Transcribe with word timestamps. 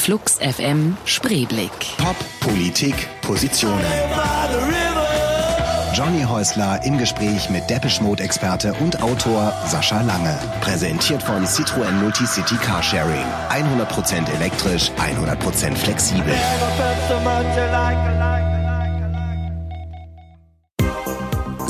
Flux 0.00 0.38
FM 0.38 0.96
Spreeblick. 1.04 1.70
Pop, 1.98 2.16
Politik, 2.40 2.94
Positionen. 3.20 3.84
Johnny 5.92 6.22
Häusler 6.22 6.82
im 6.84 6.96
Gespräch 6.96 7.50
mit 7.50 7.68
Depeche 7.68 8.02
Mode 8.02 8.22
Experte 8.22 8.72
und 8.80 9.02
Autor 9.02 9.52
Sascha 9.66 10.00
Lange. 10.00 10.38
Präsentiert 10.62 11.22
von 11.22 11.44
Citroën 11.44 11.92
Multicity 12.00 12.56
Carsharing. 12.56 13.26
100% 13.50 14.34
elektrisch, 14.36 14.90
100% 14.96 15.76
flexibel. 15.76 16.34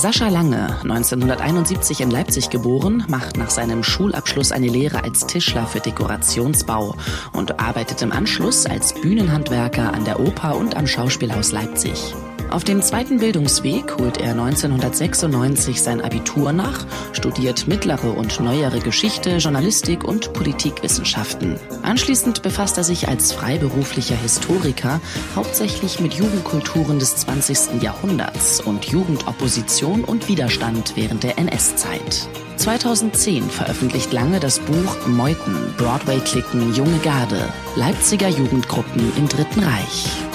Sascha 0.00 0.28
Lange, 0.28 0.78
1971 0.80 2.00
in 2.00 2.10
Leipzig 2.10 2.48
geboren, 2.48 3.04
macht 3.08 3.36
nach 3.36 3.50
seinem 3.50 3.82
Schulabschluss 3.82 4.50
eine 4.50 4.68
Lehre 4.68 5.04
als 5.04 5.26
Tischler 5.26 5.66
für 5.66 5.80
Dekorationsbau 5.80 6.96
und 7.34 7.60
arbeitet 7.60 8.00
im 8.00 8.10
Anschluss 8.10 8.64
als 8.64 8.94
Bühnenhandwerker 8.94 9.92
an 9.92 10.06
der 10.06 10.18
Oper 10.18 10.56
und 10.56 10.74
am 10.74 10.86
Schauspielhaus 10.86 11.52
Leipzig. 11.52 12.14
Auf 12.50 12.64
dem 12.64 12.82
zweiten 12.82 13.18
Bildungsweg 13.18 13.96
holt 13.98 14.18
er 14.18 14.32
1996 14.32 15.80
sein 15.80 16.00
Abitur 16.00 16.52
nach, 16.52 16.84
studiert 17.12 17.68
mittlere 17.68 18.16
und 18.16 18.40
neuere 18.40 18.80
Geschichte, 18.80 19.36
Journalistik 19.36 20.02
und 20.02 20.32
Politikwissenschaften. 20.32 21.60
Anschließend 21.82 22.42
befasst 22.42 22.76
er 22.76 22.82
sich 22.82 23.06
als 23.06 23.32
freiberuflicher 23.32 24.16
Historiker 24.16 25.00
hauptsächlich 25.36 26.00
mit 26.00 26.14
Jugendkulturen 26.14 26.98
des 26.98 27.14
20. 27.18 27.82
Jahrhunderts 27.82 28.60
und 28.60 28.84
Jugendopposition 28.86 30.02
und 30.02 30.28
Widerstand 30.28 30.94
während 30.96 31.22
der 31.22 31.38
NS-Zeit. 31.38 32.28
2010 32.56 33.44
veröffentlicht 33.44 34.12
Lange 34.12 34.40
das 34.40 34.58
Buch 34.58 35.06
Meuten, 35.06 35.72
Broadway-Klicken, 35.78 36.74
Junge 36.74 36.98
Garde, 36.98 37.48
Leipziger 37.76 38.28
Jugendgruppen 38.28 39.12
im 39.16 39.28
Dritten 39.28 39.60
Reich. 39.60 40.29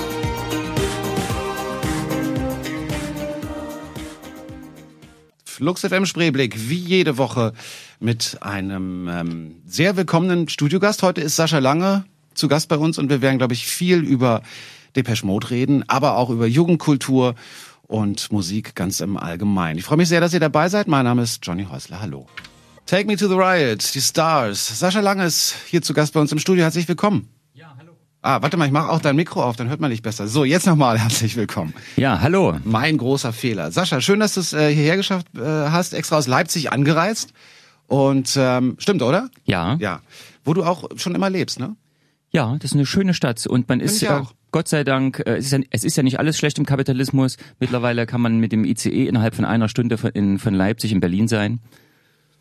Lux 5.59 5.81
FM 5.81 6.05
Spreeblick, 6.05 6.69
wie 6.69 6.75
jede 6.75 7.17
Woche 7.17 7.53
mit 7.99 8.37
einem 8.41 9.07
ähm, 9.07 9.55
sehr 9.65 9.95
willkommenen 9.97 10.49
Studiogast. 10.49 11.03
Heute 11.03 11.21
ist 11.21 11.35
Sascha 11.35 11.59
Lange 11.59 12.05
zu 12.33 12.47
Gast 12.47 12.67
bei 12.67 12.77
uns 12.77 12.97
und 12.97 13.09
wir 13.09 13.21
werden, 13.21 13.37
glaube 13.37 13.53
ich, 13.53 13.65
viel 13.65 13.99
über 13.99 14.41
Depeche 14.95 15.25
Mode 15.25 15.49
reden, 15.49 15.83
aber 15.87 16.17
auch 16.17 16.29
über 16.29 16.47
Jugendkultur 16.47 17.35
und 17.83 18.31
Musik 18.31 18.75
ganz 18.75 18.99
im 18.99 19.17
Allgemeinen. 19.17 19.79
Ich 19.79 19.85
freue 19.85 19.97
mich 19.97 20.09
sehr, 20.09 20.21
dass 20.21 20.33
ihr 20.33 20.39
dabei 20.39 20.69
seid. 20.69 20.87
Mein 20.87 21.05
Name 21.05 21.21
ist 21.21 21.45
Johnny 21.45 21.65
Häusler. 21.69 22.01
Hallo. 22.01 22.27
Take 22.85 23.07
Me 23.07 23.15
to 23.15 23.27
the 23.27 23.35
Riot, 23.35 23.95
die 23.95 24.01
Stars. 24.01 24.79
Sascha 24.79 24.99
Lange 24.99 25.25
ist 25.25 25.55
hier 25.67 25.81
zu 25.81 25.93
Gast 25.93 26.13
bei 26.13 26.19
uns 26.19 26.31
im 26.31 26.39
Studio. 26.39 26.63
Herzlich 26.63 26.87
willkommen. 26.87 27.34
Ah, 28.25 28.41
warte 28.41 28.57
mal, 28.57 28.65
ich 28.65 28.71
mache 28.71 28.89
auch 28.89 29.01
dein 29.01 29.15
Mikro 29.15 29.43
auf, 29.43 29.55
dann 29.55 29.69
hört 29.69 29.79
man 29.79 29.91
dich 29.91 30.01
besser. 30.01 30.27
So, 30.27 30.45
jetzt 30.45 30.65
nochmal 30.65 30.97
herzlich 30.99 31.35
willkommen. 31.35 31.75
Ja, 31.95 32.21
hallo. 32.21 32.57
Mein 32.63 32.97
großer 32.97 33.31
Fehler. 33.31 33.71
Sascha, 33.71 34.01
schön, 34.01 34.19
dass 34.19 34.33
du 34.33 34.39
es 34.39 34.51
äh, 34.51 34.73
hierher 34.73 34.97
geschafft 34.97 35.27
äh, 35.35 35.41
hast, 35.43 35.93
extra 35.93 36.17
aus 36.17 36.25
Leipzig 36.25 36.71
angereist. 36.71 37.33
Und 37.85 38.33
ähm, 38.35 38.77
stimmt, 38.79 39.03
oder? 39.03 39.29
Ja. 39.43 39.75
Ja. 39.75 40.01
Wo 40.43 40.55
du 40.55 40.63
auch 40.63 40.89
schon 40.95 41.13
immer 41.13 41.29
lebst, 41.29 41.59
ne? 41.59 41.75
Ja, 42.31 42.55
das 42.57 42.71
ist 42.71 42.73
eine 42.73 42.87
schöne 42.87 43.13
Stadt 43.13 43.45
und 43.45 43.69
man 43.69 43.79
ist 43.79 44.01
ja 44.01 44.25
Gott 44.49 44.69
sei 44.69 44.83
Dank, 44.83 45.19
äh, 45.19 45.35
es 45.35 45.45
ist, 45.45 45.51
ja, 45.51 45.59
es 45.69 45.83
ist 45.83 45.95
ja 45.95 46.01
nicht 46.01 46.17
alles 46.17 46.35
schlecht 46.39 46.57
im 46.57 46.65
Kapitalismus. 46.65 47.37
Mittlerweile 47.59 48.07
kann 48.07 48.21
man 48.21 48.39
mit 48.39 48.51
dem 48.51 48.65
ICE 48.65 49.05
innerhalb 49.05 49.35
von 49.35 49.45
einer 49.45 49.69
Stunde 49.69 49.99
von, 49.99 50.09
in, 50.09 50.39
von 50.39 50.55
Leipzig 50.55 50.91
in 50.91 50.99
Berlin 50.99 51.27
sein. 51.27 51.59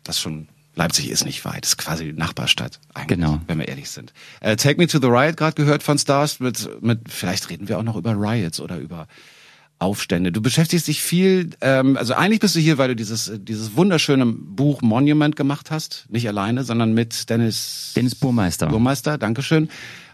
Das 0.03 0.19
schon 0.19 0.47
Leipzig 0.75 1.09
ist 1.09 1.25
nicht 1.25 1.45
weit, 1.45 1.65
ist 1.65 1.77
quasi 1.77 2.05
die 2.05 2.13
Nachbarstadt, 2.13 2.79
eigentlich, 2.93 3.17
genau. 3.17 3.41
wenn 3.47 3.59
wir 3.59 3.67
ehrlich 3.67 3.89
sind. 3.89 4.13
Äh, 4.41 4.57
Take 4.57 4.77
Me 4.77 4.87
to 4.87 4.99
the 4.99 5.07
Riot 5.07 5.37
gerade 5.37 5.55
gehört 5.55 5.83
von 5.83 5.97
Stars 5.97 6.39
mit, 6.39 6.69
mit, 6.81 7.09
vielleicht 7.09 7.49
reden 7.49 7.69
wir 7.69 7.79
auch 7.79 7.83
noch 7.83 7.95
über 7.95 8.11
Riots 8.11 8.59
oder 8.59 8.77
über 8.77 9.07
Aufstände. 9.79 10.31
Du 10.31 10.41
beschäftigst 10.41 10.87
dich 10.87 11.01
viel, 11.01 11.51
ähm, 11.61 11.97
also 11.97 12.13
eigentlich 12.13 12.39
bist 12.39 12.55
du 12.55 12.59
hier, 12.59 12.77
weil 12.77 12.89
du 12.89 12.95
dieses, 12.95 13.31
dieses 13.35 13.75
wunderschöne 13.75 14.25
Buch 14.25 14.81
Monument 14.81 15.35
gemacht 15.35 15.71
hast, 15.71 16.05
nicht 16.09 16.27
alleine, 16.27 16.63
sondern 16.63 16.93
mit 16.93 17.29
Dennis 17.29 17.93
Dennis 17.95 18.15
Burmeister. 18.15 18.67
Burmeister, 18.67 19.17
Dankeschön. 19.17 19.69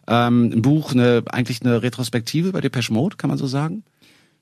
Ähm, 0.07 0.51
ein 0.51 0.61
Buch, 0.61 0.93
eine, 0.93 1.23
eigentlich 1.29 1.61
eine 1.61 1.83
Retrospektive 1.83 2.49
über 2.49 2.61
Depeche 2.61 2.91
Mode, 2.91 3.17
kann 3.17 3.29
man 3.29 3.37
so 3.37 3.47
sagen? 3.47 3.83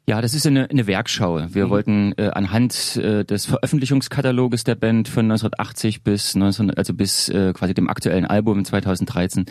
Ja, 0.10 0.22
das 0.22 0.34
ist 0.34 0.48
eine, 0.48 0.68
eine 0.72 0.88
Werkschau. 0.88 1.40
Wir 1.50 1.68
mhm. 1.68 1.70
wollten 1.70 2.14
äh, 2.18 2.30
anhand 2.30 2.96
äh, 2.96 3.24
des 3.24 3.46
Veröffentlichungskataloges 3.46 4.64
der 4.64 4.74
Band 4.74 5.08
von 5.08 5.26
1980 5.26 6.02
bis 6.02 6.34
19, 6.34 6.72
also 6.72 6.96
bis 6.96 7.30
äh, 7.30 7.54
quasi 7.54 7.76
dem 7.76 7.88
aktuellen 7.88 8.26
Album 8.26 8.66
2013 8.66 9.46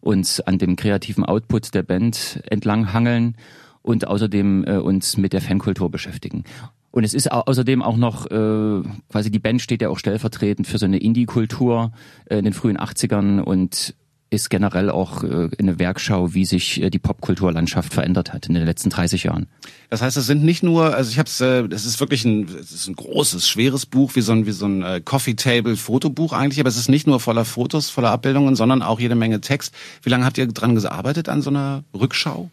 uns 0.00 0.40
an 0.40 0.58
dem 0.58 0.76
kreativen 0.76 1.24
Output 1.24 1.74
der 1.74 1.82
Band 1.82 2.40
entlang 2.48 2.92
hangeln 2.92 3.36
und 3.82 4.06
außerdem 4.06 4.64
äh, 4.68 4.76
uns 4.76 5.16
mit 5.16 5.32
der 5.32 5.40
Fankultur 5.40 5.90
beschäftigen. 5.90 6.44
Und 6.92 7.02
es 7.02 7.12
ist 7.12 7.32
außerdem 7.32 7.82
auch 7.82 7.96
noch, 7.96 8.26
äh, 8.26 8.82
quasi 9.10 9.32
die 9.32 9.40
Band 9.40 9.60
steht 9.60 9.82
ja 9.82 9.88
auch 9.88 9.98
stellvertretend 9.98 10.68
für 10.68 10.78
so 10.78 10.86
eine 10.86 10.98
Indie-Kultur 10.98 11.90
äh, 12.26 12.38
in 12.38 12.44
den 12.44 12.54
frühen 12.54 12.78
80ern 12.78 13.40
und 13.40 13.96
ist 14.28 14.50
generell 14.50 14.90
auch 14.90 15.22
äh, 15.22 15.48
eine 15.58 15.78
Werkschau, 15.78 16.34
wie 16.34 16.44
sich 16.44 16.82
äh, 16.82 16.90
die 16.90 16.98
Popkulturlandschaft 16.98 17.94
verändert 17.94 18.32
hat 18.32 18.46
in 18.46 18.54
den 18.54 18.64
letzten 18.64 18.90
30 18.90 19.24
Jahren. 19.24 19.46
Das 19.88 20.02
heißt, 20.02 20.16
es 20.16 20.26
sind 20.26 20.42
nicht 20.42 20.62
nur, 20.62 20.94
also 20.94 21.10
ich 21.10 21.18
habe 21.18 21.28
es, 21.28 21.40
äh, 21.40 21.68
das 21.68 21.84
ist 21.84 22.00
wirklich 22.00 22.24
ein, 22.24 22.48
es 22.48 22.72
ist 22.72 22.88
ein 22.88 22.96
großes, 22.96 23.48
schweres 23.48 23.86
Buch, 23.86 24.16
wie 24.16 24.22
so 24.22 24.32
ein, 24.32 24.46
wie 24.46 24.52
so 24.52 24.66
ein 24.66 24.82
äh, 24.82 25.00
Coffee 25.04 25.34
Table 25.34 25.76
Fotobuch 25.76 26.32
eigentlich, 26.32 26.58
aber 26.58 26.68
es 26.68 26.76
ist 26.76 26.88
nicht 26.88 27.06
nur 27.06 27.20
voller 27.20 27.44
Fotos, 27.44 27.88
voller 27.90 28.10
Abbildungen, 28.10 28.56
sondern 28.56 28.82
auch 28.82 28.98
jede 28.98 29.14
Menge 29.14 29.40
Text. 29.40 29.74
Wie 30.02 30.10
lange 30.10 30.24
habt 30.24 30.38
ihr 30.38 30.46
dran 30.48 30.74
gearbeitet 30.74 31.28
an 31.28 31.40
so 31.40 31.50
einer 31.50 31.84
Rückschau? 31.94 32.50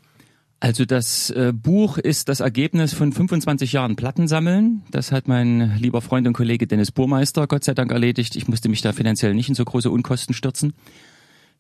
Also 0.59 0.85
das 0.85 1.29
äh, 1.31 1.51
Buch 1.53 1.97
ist 1.97 2.29
das 2.29 2.40
Ergebnis 2.40 2.94
von 2.94 3.11
25 3.11 3.73
Jahren 3.73 3.97
Plattensammeln. 3.97 4.84
Das 4.91 5.11
hat 5.11 5.28
mein 5.28 5.75
lieber 5.78 6.01
Freund 6.01 6.25
und 6.25 6.31
Kollege 6.31 6.67
Dennis 6.67 6.91
Burmeister 6.91 7.47
Gott 7.47 7.66
sei 7.66 7.73
Dank 7.73 7.91
erledigt. 7.91 8.38
Ich 8.38 8.47
musste 8.47 8.69
mich 8.69 8.81
da 8.81 8.94
finanziell 8.94 9.34
nicht 9.34 9.50
in 9.50 9.55
so 9.55 9.66
große 9.66 9.91
Unkosten 9.91 10.34
stürzen. 10.34 10.73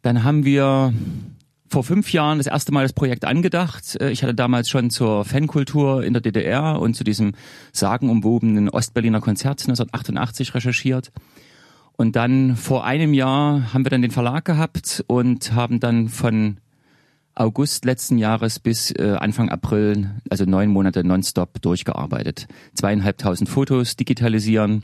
Dann 0.03 0.23
haben 0.23 0.45
wir 0.45 0.93
vor 1.69 1.83
fünf 1.83 2.11
Jahren 2.13 2.37
das 2.37 2.45
erste 2.45 2.71
Mal 2.71 2.83
das 2.83 2.93
Projekt 2.93 3.25
angedacht. 3.25 3.99
Äh, 3.99 4.11
ich 4.11 4.21
hatte 4.21 4.35
damals 4.35 4.69
schon 4.69 4.91
zur 4.91 5.25
Fankultur 5.25 6.03
in 6.03 6.13
der 6.13 6.21
DDR 6.21 6.79
und 6.79 6.93
zu 6.93 7.03
diesem 7.03 7.33
sagenumwobenen 7.71 8.69
Ostberliner 8.69 9.21
Konzert 9.21 9.61
1988 9.61 10.53
recherchiert. 10.53 11.11
Und 11.93 12.15
dann 12.15 12.55
vor 12.55 12.85
einem 12.85 13.13
Jahr 13.13 13.73
haben 13.73 13.85
wir 13.85 13.89
dann 13.89 14.01
den 14.01 14.11
Verlag 14.11 14.45
gehabt 14.45 15.03
und 15.07 15.53
haben 15.53 15.79
dann 15.79 16.09
von 16.09 16.57
August 17.33 17.85
letzten 17.85 18.17
Jahres 18.17 18.59
bis 18.59 18.91
äh, 18.91 19.15
Anfang 19.19 19.49
April, 19.49 20.11
also 20.29 20.45
neun 20.45 20.69
Monate 20.69 21.03
nonstop 21.03 21.61
durchgearbeitet. 21.61 22.47
Zweieinhalbtausend 22.75 23.49
Fotos 23.49 23.95
digitalisieren, 23.95 24.83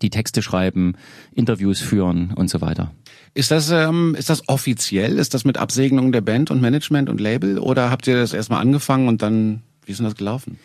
die 0.00 0.10
Texte 0.10 0.42
schreiben, 0.42 0.94
Interviews 1.32 1.80
führen 1.80 2.32
und 2.34 2.48
so 2.48 2.60
weiter. 2.60 2.92
Ist 3.34 3.50
das, 3.50 3.70
ähm, 3.70 4.14
ist 4.16 4.30
das 4.30 4.48
offiziell? 4.48 5.18
Ist 5.18 5.34
das 5.34 5.44
mit 5.44 5.58
Absegnung 5.58 6.12
der 6.12 6.20
Band 6.20 6.50
und 6.50 6.60
Management 6.60 7.08
und 7.08 7.20
Label? 7.20 7.58
Oder 7.58 7.90
habt 7.90 8.06
ihr 8.06 8.16
das 8.16 8.32
erstmal 8.32 8.60
angefangen 8.60 9.08
und 9.08 9.22
dann, 9.22 9.62
wie 9.84 9.92
ist 9.92 9.98
denn 9.98 10.06
das 10.06 10.16
gelaufen? 10.16 10.58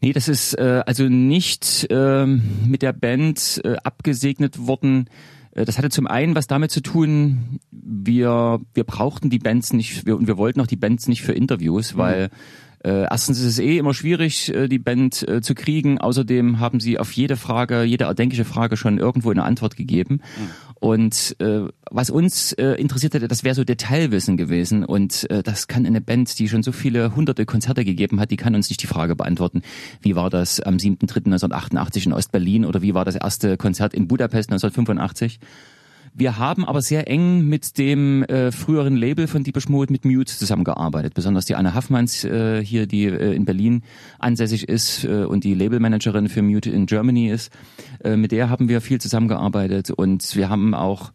Nee, 0.00 0.12
das 0.12 0.28
ist 0.28 0.54
äh, 0.58 0.82
also 0.86 1.04
nicht 1.04 1.86
äh, 1.90 2.26
mit 2.26 2.82
der 2.82 2.92
Band 2.92 3.60
äh, 3.64 3.76
abgesegnet 3.84 4.66
worden. 4.66 5.08
Äh, 5.52 5.64
das 5.64 5.78
hatte 5.78 5.90
zum 5.90 6.06
einen 6.06 6.34
was 6.34 6.46
damit 6.46 6.70
zu 6.70 6.80
tun, 6.80 7.60
wir, 7.70 8.60
wir 8.74 8.84
brauchten 8.84 9.30
die 9.30 9.38
Bands 9.38 9.72
nicht, 9.72 10.06
wir, 10.06 10.16
und 10.16 10.26
wir 10.26 10.36
wollten 10.36 10.60
auch 10.60 10.66
die 10.66 10.76
Bands 10.76 11.08
nicht 11.08 11.22
für 11.22 11.32
Interviews, 11.32 11.96
weil 11.96 12.28
mhm 12.28 12.64
äh, 12.84 13.04
erstens 13.04 13.40
ist 13.40 13.46
es 13.46 13.58
eh 13.58 13.78
immer 13.78 13.94
schwierig, 13.94 14.54
äh, 14.54 14.68
die 14.68 14.78
Band 14.78 15.26
äh, 15.26 15.40
zu 15.40 15.54
kriegen. 15.54 15.98
Außerdem 15.98 16.60
haben 16.60 16.80
sie 16.80 16.98
auf 16.98 17.12
jede 17.12 17.36
Frage, 17.36 17.82
jede 17.82 18.04
erdenkliche 18.04 18.44
Frage 18.44 18.76
schon 18.76 18.98
irgendwo 18.98 19.30
eine 19.30 19.42
Antwort 19.42 19.76
gegeben. 19.76 20.20
Mhm. 20.36 20.74
Und 20.80 21.36
äh, 21.38 21.62
was 21.90 22.10
uns 22.10 22.52
äh, 22.52 22.72
interessiert 22.72 23.14
hätte, 23.14 23.26
das 23.26 23.42
wäre 23.42 23.54
so 23.54 23.64
Detailwissen 23.64 24.36
gewesen. 24.36 24.84
Und 24.84 25.28
äh, 25.30 25.42
das 25.42 25.66
kann 25.66 25.86
eine 25.86 26.02
Band, 26.02 26.38
die 26.38 26.46
schon 26.46 26.62
so 26.62 26.72
viele 26.72 27.16
hunderte 27.16 27.46
Konzerte 27.46 27.86
gegeben 27.86 28.20
hat, 28.20 28.30
die 28.30 28.36
kann 28.36 28.54
uns 28.54 28.68
nicht 28.68 28.82
die 28.82 28.86
Frage 28.86 29.16
beantworten, 29.16 29.62
wie 30.02 30.14
war 30.14 30.28
das 30.28 30.60
am 30.60 30.76
7.3.1988 30.76 32.06
in 32.06 32.12
Ostberlin 32.12 32.64
oder 32.66 32.82
wie 32.82 32.92
war 32.92 33.06
das 33.06 33.16
erste 33.16 33.56
Konzert 33.56 33.94
in 33.94 34.08
Budapest 34.08 34.50
1985. 34.50 35.40
Wir 36.16 36.38
haben 36.38 36.64
aber 36.64 36.80
sehr 36.80 37.08
eng 37.08 37.48
mit 37.48 37.76
dem 37.76 38.22
äh, 38.22 38.52
früheren 38.52 38.94
Label 38.94 39.26
von 39.26 39.42
Deepish 39.42 39.68
Mode, 39.68 39.92
mit 39.92 40.04
Mute, 40.04 40.32
zusammengearbeitet. 40.32 41.12
Besonders 41.12 41.44
die 41.44 41.56
Anne 41.56 41.74
Haffmanns 41.74 42.22
äh, 42.22 42.64
hier, 42.64 42.86
die 42.86 43.06
äh, 43.06 43.34
in 43.34 43.44
Berlin 43.44 43.82
ansässig 44.20 44.68
ist 44.68 45.04
äh, 45.04 45.24
und 45.24 45.42
die 45.42 45.54
Labelmanagerin 45.54 46.28
für 46.28 46.42
Mute 46.42 46.70
in 46.70 46.86
Germany 46.86 47.30
ist. 47.30 47.50
Äh, 48.04 48.16
mit 48.16 48.30
der 48.30 48.48
haben 48.48 48.68
wir 48.68 48.80
viel 48.80 49.00
zusammengearbeitet 49.00 49.90
und 49.90 50.36
wir 50.36 50.48
haben 50.48 50.72
auch 50.72 51.10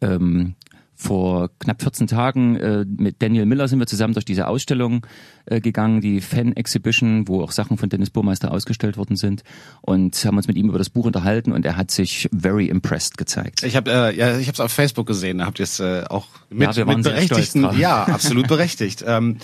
ähm, 0.00 0.54
vor 1.00 1.50
knapp 1.60 1.80
14 1.80 2.08
Tagen 2.08 2.56
äh, 2.56 2.84
mit 2.84 3.22
Daniel 3.22 3.46
Miller 3.46 3.68
sind 3.68 3.78
wir 3.78 3.86
zusammen 3.86 4.14
durch 4.14 4.24
diese 4.24 4.48
Ausstellung 4.48 5.06
äh, 5.46 5.60
gegangen, 5.60 6.00
die 6.00 6.20
Fan 6.20 6.56
Exhibition, 6.56 7.28
wo 7.28 7.40
auch 7.40 7.52
Sachen 7.52 7.78
von 7.78 7.88
Dennis 7.88 8.10
Burmeister 8.10 8.50
ausgestellt 8.50 8.96
worden 8.96 9.14
sind 9.14 9.44
und 9.80 10.16
haben 10.24 10.36
uns 10.36 10.48
mit 10.48 10.56
ihm 10.56 10.68
über 10.68 10.78
das 10.78 10.90
Buch 10.90 11.06
unterhalten 11.06 11.52
und 11.52 11.64
er 11.64 11.76
hat 11.76 11.92
sich 11.92 12.28
very 12.36 12.66
impressed 12.66 13.16
gezeigt. 13.16 13.62
Ich 13.62 13.76
habe 13.76 13.92
äh, 13.92 14.16
ja, 14.16 14.38
ich 14.38 14.48
habe 14.48 14.54
es 14.54 14.60
auf 14.60 14.72
Facebook 14.72 15.06
gesehen, 15.06 15.38
da 15.38 15.46
habt 15.46 15.60
ihr 15.60 15.64
es 15.64 15.78
äh, 15.78 16.02
auch 16.10 16.26
mit, 16.50 16.74
ja, 16.74 16.84
mit 16.84 17.04
berechtigten, 17.04 17.78
ja, 17.78 18.02
absolut 18.08 18.48
berechtigt. 18.48 19.04
Ähm, 19.06 19.36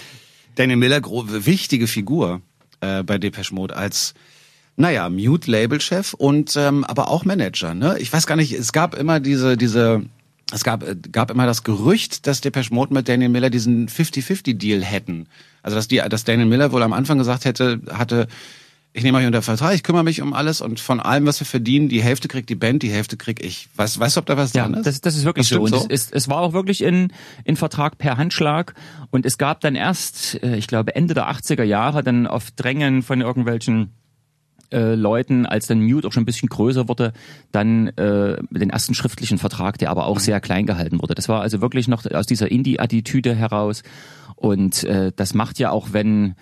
Daniel 0.56 0.76
Miller, 0.76 1.02
wichtige 1.02 1.86
Figur 1.86 2.40
äh, 2.80 3.04
bei 3.04 3.18
Depeche 3.18 3.54
Mode 3.54 3.76
als 3.76 4.14
naja, 4.76 5.08
Mute-Label-Chef 5.08 6.14
und 6.14 6.56
ähm, 6.56 6.82
aber 6.82 7.08
auch 7.08 7.24
Manager. 7.24 7.74
Ne? 7.74 7.96
Ich 8.00 8.12
weiß 8.12 8.26
gar 8.26 8.34
nicht, 8.34 8.52
es 8.52 8.72
gab 8.72 8.96
immer 8.96 9.20
diese, 9.20 9.56
diese 9.56 10.02
es 10.52 10.64
gab, 10.64 10.82
äh, 10.82 10.96
gab 11.10 11.30
immer 11.30 11.46
das 11.46 11.64
Gerücht, 11.64 12.26
dass 12.26 12.40
Depeche 12.40 12.72
Mode 12.72 12.94
mit 12.94 13.08
Daniel 13.08 13.30
Miller 13.30 13.50
diesen 13.50 13.88
50-50-Deal 13.88 14.82
hätten. 14.82 15.26
Also 15.62 15.76
dass, 15.76 15.88
die, 15.88 15.96
dass 15.96 16.24
Daniel 16.24 16.46
Miller 16.46 16.72
wohl 16.72 16.82
am 16.82 16.92
Anfang 16.92 17.18
gesagt 17.18 17.44
hätte, 17.44 17.80
hatte, 17.90 18.28
ich 18.96 19.02
nehme 19.02 19.18
euch 19.18 19.26
unter 19.26 19.42
Vertrag, 19.42 19.74
ich 19.74 19.82
kümmere 19.82 20.04
mich 20.04 20.22
um 20.22 20.32
alles 20.32 20.60
und 20.60 20.78
von 20.78 21.00
allem, 21.00 21.26
was 21.26 21.40
wir 21.40 21.46
verdienen, 21.46 21.88
die 21.88 22.00
Hälfte 22.00 22.28
kriegt 22.28 22.48
die 22.48 22.54
Band, 22.54 22.84
die 22.84 22.92
Hälfte 22.92 23.16
krieg 23.16 23.44
ich. 23.44 23.68
Weißt, 23.74 23.98
weißt 23.98 24.16
du, 24.16 24.20
ob 24.20 24.26
da 24.26 24.36
was 24.36 24.52
ja, 24.52 24.62
dran 24.62 24.74
ist? 24.74 24.86
Das, 24.86 25.00
das 25.00 25.16
ist 25.16 25.24
wirklich 25.24 25.48
das 25.48 25.56
so. 25.56 25.62
Und 25.62 25.70
so? 25.70 25.76
Es, 25.78 25.86
ist, 25.86 26.12
es 26.12 26.28
war 26.28 26.38
auch 26.38 26.52
wirklich 26.52 26.80
in, 26.80 27.12
in 27.42 27.56
Vertrag 27.56 27.98
per 27.98 28.18
Handschlag. 28.18 28.74
Und 29.10 29.26
es 29.26 29.36
gab 29.36 29.60
dann 29.62 29.74
erst, 29.74 30.40
äh, 30.44 30.56
ich 30.56 30.68
glaube, 30.68 30.94
Ende 30.94 31.14
der 31.14 31.28
80er 31.28 31.64
Jahre 31.64 32.04
dann 32.04 32.28
auf 32.28 32.52
Drängen 32.52 33.02
von 33.02 33.20
irgendwelchen 33.20 33.90
äh, 34.70 34.94
Leuten, 34.94 35.46
als 35.46 35.66
dann 35.66 35.82
Mute 35.82 36.08
auch 36.08 36.12
schon 36.12 36.22
ein 36.22 36.26
bisschen 36.26 36.48
größer 36.48 36.88
wurde, 36.88 37.12
dann 37.52 37.88
äh, 37.88 38.36
den 38.50 38.70
ersten 38.70 38.94
schriftlichen 38.94 39.38
Vertrag, 39.38 39.78
der 39.78 39.90
aber 39.90 40.06
auch 40.06 40.16
mhm. 40.16 40.20
sehr 40.20 40.40
klein 40.40 40.66
gehalten 40.66 41.00
wurde. 41.00 41.14
Das 41.14 41.28
war 41.28 41.40
also 41.40 41.60
wirklich 41.60 41.88
noch 41.88 42.04
aus 42.10 42.26
dieser 42.26 42.50
Indie-Attitüde 42.50 43.34
heraus. 43.34 43.82
Und 44.36 44.84
äh, 44.84 45.12
das 45.14 45.34
macht 45.34 45.58
ja 45.58 45.70
auch, 45.70 45.88
wenn 45.92 46.34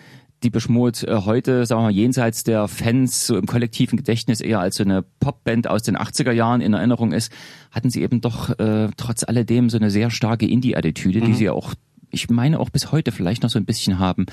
die 0.43 0.51
Beschmut 0.51 1.05
äh, 1.05 1.21
heute, 1.25 1.67
sagen 1.67 1.83
wir 1.83 1.85
mal, 1.87 1.93
jenseits 1.93 2.45
der 2.45 2.69
Fans 2.69 3.27
so 3.27 3.37
im 3.37 3.47
kollektiven 3.47 3.97
Gedächtnis 3.97 4.41
eher 4.41 4.61
als 4.61 4.77
so 4.77 4.85
eine 4.85 5.03
Popband 5.21 5.69
aus 5.69 5.83
den 5.83 5.97
80er 5.97 6.33
Jahren 6.33 6.61
in 6.61 6.75
Erinnerung 6.75 7.13
ist, 7.13 7.33
hatten 7.71 7.91
sie 7.91 8.03
eben 8.03 8.21
doch 8.21 8.59
äh, 8.59 8.89
trotz 8.97 9.25
alledem 9.25 9.71
so 9.71 9.77
eine 9.77 9.91
sehr 9.91 10.11
starke 10.11 10.47
Indie-Attitüde, 10.47 11.21
mhm. 11.21 11.25
die 11.27 11.35
sie 11.35 11.51
auch 11.51 11.75
ich 12.12 12.31
meine 12.31 12.61
auch 12.61 12.70
bis 12.70 12.93
heute 12.93 13.11
vielleicht 13.11 13.43
noch 13.43 13.50
so 13.50 13.59
ein 13.59 13.64
bisschen 13.64 13.99
haben, 13.99 14.26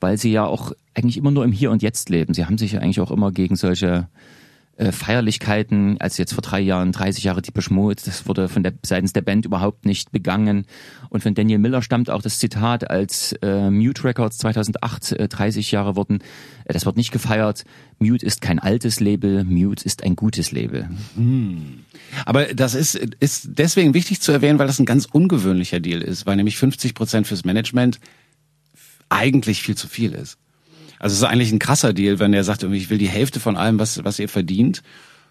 weil 0.00 0.16
sie 0.18 0.32
ja 0.32 0.44
auch 0.44 0.72
eigentlich 0.94 1.16
immer 1.18 1.30
nur 1.30 1.44
im 1.44 1.52
Hier 1.52 1.70
und 1.70 1.82
Jetzt 1.82 2.08
leben. 2.08 2.34
Sie 2.34 2.46
haben 2.46 2.58
sich 2.58 2.72
ja 2.72 2.80
eigentlich 2.80 3.00
auch 3.00 3.10
immer 3.10 3.30
gegen 3.30 3.56
solche 3.56 4.08
äh, 4.76 4.92
Feierlichkeiten, 4.92 5.98
als 6.00 6.18
jetzt 6.18 6.34
vor 6.34 6.42
drei 6.42 6.60
Jahren 6.60 6.92
30 6.92 7.24
Jahre 7.24 7.40
die 7.40 7.52
Mode, 7.70 8.02
das 8.04 8.26
wurde 8.28 8.48
von 8.48 8.62
der 8.62 8.74
seitens 8.84 9.14
der 9.14 9.22
Band 9.22 9.46
überhaupt 9.46 9.86
nicht 9.86 10.12
begangen. 10.12 10.66
Und 11.08 11.22
von 11.22 11.34
Daniel 11.34 11.58
Miller 11.58 11.80
stammt 11.80 12.10
auch 12.10 12.20
das 12.20 12.38
Zitat, 12.38 12.90
als 12.90 13.32
äh, 13.42 13.70
Mute 13.70 14.04
Records 14.04 14.38
2008 14.38 15.12
äh, 15.12 15.28
30 15.28 15.70
Jahre 15.72 15.96
wurden, 15.96 16.20
äh, 16.66 16.74
das 16.74 16.84
wird 16.84 16.96
nicht 16.96 17.10
gefeiert. 17.10 17.64
Mute 17.98 18.26
ist 18.26 18.42
kein 18.42 18.58
altes 18.58 19.00
Label, 19.00 19.44
Mute 19.44 19.84
ist 19.84 20.04
ein 20.04 20.14
gutes 20.14 20.52
Label. 20.52 20.90
Hm. 21.16 21.80
Aber 22.26 22.44
das 22.46 22.74
ist, 22.74 22.96
ist 22.96 23.48
deswegen 23.52 23.94
wichtig 23.94 24.20
zu 24.20 24.30
erwähnen, 24.30 24.58
weil 24.58 24.66
das 24.66 24.78
ein 24.78 24.86
ganz 24.86 25.06
ungewöhnlicher 25.06 25.80
Deal 25.80 26.02
ist, 26.02 26.26
weil 26.26 26.36
nämlich 26.36 26.58
50 26.58 26.94
Prozent 26.94 27.26
fürs 27.26 27.44
Management 27.44 27.98
eigentlich 29.08 29.62
viel 29.62 29.76
zu 29.76 29.88
viel 29.88 30.12
ist. 30.12 30.38
Also 30.98 31.14
es 31.14 31.18
ist 31.18 31.24
eigentlich 31.24 31.52
ein 31.52 31.58
krasser 31.58 31.92
Deal, 31.92 32.18
wenn 32.18 32.32
er 32.32 32.44
sagt, 32.44 32.62
ich 32.62 32.90
will 32.90 32.98
die 32.98 33.08
Hälfte 33.08 33.40
von 33.40 33.56
allem, 33.56 33.78
was, 33.78 34.02
was 34.04 34.18
ihr 34.18 34.28
verdient. 34.28 34.82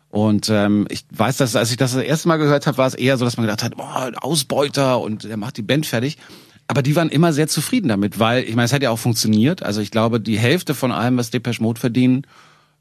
Und 0.10 0.50
ähm, 0.50 0.88
ich 0.90 1.06
weiß, 1.12 1.38
dass 1.38 1.56
als 1.56 1.72
ich 1.72 1.78
das 1.78 1.94
das 1.94 2.04
erste 2.04 2.28
Mal 2.28 2.38
gehört 2.38 2.68
habe, 2.68 2.78
war 2.78 2.88
es 2.88 2.94
eher 2.94 3.18
so, 3.18 3.26
dass 3.26 3.38
man 3.38 3.46
gedacht 3.46 3.64
hat, 3.64 3.76
boah, 3.76 4.12
Ausbeuter 4.16 5.02
und 5.02 5.24
der 5.24 5.38
macht 5.38 5.58
die 5.58 5.62
Band 5.62 5.86
fertig. 5.86 6.18
Aber 6.68 6.82
die 6.82 6.96
waren 6.96 7.10
immer 7.10 7.34
sehr 7.34 7.48
zufrieden 7.48 7.90
damit, 7.90 8.18
weil, 8.18 8.44
ich 8.44 8.56
meine, 8.56 8.66
es 8.66 8.74
hat 8.74 8.82
ja 8.82 8.90
auch 8.90 9.00
funktioniert. 9.00 9.62
Also 9.62 9.82
ich 9.82 9.92
glaube, 9.92 10.20
die 10.20 10.40
Hälfte 10.40 10.74
von 10.74 10.92
allem, 10.92 11.18
was 11.18 11.30
Depeche 11.30 11.62
Mode 11.62 11.80
verdienen, 11.80 12.26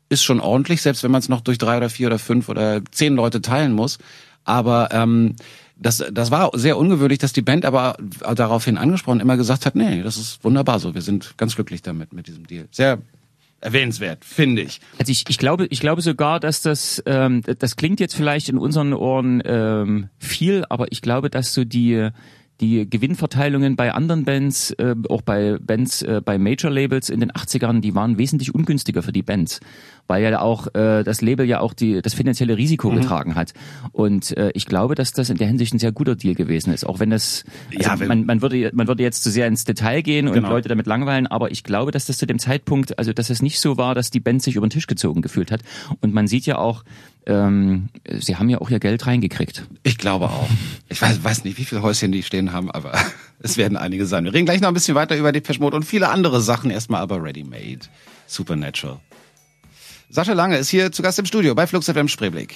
ist 0.08 0.22
schon 0.22 0.40
ordentlich, 0.40 0.80
selbst 0.80 1.02
wenn 1.02 1.10
man 1.10 1.18
es 1.18 1.28
noch 1.28 1.40
durch 1.40 1.58
drei 1.58 1.76
oder 1.76 1.90
vier 1.90 2.06
oder 2.06 2.18
fünf 2.18 2.48
oder 2.48 2.82
zehn 2.90 3.14
Leute 3.14 3.42
teilen 3.42 3.72
muss. 3.72 3.98
Aber 4.44 4.90
ähm, 4.92 5.36
das, 5.76 6.04
das 6.12 6.30
war 6.30 6.50
sehr 6.54 6.78
ungewöhnlich, 6.78 7.18
dass 7.18 7.32
die 7.32 7.42
Band 7.42 7.64
aber 7.64 7.96
daraufhin 8.34 8.78
angesprochen 8.78 9.20
immer 9.20 9.36
gesagt 9.36 9.66
hat, 9.66 9.74
nee, 9.74 10.02
das 10.02 10.16
ist 10.16 10.44
wunderbar 10.44 10.78
so, 10.78 10.94
wir 10.94 11.02
sind 11.02 11.36
ganz 11.36 11.54
glücklich 11.54 11.82
damit, 11.82 12.12
mit 12.12 12.26
diesem 12.26 12.46
Deal. 12.46 12.68
Sehr 12.70 12.98
erwähnenswert, 13.60 14.24
finde 14.24 14.62
ich. 14.62 14.80
Also 14.98 15.10
ich, 15.10 15.24
ich 15.28 15.38
glaube, 15.38 15.66
ich 15.66 15.80
glaube 15.80 16.02
sogar, 16.02 16.38
dass 16.38 16.60
das, 16.60 17.02
ähm, 17.06 17.42
das 17.58 17.76
klingt 17.76 17.98
jetzt 17.98 18.14
vielleicht 18.14 18.48
in 18.48 18.58
unseren 18.58 18.92
Ohren 18.92 19.42
ähm, 19.44 20.10
viel, 20.18 20.64
aber 20.68 20.92
ich 20.92 21.00
glaube, 21.00 21.30
dass 21.30 21.54
so 21.54 21.64
die 21.64 22.10
die 22.64 22.88
Gewinnverteilungen 22.88 23.76
bei 23.76 23.92
anderen 23.92 24.24
Bands, 24.24 24.70
äh, 24.72 24.94
auch 25.08 25.22
bei 25.22 25.58
Bands 25.60 26.02
äh, 26.02 26.22
bei 26.24 26.38
Major 26.38 26.70
Labels 26.70 27.10
in 27.10 27.20
den 27.20 27.30
80ern, 27.30 27.80
die 27.80 27.94
waren 27.94 28.16
wesentlich 28.16 28.54
ungünstiger 28.54 29.02
für 29.02 29.12
die 29.12 29.22
Bands, 29.22 29.60
weil 30.06 30.22
ja 30.22 30.40
auch 30.40 30.68
äh, 30.74 31.02
das 31.02 31.20
Label 31.20 31.46
ja 31.46 31.60
auch 31.60 31.74
die 31.74 32.00
das 32.00 32.14
finanzielle 32.14 32.56
Risiko 32.56 32.90
mhm. 32.90 32.96
getragen 32.96 33.34
hat. 33.34 33.52
Und 33.92 34.36
äh, 34.36 34.50
ich 34.54 34.66
glaube, 34.66 34.94
dass 34.94 35.12
das 35.12 35.28
in 35.28 35.36
der 35.36 35.46
Hinsicht 35.46 35.74
ein 35.74 35.78
sehr 35.78 35.92
guter 35.92 36.16
Deal 36.16 36.34
gewesen 36.34 36.72
ist, 36.72 36.84
auch 36.84 37.00
wenn 37.00 37.10
das 37.10 37.44
also 37.76 37.90
ja, 37.90 38.00
wenn, 38.00 38.08
man, 38.08 38.26
man 38.26 38.42
würde 38.42 38.70
man 38.72 38.88
würde 38.88 39.02
jetzt 39.02 39.22
zu 39.22 39.30
sehr 39.30 39.46
ins 39.46 39.64
Detail 39.64 40.00
gehen 40.00 40.26
und 40.26 40.34
genau. 40.34 40.48
Leute 40.48 40.68
damit 40.68 40.86
langweilen, 40.86 41.26
aber 41.26 41.50
ich 41.50 41.64
glaube, 41.64 41.90
dass 41.90 42.06
das 42.06 42.16
zu 42.16 42.26
dem 42.26 42.38
Zeitpunkt, 42.38 42.98
also 42.98 43.12
dass 43.12 43.28
es 43.28 43.42
nicht 43.42 43.60
so 43.60 43.76
war, 43.76 43.94
dass 43.94 44.10
die 44.10 44.20
Band 44.20 44.42
sich 44.42 44.56
über 44.56 44.66
den 44.66 44.70
Tisch 44.70 44.86
gezogen 44.86 45.20
gefühlt 45.20 45.50
hat. 45.52 45.60
Und 46.00 46.14
man 46.14 46.26
sieht 46.26 46.46
ja 46.46 46.56
auch, 46.58 46.82
ähm, 47.26 47.88
sie 48.06 48.36
haben 48.36 48.48
ja 48.48 48.60
auch 48.60 48.70
ihr 48.70 48.80
Geld 48.80 49.06
reingekriegt. 49.06 49.66
Ich 49.82 49.98
glaube 49.98 50.26
auch. 50.26 50.48
Ich 50.88 51.00
weiß, 51.00 51.24
weiß 51.24 51.44
nicht, 51.44 51.58
wie 51.58 51.64
viele 51.64 51.82
Häuschen 51.82 52.12
die 52.12 52.22
stehen 52.22 52.52
haben, 52.52 52.70
aber 52.70 52.92
es 53.38 53.56
werden 53.56 53.76
einige 53.76 54.06
sein. 54.06 54.24
Wir 54.24 54.34
reden 54.34 54.44
gleich 54.44 54.60
noch 54.60 54.68
ein 54.68 54.74
bisschen 54.74 54.94
weiter 54.94 55.16
über 55.16 55.32
Depeche 55.32 55.60
Mode 55.60 55.76
und 55.76 55.84
viele 55.84 56.08
andere 56.08 56.40
Sachen. 56.40 56.70
Erstmal 56.70 57.00
aber 57.00 57.22
Ready 57.22 57.44
Made, 57.44 57.80
Supernatural. 58.26 59.00
Sascha 60.10 60.32
Lange 60.32 60.58
ist 60.58 60.68
hier 60.68 60.92
zu 60.92 61.02
Gast 61.02 61.18
im 61.18 61.26
Studio 61.26 61.54
bei 61.54 61.66
Flux 61.66 61.86
FM 61.86 62.08
Spreeblick. 62.08 62.54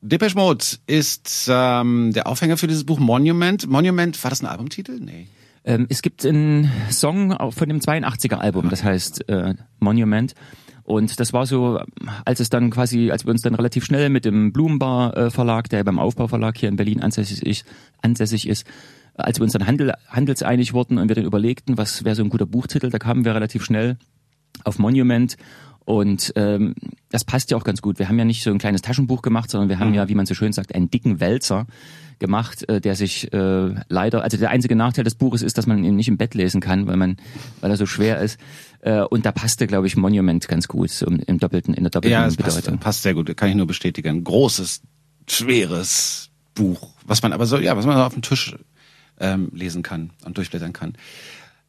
Depeche 0.00 0.36
Mode 0.36 0.64
ist 0.86 1.48
ähm, 1.48 2.12
der 2.12 2.26
Aufhänger 2.26 2.56
für 2.56 2.66
dieses 2.66 2.84
Buch 2.84 2.98
Monument. 2.98 3.66
Monument, 3.66 4.22
war 4.22 4.28
das 4.28 4.42
ein 4.42 4.46
Albumtitel? 4.46 4.98
Nee. 5.00 5.28
Ähm, 5.64 5.86
es 5.88 6.02
gibt 6.02 6.26
einen 6.26 6.70
Song 6.90 7.30
von 7.52 7.68
dem 7.68 7.78
82er 7.78 8.34
Album, 8.34 8.68
das 8.68 8.84
heißt 8.84 9.28
äh, 9.30 9.54
Monument. 9.78 10.34
Und 10.84 11.18
das 11.18 11.32
war 11.32 11.46
so, 11.46 11.80
als 12.24 12.40
es 12.40 12.50
dann 12.50 12.70
quasi, 12.70 13.10
als 13.10 13.24
wir 13.24 13.30
uns 13.30 13.42
dann 13.42 13.54
relativ 13.54 13.84
schnell 13.84 14.10
mit 14.10 14.24
dem 14.24 14.52
Blumenbar 14.52 15.16
äh, 15.16 15.30
Verlag, 15.30 15.70
der 15.70 15.82
beim 15.82 15.98
Aufbauverlag 15.98 16.58
hier 16.58 16.68
in 16.68 16.76
Berlin 16.76 17.02
ansässig 17.02 17.44
ist, 17.44 17.64
ansässig 18.02 18.46
ist 18.46 18.66
als 19.16 19.38
wir 19.38 19.44
uns 19.44 19.52
dann 19.52 19.66
handel, 19.66 19.92
handelseinig 20.08 20.74
wurden 20.74 20.98
und 20.98 21.08
wir 21.08 21.14
dann 21.14 21.24
überlegten, 21.24 21.78
was 21.78 22.04
wäre 22.04 22.14
so 22.14 22.22
ein 22.22 22.30
guter 22.30 22.46
Buchtitel, 22.46 22.90
da 22.90 22.98
kamen 22.98 23.24
wir 23.24 23.34
relativ 23.34 23.64
schnell 23.64 23.96
auf 24.64 24.78
Monument 24.78 25.36
und 25.84 26.32
ähm, 26.36 26.74
das 27.10 27.24
passt 27.24 27.50
ja 27.50 27.56
auch 27.56 27.64
ganz 27.64 27.82
gut. 27.82 27.98
Wir 27.98 28.08
haben 28.08 28.18
ja 28.18 28.24
nicht 28.24 28.42
so 28.42 28.50
ein 28.50 28.58
kleines 28.58 28.82
Taschenbuch 28.82 29.22
gemacht, 29.22 29.50
sondern 29.50 29.68
wir 29.68 29.78
haben 29.78 29.90
mhm. 29.90 29.94
ja, 29.94 30.08
wie 30.08 30.14
man 30.14 30.26
so 30.26 30.34
schön 30.34 30.52
sagt, 30.52 30.74
einen 30.74 30.90
dicken 30.90 31.20
Wälzer 31.20 31.66
gemacht, 32.18 32.68
äh, 32.68 32.80
der 32.80 32.94
sich 32.94 33.32
äh, 33.32 33.74
leider, 33.88 34.22
also 34.22 34.36
der 34.36 34.50
einzige 34.50 34.76
Nachteil 34.76 35.04
des 35.04 35.14
Buches 35.14 35.42
ist, 35.42 35.58
dass 35.58 35.66
man 35.66 35.82
ihn 35.84 35.96
nicht 35.96 36.08
im 36.08 36.16
Bett 36.16 36.34
lesen 36.34 36.60
kann, 36.60 36.86
weil 36.86 36.96
man, 36.96 37.16
weil 37.60 37.70
er 37.70 37.76
so 37.76 37.86
schwer 37.86 38.20
ist. 38.20 38.38
Äh, 38.80 39.00
und 39.00 39.26
da 39.26 39.32
passte, 39.32 39.66
glaube 39.66 39.86
ich, 39.86 39.96
Monument 39.96 40.46
ganz 40.48 40.68
gut 40.68 40.90
so 40.90 41.06
im, 41.06 41.38
doppelten, 41.38 41.74
in 41.74 41.84
der 41.84 41.90
doppelten 41.90 42.12
ja, 42.12 42.26
es 42.26 42.36
Bedeutung. 42.36 42.74
Passt, 42.74 42.80
passt 42.80 43.02
sehr 43.02 43.14
gut, 43.14 43.34
kann 43.36 43.48
ich 43.48 43.54
nur 43.54 43.66
bestätigen. 43.66 44.24
Großes, 44.24 44.82
schweres 45.28 46.30
Buch, 46.54 46.94
was 47.04 47.22
man 47.22 47.32
aber 47.32 47.46
so, 47.46 47.58
ja, 47.58 47.76
was 47.76 47.86
man 47.86 47.96
auf 47.96 48.12
dem 48.12 48.22
Tisch 48.22 48.56
ähm, 49.18 49.50
lesen 49.52 49.82
kann 49.82 50.10
und 50.24 50.36
durchblättern 50.36 50.72
kann. 50.72 50.94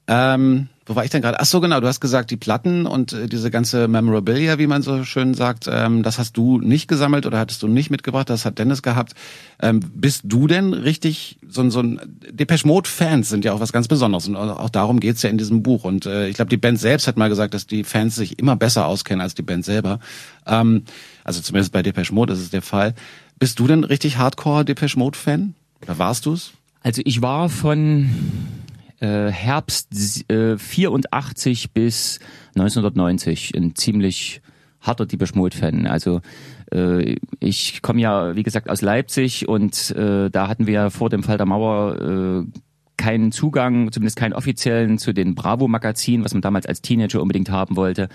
Ähm, 0.08 0.70
wo 0.86 0.96
war 0.96 1.04
ich 1.04 1.10
denn 1.10 1.24
gerade? 1.24 1.40
Ach 1.40 1.46
so, 1.46 1.62
genau, 1.62 1.80
du 1.80 1.88
hast 1.88 2.00
gesagt, 2.00 2.30
die 2.30 2.38
Platten 2.38 2.86
und 2.86 3.12
äh, 3.12 3.28
diese 3.28 3.50
ganze 3.50 3.88
Memorabilia, 3.88 4.60
wie 4.60 4.68
man 4.68 4.84
so 4.84 5.04
schön 5.04 5.34
sagt, 5.34 5.68
ähm, 5.68 6.04
das 6.04 6.20
hast 6.20 6.38
du 6.38 6.60
nicht 6.60 6.88
gesammelt 6.88 7.26
oder 7.26 7.40
hattest 7.40 7.64
du 7.64 7.68
nicht 7.68 7.90
mitgebracht, 7.90 8.30
das 8.30 8.46
hat 8.46 8.60
Dennis 8.60 8.84
gehabt. 8.84 9.14
Ähm, 9.60 9.80
bist 9.80 10.22
du 10.26 10.46
denn 10.46 10.74
richtig 10.74 11.40
so, 11.50 11.68
so 11.72 11.80
ein 11.80 12.00
Depeche 12.30 12.68
Mode 12.68 12.88
Fans 12.88 13.30
sind 13.30 13.46
ja 13.46 13.54
auch 13.54 13.60
was 13.60 13.74
ganz 13.74 13.88
Besonderes 13.88 14.28
und 14.28 14.36
auch 14.36 14.70
darum 14.70 15.00
geht's 15.00 15.24
ja 15.24 15.32
in 15.32 15.40
diesem 15.40 15.64
Buch 15.64 15.86
und 15.86 16.06
äh, 16.06 16.28
ich 16.28 16.36
glaube, 16.36 16.50
die 16.50 16.58
Band 16.58 16.80
selbst 16.80 17.08
hat 17.08 17.18
mal 17.18 17.30
gesagt, 17.30 17.56
dass 17.56 17.66
die 17.66 17.84
Fans 17.84 18.16
sich 18.16 18.38
immer 18.38 18.56
besser 18.56 18.86
auskennen 18.86 19.22
als 19.22 19.34
die 19.34 19.42
Band 19.42 19.66
selber. 19.66 20.00
Ähm, 20.46 20.84
also 21.24 21.42
zumindest 21.42 21.74
bei 21.74 21.82
Depeche 21.82 22.14
Mode 22.14 22.34
ist 22.34 22.40
es 22.40 22.52
der 22.52 22.62
Fall. 22.62 22.94
Bist 23.40 23.58
du 23.58 23.66
denn 23.66 23.84
richtig 23.84 24.18
Hardcore 24.18 24.64
Depeche 24.64 25.00
Mode 25.00 25.18
Fan? 25.18 25.56
Oder 25.82 25.98
warst 25.98 26.28
du's? 26.28 26.52
Also 26.84 27.02
ich 27.04 27.24
war 27.24 27.50
von 27.50 28.10
äh, 29.06 29.32
Herbst 29.32 30.30
äh, 30.32 30.58
84 30.58 31.72
bis 31.74 32.20
1990 32.56 33.56
ein 33.56 33.76
ziemlich 33.76 34.42
harter 34.82 35.06
Deepish 35.06 35.36
Mode-Fan. 35.36 35.88
Also 35.88 36.22
äh, 36.72 37.18
ich 37.40 37.82
komme 37.82 38.02
ja, 38.02 38.36
wie 38.36 38.44
gesagt, 38.44 38.70
aus 38.70 38.82
Leipzig 38.82 39.48
und 39.48 39.92
äh, 39.92 40.30
da 40.30 40.48
hatten 40.48 40.68
wir 40.68 40.90
vor 40.90 41.10
dem 41.10 41.24
Fall 41.24 41.38
der 41.38 41.46
Mauer 41.46 42.02
äh, 42.02 42.60
keinen 42.98 43.32
Zugang, 43.32 43.92
zumindest 43.92 44.18
keinen 44.18 44.34
offiziellen, 44.34 44.98
zu 44.98 45.14
den 45.14 45.36
Bravo-Magazinen, 45.36 46.24
was 46.24 46.34
man 46.34 46.42
damals 46.42 46.66
als 46.66 46.82
Teenager 46.82 47.22
unbedingt 47.22 47.50
haben 47.50 47.76
wollte. 47.76 48.10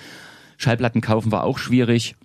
Schallplatten 0.57 1.01
kaufen 1.01 1.33
war 1.33 1.45
auch 1.45 1.59
schwierig. 1.59 2.17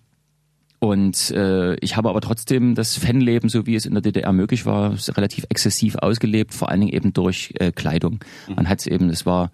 Und 0.80 1.32
äh, 1.32 1.76
ich 1.76 1.96
habe 1.96 2.10
aber 2.10 2.22
trotzdem 2.22 2.76
das 2.76 2.98
Fanleben, 2.98 3.50
so 3.50 3.66
wie 3.66 3.76
es 3.76 3.86
in 3.86 3.94
der 3.94 4.02
DDR 4.02 4.34
möglich 4.34 4.66
war, 4.66 4.96
relativ 5.16 5.46
exzessiv 5.50 5.96
ausgelebt, 5.96 6.54
vor 6.54 6.70
allen 6.70 6.82
Dingen 6.82 6.94
eben 6.94 7.14
durch 7.14 7.54
äh, 7.60 7.72
Kleidung. 7.72 8.20
Man 8.54 8.68
hat 8.68 8.80
es 8.80 8.88
eben, 8.88 9.10
es 9.10 9.26
war, 9.26 9.52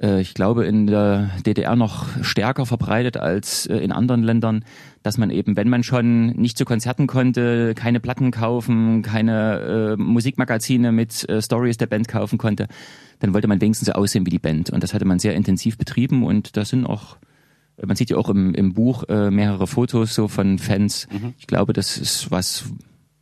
äh, 0.00 0.20
ich 0.20 0.34
glaube, 0.34 0.66
in 0.66 0.86
der 0.86 1.30
DDR 1.44 1.74
noch 1.74 2.06
stärker 2.22 2.66
verbreitet 2.66 3.16
als 3.16 3.66
äh, 3.66 3.78
in 3.78 3.92
anderen 3.92 4.22
Ländern, 4.22 4.64
dass 5.02 5.18
man 5.18 5.30
eben, 5.30 5.56
wenn 5.56 5.68
man 5.68 5.82
schon 5.82 6.28
nicht 6.28 6.58
zu 6.58 6.64
Konzerten 6.64 7.06
konnte, 7.06 7.74
keine 7.74 7.98
Platten 7.98 8.30
kaufen, 8.30 9.02
keine 9.02 9.96
äh, 9.96 9.96
Musikmagazine 9.96 10.92
mit 10.92 11.28
äh, 11.28 11.40
Stories 11.40 11.78
der 11.78 11.86
Band 11.86 12.08
kaufen 12.08 12.38
konnte, 12.38 12.68
dann 13.20 13.32
wollte 13.32 13.48
man 13.48 13.60
wenigstens 13.60 13.86
so 13.86 13.92
aussehen 13.92 14.26
wie 14.26 14.30
die 14.30 14.38
Band. 14.38 14.70
Und 14.70 14.82
das 14.82 14.94
hatte 14.94 15.06
man 15.06 15.18
sehr 15.18 15.34
intensiv 15.34 15.78
betrieben 15.78 16.24
und 16.24 16.56
da 16.56 16.64
sind 16.64 16.84
auch 16.84 17.16
man 17.84 17.96
sieht 17.96 18.10
ja 18.10 18.16
auch 18.16 18.28
im, 18.28 18.54
im 18.54 18.74
Buch 18.74 19.04
äh, 19.08 19.30
mehrere 19.30 19.66
Fotos 19.66 20.14
so 20.14 20.28
von 20.28 20.58
Fans. 20.58 21.06
Mhm. 21.10 21.34
Ich 21.38 21.46
glaube, 21.46 21.72
das 21.72 21.98
ist 21.98 22.30
was, 22.30 22.64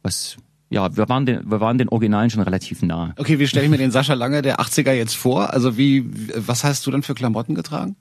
was 0.02 0.36
ja, 0.68 0.96
wir 0.96 1.08
waren 1.08 1.26
den, 1.26 1.48
wir 1.48 1.60
waren 1.60 1.78
den 1.78 1.88
Originalen 1.88 2.30
schon 2.30 2.42
relativ 2.42 2.82
nah. 2.82 3.14
Okay, 3.18 3.38
wie 3.38 3.46
stelle 3.46 3.66
ich 3.66 3.70
mir 3.70 3.78
den 3.78 3.92
Sascha 3.92 4.14
Lange 4.14 4.42
der 4.42 4.58
80er 4.58 4.92
jetzt 4.92 5.14
vor? 5.14 5.52
Also 5.52 5.78
wie, 5.78 6.10
was 6.34 6.64
hast 6.64 6.86
du 6.86 6.90
dann 6.90 7.02
für 7.02 7.14
Klamotten 7.14 7.54
getragen? 7.54 7.96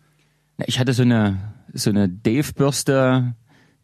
Ich 0.66 0.80
hatte 0.80 0.94
so 0.94 1.04
eine, 1.04 1.38
so 1.74 1.90
eine 1.90 2.10
Dave-Bürste, 2.10 3.36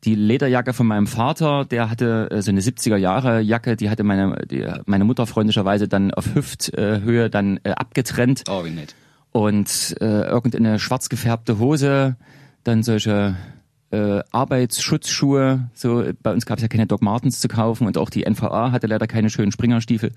die 0.04 0.16
Lederjacke 0.16 0.74
von 0.74 0.88
meinem 0.88 1.06
Vater, 1.06 1.66
der 1.66 1.90
hatte 1.90 2.30
äh, 2.32 2.42
so 2.42 2.50
eine 2.50 2.62
70er 2.62 2.98
Jahre 2.98 3.42
Jacke, 3.42 3.76
die 3.76 3.90
hatte 3.90 4.04
meine, 4.04 4.46
die, 4.50 4.68
meine 4.86 5.04
Mutter 5.04 5.28
freundlicherweise 5.28 5.88
dann 5.88 6.12
auf 6.12 6.34
Hüfthöhe 6.34 7.30
dann 7.30 7.60
äh, 7.64 7.72
abgetrennt. 7.72 8.44
Oh, 8.50 8.66
wie 8.66 8.72
nett. 8.72 8.96
Und 9.32 9.96
äh, 10.02 10.24
irgendeine 10.24 10.80
schwarz 10.80 11.08
gefärbte 11.08 11.60
Hose, 11.60 12.16
dann 12.64 12.84
solche 12.84 13.36
äh, 13.92 14.22
Arbeitsschutzschuhe. 14.32 15.70
So 15.74 16.04
bei 16.22 16.32
uns 16.32 16.46
gab 16.46 16.58
es 16.58 16.62
ja 16.62 16.68
keine 16.68 16.88
Doc 16.88 17.02
Martens 17.02 17.40
zu 17.40 17.48
kaufen 17.48 17.88
und 17.88 17.98
auch 17.98 18.10
die 18.10 18.30
NVA 18.30 18.72
hatte 18.72 18.88
leider 18.88 19.08
keine 19.08 19.30
schönen 19.30 19.52
Springerstiefel. 19.52 20.12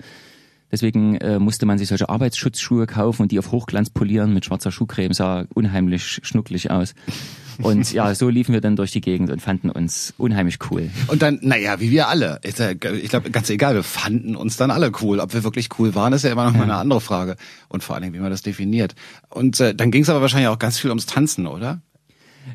Deswegen 0.73 1.17
äh, 1.17 1.39
musste 1.39 1.67
man 1.67 1.79
sich 1.79 1.89
solche 1.89 2.09
Arbeitsschutzschuhe 2.09 2.87
kaufen 2.87 3.23
und 3.23 3.33
die 3.33 3.39
auf 3.39 3.53
Hochglanz 3.53 3.91
polieren 3.91 4.35
mit 4.35 4.45
schwarzer 4.45 4.73
Schuhcreme. 4.73 5.13
Sah 5.13 5.45
unheimlich 5.55 6.21
schnucklig 6.23 6.71
aus. 6.71 6.95
Und 7.63 7.93
ja, 7.93 8.13
so 8.17 8.29
liefen 8.29 8.53
wir 8.53 8.61
dann 8.61 8.75
durch 8.75 8.91
die 8.91 9.01
Gegend 9.01 9.31
und 9.31 9.41
fanden 9.41 9.71
uns 9.71 10.15
unheimlich 10.19 10.59
cool. 10.71 10.91
Und 11.07 11.23
dann, 11.23 11.39
naja, 11.43 11.79
wie 11.79 11.93
wir 11.93 12.09
alle. 12.09 12.41
Ich, 12.43 12.59
ich 12.59 13.09
glaube, 13.09 13.31
ganz 13.31 13.49
egal, 13.51 13.77
wir 13.77 13.85
fanden 13.85 14.35
uns 14.35 14.57
dann 14.57 14.73
alle 14.73 14.91
cool. 15.01 15.21
Ob 15.21 15.33
wir 15.35 15.45
wirklich 15.45 15.69
cool 15.79 15.95
waren, 15.95 16.13
ist 16.13 16.25
ja 16.25 16.33
immer 16.33 16.45
noch 16.45 16.57
mal 16.57 16.65
eine 16.65 16.75
andere 16.75 17.01
Frage. 17.01 17.37
Und 17.69 17.85
vor 17.85 17.95
allen 17.95 18.03
Dingen, 18.03 18.15
wie 18.15 18.19
man 18.21 18.31
das 18.31 18.43
definiert. 18.43 18.97
Und 19.29 19.61
äh, 19.61 19.75
dann 19.75 19.93
ging 19.93 20.03
es 20.03 20.09
aber 20.09 20.23
wahrscheinlich 20.23 20.49
auch 20.49 20.59
ganz 20.59 20.79
viel 20.79 20.91
ums 20.91 21.07
Tanzen, 21.07 21.47
oder? 21.47 21.81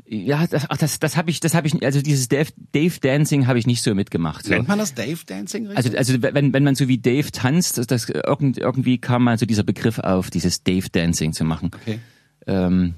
Ja, 0.06 0.46
das, 0.48 0.66
ach, 0.70 0.78
das, 0.78 1.00
das 1.00 1.18
habe 1.18 1.30
ich, 1.30 1.40
das 1.40 1.54
habe 1.54 1.68
ich, 1.68 1.84
also 1.84 2.02
dieses 2.02 2.28
Dave, 2.28 2.50
Dave 2.72 3.00
Dancing 3.00 3.48
habe 3.48 3.60
ich 3.60 3.68
nicht 3.68 3.82
so 3.82 3.94
mitgemacht. 3.96 4.46
So. 4.46 4.54
Nennt 4.54 4.68
man 4.68 4.80
das 4.80 4.94
Dave 4.94 5.20
Dancing? 5.26 5.68
Richtig? 5.68 5.98
Also, 5.98 6.14
also 6.14 6.34
wenn, 6.34 6.54
wenn 6.54 6.64
man 6.64 6.76
so 6.76 6.88
wie 6.88 6.98
Dave 6.98 7.32
tanzt, 7.32 7.78
das, 7.78 7.88
das 7.88 8.10
irgendwie 8.10 8.98
kam 8.98 9.24
mal 9.24 9.38
so 9.38 9.46
dieser 9.46 9.64
Begriff 9.64 10.00
auf, 10.00 10.30
dieses 10.30 10.64
Dave 10.64 10.90
Dancing 10.90 11.34
zu 11.34 11.44
machen. 11.44 11.72
Okay. 11.82 12.00
Ähm, 12.48 12.96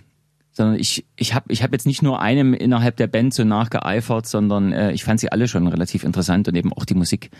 sondern 0.54 0.80
ich, 0.80 1.06
ich 1.16 1.34
habe 1.34 1.52
ich 1.52 1.64
hab 1.64 1.72
jetzt 1.72 1.86
nicht 1.86 2.02
nur 2.02 2.22
einem 2.22 2.54
innerhalb 2.54 2.98
der 2.98 3.08
Band 3.08 3.34
so 3.34 3.44
nachgeeifert, 3.44 4.28
sondern 4.28 4.74
äh, 4.74 4.92
ich 4.92 5.04
fand 5.04 5.20
sie 5.20 5.32
alle 5.32 5.48
schon 5.48 5.68
relativ 5.68 6.04
interessant 6.04 6.48
und 6.48 6.56
eben 6.56 6.74
auch 6.74 6.86
die 6.86 6.94
Musik 6.94 7.32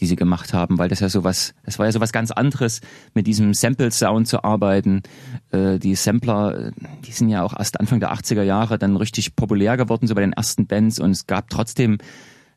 die 0.00 0.06
sie 0.06 0.16
gemacht 0.16 0.52
haben, 0.52 0.78
weil 0.78 0.88
das 0.88 1.00
ja 1.00 1.08
sowas, 1.08 1.54
das 1.64 1.78
war 1.78 1.86
ja 1.86 1.92
sowas 1.92 2.12
ganz 2.12 2.30
anderes, 2.30 2.80
mit 3.14 3.26
diesem 3.26 3.54
Sample-Sound 3.54 4.28
zu 4.28 4.44
arbeiten. 4.44 5.02
Äh, 5.50 5.78
die 5.78 5.94
Sampler, 5.94 6.72
die 7.06 7.12
sind 7.12 7.28
ja 7.28 7.42
auch 7.42 7.58
erst 7.58 7.80
Anfang 7.80 8.00
der 8.00 8.12
80er 8.12 8.42
Jahre 8.42 8.78
dann 8.78 8.96
richtig 8.96 9.36
populär 9.36 9.76
geworden, 9.76 10.06
so 10.06 10.14
bei 10.14 10.20
den 10.20 10.32
ersten 10.32 10.66
Bands 10.66 10.98
und 10.98 11.10
es 11.12 11.26
gab 11.26 11.50
trotzdem 11.50 11.98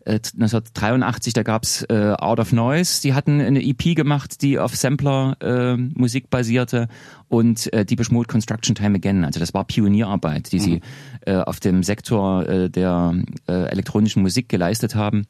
äh, 0.05 0.13
1983, 0.13 1.33
da 1.33 1.43
gab's 1.43 1.83
äh, 1.83 2.13
Out 2.17 2.39
of 2.39 2.51
Noise, 2.51 3.01
die 3.01 3.13
hatten 3.13 3.41
eine 3.41 3.63
EP 3.63 3.95
gemacht, 3.95 4.41
die 4.41 4.57
auf 4.57 4.75
Sampler-Musik 4.75 6.23
äh, 6.25 6.27
basierte 6.29 6.87
und 7.27 7.71
äh, 7.73 7.85
Deepish 7.85 8.11
Mode 8.11 8.27
Construction 8.27 8.75
Time 8.75 8.95
Again. 8.95 9.25
Also 9.25 9.39
das 9.39 9.53
war 9.53 9.65
Pionierarbeit, 9.65 10.51
die 10.51 10.57
mhm. 10.57 10.63
sie 10.63 10.81
äh, 11.25 11.35
auf 11.35 11.59
dem 11.59 11.83
Sektor 11.83 12.47
äh, 12.47 12.69
der 12.69 13.13
äh, 13.47 13.69
elektronischen 13.69 14.21
Musik 14.21 14.49
geleistet 14.49 14.95
haben. 14.95 15.25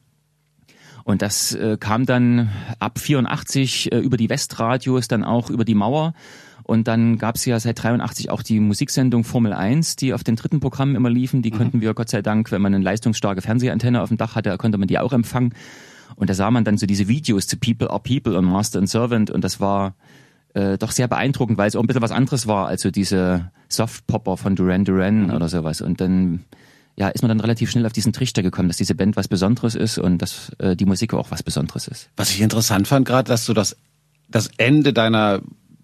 Und 1.04 1.22
das 1.22 1.54
äh, 1.54 1.76
kam 1.78 2.06
dann 2.06 2.50
ab 2.78 2.98
84 2.98 3.92
äh, 3.92 3.98
über 3.98 4.16
die 4.16 4.28
Westradios, 4.28 5.08
dann 5.08 5.24
auch 5.24 5.50
über 5.50 5.64
die 5.64 5.74
Mauer. 5.74 6.14
Und 6.62 6.86
dann 6.86 7.18
gab 7.18 7.34
es 7.34 7.44
ja 7.46 7.58
seit 7.58 7.82
83 7.82 8.30
auch 8.30 8.42
die 8.42 8.60
Musiksendung 8.60 9.24
Formel 9.24 9.52
1, 9.52 9.96
die 9.96 10.14
auf 10.14 10.22
den 10.22 10.36
dritten 10.36 10.60
Programmen 10.60 10.94
immer 10.94 11.10
liefen. 11.10 11.42
Die 11.42 11.50
mhm. 11.50 11.56
konnten 11.56 11.80
wir 11.80 11.94
Gott 11.94 12.10
sei 12.10 12.22
Dank, 12.22 12.52
wenn 12.52 12.62
man 12.62 12.74
eine 12.74 12.84
leistungsstarke 12.84 13.42
Fernsehantenne 13.42 14.00
auf 14.00 14.08
dem 14.08 14.18
Dach 14.18 14.36
hatte, 14.36 14.56
konnte 14.56 14.78
man 14.78 14.86
die 14.86 14.98
auch 14.98 15.12
empfangen. 15.12 15.54
Und 16.16 16.30
da 16.30 16.34
sah 16.34 16.50
man 16.50 16.64
dann 16.64 16.78
so 16.78 16.86
diese 16.86 17.08
Videos 17.08 17.46
zu 17.46 17.56
People 17.56 17.90
are 17.90 18.00
People 18.00 18.36
und 18.36 18.44
Master 18.44 18.78
and 18.78 18.88
Servant. 18.88 19.30
Und 19.30 19.42
das 19.42 19.58
war 19.58 19.94
äh, 20.54 20.78
doch 20.78 20.90
sehr 20.90 21.08
beeindruckend, 21.08 21.58
weil 21.58 21.68
es 21.68 21.76
auch 21.76 21.80
ein 21.80 21.86
bisschen 21.86 22.02
was 22.02 22.12
anderes 22.12 22.46
war 22.46 22.66
als 22.66 22.82
so 22.82 22.90
diese 22.90 23.50
Softpopper 23.68 24.36
von 24.36 24.54
Duran 24.54 24.84
Duran 24.84 25.24
mhm. 25.24 25.34
oder 25.34 25.48
sowas. 25.48 25.80
Und 25.80 26.00
dann 26.00 26.44
ja, 27.00 27.08
ist 27.08 27.22
man 27.22 27.30
dann 27.30 27.40
relativ 27.40 27.70
schnell 27.70 27.86
auf 27.86 27.94
diesen 27.94 28.12
Trichter 28.12 28.42
gekommen, 28.42 28.68
dass 28.68 28.76
diese 28.76 28.94
Band 28.94 29.16
was 29.16 29.26
Besonderes 29.26 29.74
ist 29.74 29.96
und 29.96 30.18
dass 30.18 30.52
äh, 30.58 30.76
die 30.76 30.84
Musik 30.84 31.14
auch 31.14 31.30
was 31.30 31.42
Besonderes 31.42 31.88
ist. 31.88 32.10
Was 32.18 32.30
ich 32.30 32.42
interessant 32.42 32.86
fand 32.86 33.08
gerade, 33.08 33.26
dass 33.26 33.46
du 33.46 33.54
das, 33.54 33.74
das 34.28 34.50
Ende 34.58 34.92
deiner 34.92 35.40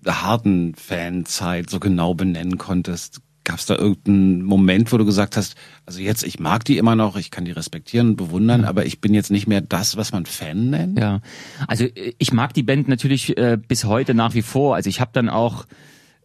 harten 0.07 0.75
Fanzeit 0.75 1.71
so 1.71 1.81
genau 1.81 2.13
benennen 2.13 2.59
konntest. 2.59 3.23
Gab 3.45 3.61
es 3.61 3.65
da 3.65 3.77
irgendeinen 3.77 4.43
Moment, 4.43 4.93
wo 4.93 4.99
du 4.99 5.07
gesagt 5.07 5.39
hast, 5.39 5.55
also 5.87 6.01
jetzt, 6.01 6.23
ich 6.23 6.39
mag 6.39 6.67
die 6.67 6.77
immer 6.77 6.97
noch, 6.97 7.17
ich 7.17 7.31
kann 7.31 7.47
die 7.47 7.53
respektieren 7.53 8.09
und 8.09 8.17
bewundern, 8.17 8.61
mhm. 8.61 8.67
aber 8.67 8.85
ich 8.85 9.01
bin 9.01 9.15
jetzt 9.15 9.31
nicht 9.31 9.47
mehr 9.47 9.63
das, 9.63 9.97
was 9.97 10.13
man 10.13 10.27
Fan 10.27 10.69
nennt? 10.69 10.99
Ja, 10.99 11.23
also 11.67 11.85
äh, 11.85 12.13
ich 12.19 12.35
mag 12.35 12.53
die 12.53 12.63
Band 12.63 12.89
natürlich 12.89 13.39
äh, 13.39 13.57
bis 13.57 13.87
heute 13.87 14.13
nach 14.13 14.35
wie 14.35 14.43
vor. 14.43 14.75
Also 14.75 14.91
ich 14.91 15.01
habe 15.01 15.13
dann 15.15 15.31
auch 15.31 15.65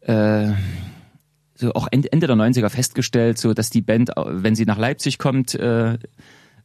äh, 0.01 0.49
so 1.61 1.73
auch 1.73 1.87
Ende 1.91 2.27
der 2.27 2.35
90er 2.35 2.69
festgestellt, 2.69 3.37
so 3.37 3.53
dass 3.53 3.69
die 3.69 3.81
Band, 3.81 4.11
wenn 4.17 4.55
sie 4.55 4.65
nach 4.65 4.77
Leipzig 4.77 5.17
kommt, 5.17 5.55
äh, 5.55 5.97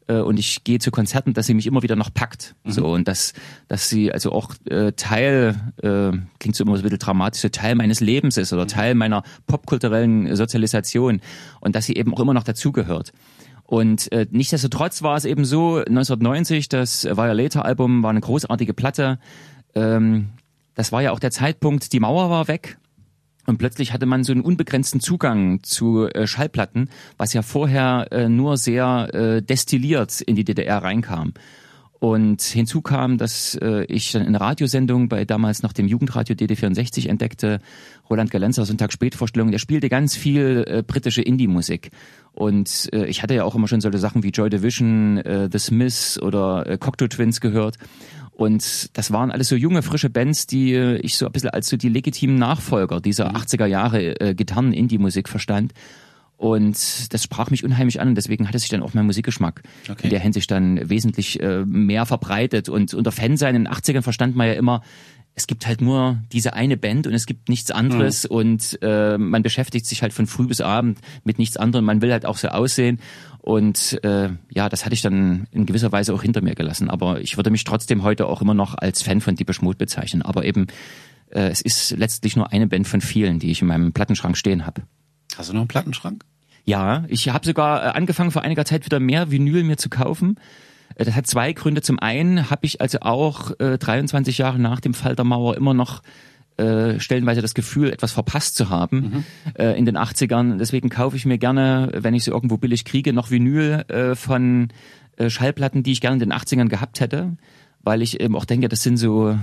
äh, 0.08 0.20
und 0.20 0.38
ich 0.38 0.64
gehe 0.64 0.78
zu 0.78 0.90
Konzerten, 0.90 1.34
dass 1.34 1.46
sie 1.46 1.54
mich 1.54 1.66
immer 1.66 1.82
wieder 1.82 1.96
noch 1.96 2.12
packt. 2.12 2.54
Mhm. 2.64 2.70
So 2.70 2.86
und 2.86 3.08
dass 3.08 3.34
dass 3.68 3.88
sie 3.88 4.12
also 4.12 4.32
auch 4.32 4.54
äh, 4.68 4.92
Teil 4.92 5.54
äh, 5.82 6.16
klingt 6.38 6.56
so 6.56 6.64
immer 6.64 6.76
so 6.76 6.80
ein 6.80 6.82
bisschen 6.82 6.98
dramatisch, 6.98 7.42
so 7.42 7.48
Teil 7.48 7.74
meines 7.74 8.00
Lebens 8.00 8.36
ist 8.36 8.52
oder 8.52 8.64
mhm. 8.64 8.68
Teil 8.68 8.94
meiner 8.94 9.22
popkulturellen 9.46 10.34
Sozialisation 10.34 11.20
und 11.60 11.76
dass 11.76 11.86
sie 11.86 11.94
eben 11.94 12.14
auch 12.14 12.20
immer 12.20 12.34
noch 12.34 12.44
dazugehört. 12.44 13.12
Und 13.64 14.10
äh, 14.12 14.26
nichtsdestotrotz 14.30 15.02
war 15.02 15.16
es 15.16 15.24
eben 15.24 15.44
so 15.44 15.76
1990, 15.78 16.68
das 16.68 17.04
Violator 17.04 17.64
Album 17.64 18.02
war 18.04 18.10
eine 18.10 18.20
großartige 18.20 18.74
Platte. 18.74 19.18
Ähm, 19.74 20.28
das 20.76 20.92
war 20.92 21.02
ja 21.02 21.10
auch 21.10 21.18
der 21.18 21.32
Zeitpunkt, 21.32 21.92
die 21.92 21.98
Mauer 21.98 22.30
war 22.30 22.46
weg 22.46 22.78
und 23.46 23.58
plötzlich 23.58 23.92
hatte 23.92 24.06
man 24.06 24.24
so 24.24 24.32
einen 24.32 24.42
unbegrenzten 24.42 25.00
Zugang 25.00 25.62
zu 25.62 26.06
äh, 26.08 26.26
Schallplatten, 26.26 26.90
was 27.16 27.32
ja 27.32 27.42
vorher 27.42 28.08
äh, 28.10 28.28
nur 28.28 28.56
sehr 28.56 29.08
äh, 29.14 29.42
destilliert 29.42 30.20
in 30.20 30.36
die 30.36 30.44
DDR 30.44 30.78
reinkam. 30.78 31.32
Und 31.98 32.42
hinzu 32.42 32.82
kam, 32.82 33.16
dass 33.16 33.54
äh, 33.54 33.84
ich 33.84 34.12
dann 34.12 34.22
in 34.22 34.28
einer 34.28 34.40
Radiosendung 34.40 35.08
bei 35.08 35.24
damals 35.24 35.62
noch 35.62 35.72
dem 35.72 35.86
Jugendradio 35.86 36.36
DD64 36.36 37.08
entdeckte, 37.08 37.60
Roland 38.10 38.30
Galenzer 38.30 38.66
Sonntag-Spätvorstellung, 38.66 39.50
der 39.50 39.58
spielte 39.58 39.88
ganz 39.88 40.14
viel 40.14 40.64
äh, 40.66 40.82
britische 40.82 41.22
Indie-Musik. 41.22 41.90
Und 42.32 42.90
äh, 42.92 43.06
ich 43.06 43.22
hatte 43.22 43.34
ja 43.34 43.44
auch 43.44 43.54
immer 43.54 43.66
schon 43.66 43.80
solche 43.80 43.98
Sachen 43.98 44.22
wie 44.22 44.28
Joy 44.28 44.50
Division, 44.50 45.18
äh, 45.18 45.48
The 45.50 45.58
Smiths 45.58 46.20
oder 46.20 46.66
äh, 46.66 46.78
Cocteau 46.78 47.06
Twins 47.08 47.40
gehört. 47.40 47.78
Und 48.32 48.96
das 48.98 49.10
waren 49.10 49.30
alles 49.30 49.48
so 49.48 49.56
junge, 49.56 49.80
frische 49.80 50.10
Bands, 50.10 50.46
die 50.46 50.74
äh, 50.74 50.96
ich 50.98 51.16
so 51.16 51.24
ein 51.24 51.32
bisschen 51.32 51.48
als 51.48 51.68
so 51.68 51.78
die 51.78 51.88
legitimen 51.88 52.36
Nachfolger 52.36 53.00
dieser 53.00 53.30
mhm. 53.30 53.36
80er 53.36 53.66
Jahre 53.66 54.20
äh, 54.20 54.34
Gitarren-Indie-Musik 54.34 55.30
verstand. 55.30 55.72
Und 56.36 57.14
das 57.14 57.22
sprach 57.22 57.50
mich 57.50 57.64
unheimlich 57.64 58.00
an 58.00 58.08
und 58.08 58.14
deswegen 58.14 58.46
hatte 58.46 58.58
sich 58.58 58.68
dann 58.68 58.82
auch 58.82 58.92
mein 58.92 59.06
Musikgeschmack 59.06 59.62
okay. 59.90 60.04
in 60.04 60.10
der 60.10 60.20
Hinsicht 60.20 60.50
dann 60.50 60.88
wesentlich 60.90 61.40
äh, 61.40 61.64
mehr 61.64 62.04
verbreitet. 62.04 62.68
Und 62.68 62.92
unter 62.92 63.10
Fansein 63.10 63.54
in 63.54 63.64
den 63.64 63.72
80ern 63.72 64.02
verstand 64.02 64.36
man 64.36 64.46
ja 64.46 64.52
immer, 64.52 64.82
es 65.34 65.46
gibt 65.46 65.66
halt 65.66 65.80
nur 65.80 66.18
diese 66.32 66.54
eine 66.54 66.76
Band 66.76 67.06
und 67.06 67.14
es 67.14 67.26
gibt 67.26 67.48
nichts 67.48 67.70
anderes 67.70 68.24
mhm. 68.24 68.36
und 68.36 68.78
äh, 68.80 69.18
man 69.18 69.42
beschäftigt 69.42 69.84
sich 69.86 70.02
halt 70.02 70.14
von 70.14 70.26
früh 70.26 70.46
bis 70.46 70.62
abend 70.62 70.98
mit 71.24 71.38
nichts 71.38 71.56
anderem. 71.58 71.84
Man 71.84 72.00
will 72.00 72.10
halt 72.10 72.24
auch 72.24 72.38
so 72.38 72.48
aussehen 72.48 73.00
und 73.40 74.02
äh, 74.02 74.30
ja, 74.50 74.68
das 74.68 74.84
hatte 74.84 74.94
ich 74.94 75.02
dann 75.02 75.46
in 75.52 75.66
gewisser 75.66 75.92
Weise 75.92 76.12
auch 76.14 76.22
hinter 76.22 76.40
mir 76.40 76.54
gelassen. 76.54 76.90
Aber 76.90 77.20
ich 77.20 77.36
würde 77.36 77.50
mich 77.50 77.64
trotzdem 77.64 78.02
heute 78.02 78.26
auch 78.26 78.42
immer 78.42 78.54
noch 78.54 78.74
als 78.76 79.02
Fan 79.02 79.20
von 79.20 79.36
Deepish 79.36 79.62
Mode 79.62 79.78
bezeichnen. 79.78 80.22
Aber 80.22 80.44
eben, 80.44 80.66
äh, 81.30 81.48
es 81.48 81.60
ist 81.60 81.90
letztlich 81.92 82.34
nur 82.34 82.50
eine 82.52 82.66
Band 82.66 82.88
von 82.88 83.00
vielen, 83.00 83.38
die 83.38 83.50
ich 83.50 83.62
in 83.62 83.68
meinem 83.68 83.92
Plattenschrank 83.92 84.36
stehen 84.36 84.66
habe. 84.66 84.82
Hast 85.36 85.48
du 85.48 85.54
noch 85.54 85.60
einen 85.60 85.68
Plattenschrank? 85.68 86.24
Ja, 86.64 87.04
ich 87.08 87.28
habe 87.28 87.46
sogar 87.46 87.84
äh, 87.84 87.88
angefangen 87.90 88.30
vor 88.30 88.42
einiger 88.42 88.64
Zeit 88.64 88.84
wieder 88.84 89.00
mehr 89.00 89.30
Vinyl 89.30 89.62
mir 89.62 89.76
zu 89.76 89.88
kaufen. 89.88 90.38
Äh, 90.96 91.04
das 91.04 91.14
hat 91.14 91.26
zwei 91.26 91.52
Gründe. 91.52 91.82
Zum 91.82 91.98
einen 91.98 92.50
habe 92.50 92.66
ich 92.66 92.80
also 92.80 92.98
auch 93.00 93.58
äh, 93.60 93.78
23 93.78 94.38
Jahre 94.38 94.58
nach 94.58 94.80
dem 94.80 94.94
Fall 94.94 95.14
der 95.14 95.24
Mauer 95.24 95.56
immer 95.56 95.74
noch 95.74 96.02
äh, 96.56 96.98
stellenweise 97.00 97.42
das 97.42 97.54
Gefühl, 97.54 97.90
etwas 97.90 98.12
verpasst 98.12 98.56
zu 98.56 98.70
haben 98.70 98.98
mhm. 98.98 99.24
äh, 99.58 99.78
in 99.78 99.84
den 99.84 99.96
80ern. 99.96 100.56
Deswegen 100.56 100.88
kaufe 100.88 101.16
ich 101.16 101.26
mir 101.26 101.38
gerne, 101.38 101.90
wenn 101.94 102.14
ich 102.14 102.24
sie 102.24 102.30
irgendwo 102.30 102.56
billig 102.56 102.84
kriege, 102.84 103.12
noch 103.12 103.30
Vinyl 103.30 103.84
äh, 103.88 104.14
von 104.14 104.68
äh, 105.18 105.30
Schallplatten, 105.30 105.82
die 105.82 105.92
ich 105.92 106.00
gerne 106.00 106.14
in 106.14 106.30
den 106.30 106.32
80ern 106.32 106.68
gehabt 106.68 107.00
hätte, 107.00 107.36
weil 107.82 108.02
ich 108.02 108.20
eben 108.20 108.34
auch 108.34 108.46
denke, 108.46 108.68
das 108.68 108.82
sind 108.82 108.96
so 108.96 109.38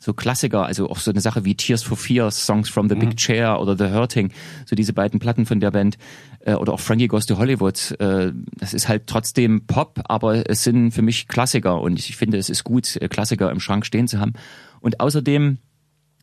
so 0.00 0.14
Klassiker, 0.14 0.64
also 0.64 0.88
auch 0.88 0.98
so 0.98 1.10
eine 1.10 1.20
Sache 1.20 1.44
wie 1.44 1.54
Tears 1.54 1.82
for 1.82 1.96
Fears, 1.96 2.46
Songs 2.46 2.70
from 2.70 2.88
the 2.88 2.94
Big 2.94 3.16
Chair 3.16 3.60
oder 3.60 3.76
The 3.76 3.94
Hurting, 3.94 4.32
so 4.64 4.74
diese 4.74 4.94
beiden 4.94 5.20
Platten 5.20 5.44
von 5.44 5.60
der 5.60 5.70
Band 5.70 5.98
äh, 6.40 6.54
oder 6.54 6.72
auch 6.72 6.80
Frankie 6.80 7.06
Goes 7.06 7.26
to 7.26 7.36
Hollywood. 7.36 7.94
Äh, 8.00 8.32
das 8.56 8.72
ist 8.72 8.88
halt 8.88 9.06
trotzdem 9.06 9.66
Pop, 9.66 10.00
aber 10.04 10.48
es 10.48 10.64
sind 10.64 10.92
für 10.92 11.02
mich 11.02 11.28
Klassiker 11.28 11.82
und 11.82 11.98
ich 11.98 12.16
finde, 12.16 12.38
es 12.38 12.48
ist 12.48 12.64
gut, 12.64 12.96
äh, 12.96 13.08
Klassiker 13.08 13.50
im 13.50 13.60
Schrank 13.60 13.84
stehen 13.84 14.08
zu 14.08 14.18
haben. 14.18 14.32
Und 14.80 15.00
außerdem 15.00 15.58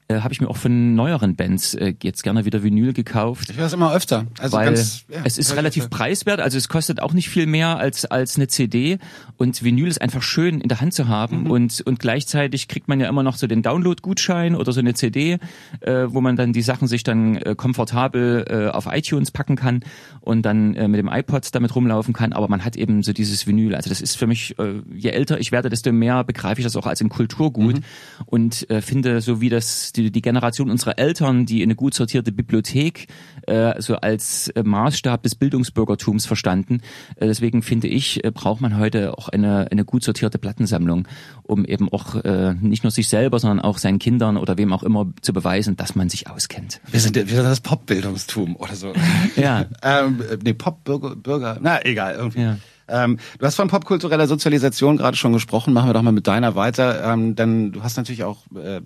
äh, 0.09 0.19
habe 0.21 0.33
ich 0.33 0.41
mir 0.41 0.49
auch 0.49 0.57
von 0.57 0.95
neueren 0.95 1.35
Bands 1.35 1.73
äh, 1.73 1.93
jetzt 2.01 2.23
gerne 2.23 2.45
wieder 2.45 2.63
Vinyl 2.63 2.93
gekauft. 2.93 3.49
Ich 3.49 3.57
höre 3.57 3.65
es 3.65 3.73
immer 3.73 3.93
öfter. 3.93 4.25
Also 4.39 4.55
weil 4.57 4.65
ganz, 4.65 5.03
ja, 5.09 5.19
es 5.23 5.37
ist 5.37 5.55
relativ 5.55 5.85
öfter. 5.85 5.97
preiswert, 5.97 6.39
also 6.39 6.57
es 6.57 6.69
kostet 6.69 7.01
auch 7.01 7.13
nicht 7.13 7.29
viel 7.29 7.45
mehr 7.45 7.77
als 7.77 8.05
als 8.05 8.35
eine 8.37 8.47
CD 8.47 8.97
und 9.37 9.63
Vinyl 9.63 9.87
ist 9.87 10.01
einfach 10.01 10.21
schön 10.21 10.61
in 10.61 10.69
der 10.69 10.81
Hand 10.81 10.93
zu 10.93 11.07
haben 11.07 11.43
Mhm. 11.43 11.51
und 11.51 11.81
und 11.85 11.99
gleichzeitig 11.99 12.67
kriegt 12.67 12.87
man 12.87 12.99
ja 12.99 13.09
immer 13.09 13.23
noch 13.23 13.35
so 13.37 13.47
den 13.47 13.61
Download-Gutschein 13.61 14.55
oder 14.55 14.71
so 14.71 14.79
eine 14.79 14.93
CD, 14.93 15.37
äh, 15.81 16.05
wo 16.07 16.21
man 16.21 16.35
dann 16.35 16.53
die 16.53 16.61
Sachen 16.61 16.87
sich 16.87 17.03
dann 17.03 17.35
äh, 17.37 17.55
komfortabel 17.55 18.45
äh, 18.49 18.67
auf 18.75 18.87
iTunes 18.91 19.31
packen 19.31 19.55
kann 19.55 19.81
und 20.21 20.41
dann 20.43 20.73
äh, 20.75 20.87
mit 20.87 20.99
dem 20.99 21.07
iPod 21.11 21.47
damit 21.53 21.75
rumlaufen 21.75 22.13
kann, 22.13 22.33
aber 22.33 22.47
man 22.47 22.63
hat 22.65 22.75
eben 22.75 23.03
so 23.03 23.13
dieses 23.13 23.45
Vinyl. 23.47 23.75
Also 23.75 23.89
das 23.89 24.01
ist 24.01 24.17
für 24.17 24.27
mich, 24.27 24.57
äh, 24.59 24.81
je 24.93 25.09
älter 25.09 25.39
ich 25.39 25.51
werde, 25.51 25.69
desto 25.69 25.91
mehr 25.91 26.23
begreife 26.23 26.59
ich 26.61 26.65
das 26.65 26.75
auch 26.75 26.85
als 26.87 27.01
ein 27.01 27.09
Kulturgut 27.09 27.75
Mhm. 27.77 27.83
und 28.25 28.69
äh, 28.69 28.81
finde, 28.81 29.21
so 29.21 29.41
wie 29.41 29.49
das 29.49 29.91
die, 29.97 30.11
die 30.11 30.21
Generation 30.21 30.69
unserer 30.69 30.97
Eltern, 30.99 31.45
die 31.45 31.63
eine 31.63 31.75
gut 31.75 31.93
sortierte 31.93 32.31
Bibliothek 32.31 33.07
äh, 33.47 33.81
so 33.81 33.95
als 33.95 34.49
äh, 34.49 34.63
Maßstab 34.63 35.23
des 35.23 35.35
Bildungsbürgertums 35.35 36.25
verstanden. 36.25 36.81
Äh, 37.15 37.27
deswegen 37.27 37.61
finde 37.61 37.87
ich, 37.87 38.23
äh, 38.23 38.31
braucht 38.31 38.61
man 38.61 38.77
heute 38.77 39.17
auch 39.17 39.29
eine, 39.29 39.67
eine 39.71 39.85
gut 39.85 40.03
sortierte 40.03 40.37
Plattensammlung, 40.37 41.07
um 41.43 41.65
eben 41.65 41.91
auch 41.91 42.15
äh, 42.23 42.53
nicht 42.53 42.83
nur 42.83 42.91
sich 42.91 43.07
selber, 43.07 43.39
sondern 43.39 43.59
auch 43.59 43.77
seinen 43.77 43.99
Kindern 43.99 44.37
oder 44.37 44.57
wem 44.57 44.73
auch 44.73 44.83
immer 44.83 45.11
zu 45.21 45.33
beweisen, 45.33 45.75
dass 45.75 45.95
man 45.95 46.09
sich 46.09 46.29
auskennt. 46.29 46.79
Wir 46.91 46.99
sind, 46.99 47.15
wir 47.15 47.25
sind 47.25 47.43
das 47.43 47.61
Popbildungstum 47.61 48.55
oder 48.55 48.75
so. 48.75 48.93
Ja. 49.35 49.65
ähm, 49.83 50.21
nee, 50.43 50.53
Popbürger, 50.53 51.15
Bürger, 51.15 51.57
na 51.61 51.83
egal, 51.85 52.15
irgendwie. 52.15 52.41
Ja. 52.41 52.57
Ähm, 52.87 53.17
du 53.37 53.45
hast 53.45 53.55
von 53.55 53.67
popkultureller 53.67 54.27
Sozialisation 54.27 54.97
gerade 54.97 55.17
schon 55.17 55.33
gesprochen, 55.33 55.73
machen 55.73 55.89
wir 55.89 55.93
doch 55.93 56.01
mal 56.01 56.11
mit 56.11 56.27
deiner 56.27 56.55
weiter, 56.55 57.03
ähm, 57.11 57.35
denn 57.35 57.71
du 57.71 57.83
hast 57.83 57.97
natürlich 57.97 58.23
auch 58.23 58.45
äh, 58.55 58.81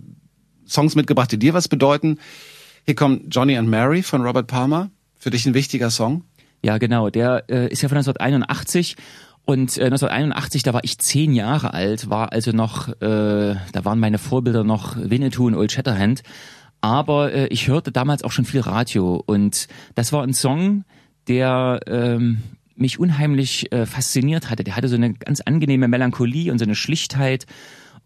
Songs 0.71 0.95
mitgebracht, 0.95 1.31
die 1.31 1.39
dir 1.39 1.53
was 1.53 1.67
bedeuten. 1.67 2.17
Hier 2.85 2.95
kommt 2.95 3.33
Johnny 3.33 3.57
and 3.57 3.69
Mary 3.69 4.01
von 4.01 4.21
Robert 4.21 4.47
Palmer, 4.47 4.89
für 5.17 5.29
dich 5.29 5.45
ein 5.45 5.53
wichtiger 5.53 5.89
Song. 5.89 6.23
Ja, 6.63 6.77
genau. 6.77 7.09
Der 7.09 7.43
äh, 7.49 7.67
ist 7.67 7.81
ja 7.81 7.89
von 7.89 7.97
1981 7.97 8.95
und 9.45 9.77
äh, 9.77 9.85
1981, 9.85 10.63
da 10.63 10.73
war 10.73 10.83
ich 10.83 10.97
zehn 10.99 11.33
Jahre 11.33 11.73
alt, 11.73 12.09
war 12.09 12.31
also 12.31 12.51
noch, 12.51 12.89
äh, 12.89 13.55
da 13.71 13.85
waren 13.85 13.99
meine 13.99 14.17
Vorbilder 14.17 14.63
noch 14.63 14.95
Winnetou 14.97 15.47
und 15.47 15.55
Old 15.55 15.71
Shatterhand. 15.71 16.23
Aber 16.79 17.33
äh, 17.33 17.47
ich 17.47 17.67
hörte 17.67 17.91
damals 17.91 18.23
auch 18.23 18.31
schon 18.31 18.45
viel 18.45 18.61
Radio 18.61 19.21
und 19.25 19.67
das 19.95 20.13
war 20.13 20.23
ein 20.23 20.33
Song, 20.33 20.83
der 21.27 21.79
ähm, 21.87 22.41
mich 22.75 22.99
unheimlich 22.99 23.71
äh, 23.71 23.85
fasziniert 23.85 24.49
hatte. 24.49 24.63
Der 24.63 24.75
hatte 24.75 24.87
so 24.87 24.95
eine 24.95 25.13
ganz 25.13 25.41
angenehme 25.41 25.87
Melancholie 25.87 26.51
und 26.51 26.57
so 26.57 26.65
eine 26.65 26.75
Schlichtheit. 26.75 27.45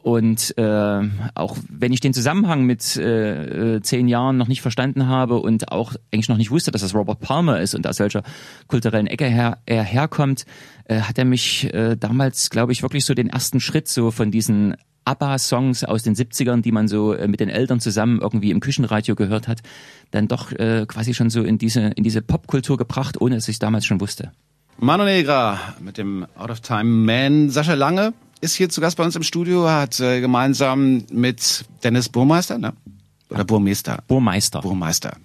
Und 0.05 0.55
äh, 0.59 1.09
auch 1.33 1.57
wenn 1.67 1.91
ich 1.91 1.99
den 1.99 2.13
Zusammenhang 2.13 2.63
mit 2.63 2.95
äh, 2.95 3.77
äh, 3.77 3.81
zehn 3.81 4.07
Jahren 4.07 4.37
noch 4.37 4.47
nicht 4.47 4.61
verstanden 4.61 5.07
habe 5.07 5.39
und 5.39 5.71
auch 5.71 5.95
eigentlich 6.13 6.29
noch 6.29 6.37
nicht 6.37 6.51
wusste, 6.51 6.69
dass 6.69 6.81
das 6.81 6.93
Robert 6.93 7.21
Palmer 7.21 7.59
ist 7.59 7.73
und 7.73 7.87
aus 7.87 7.97
welcher 7.97 8.21
kulturellen 8.67 9.07
Ecke 9.07 9.25
her, 9.25 9.57
er 9.65 9.81
herkommt, 9.81 10.45
äh, 10.83 10.99
hat 10.99 11.17
er 11.17 11.25
mich 11.25 11.73
äh, 11.73 11.95
damals, 11.95 12.51
glaube 12.51 12.71
ich, 12.71 12.83
wirklich 12.83 13.03
so 13.03 13.15
den 13.15 13.31
ersten 13.31 13.59
Schritt 13.59 13.87
so 13.87 14.11
von 14.11 14.29
diesen 14.29 14.75
ABBA-Songs 15.05 15.83
aus 15.85 16.03
den 16.03 16.13
70ern, 16.13 16.61
die 16.61 16.71
man 16.71 16.87
so 16.87 17.13
äh, 17.13 17.27
mit 17.27 17.39
den 17.39 17.49
Eltern 17.49 17.79
zusammen 17.79 18.19
irgendwie 18.21 18.51
im 18.51 18.59
Küchenradio 18.59 19.15
gehört 19.15 19.47
hat, 19.47 19.63
dann 20.11 20.27
doch 20.27 20.51
äh, 20.51 20.85
quasi 20.87 21.15
schon 21.15 21.31
so 21.31 21.41
in 21.41 21.57
diese, 21.57 21.81
in 21.81 22.03
diese 22.03 22.21
Popkultur 22.21 22.77
gebracht, 22.77 23.19
ohne 23.19 23.33
dass 23.33 23.47
ich 23.47 23.57
damals 23.57 23.87
schon 23.87 23.99
wusste. 24.01 24.31
Mano 24.77 25.03
Negra 25.03 25.59
mit 25.79 25.97
dem 25.97 26.27
Out 26.35 26.51
of 26.51 26.59
Time 26.59 26.83
Man. 26.83 27.49
Sascha 27.49 27.73
Lange 27.73 28.13
ist 28.41 28.55
hier 28.55 28.69
zu 28.69 28.81
Gast 28.81 28.97
bei 28.97 29.03
uns 29.03 29.15
im 29.15 29.23
Studio, 29.23 29.69
hat 29.69 29.99
äh, 29.99 30.21
gemeinsam 30.21 31.05
mit 31.11 31.65
Dennis 31.83 32.09
Burmeister, 32.09 32.57
ne? 32.57 32.73
Oder 33.29 33.43
Burmeister? 33.43 34.03
Burmeister. 34.07 34.61
Burmeister. 34.61 35.17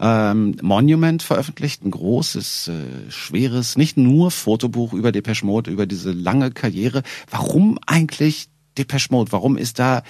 Ähm, 0.00 0.56
Monument 0.62 1.22
veröffentlicht, 1.22 1.84
ein 1.84 1.90
großes, 1.90 2.68
äh, 2.68 3.10
schweres, 3.10 3.76
nicht 3.76 3.96
nur 3.96 4.30
Fotobuch 4.30 4.94
über 4.94 5.12
Depeche 5.12 5.44
Mode, 5.44 5.70
über 5.70 5.86
diese 5.86 6.12
lange 6.12 6.50
Karriere. 6.50 7.02
Warum 7.30 7.78
eigentlich 7.86 8.48
Depeche 8.78 9.08
Mode? 9.10 9.30
Warum 9.32 9.56
ist 9.56 9.78
da, 9.78 10.02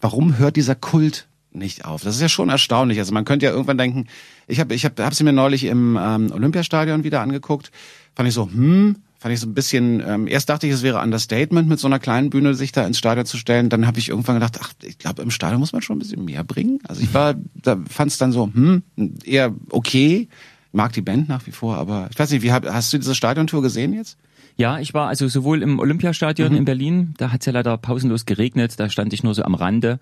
warum 0.00 0.38
hört 0.38 0.56
dieser 0.56 0.76
Kult 0.76 1.26
nicht 1.50 1.84
auf? 1.84 2.02
Das 2.02 2.14
ist 2.14 2.22
ja 2.22 2.28
schon 2.28 2.48
erstaunlich. 2.48 2.98
Also 2.98 3.12
man 3.12 3.24
könnte 3.24 3.46
ja 3.46 3.52
irgendwann 3.52 3.78
denken, 3.78 4.06
ich 4.46 4.60
habe 4.60 4.74
ich 4.74 4.84
hab, 4.84 4.98
hab 5.00 5.14
sie 5.14 5.24
mir 5.24 5.32
neulich 5.32 5.64
im 5.64 5.98
ähm, 6.00 6.30
Olympiastadion 6.32 7.04
wieder 7.04 7.20
angeguckt, 7.20 7.72
fand 8.14 8.28
ich 8.28 8.34
so, 8.34 8.46
hm, 8.46 8.96
fand 9.24 9.32
ich 9.32 9.40
so 9.40 9.46
ein 9.46 9.54
bisschen, 9.54 10.02
ähm, 10.06 10.26
erst 10.26 10.50
dachte 10.50 10.66
ich, 10.66 10.72
es 10.74 10.82
wäre 10.82 11.00
Understatement, 11.00 11.66
mit 11.66 11.78
so 11.80 11.86
einer 11.86 11.98
kleinen 11.98 12.28
Bühne 12.28 12.52
sich 12.52 12.72
da 12.72 12.86
ins 12.86 12.98
Stadion 12.98 13.24
zu 13.24 13.38
stellen. 13.38 13.70
Dann 13.70 13.86
habe 13.86 13.98
ich 13.98 14.10
irgendwann 14.10 14.34
gedacht, 14.36 14.58
ach, 14.60 14.74
ich 14.82 14.98
glaube, 14.98 15.22
im 15.22 15.30
Stadion 15.30 15.60
muss 15.60 15.72
man 15.72 15.80
schon 15.80 15.96
ein 15.96 15.98
bisschen 16.00 16.26
mehr 16.26 16.44
bringen. 16.44 16.78
Also 16.86 17.00
ich 17.00 17.14
war, 17.14 17.34
da 17.62 17.78
fand 17.88 18.10
es 18.10 18.18
dann 18.18 18.32
so, 18.32 18.50
hm, 18.52 18.82
eher 19.24 19.54
okay. 19.70 20.28
Mag 20.72 20.92
die 20.92 21.00
Band 21.00 21.26
nach 21.30 21.46
wie 21.46 21.52
vor, 21.52 21.78
aber 21.78 22.08
ich 22.12 22.18
weiß 22.18 22.32
nicht, 22.32 22.42
wie 22.42 22.52
hast 22.52 22.92
du 22.92 22.98
diese 22.98 23.14
Stadiontour 23.14 23.62
gesehen 23.62 23.94
jetzt? 23.94 24.18
Ja, 24.58 24.78
ich 24.78 24.92
war 24.92 25.08
also 25.08 25.26
sowohl 25.26 25.62
im 25.62 25.78
Olympiastadion 25.78 26.52
Mhm. 26.52 26.58
in 26.58 26.64
Berlin, 26.66 27.14
da 27.16 27.32
hat's 27.32 27.46
ja 27.46 27.52
leider 27.54 27.78
pausenlos 27.78 28.26
geregnet, 28.26 28.78
da 28.78 28.90
stand 28.90 29.14
ich 29.14 29.22
nur 29.22 29.34
so 29.34 29.42
am 29.44 29.54
Rande. 29.54 30.00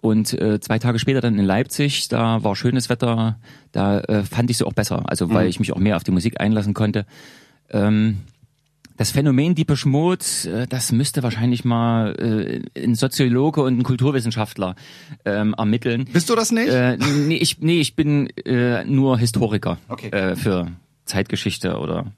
Und 0.00 0.34
äh, 0.34 0.60
zwei 0.60 0.78
Tage 0.78 0.98
später 0.98 1.22
dann 1.22 1.38
in 1.38 1.44
Leipzig, 1.46 2.08
da 2.08 2.44
war 2.44 2.54
schönes 2.54 2.90
Wetter, 2.90 3.38
da 3.72 4.00
äh, 4.00 4.24
fand 4.24 4.50
ich 4.50 4.58
sie 4.58 4.66
auch 4.66 4.74
besser, 4.74 5.08
also 5.08 5.30
weil 5.30 5.44
Mhm. 5.44 5.50
ich 5.50 5.58
mich 5.58 5.72
auch 5.72 5.78
mehr 5.78 5.96
auf 5.96 6.04
die 6.04 6.10
Musik 6.10 6.38
einlassen 6.38 6.74
konnte. 6.74 7.06
Ähm, 7.70 8.18
das 8.98 9.12
Phänomen 9.12 9.54
Deepish 9.54 9.86
Mode, 9.86 10.24
äh, 10.44 10.66
das 10.66 10.92
müsste 10.92 11.22
wahrscheinlich 11.22 11.64
mal 11.64 12.14
äh, 12.76 12.82
ein 12.84 12.94
Soziologe 12.94 13.62
und 13.62 13.78
ein 13.78 13.82
Kulturwissenschaftler 13.84 14.74
ähm, 15.24 15.54
ermitteln. 15.56 16.04
Bist 16.12 16.28
du 16.28 16.34
das 16.34 16.50
nicht? 16.52 16.68
Äh, 16.68 16.98
nee, 16.98 17.36
ich, 17.36 17.60
nee, 17.60 17.80
ich 17.80 17.96
bin 17.96 18.28
äh, 18.44 18.84
nur 18.84 19.16
Historiker 19.18 19.78
Okay. 19.88 20.08
äh, 20.08 20.36
für 20.36 20.72
Zeitgeschichte 21.06 21.78
oder 21.78 22.12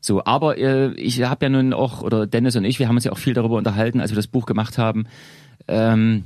so. 0.00 0.24
Aber 0.24 0.58
äh, 0.58 0.92
ich 0.94 1.22
habe 1.22 1.46
ja 1.46 1.48
nun 1.48 1.72
auch, 1.72 2.02
oder 2.02 2.26
Dennis 2.26 2.56
und 2.56 2.64
ich, 2.64 2.80
wir 2.80 2.88
haben 2.88 2.96
uns 2.96 3.04
ja 3.04 3.12
auch 3.12 3.18
viel 3.18 3.34
darüber 3.34 3.56
unterhalten, 3.56 4.00
als 4.00 4.10
wir 4.10 4.16
das 4.16 4.26
Buch 4.26 4.44
gemacht 4.44 4.76
haben. 4.76 5.06
Ähm, 5.68 6.24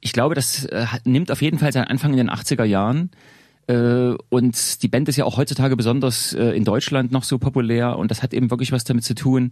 ich 0.00 0.12
glaube, 0.12 0.36
das 0.36 0.64
äh, 0.66 0.86
nimmt 1.04 1.32
auf 1.32 1.42
jeden 1.42 1.58
Fall 1.58 1.72
seinen 1.72 1.88
Anfang 1.88 2.12
in 2.12 2.16
den 2.16 2.30
80er 2.30 2.64
Jahren. 2.64 3.10
Äh, 3.70 4.16
und 4.30 4.82
die 4.82 4.88
Band 4.88 5.08
ist 5.08 5.16
ja 5.16 5.24
auch 5.24 5.36
heutzutage 5.36 5.76
besonders 5.76 6.32
äh, 6.32 6.50
in 6.56 6.64
Deutschland 6.64 7.12
noch 7.12 7.22
so 7.22 7.38
populär. 7.38 7.96
Und 7.98 8.10
das 8.10 8.22
hat 8.22 8.34
eben 8.34 8.50
wirklich 8.50 8.72
was 8.72 8.84
damit 8.84 9.04
zu 9.04 9.14
tun, 9.14 9.50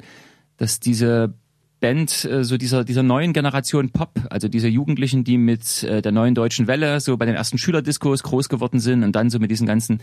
dass 0.56 0.80
diese 0.80 1.34
Band 1.80 2.24
äh, 2.24 2.42
so 2.42 2.56
dieser 2.56 2.84
dieser 2.84 3.04
neuen 3.04 3.32
Generation 3.32 3.90
Pop, 3.90 4.10
also 4.30 4.48
diese 4.48 4.66
Jugendlichen, 4.66 5.22
die 5.22 5.38
mit 5.38 5.82
der 5.82 6.10
neuen 6.10 6.34
deutschen 6.34 6.66
Welle 6.66 6.98
so 7.00 7.16
bei 7.16 7.26
den 7.26 7.36
ersten 7.36 7.58
Schülerdiskos 7.58 8.24
groß 8.24 8.48
geworden 8.48 8.80
sind 8.80 9.04
und 9.04 9.14
dann 9.14 9.30
so 9.30 9.38
mit 9.38 9.50
diesen 9.50 9.66
ganzen 9.66 10.00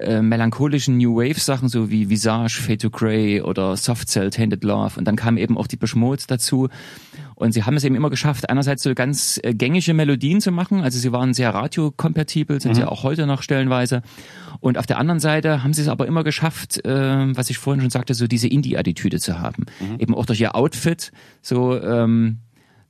äh, 0.00 0.22
melancholischen 0.22 0.96
New 0.96 1.16
Wave 1.16 1.38
Sachen 1.38 1.68
so 1.68 1.90
wie 1.90 2.08
Visage, 2.08 2.60
Fade 2.60 2.78
to 2.78 2.90
Grey 2.90 3.40
oder 3.40 3.76
Soft 3.76 4.08
Cell, 4.08 4.30
Tainted 4.30 4.64
Love. 4.64 4.98
Und 4.98 5.04
dann 5.06 5.16
kam 5.16 5.36
eben 5.36 5.56
auch 5.56 5.66
die 5.66 5.76
Beschmutz 5.76 6.26
dazu. 6.26 6.68
Und 7.34 7.52
sie 7.52 7.64
haben 7.64 7.76
es 7.76 7.84
eben 7.84 7.94
immer 7.94 8.10
geschafft, 8.10 8.50
einerseits 8.50 8.82
so 8.82 8.94
ganz 8.94 9.40
äh, 9.42 9.54
gängige 9.54 9.94
Melodien 9.94 10.40
zu 10.40 10.52
machen, 10.52 10.82
also 10.82 10.98
sie 10.98 11.10
waren 11.10 11.32
sehr 11.32 11.54
radiokompatibel, 11.54 12.60
sind 12.60 12.74
sie 12.74 12.84
auch 12.84 13.02
heute 13.02 13.26
noch 13.26 13.42
stellenweise. 13.42 14.02
Und 14.60 14.76
auf 14.76 14.84
der 14.84 14.98
anderen 14.98 15.20
Seite 15.20 15.62
haben 15.62 15.72
sie 15.72 15.80
es 15.80 15.88
aber 15.88 16.06
immer 16.06 16.22
geschafft, 16.22 16.84
äh, 16.84 17.34
was 17.34 17.48
ich 17.48 17.56
vorhin 17.56 17.80
schon 17.80 17.90
sagte, 17.90 18.12
so 18.12 18.26
diese 18.26 18.46
Indie-Attitüde 18.46 19.20
zu 19.20 19.38
haben. 19.38 19.64
Eben 19.98 20.14
auch 20.14 20.26
durch 20.26 20.40
ihr 20.40 20.54
Outfit, 20.54 21.12
so, 21.40 21.80
ähm, 21.80 22.40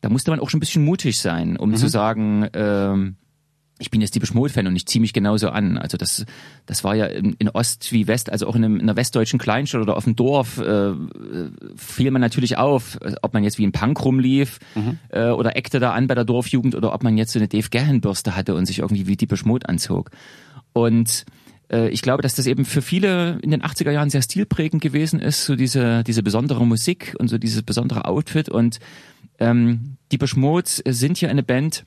da 0.01 0.09
musste 0.09 0.33
man 0.33 0.41
auch 0.41 0.51
schon 0.51 0.59
ein 0.59 0.61
bisschen 0.61 0.85
mutig 0.85 1.21
sein, 1.21 1.57
um 1.57 1.75
zu 1.77 1.89
sagen, 1.89 2.49
ähm, 2.53 3.17
ich 3.81 3.91
bin 3.91 4.01
jetzt 4.01 4.15
die 4.15 4.21
Mode-Fan 4.33 4.67
und 4.67 4.77
ich 4.77 4.87
ziehe 4.87 5.01
mich 5.01 5.13
genauso 5.13 5.49
an. 5.49 5.79
Also 5.79 5.97
das, 5.97 6.27
das 6.67 6.85
war 6.85 6.95
ja 6.95 7.07
in, 7.07 7.33
in 7.39 7.49
Ost 7.49 7.93
wie 7.93 8.07
West, 8.07 8.31
also 8.31 8.47
auch 8.47 8.55
in, 8.55 8.65
einem, 8.65 8.77
in 8.77 8.83
einer 8.83 8.97
westdeutschen 8.97 9.39
Kleinstadt 9.39 9.81
oder 9.81 9.97
auf 9.97 10.05
dem 10.05 10.17
Dorf, 10.17 10.59
äh, 10.59 10.93
fiel 11.77 12.11
man 12.11 12.21
natürlich 12.21 12.59
auf, 12.59 12.99
ob 13.23 13.33
man 13.33 13.43
jetzt 13.43 13.59
wie 13.59 13.67
ein 13.67 13.73
Punk 13.73 14.05
rumlief 14.05 14.59
äh, 15.09 15.31
oder 15.31 15.57
eckte 15.57 15.81
da 15.81 15.93
an 15.93 16.07
bei 16.07 16.15
der 16.15 16.25
Dorfjugend 16.25 16.75
oder 16.75 16.93
ob 16.93 17.03
man 17.03 17.17
jetzt 17.17 17.33
so 17.33 17.39
eine 17.39 17.49
Dave 17.49 17.69
Gahan-Bürste 17.71 18.37
hatte 18.37 18.55
und 18.55 18.67
sich 18.67 18.81
irgendwie 18.81 19.07
wie 19.07 19.17
die 19.17 19.29
Mode 19.45 19.69
anzog. 19.69 20.11
Und 20.73 21.25
äh, 21.71 21.89
ich 21.89 22.03
glaube, 22.03 22.23
dass 22.23 22.35
das 22.35 22.47
eben 22.47 22.65
für 22.65 22.83
viele 22.83 23.39
in 23.43 23.51
den 23.51 23.63
80er 23.63 23.91
Jahren 23.91 24.11
sehr 24.11 24.23
stilprägend 24.23 24.83
gewesen 24.83 25.21
ist, 25.21 25.47
so 25.47 25.57
diese, 25.57 26.05
diese 26.05 26.23
besondere 26.23 26.67
Musik 26.67 27.17
und 27.19 27.29
so 27.29 27.39
dieses 27.39 27.63
besondere 27.63 28.05
Outfit. 28.05 28.49
Und 28.51 28.79
ähm, 29.39 29.97
die 30.13 30.19
Mode 30.37 30.69
sind 30.69 31.21
ja 31.21 31.31
eine 31.31 31.43
Band, 31.43 31.87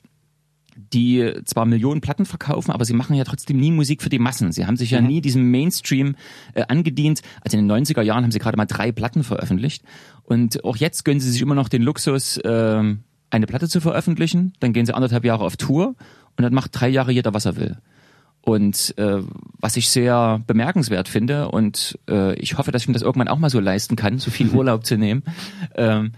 die 0.75 1.33
zwar 1.45 1.65
Millionen 1.65 2.01
Platten 2.01 2.25
verkaufen, 2.25 2.71
aber 2.71 2.86
sie 2.86 2.93
machen 2.93 3.15
ja 3.15 3.23
trotzdem 3.23 3.57
nie 3.57 3.71
Musik 3.71 4.01
für 4.01 4.09
die 4.09 4.19
Massen. 4.19 4.51
Sie 4.51 4.65
haben 4.65 4.77
sich 4.77 4.91
ja 4.91 5.01
mhm. 5.01 5.07
nie 5.07 5.21
diesem 5.21 5.51
Mainstream 5.51 6.15
äh, 6.53 6.63
angedient. 6.67 7.21
Also 7.41 7.57
in 7.57 7.67
den 7.67 7.86
90er 7.86 8.01
Jahren 8.01 8.23
haben 8.23 8.31
sie 8.31 8.39
gerade 8.39 8.57
mal 8.57 8.65
drei 8.65 8.91
Platten 8.91 9.23
veröffentlicht. 9.23 9.83
Und 10.23 10.63
auch 10.63 10.77
jetzt 10.77 11.05
gönnen 11.05 11.19
sie 11.19 11.31
sich 11.31 11.41
immer 11.41 11.55
noch 11.55 11.69
den 11.69 11.81
Luxus, 11.81 12.38
äh, 12.38 12.95
eine 13.29 13.47
Platte 13.47 13.67
zu 13.67 13.81
veröffentlichen. 13.81 14.53
Dann 14.59 14.73
gehen 14.73 14.86
sie 14.86 14.95
anderthalb 14.95 15.25
Jahre 15.25 15.43
auf 15.43 15.57
Tour 15.57 15.95
und 16.38 16.43
dann 16.43 16.53
macht 16.53 16.79
drei 16.79 16.89
Jahre 16.89 17.12
jeder, 17.12 17.33
was 17.33 17.45
er 17.45 17.55
will. 17.55 17.77
Und 18.41 18.97
äh, 18.97 19.19
was 19.59 19.77
ich 19.77 19.89
sehr 19.89 20.41
bemerkenswert 20.45 21.07
finde 21.07 21.49
und 21.49 21.97
äh, 22.09 22.36
ich 22.36 22.57
hoffe, 22.57 22.71
dass 22.71 22.81
ich 22.81 22.88
mir 22.89 22.93
das 22.93 23.01
irgendwann 23.01 23.29
auch 23.29 23.39
mal 23.39 23.49
so 23.49 23.62
leisten 23.62 23.95
kann, 23.95 24.19
so 24.19 24.31
viel 24.31 24.49
Urlaub 24.53 24.86
zu 24.86 24.97
nehmen, 24.97 25.23
ähm, 25.75 26.12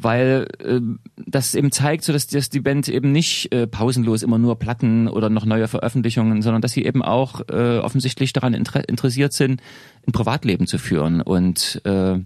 weil 0.00 0.46
äh, 0.60 0.80
das 1.26 1.54
eben 1.54 1.72
zeigt, 1.72 2.04
so 2.04 2.12
dass, 2.12 2.28
dass 2.28 2.50
die 2.50 2.60
Band 2.60 2.88
eben 2.88 3.10
nicht 3.10 3.52
äh, 3.52 3.66
pausenlos 3.66 4.22
immer 4.22 4.38
nur 4.38 4.58
Platten 4.58 5.08
oder 5.08 5.28
noch 5.28 5.44
neue 5.44 5.66
Veröffentlichungen, 5.66 6.40
sondern 6.40 6.62
dass 6.62 6.72
sie 6.72 6.84
eben 6.84 7.02
auch 7.02 7.40
äh, 7.48 7.78
offensichtlich 7.78 8.32
daran 8.32 8.54
inter 8.54 8.88
interessiert 8.88 9.32
sind, 9.32 9.60
ein 10.06 10.12
Privatleben 10.12 10.66
zu 10.68 10.78
führen 10.78 11.20
und 11.20 11.80
äh, 11.84 12.18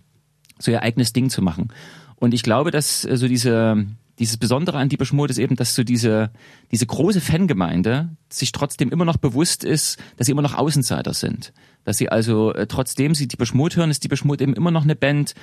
so 0.59 0.71
ihr 0.71 0.83
eigenes 0.83 1.15
Ding 1.15 1.31
zu 1.31 1.41
machen. 1.41 1.69
Und 2.17 2.35
ich 2.35 2.43
glaube, 2.43 2.71
dass 2.71 3.07
äh, 3.07 3.17
so 3.17 3.27
diese 3.27 3.87
dieses 4.19 4.37
Besondere 4.37 4.79
an 4.79 4.89
Deepish 4.89 5.13
Mode 5.13 5.33
ist 5.33 5.39
eben, 5.39 5.57
dass 5.57 5.75
so 5.75 5.83
diese, 5.85 6.31
diese 6.71 6.87
große 6.87 7.21
Fangemeinde 7.21 8.11
sich 8.29 8.53
trotzdem 8.53 8.91
immer 8.91 9.05
noch 9.05 9.17
bewusst 9.17 9.65
ist, 9.65 9.99
dass 10.17 10.27
sie 10.27 10.33
immer 10.33 10.43
noch 10.43 10.55
Außenseiter 10.55 11.15
sind. 11.15 11.53
Dass 11.85 11.99
sie 11.99 12.09
also, 12.09 12.53
äh, 12.55 12.67
trotzdem 12.67 13.15
sie 13.15 13.27
Deepish 13.27 13.55
Mode 13.55 13.77
hören, 13.77 13.91
ist 13.91 14.05
Deepish 14.05 14.25
Mode 14.25 14.43
eben 14.45 14.55
immer 14.55 14.71
noch 14.71 14.85
eine 14.85 14.95
Band, 14.95 15.35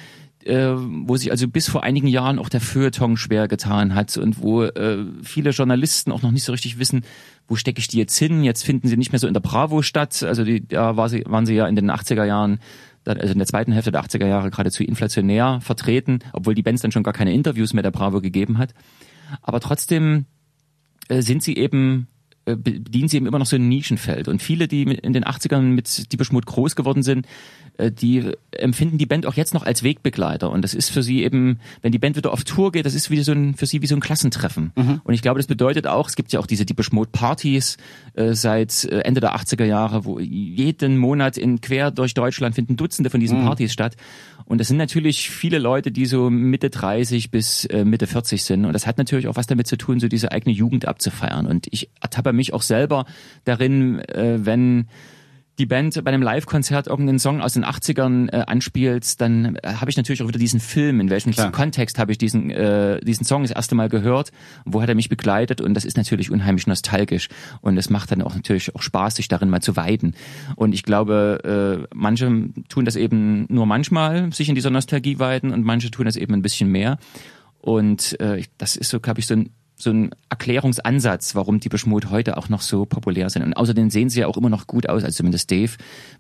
äh, 0.46 0.72
wo 0.74 1.18
sich 1.18 1.32
also 1.32 1.48
bis 1.48 1.70
vor 1.70 1.84
einigen 1.84 2.08
Jahren 2.08 2.40
auch 2.40 2.50
der 2.50 2.62
Feuilleton 2.62 3.18
schwer 3.18 3.48
getan 3.48 3.94
hat 3.94 4.16
und 4.18 4.42
wo 4.42 4.64
äh, 4.64 5.06
viele 5.22 5.50
Journalisten 5.50 6.12
auch 6.12 6.22
noch 6.22 6.32
nicht 6.32 6.44
so 6.44 6.52
richtig 6.52 6.80
wissen, 6.80 7.04
wo 7.48 7.56
stecke 7.56 7.80
ich 7.80 7.88
die 7.88 7.98
jetzt 7.98 8.18
hin? 8.18 8.44
Jetzt 8.44 8.64
finden 8.64 8.88
sie 8.88 8.96
nicht 8.96 9.12
mehr 9.12 9.20
so 9.20 9.28
in 9.28 9.34
der 9.34 9.42
Bravo 9.42 9.82
statt. 9.82 10.24
Also 10.24 10.44
die, 10.44 10.66
da 10.66 10.96
war 10.96 11.10
sie, 11.10 11.24
waren 11.26 11.46
sie 11.46 11.56
ja 11.56 11.68
in 11.68 11.76
den 11.76 11.92
80er 11.92 12.24
Jahren 12.24 12.60
also 13.06 13.32
in 13.32 13.40
der 13.40 13.48
zweiten 13.48 13.72
Hälfte 13.72 13.92
der 13.92 14.04
80er 14.04 14.28
Jahre 14.28 14.52
geradezu 14.52 14.84
inflationär 14.84 15.60
vertreten, 15.62 16.20
obwohl 16.34 16.54
die 16.54 16.62
Bands 16.62 16.82
dann 16.82 16.92
schon 16.92 17.02
gar 17.02 17.14
keine 17.14 17.34
Interviews 17.34 17.74
mehr 17.74 17.82
der 17.82 17.92
Bravo 17.92 18.22
gegeben 18.22 18.58
hat. 18.58 18.74
Aber 19.42 19.60
trotzdem 19.60 20.26
äh, 21.08 21.22
sind 21.22 21.44
sie 21.44 21.56
eben 21.58 22.08
bedienen 22.56 23.08
sie 23.08 23.18
eben 23.18 23.26
immer 23.26 23.40
noch 23.40 23.46
so 23.46 23.56
ein 23.56 23.68
Nischenfeld. 23.68 24.28
Und 24.28 24.42
viele, 24.42 24.68
die 24.68 24.84
in 24.84 25.14
den 25.14 25.26
80ern 25.26 25.62
mit 25.62 26.12
Mode 26.32 26.46
groß 26.46 26.76
geworden 26.76 27.04
sind, 27.04 27.26
äh, 27.26 27.30
die 27.80 28.32
empfinden 28.52 28.98
die 28.98 29.06
Band 29.06 29.26
auch 29.26 29.36
jetzt 29.36 29.54
noch 29.54 29.64
als 29.64 29.84
Wegbegleiter. 29.84 30.50
Und 30.50 30.64
das 30.64 30.74
ist 30.74 30.90
für 30.90 31.04
sie 31.04 31.24
eben, 31.24 31.60
wenn 31.82 31.92
die 31.92 32.00
Band 32.00 32.18
wieder 32.18 32.34
auf 32.34 32.44
Tour 32.44 32.72
geht, 32.72 32.86
das 32.86 32.94
ist 32.94 33.10
wie 33.10 33.22
so 33.22 33.32
ein, 33.32 33.56
für 33.56 33.66
sie 33.66 33.82
wie 33.82 33.88
so 33.88 33.96
ein 33.96 34.02
Klassentreffen. 34.02 34.72
Mhm. 34.76 35.02
Und 35.04 35.14
ich 35.14 35.22
glaube, 35.22 35.40
das 35.40 35.48
bedeutet 35.48 35.88
auch, 35.88 36.08
es 36.10 36.16
gibt 36.16 36.34
ja 36.34 36.40
auch 36.40 36.48
diese 36.48 36.66
Deepish 36.66 36.92
Mode 36.92 37.10
Partys 37.12 37.78
äh, 38.16 38.34
seit 38.34 38.86
äh, 38.86 39.00
Ende 39.00 39.22
der 39.22 39.36
80er 39.36 39.66
Jahre, 39.66 40.06
wo 40.06 40.20
jeden 40.20 40.98
Monat 40.98 41.38
in 41.38 41.62
quer 41.62 41.92
durch 41.92 42.14
Deutschland 42.14 42.56
finden 42.56 42.76
Dutzende 42.76 43.10
von 43.10 43.20
diesen 43.20 43.42
mhm. 43.42 43.46
Partys 43.46 43.72
statt. 43.72 43.96
Und 44.46 44.58
das 44.58 44.68
sind 44.68 44.78
natürlich 44.78 45.30
viele 45.30 45.60
Leute, 45.60 45.92
die 45.92 46.06
so 46.06 46.30
Mitte 46.30 46.70
30 46.70 47.30
bis 47.30 47.66
äh, 47.66 47.86
Mitte 47.86 48.08
40 48.08 48.44
sind. 48.44 48.66
Und 48.66 48.74
das 48.74 48.88
hat 48.88 48.98
natürlich 48.98 49.28
auch 49.28 49.36
was 49.36 49.48
damit 49.48 49.68
zu 49.68 49.78
tun, 49.78 50.00
so 50.00 50.08
diese 50.08 50.32
eigene 50.32 50.56
Jugend 50.56 50.88
abzufeiern. 50.88 51.46
Und 51.46 51.68
ich 51.70 51.90
ertappe 52.02 52.34
mich 52.34 52.52
auch 52.52 52.64
selber 52.64 53.06
darin, 53.46 54.00
äh, 54.00 54.40
wenn 54.44 54.88
die 55.60 55.66
Band 55.66 56.02
bei 56.04 56.10
einem 56.10 56.22
Live-Konzert 56.22 56.88
irgendeinen 56.88 57.20
Song 57.20 57.42
aus 57.42 57.54
den 57.54 57.66
80ern 57.66 58.32
äh, 58.32 58.46
anspielt, 58.48 59.20
dann 59.20 59.58
äh, 59.58 59.74
habe 59.74 59.92
ich 59.92 59.98
natürlich 59.98 60.24
auch 60.24 60.28
wieder 60.28 60.40
diesen 60.40 60.62
Film, 60.62 61.02
in 61.02 61.10
welchem 61.10 61.34
Klar. 61.34 61.52
Kontext 61.52 62.00
habe 62.00 62.14
ich 62.14 62.18
diesen, 62.18 62.50
äh, 62.50 63.00
diesen 63.02 63.26
Song 63.26 63.44
das 63.44 63.52
erste 63.52 63.76
Mal 63.76 63.90
gehört, 63.90 64.32
wo 64.66 64.82
hat 64.82 64.90
er 64.90 64.96
mich 64.96 65.10
begleitet 65.10 65.60
und 65.60 65.74
das 65.74 65.84
ist 65.84 65.98
natürlich 65.98 66.32
unheimlich 66.32 66.66
nostalgisch 66.66 67.28
und 67.62 67.78
es 67.78 67.90
macht 67.90 68.12
dann 68.12 68.22
auch 68.22 68.34
natürlich 68.34 68.74
auch 68.74 68.82
Spaß, 68.82 69.18
sich 69.18 69.28
darin 69.28 69.50
mal 69.50 69.62
zu 69.62 69.76
weiden. 69.76 70.16
Und 70.56 70.74
ich 70.74 70.84
glaube, 70.84 71.86
äh, 71.86 71.88
manche 71.94 72.50
tun 72.70 72.86
das 72.86 72.96
eben 72.96 73.46
nur 73.50 73.66
manchmal, 73.66 74.32
sich 74.32 74.48
in 74.48 74.56
dieser 74.56 74.70
Nostalgie 74.70 75.20
weiden 75.20 75.52
und 75.52 75.66
manche 75.66 75.92
tun 75.92 76.06
das 76.06 76.16
eben 76.16 76.34
ein 76.34 76.42
bisschen 76.42 76.72
mehr. 76.72 76.98
Und 77.60 78.18
äh, 78.22 78.44
das 78.58 78.78
ist 78.78 78.90
so, 78.90 79.02
glaube 79.02 79.20
ich, 79.20 79.28
so 79.28 79.34
ein 79.34 79.50
so 79.82 79.92
ein 79.92 80.12
Erklärungsansatz, 80.30 81.36
warum 81.36 81.60
die 81.60 81.70
Beschmut 81.70 82.10
heute 82.10 82.38
auch 82.38 82.50
noch 82.50 82.62
so 82.62 82.86
populär 82.86 83.30
sind. 83.30 83.44
Und 83.44 83.54
außerdem 83.54 83.90
sehen 83.90 84.10
sie 84.10 84.20
ja 84.20 84.28
auch 84.28 84.38
immer 84.38 84.50
noch 84.50 84.68
gut 84.68 84.90
aus, 84.90 85.04
also 85.04 85.16
zumindest 85.16 85.50
Dave 85.50 85.72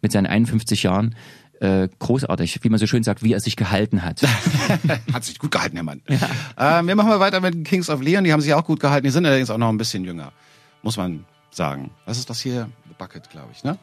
mit 0.02 0.12
seinen 0.12 0.28
51 0.28 0.84
Jahren. 0.84 1.16
Äh, 1.60 1.90
großartig, 2.00 2.64
wie 2.64 2.70
man 2.70 2.80
so 2.80 2.88
schön 2.88 3.04
sagt, 3.04 3.22
wie 3.22 3.34
er 3.34 3.42
sich 3.42 3.58
gehalten 3.58 4.04
hat. 4.04 4.22
hat 5.14 5.26
sich 5.26 5.40
gut 5.40 5.52
gehalten, 5.52 5.76
Herr 5.76 5.84
Mann. 5.84 6.02
Ja. 6.08 6.80
Äh, 6.80 6.88
wir 6.88 6.96
machen 6.96 7.10
mal 7.10 7.20
weiter 7.20 7.42
mit 7.42 7.66
Kings 7.66 7.90
of 7.90 8.02
Leon, 8.02 8.24
die 8.24 8.32
haben 8.32 8.40
sich 8.40 8.54
auch 8.54 8.64
gut 8.64 8.80
gehalten, 8.80 9.04
die 9.04 9.12
sind 9.12 9.26
allerdings 9.26 9.50
auch 9.50 9.58
noch 9.58 9.68
ein 9.68 9.78
bisschen 9.78 10.06
jünger, 10.06 10.32
muss 10.84 10.96
man 10.96 11.26
sagen. 11.52 11.92
Was 12.06 12.18
ist 12.18 12.30
das 12.30 12.40
hier? 12.40 12.70
The 12.88 12.96
Bucket, 12.98 13.30
glaube 13.30 13.50
ich, 13.52 13.66
ne? 13.66 13.78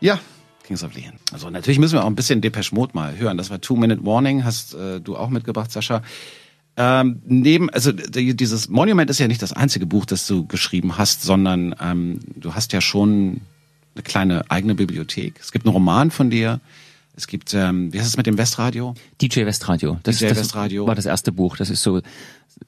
Ja, 0.00 0.18
Kings 0.64 0.84
of 0.84 0.94
Leon. 0.94 1.14
Also 1.32 1.48
natürlich 1.48 1.78
müssen 1.78 1.94
wir 1.94 2.02
auch 2.02 2.08
ein 2.08 2.14
bisschen 2.14 2.42
Depeche 2.42 2.74
Mode 2.74 2.92
mal 2.92 3.16
hören. 3.16 3.38
Das 3.38 3.48
war 3.48 3.62
Two 3.62 3.76
Minute 3.76 4.04
Warning, 4.04 4.44
hast 4.44 4.74
äh, 4.74 5.00
du 5.00 5.16
auch 5.16 5.30
mitgebracht, 5.30 5.72
Sascha. 5.72 6.02
Ähm, 6.76 7.20
neben, 7.26 7.68
also 7.70 7.92
dieses 7.92 8.68
Monument 8.68 9.10
ist 9.10 9.18
ja 9.18 9.28
nicht 9.28 9.42
das 9.42 9.52
einzige 9.52 9.86
Buch, 9.86 10.06
das 10.06 10.26
du 10.26 10.46
geschrieben 10.46 10.96
hast, 10.96 11.22
sondern 11.22 11.74
ähm, 11.80 12.20
du 12.36 12.54
hast 12.54 12.72
ja 12.72 12.80
schon 12.80 13.42
eine 13.94 14.02
kleine 14.02 14.50
eigene 14.50 14.74
Bibliothek. 14.74 15.38
Es 15.40 15.52
gibt 15.52 15.66
einen 15.66 15.74
Roman 15.74 16.10
von 16.10 16.30
dir. 16.30 16.60
Es 17.14 17.26
gibt, 17.26 17.52
ähm, 17.52 17.92
wie 17.92 17.98
heißt 17.98 18.08
es 18.08 18.16
mit 18.16 18.26
dem 18.26 18.38
Westradio? 18.38 18.94
DJ 19.20 19.44
Westradio. 19.44 20.00
Das, 20.02 20.18
DJ 20.18 20.28
das 20.28 20.38
Westradio. 20.38 20.86
war 20.86 20.94
das 20.94 21.04
erste 21.04 21.30
Buch. 21.30 21.58
Das 21.58 21.68
ist 21.68 21.82
so 21.82 21.98
äh, 21.98 22.02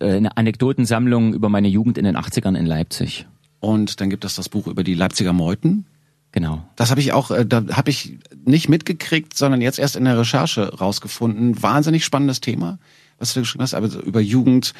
eine 0.01 0.37
Anekdotensammlung 0.37 1.33
über 1.33 1.49
meine 1.49 1.69
Jugend 1.69 1.97
in 1.97 2.05
den 2.05 2.17
80ern 2.17 2.59
in 2.59 2.67
Leipzig. 2.67 3.27
Und 3.61 4.03
dann 4.03 4.11
gibt 4.11 4.27
es 4.27 4.35
das 4.35 4.51
Buch 4.51 4.67
über 4.67 4.85
die 4.85 4.93
Leipziger 4.93 5.33
Meuten. 5.33 5.87
Genau. 6.33 6.63
Das 6.77 6.91
habe 6.91 7.01
ich 7.01 7.13
auch, 7.13 7.31
äh, 7.31 7.47
da 7.47 7.65
habe 7.73 7.89
ich 7.89 8.19
nicht 8.45 8.69
mitgekriegt, 8.69 9.35
sondern 9.35 9.63
jetzt 9.63 9.79
erst 9.79 9.97
in 9.97 10.05
der 10.05 10.19
Recherche 10.19 10.75
rausgefunden. 10.75 11.63
Wahnsinnig 11.63 12.05
spannendes 12.05 12.43
Thema 12.43 12.79
was 13.19 13.35
du 13.35 13.41
geschrieben 13.41 13.63
hast, 13.63 13.75
aber 13.75 13.89
über 14.05 14.21
Jugend, 14.21 14.73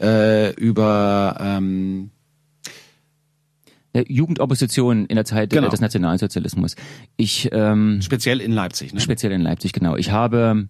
äh, 0.00 0.52
über 0.54 1.36
ähm, 1.40 2.10
Jugendopposition 3.94 5.06
in 5.06 5.16
der 5.16 5.24
Zeit 5.24 5.50
genau. 5.50 5.68
des 5.68 5.80
Nationalsozialismus. 5.80 6.76
Ich 7.16 7.50
ähm, 7.52 8.00
speziell 8.00 8.40
in 8.40 8.52
Leipzig, 8.52 8.94
ne? 8.94 9.00
Speziell 9.00 9.32
in 9.32 9.42
Leipzig, 9.42 9.72
genau. 9.72 9.96
Ich 9.96 10.10
habe 10.10 10.68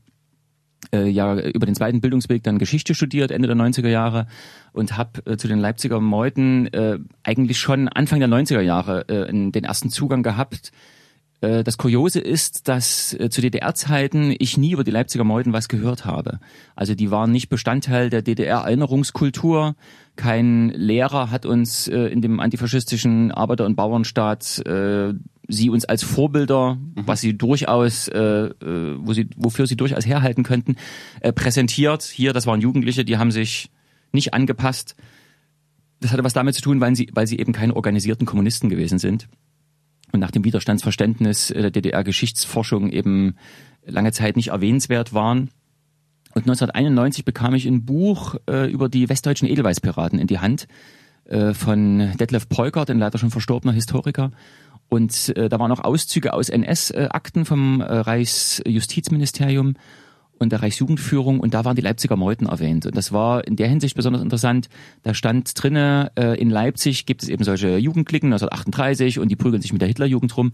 äh, 0.93 1.09
ja 1.09 1.39
über 1.39 1.67
den 1.67 1.77
zweiten 1.77 2.01
Bildungsweg 2.01 2.43
dann 2.43 2.59
Geschichte 2.59 2.95
studiert 2.95 3.31
Ende 3.31 3.47
der 3.47 3.57
90er 3.57 3.89
Jahre 3.89 4.27
und 4.73 4.97
habe 4.97 5.25
äh, 5.27 5.37
zu 5.37 5.47
den 5.47 5.61
Leipziger 5.61 6.01
Meuten 6.01 6.67
äh, 6.69 6.99
eigentlich 7.23 7.61
schon 7.61 7.89
Anfang 7.89 8.19
der 8.19 8.29
90er 8.29 8.61
Jahre 8.61 9.09
äh, 9.09 9.31
den 9.31 9.65
ersten 9.65 9.91
Zugang 9.91 10.25
gehabt 10.25 10.73
äh, 10.73 11.02
das 11.43 11.77
Kuriose 11.77 12.21
ist, 12.21 12.69
dass 12.69 13.15
äh, 13.15 13.29
zu 13.29 13.41
DDR-Zeiten 13.41 14.35
ich 14.39 14.57
nie 14.57 14.73
über 14.73 14.85
die 14.85 14.93
Leipziger 14.93 15.25
Meuten 15.25 15.53
was 15.53 15.69
gehört 15.69 16.05
habe. 16.05 16.39
Also 16.77 16.95
die 16.95 17.11
waren 17.11 17.33
nicht 17.33 17.49
Bestandteil 17.49 18.11
der 18.11 18.23
DDR-Erinnerungskultur. 18.23 19.75
Kein 20.15 20.69
Lehrer 20.71 21.31
hat 21.31 21.45
uns 21.45 21.89
äh, 21.89 22.07
in 22.07 22.23
dem 22.23 22.39
antifaschistischen 22.39 23.33
Arbeiter- 23.33 23.67
und 23.67 23.77
Bauernstaat 23.77 24.63
sie 25.49 25.71
uns 25.71 25.85
als 25.85 26.03
Vorbilder, 26.05 26.77
mhm. 26.77 27.07
was 27.07 27.21
sie 27.21 27.37
durchaus, 27.37 28.09
äh, 28.09 28.51
wo 28.61 29.13
sie, 29.13 29.29
wofür 29.37 29.67
sie 29.67 29.77
durchaus 29.77 30.07
herhalten 30.07 30.45
könnten, 30.45 30.77
äh, 31.21 31.33
präsentiert. 31.33 32.03
Hier, 32.03 32.33
das 32.33 32.47
waren 32.47 32.61
Jugendliche, 32.61 33.05
die 33.05 33.19
haben 33.19 33.33
sich 33.33 33.71
nicht 34.13 34.35
angepasst. 34.35 34.95
Das 36.01 36.13
hatte 36.13 36.25
was 36.25 36.33
damit 36.33 36.55
zu 36.55 36.63
tun, 36.63 36.81
weil 36.81 36.95
sie, 36.95 37.11
weil 37.13 37.27
sie 37.27 37.39
eben 37.39 37.53
keine 37.53 37.75
organisierten 37.77 38.27
Kommunisten 38.27 38.71
gewesen 38.71 38.99
sind 38.99 39.29
und 40.13 40.21
nach 40.21 40.31
dem 40.31 40.45
Widerstandsverständnis 40.45 41.49
der 41.49 41.71
DDR-Geschichtsforschung 41.71 42.91
eben 42.91 43.37
lange 43.85 44.13
Zeit 44.13 44.37
nicht 44.37 44.49
erwähnenswert 44.49 45.13
waren. 45.13 45.51
Und 46.35 46.43
1991 46.43 47.25
bekam 47.25 47.55
ich 47.55 47.67
ein 47.67 47.85
Buch 47.85 48.37
äh, 48.49 48.71
über 48.71 48.89
die 48.89 49.09
westdeutschen 49.09 49.49
Edelweißpiraten 49.49 50.19
in 50.19 50.27
die 50.27 50.39
Hand 50.39 50.67
äh, 51.25 51.53
von 51.53 52.13
Detlef 52.19 52.49
Peukert, 52.49 52.91
ein 52.91 52.99
leider 52.99 53.19
schon 53.19 53.31
verstorbener 53.31 53.75
Historiker. 53.75 54.31
Und 54.89 55.37
äh, 55.37 55.49
da 55.49 55.59
waren 55.59 55.73
auch 55.73 55.81
Auszüge 55.81 56.33
aus 56.33 56.49
NS-Akten 56.49 57.45
vom 57.45 57.81
äh, 57.81 57.85
Reichsjustizministerium 57.85 59.75
und 60.43 60.53
der 60.53 60.63
Reichsjugendführung 60.63 61.41
und 61.41 61.55
da 61.55 61.65
waren 61.65 61.77
die 61.77 61.83
Leipziger 61.83 62.17
Meuten 62.17 62.47
erwähnt. 62.47 62.87
Und 62.87 62.97
das 62.97 63.13
war 63.13 63.47
in 63.47 63.57
der 63.57 63.69
Hinsicht 63.69 63.97
besonders 63.97 64.23
interessant. 64.23 64.69
Da 65.03 65.15
stand 65.15 65.51
drinne, 65.61 66.13
äh, 66.17 66.41
in 66.41 66.51
Leipzig 66.51 67.07
gibt 67.07 67.23
es 67.23 67.29
eben 67.29 67.45
solche 67.45 67.79
Jugendklicken 67.79 68.33
1938 68.33 69.19
und 69.19 69.29
die 69.29 69.37
prügeln 69.37 69.63
sich 69.63 69.73
mit 69.73 69.81
der 69.81 69.89
Hitlerjugend 69.89 70.37
rum. 70.37 70.53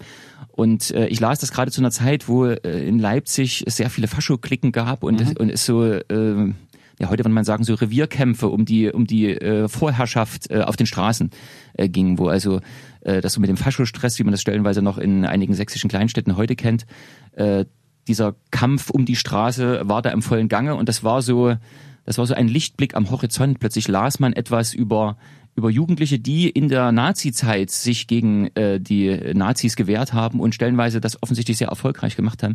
Und 0.53 0.91
äh, 0.93 1.09
ich 1.09 1.21
las 1.21 1.41
das 1.41 1.53
gerade 1.53 1.71
zu 1.71 1.81
einer 1.81 1.91
Zeit, 1.91 2.29
wo 2.29 2.47
äh, 2.47 2.87
in 2.87 2.99
Leipzig 2.99 3.65
es 3.67 3.77
sehr 3.77 3.91
viele 3.91 4.09
Fascho-Klicken 4.09 4.73
gab 4.73 5.03
und, 5.03 5.21
mhm. 5.21 5.27
es, 5.27 5.37
und 5.37 5.51
es 5.51 5.65
so 5.65 5.85
äh, 5.85 6.53
ja 7.01 7.09
heute 7.09 7.25
würde 7.25 7.31
man 7.31 7.45
sagen 7.45 7.65
so 7.65 7.75
Revierkämpfe 7.75 8.49
um 8.49 8.65
die 8.65 8.91
um 8.91 9.07
die 9.07 9.31
äh, 9.31 9.69
Vorherrschaft 9.69 10.51
äh, 10.51 10.63
auf 10.63 10.77
den 10.77 10.87
Straßen 10.87 11.31
äh, 11.75 11.89
ging, 11.89 12.19
wo 12.19 12.29
also 12.29 12.61
äh, 13.03 13.21
das 13.21 13.35
so 13.35 13.41
mit 13.41 13.49
dem 13.49 13.57
Faschostress, 13.57 14.19
wie 14.19 14.25
man 14.25 14.33
das 14.33 14.41
stellenweise 14.41 14.83
noch 14.83 14.99
in 14.99 15.25
einigen 15.25 15.55
sächsischen 15.55 15.89
Kleinstädten 15.89 16.37
heute 16.37 16.57
kennt, 16.57 16.87
äh, 17.33 17.65
dieser 18.09 18.35
Kampf 18.51 18.91
um 18.91 19.05
die 19.05 19.17
Straße 19.17 19.83
war 19.85 20.03
da 20.03 20.11
im 20.11 20.23
vollen 20.23 20.49
Gange 20.49 20.75
und 20.75 20.89
das 20.89 21.05
war 21.05 21.23
so, 21.23 21.55
das 22.05 22.19
war 22.19 22.27
so 22.27 22.35
ein 22.35 22.49
Lichtblick 22.49 22.95
am 22.97 23.11
Horizont. 23.11 23.61
Plötzlich 23.61 23.89
las 23.89 24.19
man 24.19 24.33
etwas 24.33 24.75
über 24.75 25.17
über 25.59 25.71
Jugendliche, 25.71 26.21
die 26.21 26.49
in 26.49 26.69
der 26.69 26.93
Nazi-Zeit 26.93 27.71
sich 27.71 28.07
gegen 28.07 28.47
äh, 28.55 28.81
die 28.81 29.35
Nazis 29.35 29.75
gewehrt 29.75 30.13
haben 30.13 30.39
und 30.39 30.55
stellenweise 30.55 31.01
das 31.01 31.21
offensichtlich 31.21 31.59
sehr 31.59 31.69
erfolgreich 31.69 32.15
gemacht 32.15 32.45
haben. 32.45 32.55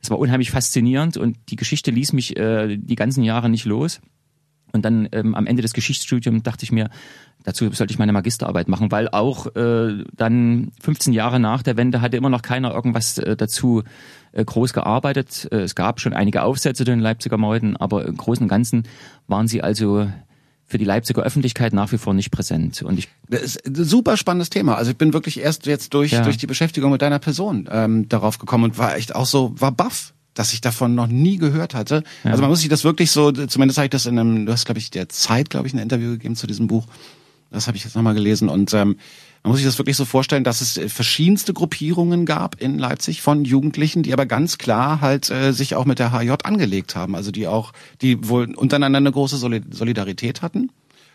Das 0.00 0.10
war 0.10 0.18
unheimlich 0.18 0.50
faszinierend 0.50 1.16
und 1.16 1.36
die 1.48 1.56
Geschichte 1.56 1.92
ließ 1.92 2.12
mich 2.12 2.36
äh, 2.36 2.76
die 2.76 2.96
ganzen 2.96 3.22
Jahre 3.22 3.48
nicht 3.48 3.66
los. 3.66 4.00
Und 4.72 4.84
dann 4.84 5.08
ähm, 5.12 5.34
am 5.34 5.46
Ende 5.46 5.62
des 5.62 5.72
Geschichtsstudiums 5.72 6.42
dachte 6.42 6.64
ich 6.64 6.72
mir, 6.72 6.90
dazu 7.44 7.70
sollte 7.72 7.92
ich 7.92 7.98
meine 7.98 8.12
Magisterarbeit 8.12 8.68
machen, 8.68 8.90
weil 8.90 9.08
auch 9.08 9.54
äh, 9.54 10.04
dann 10.14 10.72
15 10.80 11.12
Jahre 11.12 11.40
nach 11.40 11.62
der 11.62 11.76
Wende 11.76 12.00
hatte 12.00 12.16
immer 12.16 12.30
noch 12.30 12.42
keiner 12.42 12.72
irgendwas 12.72 13.18
äh, 13.18 13.36
dazu 13.36 13.82
groß 14.32 14.72
gearbeitet. 14.72 15.48
Äh, 15.50 15.60
es 15.60 15.74
gab 15.74 16.00
schon 16.00 16.12
einige 16.12 16.42
Aufsätze 16.42 16.78
zu 16.78 16.84
den 16.84 17.00
Leipziger 17.00 17.36
Meuten, 17.36 17.76
aber 17.76 18.04
im 18.06 18.16
Großen 18.16 18.42
und 18.44 18.48
Ganzen 18.48 18.84
waren 19.26 19.48
sie 19.48 19.62
also 19.62 20.08
für 20.66 20.78
die 20.78 20.84
Leipziger 20.84 21.22
Öffentlichkeit 21.22 21.72
nach 21.72 21.90
wie 21.90 21.98
vor 21.98 22.14
nicht 22.14 22.30
präsent. 22.30 22.82
Und 22.82 22.98
ich 22.98 23.08
das 23.28 23.42
ist 23.42 23.66
ein 23.66 23.74
super 23.84 24.16
spannendes 24.16 24.50
Thema. 24.50 24.76
Also 24.76 24.92
ich 24.92 24.96
bin 24.96 25.12
wirklich 25.12 25.40
erst 25.40 25.66
jetzt 25.66 25.94
durch 25.94 26.12
Ja. 26.12 26.22
durch 26.22 26.36
die 26.36 26.46
Beschäftigung 26.46 26.92
mit 26.92 27.02
deiner 27.02 27.18
Person 27.18 27.68
ähm, 27.70 28.08
darauf 28.08 28.38
gekommen 28.38 28.64
und 28.64 28.78
war 28.78 28.94
echt 28.96 29.14
auch 29.16 29.26
so 29.26 29.52
war 29.56 29.72
baff, 29.72 30.14
dass 30.34 30.52
ich 30.52 30.60
davon 30.60 30.94
noch 30.94 31.08
nie 31.08 31.38
gehört 31.38 31.74
hatte. 31.74 32.04
Also 32.22 32.40
man 32.40 32.50
muss 32.50 32.60
sich 32.60 32.68
das 32.68 32.84
wirklich 32.84 33.10
so, 33.10 33.32
zumindest 33.32 33.78
habe 33.78 33.86
ich 33.86 33.90
das 33.90 34.06
in 34.06 34.16
einem, 34.16 34.46
du 34.46 34.52
hast 34.52 34.64
glaube 34.64 34.78
ich 34.78 34.90
der 34.90 35.08
Zeit 35.08 35.50
glaube 35.50 35.66
ich 35.66 35.74
ein 35.74 35.78
Interview 35.80 36.10
gegeben 36.10 36.36
zu 36.36 36.46
diesem 36.46 36.68
Buch. 36.68 36.86
Das 37.50 37.66
habe 37.66 37.76
ich 37.76 37.82
jetzt 37.82 37.96
nochmal 37.96 38.14
gelesen 38.14 38.48
und 38.48 38.72
ähm, 38.72 38.96
man 39.42 39.50
muss 39.52 39.58
sich 39.58 39.66
das 39.66 39.78
wirklich 39.78 39.96
so 39.96 40.04
vorstellen, 40.04 40.44
dass 40.44 40.60
es 40.60 40.76
äh, 40.76 40.88
verschiedenste 40.88 41.54
Gruppierungen 41.54 42.26
gab 42.26 42.60
in 42.60 42.78
Leipzig 42.78 43.22
von 43.22 43.44
Jugendlichen, 43.44 44.02
die 44.02 44.12
aber 44.12 44.26
ganz 44.26 44.58
klar 44.58 45.00
halt 45.00 45.30
äh, 45.30 45.52
sich 45.52 45.74
auch 45.76 45.84
mit 45.86 45.98
der 45.98 46.12
HJ 46.12 46.32
angelegt 46.44 46.94
haben. 46.96 47.14
Also 47.16 47.30
die 47.30 47.46
auch, 47.46 47.72
die 48.02 48.28
wohl 48.28 48.54
untereinander 48.54 48.98
eine 48.98 49.12
große 49.12 49.36
Soli- 49.36 49.62
Solidarität 49.70 50.42
hatten. 50.42 50.70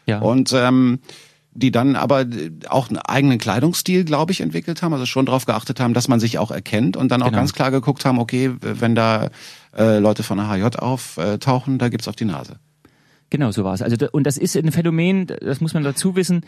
ja. 0.07 0.19
Und 0.19 0.51
ähm, 0.53 0.99
die 1.57 1.71
dann 1.71 1.95
aber 1.95 2.21
äh, 2.23 2.51
auch 2.67 2.89
einen 2.89 2.97
eigenen 2.97 3.37
Kleidungsstil, 3.37 4.03
glaube 4.03 4.33
ich, 4.33 4.41
entwickelt 4.41 4.81
haben, 4.81 4.91
also 4.91 5.05
schon 5.05 5.25
darauf 5.25 5.45
geachtet 5.45 5.79
haben, 5.79 5.93
dass 5.93 6.09
man 6.09 6.19
sich 6.19 6.37
auch 6.37 6.51
erkennt 6.51 6.97
und 6.97 7.09
dann 7.13 7.21
auch 7.21 7.27
Genau. 7.27 7.37
ganz 7.37 7.53
klar 7.53 7.71
geguckt 7.71 8.03
haben, 8.03 8.19
okay, 8.19 8.51
wenn 8.59 8.93
da 8.93 9.29
äh, 9.77 9.99
Leute 9.99 10.23
von 10.23 10.37
der 10.37 10.49
HJ 10.49 10.75
auftauchen, 10.77 11.77
da 11.77 11.87
gibt's 11.87 12.09
auf 12.09 12.17
die 12.17 12.25
Nase. 12.25 12.57
Genau, 13.29 13.51
so 13.51 13.63
war 13.63 13.73
es. 13.73 13.81
Also 13.81 13.95
und 14.11 14.25
das 14.27 14.37
ist 14.37 14.55
ein 14.57 14.71
Phänomen, 14.71 15.27
das 15.27 15.61
muss 15.61 15.73
man 15.73 15.83
dazu 15.83 16.15
wissen. 16.17 16.41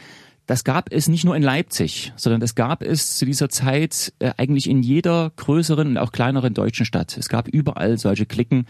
Das 0.47 0.63
gab 0.63 0.91
es 0.93 1.09
nicht 1.09 1.25
nur 1.25 1.35
in 1.35 1.43
Leipzig, 1.43 2.13
sondern 2.15 2.39
das 2.39 2.55
gab 2.55 2.81
es 2.81 3.17
zu 3.17 3.25
dieser 3.25 3.49
Zeit 3.49 4.13
äh, 4.19 4.31
eigentlich 4.37 4.69
in 4.69 4.81
jeder 4.81 5.31
größeren 5.35 5.89
und 5.89 5.97
auch 5.97 6.13
kleineren 6.13 6.53
deutschen 6.53 6.85
Stadt. 6.85 7.17
Es 7.17 7.27
gab 7.27 7.49
überall 7.49 7.97
solche 7.97 8.25
Klicken, 8.25 8.65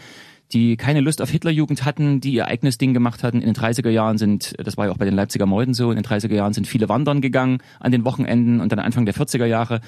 die 0.53 0.75
keine 0.75 1.01
Lust 1.01 1.21
auf 1.21 1.29
Hitlerjugend 1.29 1.85
hatten, 1.85 2.19
die 2.19 2.33
ihr 2.33 2.47
eigenes 2.47 2.79
Ding 2.79 2.95
gemacht 2.95 3.23
hatten. 3.23 3.41
In 3.41 3.53
den 3.53 3.55
30er 3.55 3.89
Jahren 3.89 4.17
sind, 4.17 4.55
das 4.57 4.75
war 4.75 4.87
ja 4.87 4.91
auch 4.91 4.97
bei 4.97 5.05
den 5.05 5.13
Leipziger 5.13 5.45
Meuden 5.45 5.75
so, 5.75 5.91
in 5.91 5.97
den 5.97 6.05
30er 6.05 6.33
Jahren 6.33 6.53
sind 6.53 6.65
viele 6.65 6.89
wandern 6.89 7.21
gegangen 7.21 7.59
an 7.79 7.91
den 7.91 8.05
Wochenenden 8.05 8.59
und 8.59 8.71
dann 8.71 8.79
Anfang 8.79 9.05
der 9.05 9.13
40er 9.13 9.45
Jahre 9.45 9.81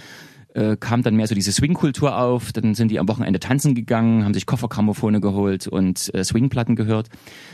äh, 0.53 0.77
kam 0.79 1.01
dann 1.01 1.15
mehr 1.15 1.27
so 1.27 1.33
diese 1.33 1.51
Swing-Kultur 1.51 2.19
auf. 2.19 2.51
Dann 2.51 2.75
sind 2.75 2.91
die 2.91 2.99
am 2.99 3.07
Wochenende 3.07 3.39
tanzen 3.39 3.73
gegangen, 3.73 4.25
haben 4.25 4.35
sich 4.35 4.45
Koffergrammophone 4.45 5.21
geholt 5.21 5.67
und 5.67 6.13
äh, 6.13 6.23
Swingplatten 6.23 6.75
gehört. 6.75 7.09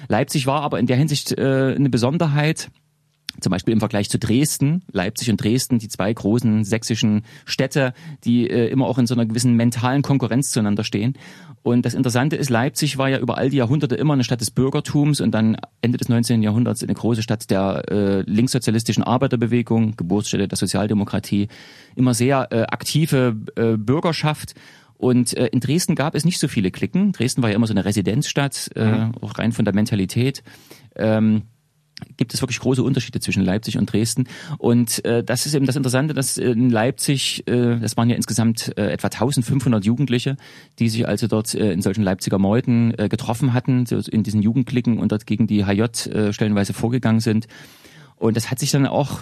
Leipzig 0.10 0.46
war 0.46 0.62
aber 0.62 0.80
in 0.80 0.88
der 0.88 0.98
Hinsicht 0.98 1.38
äh, 1.38 1.74
eine 1.76 1.90
Besonderheit. 1.90 2.70
Zum 3.42 3.52
Beispiel 3.52 3.74
im 3.74 3.80
Vergleich 3.80 4.10
zu 4.10 4.20
Dresden, 4.20 4.84
Leipzig 4.92 5.30
und 5.30 5.44
Dresden, 5.44 5.80
die 5.80 5.88
zwei 5.88 6.14
großen 6.14 6.64
sächsischen 6.64 7.24
Städte, 7.46 7.94
die 8.24 8.50
äh, 8.50 8.68
immer 8.68 8.88
auch 8.88 8.98
in 8.98 9.08
so 9.08 9.14
einer 9.14 9.26
gewissen 9.26 9.56
mentalen 9.56 10.02
Konkurrenz 10.02 10.52
zueinander 10.52 10.84
stehen. 10.84 11.14
Und 11.64 11.86
das 11.86 11.96
Interessante 11.96 12.36
ist, 12.36 12.50
Leipzig 12.50 12.98
war 12.98 13.10
ja 13.10 13.18
über 13.18 13.38
all 13.38 13.50
die 13.50 13.58
Jahrhunderte 13.58 13.96
immer 13.96 14.14
eine 14.14 14.24
Stadt 14.24 14.40
des 14.40 14.52
Bürgertums 14.52 15.20
und 15.20 15.32
dann 15.32 15.58
Ende 15.82 15.98
des 15.98 16.10
19. 16.10 16.44
Jahrhunderts 16.44 16.84
eine 16.84 16.94
große 16.94 17.24
Stadt 17.24 17.50
der 17.50 17.84
äh, 17.90 18.22
linkssozialistischen 18.22 19.04
Arbeiterbewegung, 19.04 19.96
Geburtsstätte 19.96 20.48
der 20.48 20.58
Sozialdemokratie, 20.58 21.48
immer 21.96 22.14
sehr 22.14 22.48
äh, 22.52 22.62
aktive 22.64 23.36
äh, 23.56 23.78
Bürgerschaft. 23.78 24.54
Und 24.98 25.36
äh, 25.36 25.48
in 25.48 25.60
Dresden 25.60 25.96
gab 25.96 26.16
es 26.16 26.24
nicht 26.24 26.40
so 26.40 26.48
viele 26.48 26.72
Klicken. 26.72 27.12
Dresden 27.12 27.42
war 27.42 27.50
ja 27.50 27.56
immer 27.56 27.68
so 27.68 27.74
eine 27.74 27.84
Residenzstadt, 27.84 28.72
äh, 28.76 29.08
auch 29.22 29.38
rein 29.38 29.52
von 29.52 29.66
der 29.66 29.74
Mentalität. 29.74 30.44
Ähm, 30.96 31.44
gibt 32.18 32.34
es 32.34 32.42
wirklich 32.42 32.60
große 32.60 32.84
Unterschiede 32.84 33.20
zwischen 33.20 33.44
Leipzig 33.44 33.78
und 33.78 33.92
Dresden. 33.92 34.26
Und 34.58 35.04
äh, 35.06 35.24
das 35.24 35.46
ist 35.46 35.54
eben 35.54 35.66
das 35.66 35.76
Interessante, 35.76 36.14
dass 36.14 36.38
in 36.38 36.70
Leipzig, 36.70 37.48
äh, 37.48 37.78
das 37.80 37.96
waren 37.98 38.10
ja 38.10 38.16
insgesamt 38.16 38.78
äh, 38.78 38.92
etwa 38.92 39.08
1500 39.08 39.86
Jugendliche, 39.86 40.38
die 40.80 40.90
sich 40.90 41.08
also 41.08 41.28
dort 41.28 41.54
äh, 41.54 41.72
in 41.72 41.82
solchen 41.82 42.04
Leipziger 42.04 42.38
Meuten 42.38 42.94
äh, 42.98 43.08
getroffen 43.10 43.54
hatten, 43.54 43.86
so 43.86 43.98
in 43.98 44.24
diesen 44.24 44.42
Jugendklicken 44.42 44.98
und 45.00 45.12
dort 45.12 45.26
gegen 45.26 45.48
die 45.48 45.66
HJ 45.66 45.82
äh, 46.10 46.34
stellenweise 46.34 46.74
vorgegangen 46.74 47.22
sind. 47.22 47.48
Und 48.18 48.38
das 48.38 48.52
hat 48.52 48.60
sich 48.60 48.72
dann 48.72 48.88
auch 48.88 49.20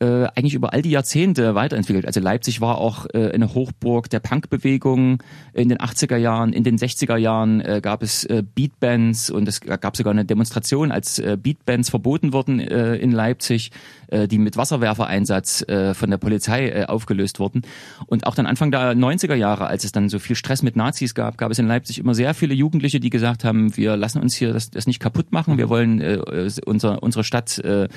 äh, 0.00 0.26
eigentlich 0.34 0.54
über 0.54 0.72
all 0.72 0.82
die 0.82 0.90
Jahrzehnte 0.90 1.54
weiterentwickelt. 1.54 2.06
Also 2.06 2.20
Leipzig 2.20 2.60
war 2.60 2.78
auch 2.78 3.06
äh, 3.12 3.32
eine 3.32 3.54
Hochburg 3.54 4.08
der 4.10 4.20
Punkbewegung 4.20 5.22
in 5.52 5.68
den 5.68 5.78
80er 5.78 6.16
Jahren, 6.16 6.52
in 6.52 6.64
den 6.64 6.78
60er 6.78 7.16
Jahren 7.16 7.60
äh, 7.60 7.80
gab 7.82 8.02
es 8.02 8.24
äh, 8.24 8.42
Beatbands 8.54 9.30
und 9.30 9.48
es 9.48 9.60
gab 9.60 9.96
sogar 9.96 10.12
eine 10.12 10.24
Demonstration, 10.24 10.92
als 10.92 11.18
äh, 11.18 11.36
Beatbands 11.40 11.90
verboten 11.90 12.32
wurden 12.32 12.60
äh, 12.60 12.96
in 12.96 13.10
Leipzig, 13.12 13.70
äh, 14.08 14.28
die 14.28 14.38
mit 14.38 14.56
Wasserwerfereinsatz 14.56 15.62
äh, 15.62 15.94
von 15.94 16.10
der 16.10 16.18
Polizei 16.18 16.68
äh, 16.68 16.84
aufgelöst 16.84 17.40
wurden. 17.40 17.62
Und 18.06 18.26
auch 18.26 18.34
dann 18.34 18.46
Anfang 18.46 18.70
der 18.70 18.94
90er 18.94 19.34
Jahre, 19.34 19.66
als 19.66 19.84
es 19.84 19.92
dann 19.92 20.08
so 20.08 20.18
viel 20.18 20.36
Stress 20.36 20.62
mit 20.62 20.76
Nazis 20.76 21.14
gab, 21.14 21.38
gab 21.38 21.50
es 21.50 21.58
in 21.58 21.66
Leipzig 21.66 21.98
immer 21.98 22.14
sehr 22.14 22.34
viele 22.34 22.54
Jugendliche, 22.54 23.00
die 23.00 23.10
gesagt 23.10 23.44
haben, 23.44 23.76
wir 23.76 23.96
lassen 23.96 24.20
uns 24.20 24.34
hier 24.34 24.52
das, 24.52 24.70
das 24.70 24.86
nicht 24.86 25.00
kaputt 25.00 25.32
machen, 25.32 25.58
wir 25.58 25.68
wollen 25.68 26.00
äh, 26.00 26.18
unser, 26.64 27.02
unsere 27.02 27.24
Stadt 27.24 27.58
äh, 27.58 27.88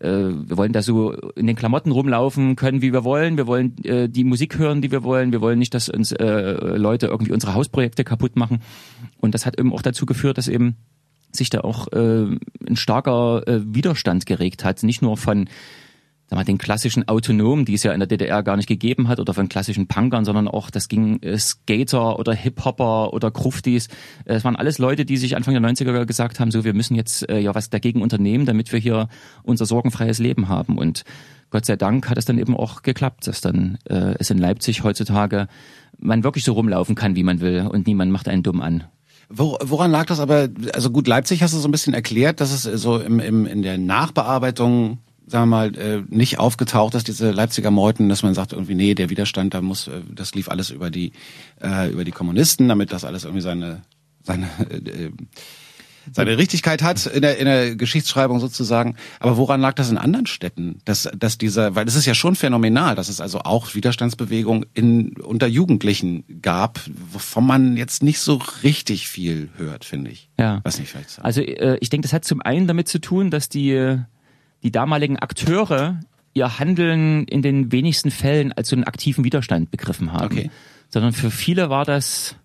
äh, 0.00 0.08
wir 0.08 0.56
wollen 0.56 0.72
da 0.72 0.82
so 0.82 1.14
in 1.40 1.46
den 1.46 1.56
Klamotten 1.56 1.90
rumlaufen 1.90 2.54
können, 2.54 2.82
wie 2.82 2.92
wir 2.92 3.02
wollen. 3.02 3.36
Wir 3.36 3.46
wollen 3.46 3.76
äh, 3.84 4.08
die 4.08 4.24
Musik 4.24 4.58
hören, 4.58 4.82
die 4.82 4.92
wir 4.92 5.02
wollen. 5.02 5.32
Wir 5.32 5.40
wollen 5.40 5.58
nicht, 5.58 5.74
dass 5.74 5.88
uns 5.88 6.12
äh, 6.12 6.76
Leute 6.76 7.06
irgendwie 7.06 7.32
unsere 7.32 7.54
Hausprojekte 7.54 8.04
kaputt 8.04 8.36
machen. 8.36 8.60
Und 9.18 9.34
das 9.34 9.46
hat 9.46 9.58
eben 9.58 9.72
auch 9.72 9.82
dazu 9.82 10.06
geführt, 10.06 10.38
dass 10.38 10.46
eben 10.46 10.76
sich 11.32 11.50
da 11.50 11.60
auch 11.60 11.88
äh, 11.92 12.26
ein 12.68 12.76
starker 12.76 13.46
äh, 13.46 13.60
Widerstand 13.64 14.26
geregt 14.26 14.64
hat. 14.64 14.82
Nicht 14.82 15.02
nur 15.02 15.16
von 15.16 15.48
mal, 16.36 16.44
den 16.44 16.58
klassischen 16.58 17.08
Autonomen, 17.08 17.64
die 17.64 17.74
es 17.74 17.82
ja 17.82 17.92
in 17.92 18.00
der 18.00 18.06
DDR 18.06 18.42
gar 18.42 18.56
nicht 18.56 18.68
gegeben 18.68 19.08
hat, 19.08 19.20
oder 19.20 19.34
von 19.34 19.48
klassischen 19.48 19.86
Punkern, 19.86 20.24
sondern 20.24 20.48
auch, 20.48 20.70
das 20.70 20.88
ging 20.88 21.20
äh, 21.22 21.38
Skater 21.38 22.18
oder 22.18 22.32
Hip-Hopper 22.34 23.12
oder 23.12 23.30
Gruftis. 23.30 23.88
Äh, 24.24 24.34
Es 24.34 24.44
waren 24.44 24.56
alles 24.56 24.78
Leute, 24.78 25.04
die 25.04 25.16
sich 25.16 25.36
Anfang 25.36 25.54
der 25.54 25.62
90er 25.62 26.04
gesagt 26.04 26.40
haben, 26.40 26.50
so, 26.50 26.64
wir 26.64 26.74
müssen 26.74 26.94
jetzt 26.94 27.28
äh, 27.28 27.38
ja 27.38 27.54
was 27.54 27.70
dagegen 27.70 28.02
unternehmen, 28.02 28.46
damit 28.46 28.72
wir 28.72 28.78
hier 28.78 29.08
unser 29.42 29.66
sorgenfreies 29.66 30.18
Leben 30.18 30.48
haben. 30.48 30.78
Und 30.78 31.04
Gott 31.50 31.66
sei 31.66 31.76
Dank 31.76 32.08
hat 32.08 32.18
es 32.18 32.24
dann 32.24 32.38
eben 32.38 32.56
auch 32.56 32.82
geklappt, 32.82 33.26
dass 33.26 33.40
dann 33.40 33.78
äh, 33.88 34.14
es 34.18 34.30
in 34.30 34.38
Leipzig 34.38 34.84
heutzutage 34.84 35.48
man 35.98 36.24
wirklich 36.24 36.44
so 36.44 36.52
rumlaufen 36.52 36.94
kann, 36.94 37.16
wie 37.16 37.24
man 37.24 37.40
will 37.40 37.66
und 37.70 37.86
niemand 37.86 38.12
macht 38.12 38.28
einen 38.28 38.42
dumm 38.42 38.60
an. 38.60 38.84
Wo, 39.28 39.56
woran 39.62 39.90
lag 39.92 40.06
das 40.06 40.18
aber? 40.18 40.48
Also 40.74 40.90
gut, 40.90 41.06
Leipzig 41.06 41.42
hast 41.42 41.54
du 41.54 41.58
so 41.58 41.68
ein 41.68 41.70
bisschen 41.70 41.94
erklärt, 41.94 42.40
dass 42.40 42.52
es 42.52 42.82
so 42.82 42.98
im, 42.98 43.20
im, 43.20 43.46
in 43.46 43.62
der 43.62 43.78
Nachbearbeitung, 43.78 44.98
sagen 45.30 45.48
wir 45.48 45.56
mal, 45.56 45.76
äh, 45.76 46.02
nicht 46.08 46.38
aufgetaucht 46.38 46.94
ist, 46.94 47.06
diese 47.08 47.30
Leipziger 47.30 47.70
Meuten, 47.70 48.08
dass 48.08 48.22
man 48.22 48.34
sagt 48.34 48.52
irgendwie, 48.52 48.74
nee, 48.74 48.94
der 48.94 49.10
Widerstand, 49.10 49.54
da 49.54 49.60
muss, 49.60 49.86
äh, 49.86 50.00
das 50.12 50.34
lief 50.34 50.48
alles 50.48 50.70
über 50.70 50.90
die, 50.90 51.12
äh, 51.62 51.90
über 51.90 52.04
die 52.04 52.10
Kommunisten, 52.10 52.68
damit 52.68 52.92
das 52.92 53.04
alles 53.04 53.24
irgendwie 53.24 53.42
seine, 53.42 53.82
seine, 54.22 54.46
äh, 54.68 55.10
seine 56.12 56.36
Richtigkeit 56.36 56.82
hat 56.82 57.06
in 57.06 57.22
der, 57.22 57.38
in 57.38 57.44
der 57.44 57.76
Geschichtsschreibung 57.76 58.40
sozusagen. 58.40 58.96
Aber 59.20 59.36
woran 59.36 59.60
lag 59.60 59.74
das 59.74 59.90
in 59.90 59.98
anderen 59.98 60.26
Städten? 60.26 60.80
Dass, 60.84 61.08
dass 61.16 61.38
dieser, 61.38 61.76
weil 61.76 61.86
es 61.86 61.94
ist 61.94 62.06
ja 62.06 62.14
schon 62.14 62.34
phänomenal, 62.34 62.96
dass 62.96 63.08
es 63.08 63.20
also 63.20 63.40
auch 63.40 63.74
Widerstandsbewegung 63.74 64.66
in, 64.74 65.12
unter 65.20 65.46
Jugendlichen 65.46 66.24
gab, 66.42 66.80
wovon 67.12 67.46
man 67.46 67.76
jetzt 67.76 68.02
nicht 68.02 68.18
so 68.18 68.40
richtig 68.64 69.06
viel 69.08 69.50
hört, 69.56 69.84
finde 69.84 70.10
ich. 70.10 70.28
Ja. 70.38 70.60
Weiß 70.64 70.80
nicht, 70.80 70.90
vielleicht. 70.90 71.22
Also 71.22 71.42
äh, 71.42 71.78
ich 71.80 71.90
denke, 71.90 72.06
das 72.06 72.12
hat 72.12 72.24
zum 72.24 72.40
einen 72.40 72.66
damit 72.66 72.88
zu 72.88 73.00
tun, 73.00 73.30
dass 73.30 73.48
die, 73.48 74.00
die 74.62 74.70
damaligen 74.70 75.18
Akteure 75.18 76.00
ihr 76.32 76.58
Handeln 76.58 77.24
in 77.24 77.42
den 77.42 77.72
wenigsten 77.72 78.10
Fällen 78.10 78.52
als 78.52 78.68
so 78.68 78.76
einen 78.76 78.84
aktiven 78.84 79.24
Widerstand 79.24 79.70
begriffen 79.70 80.12
haben. 80.12 80.38
Okay. 80.38 80.50
Sondern 80.88 81.12
für 81.12 81.30
viele 81.30 81.70
war 81.70 81.84
das 81.84 82.36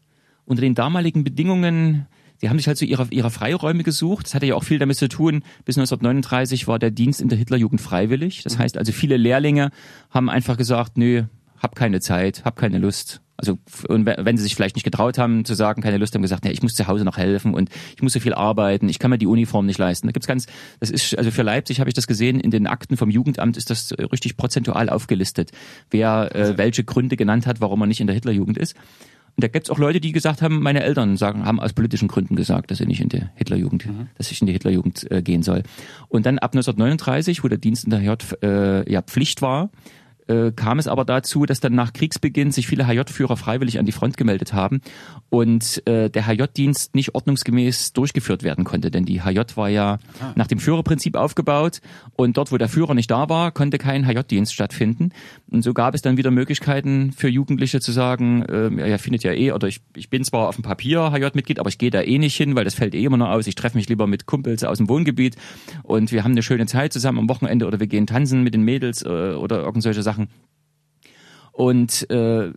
unter 0.45 0.61
den 0.61 0.75
damaligen 0.75 1.23
Bedingungen, 1.23 2.07
sie 2.37 2.49
haben 2.49 2.57
sich 2.57 2.67
halt 2.67 2.77
so 2.77 2.85
ihre, 2.85 3.07
ihre 3.09 3.31
Freiräume 3.31 3.83
gesucht. 3.83 4.27
Das 4.27 4.35
hatte 4.35 4.45
ja 4.45 4.55
auch 4.55 4.63
viel 4.63 4.79
damit 4.79 4.97
zu 4.97 5.07
tun, 5.07 5.43
bis 5.65 5.77
1939 5.77 6.67
war 6.67 6.79
der 6.79 6.91
Dienst 6.91 7.21
in 7.21 7.29
der 7.29 7.37
Hitlerjugend 7.37 7.81
freiwillig. 7.81 8.43
Das 8.43 8.57
heißt 8.57 8.77
also, 8.77 8.91
viele 8.91 9.17
Lehrlinge 9.17 9.71
haben 10.09 10.29
einfach 10.29 10.57
gesagt, 10.57 10.97
nö, 10.97 11.23
hab 11.57 11.75
keine 11.75 12.01
Zeit, 12.01 12.43
hab 12.45 12.55
keine 12.55 12.77
Lust. 12.77 13.21
Also 13.37 13.57
und 13.89 14.05
we- 14.05 14.15
wenn 14.19 14.37
sie 14.37 14.43
sich 14.43 14.55
vielleicht 14.55 14.75
nicht 14.75 14.83
getraut 14.85 15.17
haben 15.17 15.43
zu 15.45 15.53
sagen, 15.55 15.81
keine 15.81 15.97
Lust 15.97 16.15
haben 16.15 16.21
gesagt, 16.21 16.45
ja, 16.45 16.51
ich 16.51 16.61
muss 16.63 16.73
zu 16.73 16.87
Hause 16.87 17.03
noch 17.03 17.17
helfen 17.17 17.53
und 17.53 17.69
ich 17.95 18.01
muss 18.01 18.13
so 18.13 18.19
viel 18.19 18.33
arbeiten, 18.33 18.87
ich 18.87 18.97
kann 18.99 19.11
mir 19.11 19.17
die 19.17 19.27
Uniform 19.27 19.65
nicht 19.65 19.77
leisten. 19.77 20.07
Da 20.07 20.11
gibt's 20.11 20.27
ganz, 20.27 20.45
das 20.79 20.89
ist 20.89 21.17
also 21.17 21.31
für 21.31 21.41
Leipzig 21.43 21.79
habe 21.79 21.89
ich 21.89 21.93
das 21.93 22.07
gesehen 22.07 22.39
in 22.39 22.51
den 22.51 22.65
Akten 22.67 22.95
vom 22.97 23.09
Jugendamt 23.09 23.57
ist 23.57 23.69
das 23.69 23.93
richtig 24.11 24.37
prozentual 24.37 24.89
aufgelistet, 24.89 25.51
wer 25.91 26.33
äh, 26.33 26.57
welche 26.57 26.83
Gründe 26.83 27.17
genannt 27.17 27.45
hat, 27.45 27.59
warum 27.61 27.81
er 27.81 27.87
nicht 27.87 27.99
in 27.99 28.07
der 28.07 28.13
Hitlerjugend 28.13 28.57
ist. 28.57 28.75
Und 29.37 29.43
da 29.43 29.49
gibt's 29.49 29.69
auch 29.69 29.79
Leute, 29.79 29.99
die 29.99 30.13
gesagt 30.13 30.41
haben, 30.41 30.61
meine 30.61 30.81
Eltern 30.81 31.17
sagen, 31.17 31.45
haben 31.45 31.59
aus 31.59 31.73
politischen 31.73 32.07
Gründen 32.07 32.37
gesagt, 32.37 32.71
dass 32.71 32.77
sie 32.77 32.85
nicht 32.85 33.01
in 33.01 33.09
die 33.09 33.23
Hitlerjugend, 33.35 33.85
mhm. 33.85 34.07
dass 34.17 34.31
ich 34.31 34.39
in 34.39 34.47
die 34.47 34.53
Hitlerjugend 34.53 35.11
äh, 35.11 35.21
gehen 35.21 35.43
soll. 35.43 35.63
Und 36.07 36.25
dann 36.25 36.39
ab 36.39 36.53
1939, 36.53 37.43
wo 37.43 37.49
der 37.49 37.57
Dienst 37.57 37.83
in 37.83 37.89
der 37.89 37.99
J 38.01 38.23
äh, 38.41 38.89
ja 38.89 39.01
Pflicht 39.01 39.41
war, 39.41 39.71
äh, 40.27 40.51
kam 40.51 40.79
es 40.79 40.87
aber 40.87 41.05
dazu, 41.05 41.45
dass 41.45 41.59
dann 41.59 41.73
nach 41.73 41.93
Kriegsbeginn 41.93 42.51
sich 42.51 42.67
viele 42.67 42.87
HJ-Führer 42.87 43.37
freiwillig 43.37 43.79
an 43.79 43.85
die 43.85 43.91
Front 43.91 44.17
gemeldet 44.17 44.53
haben 44.53 44.81
und 45.29 45.85
äh, 45.87 46.09
der 46.09 46.27
HJ-Dienst 46.27 46.95
nicht 46.95 47.15
ordnungsgemäß 47.15 47.93
durchgeführt 47.93 48.43
werden 48.43 48.63
konnte, 48.63 48.91
denn 48.91 49.05
die 49.05 49.21
HJ 49.21 49.41
war 49.55 49.69
ja 49.69 49.99
ah. 50.19 50.33
nach 50.35 50.47
dem 50.47 50.59
Führerprinzip 50.59 51.15
aufgebaut 51.15 51.81
und 52.15 52.37
dort, 52.37 52.51
wo 52.51 52.57
der 52.57 52.69
Führer 52.69 52.93
nicht 52.93 53.11
da 53.11 53.29
war, 53.29 53.51
konnte 53.51 53.77
kein 53.77 54.07
HJ-Dienst 54.07 54.53
stattfinden. 54.53 55.11
Und 55.49 55.61
so 55.61 55.73
gab 55.73 55.95
es 55.95 56.01
dann 56.01 56.17
wieder 56.17 56.31
Möglichkeiten 56.31 57.11
für 57.11 57.27
Jugendliche 57.27 57.79
zu 57.79 57.91
sagen, 57.91 58.43
äh, 58.43 58.89
ja, 58.89 58.97
findet 58.97 59.23
ja 59.23 59.33
eh, 59.33 59.51
oder 59.51 59.67
ich, 59.67 59.81
ich 59.95 60.09
bin 60.09 60.23
zwar 60.23 60.47
auf 60.47 60.55
dem 60.55 60.63
Papier 60.63 61.11
HJ-Mitglied, 61.11 61.59
aber 61.59 61.69
ich 61.69 61.77
gehe 61.77 61.91
da 61.91 62.01
eh 62.01 62.17
nicht 62.17 62.35
hin, 62.35 62.55
weil 62.55 62.63
das 62.63 62.73
fällt 62.73 62.95
eh 62.95 63.03
immer 63.03 63.17
noch 63.17 63.29
aus, 63.29 63.47
ich 63.47 63.55
treffe 63.55 63.77
mich 63.77 63.89
lieber 63.89 64.07
mit 64.07 64.25
Kumpels 64.25 64.63
aus 64.63 64.77
dem 64.77 64.89
Wohngebiet 64.89 65.35
und 65.83 66.11
wir 66.11 66.23
haben 66.23 66.31
eine 66.31 66.43
schöne 66.43 66.65
Zeit 66.65 66.93
zusammen 66.93 67.19
am 67.19 67.29
Wochenende 67.29 67.67
oder 67.67 67.79
wir 67.79 67.87
gehen 67.87 68.07
tanzen 68.07 68.43
mit 68.43 68.53
den 68.53 68.63
Mädels 68.63 69.03
äh, 69.03 69.07
oder 69.07 69.61
irgendwelche 69.61 70.01
Sachen 70.01 70.14
Sachen. 70.15 70.29
Und 71.51 72.09
äh, 72.09 72.51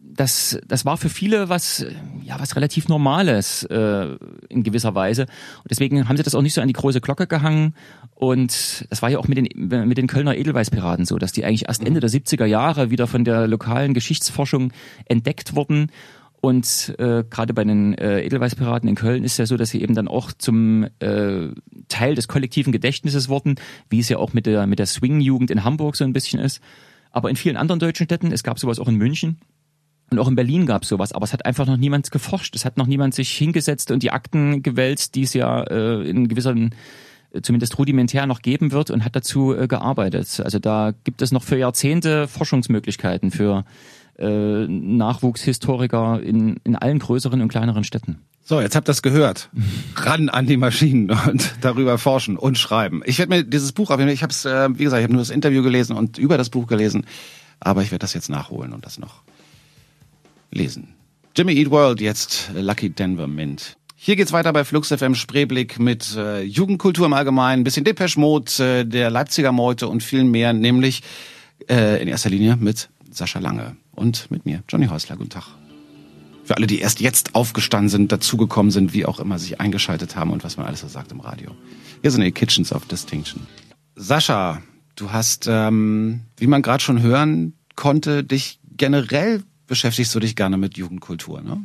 das, 0.00 0.58
das 0.66 0.84
war 0.84 0.96
für 0.96 1.08
viele 1.08 1.48
was, 1.48 1.86
ja, 2.24 2.40
was 2.40 2.56
relativ 2.56 2.88
Normales 2.88 3.62
äh, 3.64 4.16
in 4.48 4.62
gewisser 4.62 4.94
Weise. 4.94 5.22
Und 5.22 5.70
deswegen 5.70 6.08
haben 6.08 6.16
sie 6.16 6.22
das 6.22 6.34
auch 6.34 6.42
nicht 6.42 6.54
so 6.54 6.60
an 6.60 6.66
die 6.66 6.74
große 6.74 7.00
Glocke 7.00 7.26
gehangen. 7.26 7.74
Und 8.14 8.86
das 8.90 9.00
war 9.02 9.10
ja 9.10 9.18
auch 9.18 9.28
mit 9.28 9.38
den, 9.38 9.48
mit 9.86 9.96
den 9.96 10.08
Kölner 10.08 10.36
Edelweißpiraten 10.36 11.04
so, 11.04 11.18
dass 11.18 11.32
die 11.32 11.44
eigentlich 11.44 11.68
erst 11.68 11.84
Ende 11.84 12.00
der 12.00 12.10
70er 12.10 12.46
Jahre 12.46 12.90
wieder 12.90 13.06
von 13.06 13.24
der 13.24 13.46
lokalen 13.46 13.94
Geschichtsforschung 13.94 14.72
entdeckt 15.04 15.54
wurden. 15.54 15.92
Und 16.40 16.94
äh, 16.98 17.24
gerade 17.28 17.52
bei 17.52 17.64
den 17.64 17.94
äh, 17.94 18.22
Edelweißpiraten 18.22 18.88
in 18.88 18.94
Köln 18.94 19.24
ist 19.24 19.38
ja 19.38 19.46
so, 19.46 19.56
dass 19.56 19.70
sie 19.70 19.82
eben 19.82 19.94
dann 19.94 20.06
auch 20.06 20.32
zum 20.32 20.84
äh, 21.00 21.48
Teil 21.88 22.14
des 22.14 22.28
kollektiven 22.28 22.72
Gedächtnisses 22.72 23.28
wurden, 23.28 23.56
wie 23.90 23.98
es 23.98 24.08
ja 24.08 24.18
auch 24.18 24.32
mit 24.32 24.46
der 24.46 24.66
mit 24.68 24.78
der 24.78 24.86
Swing-Jugend 24.86 25.50
in 25.50 25.64
Hamburg 25.64 25.96
so 25.96 26.04
ein 26.04 26.12
bisschen 26.12 26.38
ist. 26.40 26.60
Aber 27.10 27.28
in 27.28 27.36
vielen 27.36 27.56
anderen 27.56 27.80
deutschen 27.80 28.04
Städten, 28.04 28.30
es 28.30 28.44
gab 28.44 28.58
sowas 28.58 28.78
auch 28.78 28.88
in 28.88 28.94
München, 28.94 29.38
und 30.10 30.18
auch 30.18 30.28
in 30.28 30.36
Berlin 30.36 30.66
gab 30.66 30.82
es 30.82 30.88
sowas, 30.88 31.12
aber 31.12 31.24
es 31.24 31.32
hat 31.32 31.44
einfach 31.44 31.66
noch 31.66 31.76
niemand 31.76 32.10
geforscht. 32.10 32.56
Es 32.56 32.64
hat 32.64 32.78
noch 32.78 32.86
niemand 32.86 33.14
sich 33.14 33.30
hingesetzt 33.30 33.90
und 33.90 34.02
die 34.02 34.10
Akten 34.10 34.62
gewälzt, 34.62 35.14
die 35.14 35.22
es 35.22 35.34
ja 35.34 35.62
äh, 35.64 36.08
in 36.08 36.28
gewissen 36.28 36.74
äh, 37.32 37.42
zumindest 37.42 37.78
rudimentär 37.78 38.26
noch 38.26 38.40
geben 38.40 38.72
wird 38.72 38.90
und 38.90 39.04
hat 39.04 39.14
dazu 39.14 39.54
äh, 39.54 39.68
gearbeitet. 39.68 40.40
Also 40.42 40.58
da 40.58 40.94
gibt 41.04 41.20
es 41.20 41.30
noch 41.30 41.42
für 41.42 41.58
Jahrzehnte 41.58 42.26
Forschungsmöglichkeiten 42.26 43.30
für 43.30 43.66
äh, 44.18 44.66
Nachwuchshistoriker 44.66 46.20
in, 46.22 46.56
in 46.64 46.76
allen 46.76 46.98
größeren 46.98 47.40
und 47.40 47.48
kleineren 47.48 47.84
Städten. 47.84 48.18
So, 48.44 48.60
jetzt 48.60 48.74
habt 48.74 48.88
ihr 48.88 48.92
das 48.92 49.02
gehört. 49.02 49.50
Ran 49.94 50.30
an 50.30 50.46
die 50.46 50.56
Maschinen 50.56 51.10
und 51.28 51.52
darüber 51.60 51.98
forschen 51.98 52.38
und 52.38 52.56
schreiben. 52.56 53.02
Ich 53.04 53.18
werde 53.18 53.36
mir 53.36 53.44
dieses 53.44 53.72
Buch 53.72 53.90
aufnehmen. 53.90 54.10
Ich 54.10 54.22
habe 54.22 54.30
es, 54.30 54.44
äh, 54.46 54.68
wie 54.72 54.84
gesagt, 54.84 55.00
ich 55.00 55.04
habe 55.04 55.12
nur 55.12 55.20
das 55.20 55.30
Interview 55.30 55.62
gelesen 55.62 55.94
und 55.96 56.16
über 56.16 56.38
das 56.38 56.48
Buch 56.48 56.66
gelesen. 56.66 57.04
Aber 57.60 57.82
ich 57.82 57.90
werde 57.90 58.00
das 58.00 58.14
jetzt 58.14 58.30
nachholen 58.30 58.72
und 58.72 58.86
das 58.86 58.98
noch 58.98 59.22
lesen. 60.50 60.94
Jimmy 61.36 61.52
Eat 61.52 61.70
World, 61.70 62.00
jetzt 62.00 62.50
Lucky 62.54 62.90
Denver 62.90 63.26
Mint. 63.26 63.76
Hier 63.94 64.16
geht's 64.16 64.32
weiter 64.32 64.52
bei 64.52 64.64
Flux 64.64 64.88
FM 64.88 65.14
Spreeblick 65.14 65.78
mit 65.78 66.16
äh, 66.16 66.42
Jugendkultur 66.42 67.06
im 67.06 67.12
Allgemeinen, 67.12 67.64
bisschen 67.64 67.84
Depeche 67.84 68.18
Mode, 68.18 68.50
äh, 68.64 68.84
der 68.86 69.10
Leipziger 69.10 69.52
Meute 69.52 69.88
und 69.88 70.02
viel 70.02 70.24
mehr, 70.24 70.52
nämlich 70.52 71.02
äh, 71.68 72.00
in 72.00 72.08
erster 72.08 72.30
Linie 72.30 72.56
mit 72.56 72.88
Sascha 73.10 73.38
Lange 73.38 73.76
und 73.92 74.30
mit 74.30 74.46
mir, 74.46 74.62
Johnny 74.68 74.86
Häusler. 74.86 75.16
Guten 75.16 75.30
Tag. 75.30 75.46
Für 76.44 76.56
alle, 76.56 76.66
die 76.66 76.78
erst 76.78 77.00
jetzt 77.00 77.34
aufgestanden 77.34 77.88
sind, 77.88 78.10
dazugekommen 78.10 78.70
sind, 78.70 78.94
wie 78.94 79.04
auch 79.04 79.20
immer, 79.20 79.38
sich 79.38 79.60
eingeschaltet 79.60 80.16
haben 80.16 80.30
und 80.30 80.44
was 80.44 80.56
man 80.56 80.66
alles 80.66 80.80
so 80.80 80.88
sagt 80.88 81.12
im 81.12 81.20
Radio. 81.20 81.54
Hier 82.00 82.10
sind 82.10 82.22
die 82.22 82.32
Kitchens 82.32 82.72
of 82.72 82.86
Distinction. 82.86 83.46
Sascha, 83.96 84.62
du 84.96 85.12
hast, 85.12 85.46
ähm, 85.48 86.22
wie 86.36 86.46
man 86.46 86.62
gerade 86.62 86.82
schon 86.82 87.02
hören 87.02 87.54
konnte, 87.76 88.24
dich 88.24 88.60
generell 88.76 89.42
beschäftigst 89.66 90.14
du 90.14 90.20
dich 90.20 90.36
gerne 90.36 90.56
mit 90.56 90.76
Jugendkultur, 90.78 91.42
ne? 91.42 91.62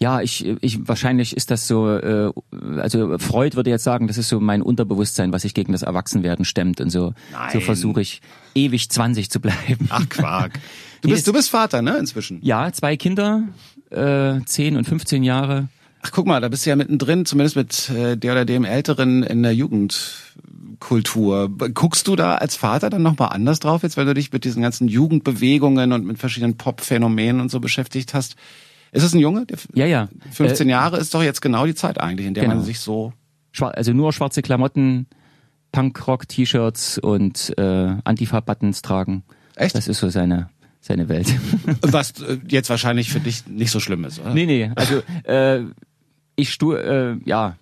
Ja, 0.00 0.20
ich, 0.20 0.46
ich 0.60 0.86
wahrscheinlich 0.86 1.36
ist 1.36 1.50
das 1.50 1.66
so, 1.66 1.88
äh, 1.90 2.32
also 2.76 3.18
Freud 3.18 3.56
würde 3.56 3.70
jetzt 3.70 3.82
sagen, 3.82 4.06
das 4.06 4.16
ist 4.16 4.28
so 4.28 4.38
mein 4.38 4.62
Unterbewusstsein, 4.62 5.32
was 5.32 5.42
sich 5.42 5.54
gegen 5.54 5.72
das 5.72 5.82
Erwachsenwerden 5.82 6.44
stemmt 6.44 6.80
und 6.80 6.90
so. 6.90 7.14
Nein. 7.32 7.50
So 7.52 7.60
versuche 7.60 8.00
ich 8.00 8.22
ewig 8.54 8.88
20 8.90 9.28
zu 9.28 9.40
bleiben. 9.40 9.88
Ach 9.90 10.08
Quark. 10.08 10.60
Du 11.00 11.10
bist, 11.10 11.28
du 11.28 11.32
bist 11.32 11.48
Vater, 11.50 11.80
ne, 11.80 11.96
inzwischen? 11.96 12.40
Ja, 12.42 12.72
zwei 12.72 12.96
Kinder, 12.96 13.44
äh, 13.90 14.40
10 14.44 14.76
und 14.76 14.84
15 14.84 15.22
Jahre. 15.22 15.68
Ach 16.02 16.10
guck 16.10 16.26
mal, 16.26 16.40
da 16.40 16.48
bist 16.48 16.66
du 16.66 16.70
ja 16.70 16.76
mittendrin, 16.76 17.24
zumindest 17.24 17.54
mit 17.54 17.88
äh, 17.90 18.16
der 18.16 18.32
oder 18.32 18.44
dem 18.44 18.64
Älteren 18.64 19.22
in 19.22 19.44
der 19.44 19.54
Jugendkultur. 19.54 21.48
Guckst 21.74 22.08
du 22.08 22.16
da 22.16 22.34
als 22.36 22.56
Vater 22.56 22.90
dann 22.90 23.02
nochmal 23.02 23.28
anders 23.30 23.60
drauf, 23.60 23.84
jetzt 23.84 23.96
weil 23.96 24.06
du 24.06 24.14
dich 24.14 24.32
mit 24.32 24.44
diesen 24.44 24.60
ganzen 24.62 24.88
Jugendbewegungen 24.88 25.92
und 25.92 26.04
mit 26.04 26.18
verschiedenen 26.18 26.56
Pop-Phänomenen 26.56 27.40
und 27.40 27.50
so 27.50 27.60
beschäftigt 27.60 28.12
hast? 28.14 28.34
Ist 28.92 29.02
es 29.02 29.14
ein 29.14 29.18
Junge? 29.18 29.46
ja, 29.74 29.86
ja. 29.86 30.08
15 30.32 30.66
äh, 30.66 30.70
Jahre 30.70 30.98
ist 30.98 31.14
doch 31.14 31.22
jetzt 31.22 31.40
genau 31.40 31.66
die 31.66 31.74
Zeit 31.74 32.00
eigentlich, 32.00 32.26
in 32.26 32.34
der 32.34 32.44
genau. 32.44 32.56
man 32.56 32.64
sich 32.64 32.80
so. 32.80 33.12
Also 33.60 33.92
nur 33.92 34.12
schwarze 34.12 34.42
Klamotten, 34.42 35.06
Punkrock-T-Shirts 35.72 36.98
und 36.98 37.52
äh, 37.58 37.96
Antifa-Buttons 38.04 38.82
tragen. 38.82 39.24
Echt? 39.56 39.74
Das 39.74 39.88
ist 39.88 39.98
so 39.98 40.08
seine 40.08 40.50
seine 40.80 41.08
Welt. 41.08 41.32
Was 41.82 42.20
äh, 42.22 42.38
jetzt 42.48 42.70
wahrscheinlich 42.70 43.10
für 43.10 43.20
dich 43.20 43.46
nicht 43.46 43.70
so 43.70 43.80
schlimm 43.80 44.04
ist, 44.04 44.20
oder? 44.20 44.32
Nee, 44.32 44.46
nee. 44.46 44.70
Also 44.74 45.02
äh, 45.24 45.64
ich 46.36 46.52
stu 46.52 46.72
äh, 46.72 47.16
ja, 47.24 47.56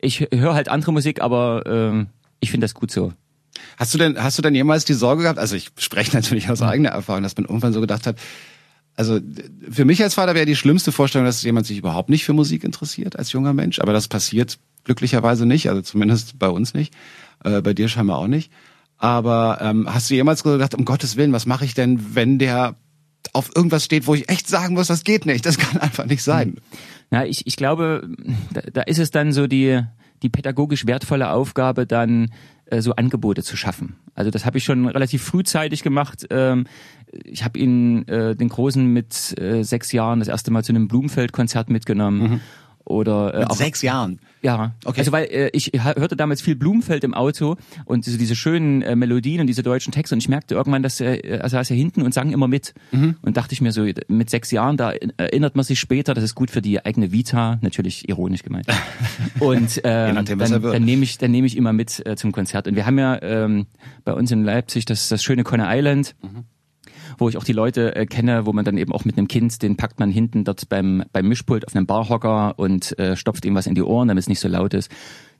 ich 0.00 0.26
höre 0.32 0.54
halt 0.54 0.68
andere 0.68 0.92
Musik, 0.92 1.20
aber 1.20 1.66
äh, 1.66 2.06
ich 2.40 2.50
finde 2.50 2.64
das 2.64 2.74
gut 2.74 2.90
so. 2.90 3.12
Hast 3.76 3.94
du 3.94 3.98
denn, 3.98 4.22
hast 4.22 4.38
du 4.38 4.42
denn 4.42 4.54
jemals 4.54 4.84
die 4.84 4.94
Sorge 4.94 5.22
gehabt? 5.22 5.38
Also 5.38 5.54
ich 5.54 5.70
spreche 5.78 6.12
natürlich 6.16 6.50
aus 6.50 6.62
eigener 6.62 6.90
Erfahrung, 6.90 7.22
dass 7.22 7.36
man 7.36 7.46
irgendwann 7.46 7.72
so 7.72 7.80
gedacht 7.80 8.06
hat, 8.06 8.16
also 8.96 9.20
für 9.70 9.84
mich 9.84 10.02
als 10.02 10.14
Vater 10.14 10.34
wäre 10.34 10.46
die 10.46 10.56
schlimmste 10.56 10.92
Vorstellung, 10.92 11.26
dass 11.26 11.42
jemand 11.42 11.66
sich 11.66 11.78
überhaupt 11.78 12.10
nicht 12.10 12.24
für 12.24 12.32
Musik 12.32 12.64
interessiert 12.64 13.18
als 13.18 13.32
junger 13.32 13.52
Mensch. 13.52 13.80
Aber 13.80 13.92
das 13.92 14.08
passiert 14.08 14.58
glücklicherweise 14.84 15.46
nicht, 15.46 15.68
also 15.68 15.80
zumindest 15.80 16.38
bei 16.38 16.48
uns 16.48 16.74
nicht, 16.74 16.94
äh, 17.44 17.62
bei 17.62 17.72
dir 17.72 17.88
scheinbar 17.88 18.18
auch 18.18 18.26
nicht. 18.26 18.52
Aber 18.98 19.58
ähm, 19.60 19.92
hast 19.92 20.10
du 20.10 20.14
jemals 20.14 20.42
gedacht, 20.42 20.74
um 20.74 20.84
Gottes 20.84 21.16
Willen, 21.16 21.32
was 21.32 21.46
mache 21.46 21.64
ich 21.64 21.74
denn, 21.74 22.14
wenn 22.14 22.38
der 22.38 22.76
auf 23.32 23.50
irgendwas 23.54 23.84
steht, 23.84 24.06
wo 24.06 24.14
ich 24.14 24.28
echt 24.28 24.48
sagen 24.48 24.74
muss, 24.74 24.88
das 24.88 25.04
geht 25.04 25.26
nicht, 25.26 25.46
das 25.46 25.58
kann 25.58 25.80
einfach 25.80 26.06
nicht 26.06 26.22
sein. 26.22 26.56
Ja, 27.10 27.24
ich, 27.24 27.46
ich 27.46 27.56
glaube, 27.56 28.08
da, 28.52 28.60
da 28.72 28.82
ist 28.82 28.98
es 28.98 29.10
dann 29.10 29.32
so 29.32 29.46
die, 29.46 29.82
die 30.22 30.28
pädagogisch 30.28 30.86
wertvolle 30.86 31.30
Aufgabe, 31.30 31.86
dann 31.86 32.30
äh, 32.66 32.80
so 32.80 32.94
Angebote 32.94 33.42
zu 33.42 33.56
schaffen. 33.56 33.96
Also 34.14 34.30
das 34.30 34.46
habe 34.46 34.58
ich 34.58 34.64
schon 34.64 34.86
relativ 34.88 35.22
frühzeitig 35.22 35.82
gemacht. 35.82 36.26
Ähm, 36.30 36.66
ich 37.24 37.44
habe 37.44 37.58
ihn, 37.58 38.06
äh, 38.08 38.34
den 38.34 38.48
Großen, 38.48 38.86
mit 38.86 39.38
äh, 39.38 39.62
sechs 39.62 39.92
Jahren 39.92 40.20
das 40.20 40.28
erste 40.28 40.50
Mal 40.50 40.64
zu 40.64 40.72
einem 40.72 40.88
Blumenfeld-Konzert 40.88 41.68
mitgenommen. 41.70 42.22
Mhm. 42.22 42.40
Oder 42.84 43.34
äh, 43.34 43.38
Mit 43.40 43.50
auch, 43.50 43.56
sechs 43.56 43.82
Jahren. 43.82 44.20
Ja, 44.42 44.74
okay. 44.84 45.00
Also 45.00 45.12
weil 45.12 45.24
äh, 45.26 45.50
ich 45.52 45.70
hörte 45.72 46.16
damals 46.16 46.42
viel 46.42 46.56
Blumenfeld 46.56 47.04
im 47.04 47.14
Auto 47.14 47.56
und 47.84 48.06
diese, 48.06 48.18
diese 48.18 48.34
schönen 48.34 48.82
äh, 48.82 48.96
Melodien 48.96 49.40
und 49.40 49.46
diese 49.46 49.62
deutschen 49.62 49.92
Texte 49.92 50.16
und 50.16 50.18
ich 50.18 50.28
merkte 50.28 50.56
irgendwann, 50.56 50.82
dass 50.82 51.00
er, 51.00 51.24
er 51.24 51.48
saß 51.48 51.68
ja 51.68 51.76
hinten 51.76 52.02
und 52.02 52.12
sang 52.12 52.32
immer 52.32 52.48
mit. 52.48 52.74
Mhm. 52.90 53.16
Und 53.22 53.36
dachte 53.36 53.52
ich 53.52 53.60
mir 53.60 53.70
so, 53.70 53.86
mit 54.08 54.30
sechs 54.30 54.50
Jahren, 54.50 54.76
da 54.76 54.92
erinnert 55.16 55.54
man 55.54 55.64
sich 55.64 55.78
später, 55.78 56.12
das 56.12 56.24
ist 56.24 56.34
gut 56.34 56.50
für 56.50 56.60
die 56.60 56.84
eigene 56.84 57.12
Vita, 57.12 57.58
natürlich 57.62 58.08
ironisch 58.08 58.42
gemeint. 58.42 58.66
und 59.38 59.80
ähm, 59.84 60.16
nachdem, 60.16 60.38
dann, 60.40 60.60
dann 60.60 60.84
nehme 60.84 61.04
ich, 61.04 61.18
dann 61.18 61.30
nehme 61.30 61.46
ich 61.46 61.56
immer 61.56 61.72
mit 61.72 62.04
äh, 62.04 62.16
zum 62.16 62.32
Konzert. 62.32 62.66
Und 62.66 62.74
wir 62.74 62.84
haben 62.84 62.98
ja 62.98 63.22
ähm, 63.22 63.66
bei 64.04 64.12
uns 64.12 64.32
in 64.32 64.42
Leipzig 64.42 64.86
das, 64.86 65.08
das 65.08 65.22
schöne 65.22 65.44
Conner 65.44 65.68
Island. 65.70 66.16
Mhm 66.22 66.44
wo 67.18 67.28
ich 67.28 67.36
auch 67.36 67.44
die 67.44 67.52
Leute 67.52 67.94
äh, 67.96 68.06
kenne, 68.06 68.46
wo 68.46 68.52
man 68.52 68.64
dann 68.64 68.76
eben 68.76 68.92
auch 68.92 69.04
mit 69.04 69.18
einem 69.18 69.28
Kind, 69.28 69.62
den 69.62 69.76
packt 69.76 69.98
man 70.00 70.10
hinten 70.10 70.44
dort 70.44 70.68
beim, 70.68 71.04
beim 71.12 71.28
Mischpult 71.28 71.66
auf 71.66 71.74
einem 71.74 71.86
Barhocker 71.86 72.58
und 72.58 72.98
äh, 72.98 73.16
stopft 73.16 73.44
ihm 73.44 73.54
was 73.54 73.66
in 73.66 73.74
die 73.74 73.82
Ohren, 73.82 74.08
damit 74.08 74.22
es 74.22 74.28
nicht 74.28 74.40
so 74.40 74.48
laut 74.48 74.74
ist. 74.74 74.90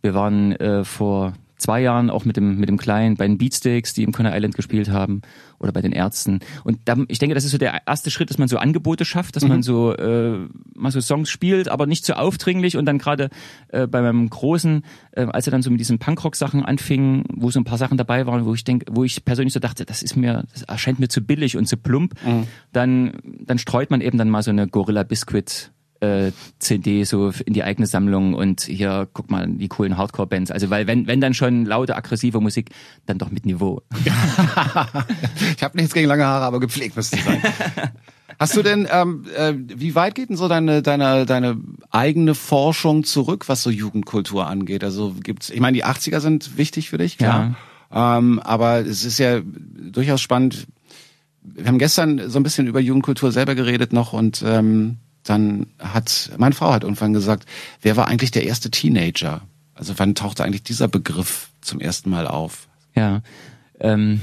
Wir 0.00 0.14
waren 0.14 0.52
äh, 0.52 0.84
vor 0.84 1.34
zwei 1.62 1.80
Jahren 1.80 2.10
auch 2.10 2.24
mit 2.24 2.36
dem, 2.36 2.58
mit 2.58 2.68
dem 2.68 2.76
Kleinen 2.76 3.16
bei 3.16 3.26
den 3.26 3.38
Beatsteaks, 3.38 3.94
die 3.94 4.02
im 4.02 4.12
Conner 4.12 4.34
Island 4.34 4.54
gespielt 4.54 4.90
haben, 4.90 5.22
oder 5.62 5.72
bei 5.72 5.80
den 5.80 5.92
Ärzten. 5.92 6.40
Und 6.64 6.80
da, 6.84 6.96
ich 7.08 7.18
denke, 7.18 7.34
das 7.34 7.44
ist 7.44 7.52
so 7.52 7.58
der 7.58 7.86
erste 7.86 8.10
Schritt, 8.10 8.30
dass 8.30 8.38
man 8.38 8.48
so 8.48 8.58
Angebote 8.58 9.04
schafft, 9.04 9.36
dass 9.36 9.44
mhm. 9.44 9.48
man 9.48 9.62
so 9.62 9.94
äh, 9.94 10.48
mal 10.74 10.90
so 10.90 11.00
Songs 11.00 11.30
spielt, 11.30 11.68
aber 11.68 11.86
nicht 11.86 12.04
zu 12.04 12.12
so 12.12 12.18
aufdringlich. 12.18 12.76
Und 12.76 12.84
dann 12.84 12.98
gerade 12.98 13.30
äh, 13.68 13.86
bei 13.86 14.02
meinem 14.02 14.28
Großen, 14.28 14.84
äh, 15.12 15.26
als 15.26 15.46
er 15.46 15.52
dann 15.52 15.62
so 15.62 15.70
mit 15.70 15.80
diesen 15.80 15.98
Punkrock-Sachen 15.98 16.64
anfing, 16.64 17.24
wo 17.32 17.50
so 17.50 17.60
ein 17.60 17.64
paar 17.64 17.78
Sachen 17.78 17.96
dabei 17.96 18.26
waren, 18.26 18.44
wo 18.44 18.54
ich 18.54 18.64
denke, 18.64 18.86
wo 18.90 19.04
ich 19.04 19.24
persönlich 19.24 19.54
so 19.54 19.60
dachte, 19.60 19.84
das 19.84 20.02
ist 20.02 20.16
mir, 20.16 20.44
das 20.52 20.62
erscheint 20.62 20.98
mir 20.98 21.08
zu 21.08 21.22
billig 21.22 21.56
und 21.56 21.66
zu 21.66 21.76
plump, 21.76 22.14
mhm. 22.24 22.46
dann, 22.72 23.12
dann 23.22 23.58
streut 23.58 23.90
man 23.90 24.00
eben 24.00 24.18
dann 24.18 24.28
mal 24.28 24.42
so 24.42 24.50
eine 24.50 24.66
Gorilla 24.66 25.04
Biscuit 25.04 25.70
äh, 26.02 26.32
CD 26.58 27.04
so 27.04 27.32
in 27.46 27.54
die 27.54 27.62
eigene 27.62 27.86
Sammlung 27.86 28.34
und 28.34 28.62
hier 28.62 29.08
guck 29.12 29.30
mal 29.30 29.46
die 29.48 29.68
coolen 29.68 29.96
Hardcore-Bands. 29.96 30.50
Also 30.50 30.68
weil 30.68 30.86
wenn 30.86 31.06
wenn 31.06 31.20
dann 31.20 31.32
schon 31.32 31.64
laute 31.64 31.96
aggressive 31.96 32.40
Musik, 32.40 32.70
dann 33.06 33.18
doch 33.18 33.30
mit 33.30 33.46
Niveau. 33.46 33.82
ich 35.56 35.62
habe 35.62 35.76
nichts 35.76 35.94
gegen 35.94 36.08
lange 36.08 36.24
Haare, 36.24 36.44
aber 36.44 36.60
gepflegt 36.60 36.96
müsste 36.96 37.18
sein. 37.18 37.40
Hast 38.38 38.56
du 38.56 38.62
denn, 38.62 38.88
ähm, 38.90 39.24
äh, 39.36 39.54
wie 39.56 39.94
weit 39.94 40.14
geht 40.14 40.30
denn 40.30 40.36
so 40.36 40.48
deine, 40.48 40.82
deine, 40.82 41.26
deine 41.26 41.60
eigene 41.90 42.34
Forschung 42.34 43.04
zurück, 43.04 43.48
was 43.48 43.62
so 43.62 43.70
Jugendkultur 43.70 44.46
angeht? 44.46 44.82
Also 44.82 45.14
gibt's, 45.22 45.50
ich 45.50 45.60
meine, 45.60 45.76
die 45.76 45.84
80er 45.84 46.18
sind 46.18 46.56
wichtig 46.56 46.90
für 46.90 46.98
dich, 46.98 47.18
klar. 47.18 47.54
Ja. 47.92 48.18
Ähm, 48.18 48.40
aber 48.40 48.80
es 48.80 49.04
ist 49.04 49.18
ja 49.18 49.40
durchaus 49.44 50.20
spannend. 50.20 50.66
Wir 51.42 51.66
haben 51.66 51.78
gestern 51.78 52.30
so 52.30 52.38
ein 52.38 52.42
bisschen 52.42 52.66
über 52.66 52.80
Jugendkultur 52.80 53.30
selber 53.30 53.54
geredet 53.54 53.92
noch 53.92 54.12
und 54.12 54.42
ähm, 54.44 54.98
dann 55.24 55.66
hat, 55.78 56.30
meine 56.36 56.54
Frau 56.54 56.72
hat 56.72 56.82
irgendwann 56.82 57.12
gesagt, 57.12 57.46
wer 57.80 57.96
war 57.96 58.08
eigentlich 58.08 58.30
der 58.30 58.44
erste 58.44 58.70
Teenager? 58.70 59.42
Also 59.74 59.94
wann 59.98 60.14
tauchte 60.14 60.44
eigentlich 60.44 60.62
dieser 60.62 60.88
Begriff 60.88 61.48
zum 61.60 61.80
ersten 61.80 62.10
Mal 62.10 62.26
auf? 62.26 62.68
Ja, 62.94 63.22
ähm, 63.80 64.20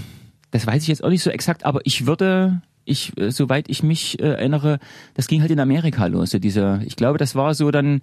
das 0.51 0.65
weiß 0.65 0.81
ich 0.81 0.87
jetzt 0.87 1.03
auch 1.03 1.09
nicht 1.09 1.23
so 1.23 1.29
exakt, 1.29 1.65
aber 1.65 1.81
ich 1.83 2.05
würde, 2.05 2.61
ich, 2.89 3.17
äh, 3.17 3.31
soweit 3.31 3.69
ich 3.69 3.83
mich 3.83 4.19
äh, 4.19 4.29
erinnere, 4.29 4.79
das 5.13 5.27
ging 5.27 5.41
halt 5.41 5.51
in 5.51 5.59
Amerika 5.59 6.05
los. 6.07 6.31
So 6.31 6.39
diese, 6.39 6.81
ich 6.85 6.95
glaube, 6.95 7.17
das 7.17 7.35
war 7.35 7.53
so 7.53 7.71
dann 7.71 8.01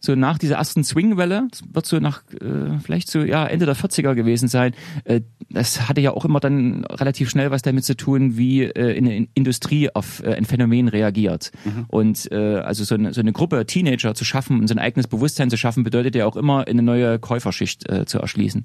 so 0.00 0.14
nach 0.14 0.38
dieser 0.38 0.56
ersten 0.56 0.84
Swingwelle, 0.84 1.48
das 1.50 1.62
wird 1.72 1.86
so 1.86 1.98
nach 1.98 2.22
äh, 2.40 2.78
vielleicht 2.80 3.10
so 3.10 3.20
ja 3.20 3.46
Ende 3.46 3.66
der 3.66 3.74
40er 3.74 4.14
gewesen 4.14 4.48
sein. 4.48 4.74
Äh, 5.04 5.22
das 5.50 5.88
hatte 5.88 6.00
ja 6.00 6.12
auch 6.12 6.24
immer 6.24 6.38
dann 6.38 6.84
relativ 6.84 7.30
schnell 7.30 7.50
was 7.50 7.62
damit 7.62 7.84
zu 7.84 7.96
tun, 7.96 8.36
wie 8.36 8.62
äh, 8.62 8.96
eine 8.96 9.26
Industrie 9.34 9.90
auf 9.92 10.22
äh, 10.22 10.34
ein 10.34 10.44
Phänomen 10.44 10.88
reagiert. 10.88 11.50
Mhm. 11.64 11.84
Und 11.88 12.30
äh, 12.30 12.58
also 12.58 12.84
so 12.84 12.94
eine, 12.94 13.12
so 13.12 13.20
eine 13.20 13.32
Gruppe 13.32 13.66
Teenager 13.66 14.14
zu 14.14 14.24
schaffen 14.24 14.60
und 14.60 14.68
so 14.68 14.74
ein 14.74 14.78
eigenes 14.78 15.08
Bewusstsein 15.08 15.50
zu 15.50 15.56
schaffen, 15.56 15.82
bedeutet 15.82 16.14
ja 16.14 16.26
auch 16.26 16.36
immer 16.36 16.68
eine 16.68 16.82
neue 16.82 17.18
Käuferschicht 17.18 17.88
äh, 17.88 18.06
zu 18.06 18.20
erschließen. 18.20 18.62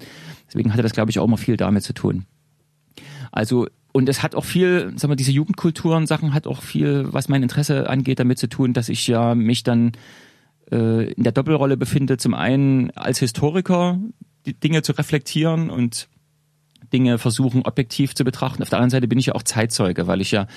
Deswegen 0.48 0.72
hatte 0.72 0.84
das 0.84 0.94
glaube 0.94 1.10
ich 1.10 1.18
auch 1.18 1.26
immer 1.26 1.38
viel 1.38 1.58
damit 1.58 1.84
zu 1.84 1.94
tun. 1.94 2.26
Also 3.32 3.68
und 3.94 4.10
es 4.10 4.24
hat 4.24 4.36
auch 4.36 4.44
viel, 4.44 4.92
sagen 4.98 5.12
wir, 5.12 5.16
diese 5.16 5.32
Jugendkulturen 5.32 6.08
Sachen 6.08 6.34
hat 6.34 6.48
auch 6.48 6.64
viel, 6.64 7.06
was 7.14 7.30
mein 7.30 7.44
Interesse 7.44 7.90
angeht, 7.90 8.20
damit 8.20 8.40
zu 8.40 8.50
tun, 8.50 8.74
dass 8.74 8.90
ich 8.90 9.08
ja 9.08 9.36
mich 9.36 9.64
dann 9.64 9.94
äh, 10.72 11.14
in 11.14 11.24
der 11.24 11.32
Doppelrolle 11.32 11.78
befinde, 11.78 12.18
zum 12.18 12.34
einen 12.34 12.92
als 12.92 13.20
Historiker 13.20 14.00
die 14.46 14.60
Dinge 14.60 14.82
zu 14.82 14.94
reflektieren 14.94 15.70
und 15.70 16.10
Dinge 16.92 17.18
versuchen 17.20 17.62
objektiv 17.64 18.16
zu 18.16 18.24
betrachten. 18.24 18.64
Auf 18.64 18.70
der 18.70 18.80
anderen 18.80 18.90
Seite 18.90 19.08
bin 19.08 19.20
ich 19.20 19.28
ja 19.28 19.36
auch 19.36 19.44
Zeitzeuge, 19.44 20.08
weil 20.08 20.22
ich 20.22 20.32
ja 20.32 20.48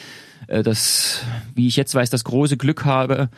äh, 0.48 0.62
das, 0.62 1.22
wie 1.54 1.68
ich 1.68 1.76
jetzt 1.76 1.94
weiß, 1.94 2.08
das 2.08 2.24
große 2.24 2.56
Glück 2.56 2.86
habe, 2.86 3.28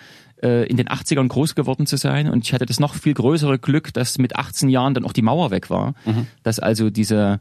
äh, 0.43 0.67
in 0.69 0.77
den 0.77 0.89
80ern 0.89 1.27
groß 1.27 1.55
geworden 1.55 1.87
zu 1.87 1.97
sein. 1.97 2.29
Und 2.29 2.45
ich 2.45 2.53
hatte 2.53 2.67
das 2.67 2.79
noch 2.79 2.95
viel 2.95 3.15
größere 3.15 3.59
Glück, 3.59 3.93
dass 3.93 4.19
mit 4.19 4.37
18 4.37 4.69
Jahren 4.69 4.95
dann 4.95 5.05
auch 5.05 5.13
die 5.13 5.23
Mauer 5.23 5.51
weg 5.51 5.71
war. 5.71 5.95
Mhm. 6.05 6.27
Dass 6.45 6.61
also 6.61 6.91
diese 6.91 7.41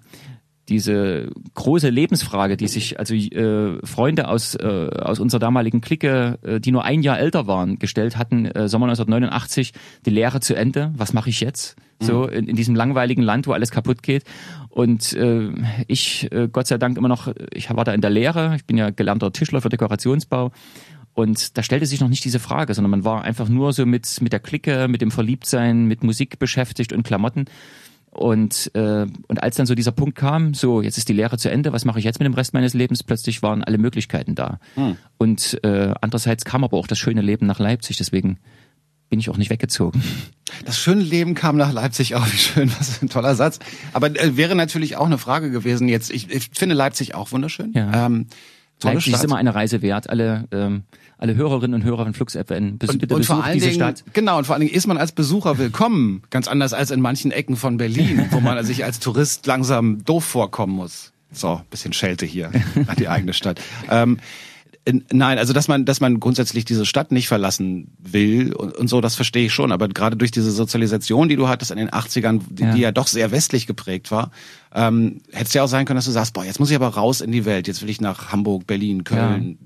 diese 0.69 1.29
große 1.53 1.89
Lebensfrage, 1.89 2.57
die 2.57 2.67
sich 2.67 2.99
also 2.99 3.13
äh, 3.13 3.79
Freunde 3.85 4.27
aus 4.27 4.55
äh, 4.55 4.89
aus 4.99 5.19
unserer 5.19 5.39
damaligen 5.39 5.81
Clique, 5.81 6.39
äh, 6.43 6.59
die 6.59 6.71
nur 6.71 6.83
ein 6.83 7.01
Jahr 7.01 7.19
älter 7.19 7.47
waren, 7.47 7.79
gestellt 7.79 8.17
hatten, 8.17 8.45
äh, 8.45 8.67
Sommer 8.67 8.87
1989, 8.87 9.73
die 10.05 10.09
Lehre 10.09 10.39
zu 10.39 10.55
Ende. 10.55 10.93
Was 10.95 11.13
mache 11.13 11.29
ich 11.29 11.39
jetzt? 11.39 11.75
So 11.99 12.23
mhm. 12.23 12.33
in, 12.33 12.47
in 12.49 12.55
diesem 12.55 12.75
langweiligen 12.75 13.23
Land, 13.23 13.47
wo 13.47 13.53
alles 13.53 13.71
kaputt 13.71 14.03
geht. 14.03 14.23
Und 14.69 15.13
äh, 15.13 15.51
ich, 15.87 16.31
äh, 16.31 16.47
Gott 16.51 16.67
sei 16.67 16.77
Dank 16.77 16.97
immer 16.97 17.07
noch, 17.07 17.33
ich 17.51 17.73
war 17.73 17.83
da 17.83 17.93
in 17.93 18.01
der 18.01 18.11
Lehre. 18.11 18.55
Ich 18.55 18.65
bin 18.65 18.77
ja 18.77 18.89
gelernter 18.89 19.31
Tischler 19.31 19.61
für 19.61 19.69
Dekorationsbau. 19.69 20.51
Und 21.13 21.57
da 21.57 21.63
stellte 21.63 21.87
sich 21.87 21.99
noch 21.99 22.09
nicht 22.09 22.23
diese 22.25 22.39
Frage, 22.39 22.75
sondern 22.75 22.91
man 22.91 23.03
war 23.03 23.23
einfach 23.23 23.49
nur 23.49 23.73
so 23.73 23.87
mit 23.87 24.21
mit 24.21 24.33
der 24.33 24.39
Clique, 24.39 24.87
mit 24.87 25.01
dem 25.01 25.09
Verliebtsein, 25.09 25.85
mit 25.85 26.03
Musik 26.03 26.37
beschäftigt 26.37 26.93
und 26.93 27.01
Klamotten. 27.01 27.45
Und, 28.11 28.71
äh, 28.73 29.05
und 29.27 29.43
als 29.43 29.57
dann 29.57 29.65
so 29.65 29.75
dieser 29.75 29.91
Punkt 29.91 30.17
kam, 30.17 30.53
so 30.53 30.81
jetzt 30.81 30.97
ist 30.97 31.07
die 31.07 31.13
Lehre 31.13 31.37
zu 31.37 31.51
Ende, 31.51 31.71
was 31.71 31.85
mache 31.85 31.99
ich 31.99 32.05
jetzt 32.05 32.19
mit 32.19 32.25
dem 32.25 32.33
Rest 32.33 32.53
meines 32.53 32.73
Lebens? 32.73 33.03
Plötzlich 33.03 33.43
waren 33.43 33.63
alle 33.63 33.77
Möglichkeiten 33.77 34.33
da. 34.33 34.59
Hm. 34.75 34.97
Und 35.17 35.63
äh, 35.63 35.93
andererseits 36.01 36.43
kam 36.43 36.63
aber 36.63 36.77
auch 36.77 36.87
das 36.87 36.97
schöne 36.97 37.21
Leben 37.21 37.45
nach 37.45 37.59
Leipzig, 37.59 37.97
deswegen 37.97 38.39
bin 39.09 39.19
ich 39.19 39.29
auch 39.29 39.37
nicht 39.37 39.49
weggezogen. 39.49 40.01
Das 40.65 40.79
schöne 40.79 41.01
Leben 41.01 41.33
kam 41.33 41.57
nach 41.57 41.71
Leipzig 41.71 42.15
auch, 42.15 42.25
wie 42.25 42.37
schön, 42.37 42.71
was 42.77 43.01
ein 43.01 43.09
toller 43.09 43.35
Satz. 43.35 43.59
Aber 43.93 44.07
äh, 44.07 44.35
wäre 44.35 44.55
natürlich 44.55 44.95
auch 44.95 45.05
eine 45.05 45.17
Frage 45.17 45.51
gewesen 45.51 45.87
jetzt. 45.87 46.09
Ich, 46.09 46.29
ich 46.29 46.49
finde 46.53 46.75
Leipzig 46.75 47.15
auch 47.15 47.31
wunderschön. 47.31 47.71
Ja. 47.73 48.05
Ähm, 48.07 48.27
Leipzig 48.83 49.07
Stadt. 49.07 49.19
ist 49.19 49.25
immer 49.25 49.37
eine 49.37 49.55
Reise 49.55 49.81
wert. 49.81 50.09
Alle 50.09 50.45
ähm, 50.51 50.83
alle 51.17 51.35
Hörerinnen 51.35 51.81
und 51.81 51.83
Hörer 51.83 52.03
von 52.03 52.13
Flux 52.13 52.35
FN. 52.35 52.77
Bes 52.77 52.91
und, 52.91 52.99
bitte 52.99 53.15
und 53.15 53.25
vor 53.25 53.43
allen 53.43 53.55
diese 53.55 53.67
Dingen, 53.67 53.79
Stadt. 53.79 54.03
Genau, 54.13 54.37
und 54.37 54.45
vor 54.45 54.55
allen 54.55 54.61
Dingen 54.61 54.73
ist 54.73 54.87
man 54.87 54.97
als 54.97 55.11
Besucher 55.11 55.57
willkommen. 55.57 56.21
Ganz 56.29 56.47
anders 56.47 56.73
als 56.73 56.91
in 56.91 57.01
manchen 57.01 57.31
Ecken 57.31 57.55
von 57.55 57.77
Berlin, 57.77 58.25
wo 58.31 58.39
man 58.39 58.63
sich 58.65 58.83
als 58.83 58.99
Tourist 58.99 59.47
langsam 59.47 60.03
doof 60.05 60.23
vorkommen 60.23 60.75
muss. 60.75 61.13
So, 61.31 61.61
bisschen 61.69 61.93
Schelte 61.93 62.25
hier 62.25 62.51
an 62.87 62.95
die 62.97 63.09
eigene 63.09 63.33
Stadt. 63.33 63.59
Ähm, 63.89 64.17
Nein, 65.11 65.37
also 65.37 65.51
dass 65.51 65.67
man, 65.67 65.83
dass 65.83 65.99
man 65.99 66.19
grundsätzlich 66.19 66.63
diese 66.63 66.85
Stadt 66.85 67.11
nicht 67.11 67.27
verlassen 67.27 67.91
will 67.99 68.53
und, 68.53 68.73
und 68.77 68.87
so, 68.87 69.01
das 69.01 69.15
verstehe 69.15 69.47
ich 69.47 69.53
schon. 69.53 69.73
Aber 69.73 69.89
gerade 69.89 70.15
durch 70.15 70.31
diese 70.31 70.51
Sozialisation, 70.51 71.27
die 71.27 71.35
du 71.35 71.49
hattest 71.49 71.71
in 71.71 71.77
den 71.77 71.89
80ern, 71.89 72.39
die 72.49 72.63
ja, 72.63 72.73
die 72.73 72.79
ja 72.79 72.91
doch 72.93 73.07
sehr 73.07 73.31
westlich 73.31 73.67
geprägt 73.67 74.11
war, 74.11 74.31
ähm, 74.73 75.19
hätte 75.31 75.47
es 75.47 75.53
ja 75.53 75.63
auch 75.63 75.67
sein 75.67 75.85
können, 75.85 75.97
dass 75.97 76.05
du 76.05 76.11
sagst, 76.11 76.33
boah, 76.33 76.45
jetzt 76.45 76.59
muss 76.59 76.69
ich 76.69 76.75
aber 76.77 76.87
raus 76.87 77.19
in 77.19 77.31
die 77.33 77.43
Welt. 77.43 77.67
Jetzt 77.67 77.81
will 77.81 77.89
ich 77.89 77.99
nach 77.99 78.31
Hamburg, 78.31 78.65
Berlin, 78.65 79.03
Köln, 79.03 79.57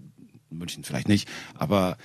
München 0.52 0.84
vielleicht 0.84 1.08
nicht, 1.08 1.28
aber 1.56 1.98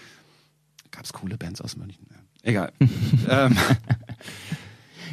gab 0.90 1.04
es 1.04 1.12
coole 1.12 1.36
Bands 1.36 1.60
aus 1.60 1.76
München? 1.76 2.06
Egal. 2.42 2.72
ähm. 3.28 3.56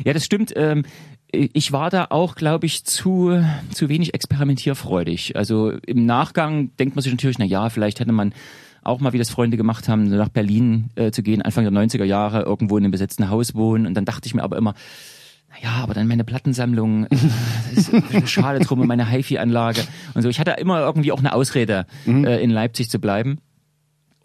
Ja, 0.05 0.13
das 0.13 0.25
stimmt. 0.25 0.53
Ähm, 0.55 0.83
ich 1.31 1.71
war 1.71 1.89
da 1.89 2.07
auch, 2.11 2.35
glaube 2.35 2.67
ich, 2.67 2.83
zu, 2.83 3.43
zu 3.71 3.89
wenig 3.89 4.13
experimentierfreudig. 4.13 5.35
Also 5.35 5.71
im 5.71 6.05
Nachgang 6.05 6.75
denkt 6.77 6.95
man 6.95 7.01
sich 7.01 7.11
natürlich, 7.11 7.39
na 7.39 7.45
ja, 7.45 7.69
vielleicht 7.69 7.99
hätte 7.99 8.11
man 8.11 8.33
auch 8.83 8.99
mal, 8.99 9.13
wie 9.13 9.17
das 9.17 9.29
Freunde 9.29 9.57
gemacht 9.57 9.87
haben, 9.89 10.03
nach 10.09 10.29
Berlin 10.29 10.89
äh, 10.95 11.11
zu 11.11 11.23
gehen, 11.23 11.41
Anfang 11.41 11.63
der 11.63 11.73
90er 11.73 12.03
Jahre, 12.03 12.43
irgendwo 12.43 12.77
in 12.77 12.83
einem 12.83 12.91
besetzten 12.91 13.29
Haus 13.29 13.55
wohnen. 13.55 13.87
Und 13.87 13.95
dann 13.95 14.05
dachte 14.05 14.27
ich 14.27 14.35
mir 14.35 14.43
aber 14.43 14.57
immer, 14.57 14.75
ja, 15.61 15.71
aber 15.81 15.93
dann 15.93 16.07
meine 16.07 16.23
Plattensammlung, 16.23 17.05
äh, 17.05 17.17
das 17.75 17.89
ist 17.89 18.29
schade 18.29 18.59
drum 18.59 18.79
und 18.79 18.87
meine 18.87 19.09
HiFi-Anlage 19.09 19.81
und 20.13 20.21
so. 20.21 20.29
Ich 20.29 20.39
hatte 20.39 20.51
immer 20.51 20.81
irgendwie 20.81 21.11
auch 21.11 21.19
eine 21.19 21.33
Ausrede, 21.33 21.85
mhm. 22.05 22.25
äh, 22.25 22.39
in 22.39 22.49
Leipzig 22.49 22.89
zu 22.89 22.99
bleiben. 22.99 23.39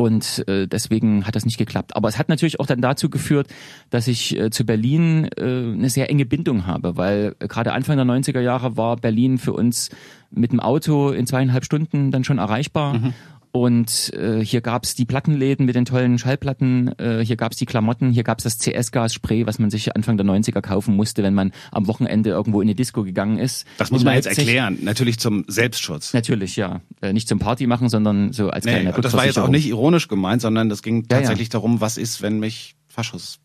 Und 0.00 0.44
äh, 0.46 0.68
deswegen 0.68 1.26
hat 1.26 1.34
das 1.34 1.44
nicht 1.44 1.58
geklappt. 1.58 1.96
Aber 1.96 2.08
es 2.08 2.18
hat 2.18 2.28
natürlich 2.28 2.60
auch 2.60 2.66
dann 2.66 2.80
dazu 2.80 3.10
geführt, 3.10 3.48
dass 3.90 4.06
ich 4.06 4.38
äh, 4.38 4.48
zu 4.48 4.64
Berlin 4.64 5.28
äh, 5.36 5.42
eine 5.42 5.90
sehr 5.90 6.08
enge 6.08 6.24
Bindung 6.24 6.68
habe, 6.68 6.96
weil 6.96 7.34
äh, 7.40 7.48
gerade 7.48 7.72
Anfang 7.72 7.96
der 7.96 8.06
90er 8.06 8.38
Jahre 8.38 8.76
war 8.76 8.94
Berlin 8.94 9.38
für 9.38 9.54
uns 9.54 9.90
mit 10.30 10.52
dem 10.52 10.60
Auto 10.60 11.10
in 11.10 11.26
zweieinhalb 11.26 11.64
Stunden 11.64 12.12
dann 12.12 12.22
schon 12.22 12.38
erreichbar. 12.38 12.94
Mhm. 12.94 13.14
Und 13.50 14.12
äh, 14.14 14.44
hier 14.44 14.60
gab's 14.60 14.94
die 14.94 15.04
Plattenläden 15.04 15.64
mit 15.64 15.74
den 15.74 15.84
tollen 15.84 16.18
Schallplatten, 16.18 16.98
äh, 16.98 17.24
hier 17.24 17.36
gab's 17.36 17.56
die 17.56 17.66
Klamotten, 17.66 18.10
hier 18.10 18.22
gab's 18.22 18.44
das 18.44 18.58
CS-Gas-Spray, 18.58 19.46
was 19.46 19.58
man 19.58 19.70
sich 19.70 19.94
Anfang 19.96 20.16
der 20.16 20.26
90er 20.26 20.60
kaufen 20.60 20.94
musste, 20.96 21.22
wenn 21.22 21.34
man 21.34 21.52
am 21.72 21.86
Wochenende 21.86 22.30
irgendwo 22.30 22.60
in 22.60 22.68
eine 22.68 22.74
Disco 22.74 23.04
gegangen 23.04 23.38
ist. 23.38 23.66
Das 23.78 23.90
muss 23.90 24.04
man 24.04 24.14
jetzt 24.14 24.26
erklären, 24.26 24.78
natürlich 24.82 25.18
zum 25.18 25.44
Selbstschutz. 25.48 26.12
Natürlich, 26.12 26.56
ja. 26.56 26.80
Äh, 27.00 27.12
nicht 27.12 27.28
zum 27.28 27.38
Party 27.38 27.66
machen, 27.66 27.88
sondern 27.88 28.32
so 28.32 28.50
als 28.50 28.64
nee, 28.64 28.72
kleine 28.72 28.92
Das 28.92 29.14
war 29.14 29.24
jetzt 29.24 29.38
auch 29.38 29.48
nicht 29.48 29.66
ironisch 29.66 30.08
gemeint, 30.08 30.42
sondern 30.42 30.68
das 30.68 30.82
ging 30.82 31.08
tatsächlich 31.08 31.48
ja, 31.48 31.52
ja. 31.52 31.60
darum, 31.60 31.80
was 31.80 31.96
ist, 31.96 32.20
wenn 32.20 32.38
mich 32.38 32.76
Faschos 32.86 33.38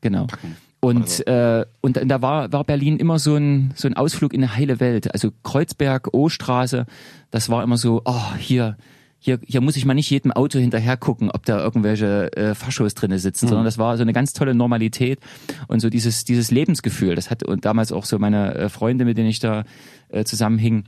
genau. 0.00 0.26
packen. 0.26 0.56
Und, 0.80 1.10
so. 1.10 1.24
äh, 1.24 1.66
und 1.82 2.00
da 2.02 2.22
war, 2.22 2.52
war 2.52 2.64
Berlin 2.64 2.96
immer 2.96 3.18
so 3.18 3.36
ein, 3.36 3.72
so 3.76 3.86
ein 3.86 3.94
Ausflug 3.94 4.32
in 4.32 4.42
eine 4.42 4.56
heile 4.56 4.80
Welt. 4.80 5.12
Also 5.12 5.30
Kreuzberg, 5.42 6.08
O-Straße, 6.14 6.86
das 7.30 7.50
war 7.50 7.62
immer 7.62 7.76
so, 7.76 8.00
oh, 8.06 8.34
hier, 8.38 8.78
hier, 9.22 9.38
hier 9.46 9.60
muss 9.60 9.76
ich 9.76 9.84
mal 9.84 9.94
nicht 9.94 10.08
jedem 10.08 10.32
Auto 10.32 10.58
hinterher 10.58 10.96
gucken, 10.96 11.30
ob 11.30 11.44
da 11.44 11.62
irgendwelche 11.62 12.34
äh, 12.36 12.54
Faschos 12.54 12.94
drinne 12.94 13.18
sitzen, 13.18 13.44
mhm. 13.44 13.48
sondern 13.50 13.64
das 13.66 13.76
war 13.76 13.96
so 13.96 14.02
eine 14.02 14.14
ganz 14.14 14.32
tolle 14.32 14.54
Normalität 14.54 15.20
und 15.68 15.80
so 15.80 15.90
dieses, 15.90 16.24
dieses 16.24 16.50
Lebensgefühl. 16.50 17.14
Das 17.14 17.30
hat 17.30 17.42
und 17.42 17.66
damals 17.66 17.92
auch 17.92 18.06
so 18.06 18.18
meine 18.18 18.54
äh, 18.54 18.68
Freunde, 18.70 19.04
mit 19.04 19.18
denen 19.18 19.28
ich 19.28 19.38
da 19.38 19.64
äh, 20.08 20.24
zusammenhing, 20.24 20.84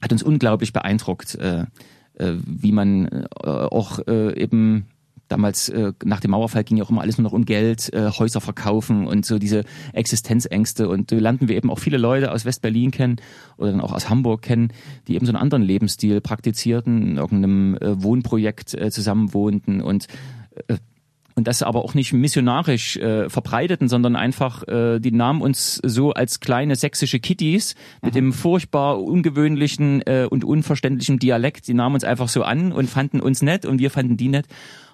hat 0.00 0.12
uns 0.12 0.22
unglaublich 0.22 0.72
beeindruckt, 0.72 1.34
äh, 1.34 1.64
äh, 2.14 2.34
wie 2.46 2.70
man 2.70 3.26
äh, 3.42 3.48
auch 3.48 3.98
äh, 4.06 4.40
eben 4.40 4.86
damals 5.28 5.68
äh, 5.68 5.92
nach 6.04 6.20
dem 6.20 6.32
Mauerfall 6.32 6.64
ging 6.64 6.76
ja 6.76 6.84
auch 6.84 6.90
immer 6.90 7.00
alles 7.00 7.18
nur 7.18 7.24
noch 7.24 7.32
um 7.32 7.44
Geld, 7.44 7.92
äh, 7.92 8.10
Häuser 8.10 8.40
verkaufen 8.40 9.06
und 9.06 9.24
so 9.24 9.38
diese 9.38 9.64
Existenzängste. 9.92 10.88
Und 10.88 11.12
da 11.12 11.16
lernten 11.16 11.48
wir 11.48 11.56
eben 11.56 11.70
auch 11.70 11.78
viele 11.78 11.98
Leute 11.98 12.32
aus 12.32 12.44
West-Berlin 12.44 12.90
kennen 12.90 13.16
oder 13.56 13.70
dann 13.70 13.80
auch 13.80 13.92
aus 13.92 14.10
Hamburg 14.10 14.42
kennen, 14.42 14.72
die 15.08 15.14
eben 15.14 15.26
so 15.26 15.32
einen 15.32 15.40
anderen 15.40 15.62
Lebensstil 15.62 16.20
praktizierten, 16.20 17.02
in 17.02 17.16
irgendeinem 17.16 17.76
äh, 17.76 18.02
Wohnprojekt 18.02 18.74
äh, 18.74 18.90
zusammenwohnten 18.90 19.80
und 19.80 20.06
äh, 20.68 20.76
und 21.36 21.48
das 21.48 21.62
aber 21.62 21.84
auch 21.84 21.94
nicht 21.94 22.12
missionarisch 22.12 22.96
äh, 22.96 23.28
verbreiteten, 23.28 23.88
sondern 23.88 24.14
einfach, 24.14 24.66
äh, 24.68 25.00
die 25.00 25.10
nahmen 25.10 25.42
uns 25.42 25.80
so 25.84 26.12
als 26.12 26.40
kleine 26.40 26.76
sächsische 26.76 27.18
Kitties 27.18 27.74
mit 28.02 28.14
mhm. 28.14 28.18
dem 28.18 28.32
furchtbar 28.32 29.02
ungewöhnlichen 29.02 30.02
äh, 30.02 30.28
und 30.30 30.44
unverständlichen 30.44 31.18
Dialekt, 31.18 31.66
die 31.66 31.74
nahmen 31.74 31.96
uns 31.96 32.04
einfach 32.04 32.28
so 32.28 32.42
an 32.44 32.72
und 32.72 32.88
fanden 32.88 33.20
uns 33.20 33.42
nett 33.42 33.66
und 33.66 33.80
wir 33.80 33.90
fanden 33.90 34.16
die 34.16 34.28
nett. 34.28 34.46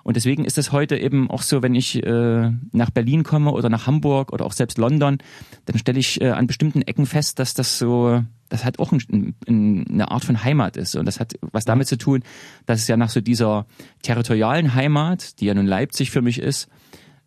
Und 0.03 0.17
deswegen 0.17 0.45
ist 0.45 0.59
es 0.59 0.73
heute 0.73 0.97
eben 0.97 1.31
auch 1.31 1.43
so, 1.43 1.63
wenn 1.63 1.75
ich 1.75 2.03
äh, 2.03 2.51
nach 2.73 2.91
Berlin 2.91 3.23
komme 3.23 3.53
oder 3.53 3.69
nach 3.69 3.87
Hamburg 3.87 4.33
oder 4.33 4.47
auch 4.47 4.53
selbst 4.53 4.79
London, 4.79 5.19
dann 5.67 5.79
stelle 5.79 5.99
ich 5.99 6.21
äh, 6.21 6.31
an 6.31 6.47
bestimmten 6.47 6.83
Ecken 6.83 7.07
fest, 7.07 7.39
dass 7.39 7.55
das 7.55 7.79
so 7.79 8.23
das 8.51 8.65
hat 8.65 8.79
auch 8.79 8.93
ein, 8.93 9.35
ein, 9.49 9.87
eine 9.89 10.11
Art 10.11 10.25
von 10.25 10.45
Heimat 10.45 10.77
ist. 10.77 10.97
Und 10.97 11.07
das 11.07 11.21
hat 11.21 11.35
was 11.41 11.65
damit 11.65 11.87
zu 11.87 11.97
tun, 11.97 12.23
dass 12.67 12.81
es 12.81 12.89
ja 12.89 12.97
nach 12.97 13.09
so 13.09 13.21
dieser 13.21 13.65
territorialen 14.03 14.75
Heimat, 14.75 15.41
die 15.41 15.47
ja 15.47 15.55
nun 15.55 15.67
Leipzig 15.67 16.11
für 16.11 16.21
mich 16.21 16.41
ist, 16.41 16.69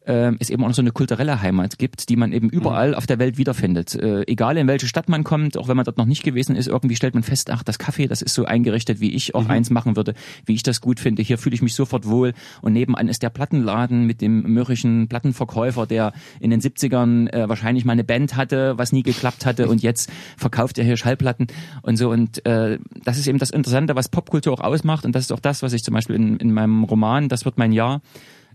äh, 0.06 0.32
es 0.40 0.50
eben 0.50 0.64
auch 0.64 0.68
noch 0.68 0.76
so 0.76 0.82
eine 0.82 0.92
kulturelle 0.92 1.42
Heimat 1.42 1.78
gibt, 1.78 2.10
die 2.10 2.16
man 2.16 2.32
eben 2.32 2.50
überall 2.50 2.90
mhm. 2.90 2.96
auf 2.96 3.06
der 3.06 3.20
Welt 3.20 3.38
wiederfindet. 3.38 3.96
Äh, 3.96 4.24
egal 4.28 4.58
in 4.58 4.68
welche 4.68 4.88
Stadt 4.88 5.10
man 5.10 5.24
kommt, 5.24 5.58
auch 5.58 5.68
wenn 5.68 5.78
man 5.78 5.86
dort 5.86 5.98
noch 5.98 6.06
nicht 6.06 6.24
gewesen 6.24 6.56
ist, 6.56 6.68
irgendwie 6.68 6.96
stellt 6.96 7.14
man 7.14 7.24
fest, 7.24 7.50
ach, 7.52 7.64
das 7.64 7.80
Café, 7.80 8.08
das 8.08 8.22
ist 8.22 8.34
so 8.34 8.46
eingerichtet, 8.46 9.00
wie 9.00 9.14
ich 9.14 9.36
auch 9.36 9.46
mhm. 9.46 9.52
eins 9.52 9.70
machen 9.70 9.96
würde, 9.96 10.14
wie 10.46 10.54
ich 10.54 10.64
das 10.64 10.82
gut 10.82 11.00
finde. 11.00 11.22
Hier 11.22 11.38
fühle 11.38 11.56
ich 11.56 11.62
mich 11.62 11.76
sofort 11.76 12.08
wohl. 12.08 12.34
Und 12.62 12.74
nebenan 12.74 13.08
ist 13.08 13.24
der 13.24 13.30
Plattenladen 13.30 14.06
mit 14.06 14.22
dem 14.22 14.44
mürrischen 14.44 15.08
Plattenverkäufer, 15.08 15.86
der 15.86 16.14
in 16.40 16.50
den 16.50 16.62
70ern 16.62 17.32
äh, 17.32 17.50
wahrscheinlich 17.50 17.86
mal 17.86 17.94
eine 17.94 18.04
Band 18.04 18.36
hatte, 18.36 18.78
was 18.78 18.92
nie 18.92 19.04
geklappt 19.04 19.46
hatte 19.46 19.68
und 19.68 19.82
jetzt 19.82 20.12
verkauft 20.38 20.78
er 20.78 20.84
hier 20.84 20.98
Schallplatten 20.98 21.48
und 21.82 21.98
so. 21.98 22.10
Und 22.10 22.46
äh, 22.46 22.80
das 23.04 23.18
ist 23.18 23.28
eben 23.28 23.40
das 23.40 23.50
Interessante, 23.50 23.96
was 23.96 24.10
Popkultur 24.10 24.54
auch 24.54 24.62
ausmacht. 24.62 25.06
Und 25.06 25.14
das 25.16 25.24
ist 25.26 25.32
auch 25.32 25.40
das, 25.40 25.64
was 25.64 25.74
ich 25.74 25.84
zum 25.84 25.94
Beispiel 25.94 26.16
in, 26.16 26.38
in 26.38 26.54
meinem 26.54 26.84
Roman, 26.84 27.30
das 27.30 27.46
wird 27.46 27.58
mein 27.58 27.72
Jahr, 27.72 28.02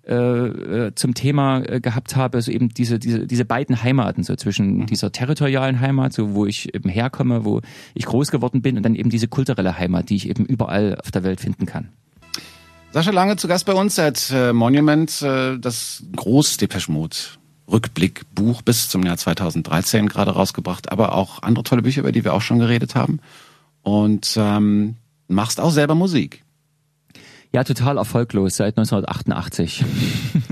äh, 0.08 0.14
äh, 0.14 0.94
zum 0.94 1.14
Thema 1.14 1.60
äh, 1.60 1.80
gehabt 1.80 2.16
habe, 2.16 2.40
so 2.40 2.50
eben 2.50 2.70
diese, 2.70 2.98
diese, 2.98 3.26
diese 3.26 3.44
beiden 3.44 3.82
Heimaten, 3.82 4.24
so 4.24 4.34
zwischen 4.36 4.78
mhm. 4.78 4.86
dieser 4.86 5.12
territorialen 5.12 5.80
Heimat, 5.80 6.14
so 6.14 6.34
wo 6.34 6.46
ich 6.46 6.74
eben 6.74 6.88
herkomme, 6.88 7.44
wo 7.44 7.60
ich 7.94 8.06
groß 8.06 8.30
geworden 8.30 8.62
bin 8.62 8.76
und 8.78 8.82
dann 8.82 8.94
eben 8.94 9.10
diese 9.10 9.28
kulturelle 9.28 9.78
Heimat, 9.78 10.08
die 10.08 10.16
ich 10.16 10.28
eben 10.28 10.46
überall 10.46 10.98
auf 11.02 11.10
der 11.10 11.24
Welt 11.24 11.40
finden 11.40 11.66
kann. 11.66 11.88
Sascha 12.90 13.10
Lange 13.10 13.36
zu 13.36 13.48
Gast 13.48 13.66
bei 13.66 13.74
uns. 13.74 13.98
Hat 13.98 14.32
äh, 14.32 14.54
Monument, 14.54 15.20
äh, 15.20 15.58
das 15.58 16.02
groß 16.16 16.56
Depeche 16.56 16.90
Mode 16.90 17.16
Rückblickbuch 17.70 18.62
bis 18.62 18.88
zum 18.88 19.02
Jahr 19.02 19.18
2013 19.18 20.08
gerade 20.08 20.30
rausgebracht, 20.30 20.90
aber 20.90 21.14
auch 21.14 21.42
andere 21.42 21.64
tolle 21.64 21.82
Bücher, 21.82 22.00
über 22.00 22.12
die 22.12 22.24
wir 22.24 22.32
auch 22.32 22.40
schon 22.40 22.60
geredet 22.60 22.94
haben. 22.94 23.20
Und 23.82 24.36
ähm, 24.38 24.96
machst 25.28 25.60
auch 25.60 25.70
selber 25.70 25.94
Musik. 25.94 26.44
Ja, 27.52 27.64
total 27.64 27.96
erfolglos 27.96 28.56
seit 28.56 28.76
1988. 28.76 29.84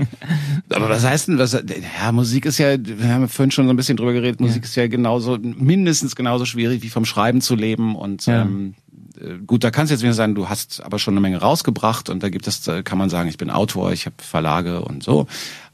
Aber 0.69 0.89
was 0.89 1.05
heißt 1.05 1.27
denn, 1.27 1.37
was, 1.37 1.53
ja, 1.53 2.11
Musik 2.11 2.45
ist 2.45 2.57
ja, 2.57 2.75
wir 2.79 3.13
haben 3.13 3.27
vorhin 3.27 3.51
schon 3.51 3.65
so 3.65 3.73
ein 3.73 3.77
bisschen 3.77 3.97
drüber 3.97 4.13
geredet, 4.13 4.39
Musik 4.39 4.63
ja. 4.63 4.67
ist 4.67 4.75
ja 4.75 4.87
genauso, 4.87 5.37
mindestens 5.39 6.15
genauso 6.15 6.45
schwierig 6.45 6.81
wie 6.81 6.89
vom 6.89 7.05
Schreiben 7.05 7.41
zu 7.41 7.55
leben 7.55 7.95
und, 7.95 8.25
ja. 8.25 8.41
ähm, 8.41 8.73
äh, 9.19 9.37
gut, 9.45 9.63
da 9.63 9.71
kannst 9.71 9.91
du 9.91 9.93
jetzt 9.93 10.01
wieder 10.01 10.13
sagen, 10.13 10.35
du 10.35 10.49
hast 10.49 10.83
aber 10.83 10.99
schon 10.99 11.13
eine 11.13 11.21
Menge 11.21 11.37
rausgebracht 11.37 12.09
und 12.09 12.23
da 12.23 12.29
gibt 12.29 12.47
es, 12.47 12.69
kann 12.83 12.97
man 12.97 13.09
sagen, 13.09 13.29
ich 13.29 13.37
bin 13.37 13.49
Autor, 13.49 13.91
ich 13.91 14.05
habe 14.05 14.15
Verlage 14.19 14.81
und 14.81 15.03
so. 15.03 15.27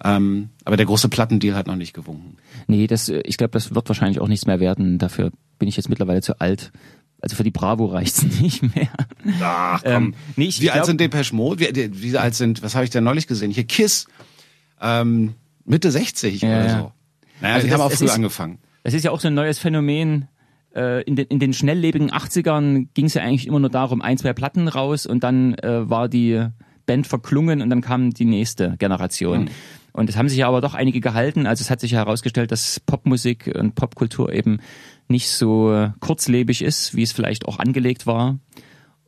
Ähm, 0.03 0.49
aber 0.65 0.77
der 0.77 0.85
große 0.85 1.09
Plattendeal 1.09 1.55
hat 1.55 1.67
noch 1.67 1.75
nicht 1.75 1.93
gewunken. 1.93 2.37
Nee, 2.67 2.87
das, 2.87 3.09
ich 3.09 3.37
glaube, 3.37 3.51
das 3.51 3.73
wird 3.73 3.87
wahrscheinlich 3.89 4.19
auch 4.19 4.27
nichts 4.27 4.45
mehr 4.45 4.59
werden. 4.59 4.97
Dafür 4.97 5.31
bin 5.59 5.69
ich 5.69 5.77
jetzt 5.77 5.89
mittlerweile 5.89 6.21
zu 6.21 6.39
alt. 6.39 6.71
Also 7.23 7.37
für 7.37 7.43
die 7.43 7.51
Bravo 7.51 7.85
reicht's 7.85 8.21
nicht 8.41 8.75
mehr. 8.75 8.89
Ach 9.41 9.81
komm. 9.81 9.91
Ähm, 9.91 10.13
nee, 10.35 10.47
ich, 10.47 10.59
wie 10.59 10.71
alt 10.71 10.85
sind 10.85 10.99
Depeche 10.99 11.33
Mode? 11.33 11.61
Wie, 11.73 12.01
wie 12.03 12.17
alt 12.17 12.35
sind, 12.35 12.61
was 12.61 12.75
habe 12.75 12.83
ich 12.83 12.89
denn 12.89 13.05
neulich 13.05 13.27
gesehen? 13.27 13.49
Hier 13.49 13.63
Kiss, 13.63 14.07
ähm, 14.81 15.33
Mitte 15.63 15.89
60 15.89 16.41
ja, 16.41 16.49
oder 16.49 16.69
so. 16.69 16.91
Naja, 17.39 17.55
also 17.55 17.67
die 17.67 17.73
haben 17.73 17.79
auch 17.79 17.93
früh 17.93 18.05
ist, 18.05 18.11
angefangen. 18.11 18.59
Das 18.83 18.93
ist 18.93 19.05
ja 19.05 19.11
auch 19.11 19.21
so 19.21 19.29
ein 19.29 19.33
neues 19.33 19.57
Phänomen. 19.57 20.27
Äh, 20.75 21.03
in 21.03 21.15
den, 21.15 21.27
in 21.27 21.39
den 21.39 21.53
schnelllebigen 21.53 22.11
80ern 22.11 22.87
ging 22.93 23.05
es 23.05 23.13
ja 23.13 23.21
eigentlich 23.21 23.47
immer 23.47 23.61
nur 23.61 23.69
darum, 23.69 24.01
ein, 24.01 24.17
zwei 24.17 24.33
Platten 24.33 24.67
raus 24.67 25.05
und 25.05 25.23
dann 25.23 25.53
äh, 25.59 25.89
war 25.89 26.09
die 26.09 26.45
Band 26.85 27.07
verklungen 27.07 27.61
und 27.61 27.69
dann 27.69 27.79
kam 27.79 28.13
die 28.13 28.25
nächste 28.25 28.75
Generation. 28.79 29.43
Mhm. 29.43 29.49
Und 29.93 30.09
es 30.09 30.17
haben 30.17 30.27
sich 30.27 30.39
ja 30.39 30.49
aber 30.49 30.59
doch 30.59 30.73
einige 30.73 30.99
gehalten. 30.99 31.47
Also 31.47 31.61
es 31.61 31.69
hat 31.69 31.79
sich 31.79 31.93
herausgestellt, 31.93 32.51
dass 32.51 32.81
Popmusik 32.81 33.49
und 33.55 33.75
Popkultur 33.75 34.33
eben 34.33 34.59
nicht 35.07 35.29
so 35.29 35.91
kurzlebig 35.99 36.61
ist, 36.61 36.95
wie 36.95 37.03
es 37.03 37.11
vielleicht 37.11 37.45
auch 37.47 37.59
angelegt 37.59 38.07
war. 38.07 38.39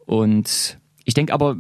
Und 0.06 0.78
ich 1.04 1.14
denke 1.14 1.34
aber, 1.34 1.58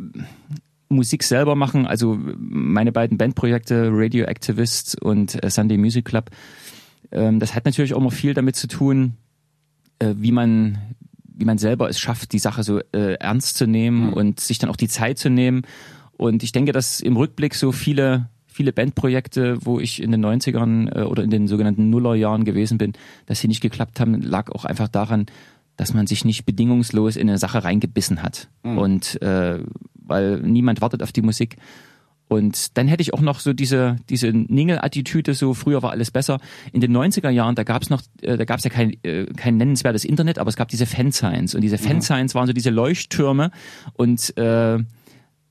Musik 0.89 1.23
selber 1.23 1.55
machen, 1.55 1.87
also 1.87 2.17
meine 2.37 2.91
beiden 2.91 3.17
Bandprojekte 3.17 3.89
Radio 3.91 4.25
Activist 4.25 5.01
und 5.01 5.43
äh, 5.43 5.49
Sunday 5.49 5.77
Music 5.77 6.05
Club, 6.05 6.29
ähm, 7.11 7.39
das 7.39 7.55
hat 7.55 7.65
natürlich 7.65 7.93
auch 7.93 8.01
noch 8.01 8.13
viel 8.13 8.33
damit 8.33 8.55
zu 8.55 8.67
tun, 8.67 9.13
äh, 9.99 10.13
wie 10.17 10.31
man 10.31 10.77
wie 11.37 11.45
man 11.45 11.57
selber 11.57 11.89
es 11.89 11.99
schafft, 11.99 12.31
die 12.31 12.39
Sache 12.39 12.63
so 12.63 12.79
äh, 12.93 13.15
ernst 13.15 13.57
zu 13.57 13.67
nehmen 13.67 14.07
mhm. 14.07 14.13
und 14.13 14.39
sich 14.39 14.57
dann 14.57 14.69
auch 14.69 14.77
die 14.77 14.87
Zeit 14.87 15.17
zu 15.17 15.29
nehmen. 15.29 15.63
Und 16.13 16.43
ich 16.43 16.53
denke, 16.53 16.71
dass 16.71 17.01
im 17.01 17.17
Rückblick 17.17 17.55
so 17.55 17.73
viele 17.73 18.29
viele 18.55 18.71
Bandprojekte, 18.71 19.57
wo 19.65 19.81
ich 19.81 20.01
in 20.01 20.11
den 20.11 20.25
90ern 20.25 20.97
äh, 20.97 21.03
oder 21.03 21.23
in 21.23 21.29
den 21.29 21.47
sogenannten 21.47 21.89
Nullerjahren 21.89 22.45
gewesen 22.45 22.77
bin, 22.77 22.93
dass 23.25 23.41
sie 23.41 23.49
nicht 23.49 23.59
geklappt 23.59 23.99
haben, 23.99 24.21
lag 24.21 24.49
auch 24.49 24.63
einfach 24.63 24.87
daran, 24.87 25.25
dass 25.75 25.93
man 25.93 26.07
sich 26.07 26.23
nicht 26.23 26.45
bedingungslos 26.45 27.17
in 27.17 27.27
eine 27.27 27.37
Sache 27.37 27.65
reingebissen 27.65 28.23
hat. 28.23 28.47
Mhm. 28.63 28.77
Und 28.77 29.21
äh, 29.21 29.59
weil 29.95 30.39
niemand 30.39 30.79
wartet 30.79 31.03
auf 31.03 31.11
die 31.11 31.21
Musik. 31.21 31.57
Und 32.29 32.77
dann 32.77 32.87
hätte 32.87 33.01
ich 33.01 33.13
auch 33.13 33.19
noch 33.19 33.39
so 33.39 33.51
diese, 33.51 33.97
diese 34.09 34.29
Ningel-Attitüde, 34.29 35.33
so 35.33 35.53
früher 35.53 35.83
war 35.83 35.91
alles 35.91 36.09
besser. 36.09 36.39
In 36.71 36.79
den 36.79 36.95
90er 36.95 37.29
Jahren, 37.29 37.55
da 37.55 37.63
gab 37.63 37.81
es 37.81 37.89
noch, 37.89 38.01
äh, 38.21 38.37
da 38.37 38.45
gab 38.45 38.59
es 38.59 38.63
ja 38.63 38.69
kein, 38.69 38.95
äh, 39.03 39.25
kein 39.35 39.57
nennenswertes 39.57 40.05
Internet, 40.05 40.39
aber 40.39 40.47
es 40.47 40.55
gab 40.55 40.69
diese 40.69 40.85
Fansigns. 40.85 41.55
Und 41.55 41.61
diese 41.61 41.75
mhm. 41.75 41.81
Fansigns 41.81 42.33
waren 42.35 42.47
so 42.47 42.53
diese 42.53 42.69
Leuchttürme 42.69 43.51
und 43.95 44.35
äh, 44.37 44.79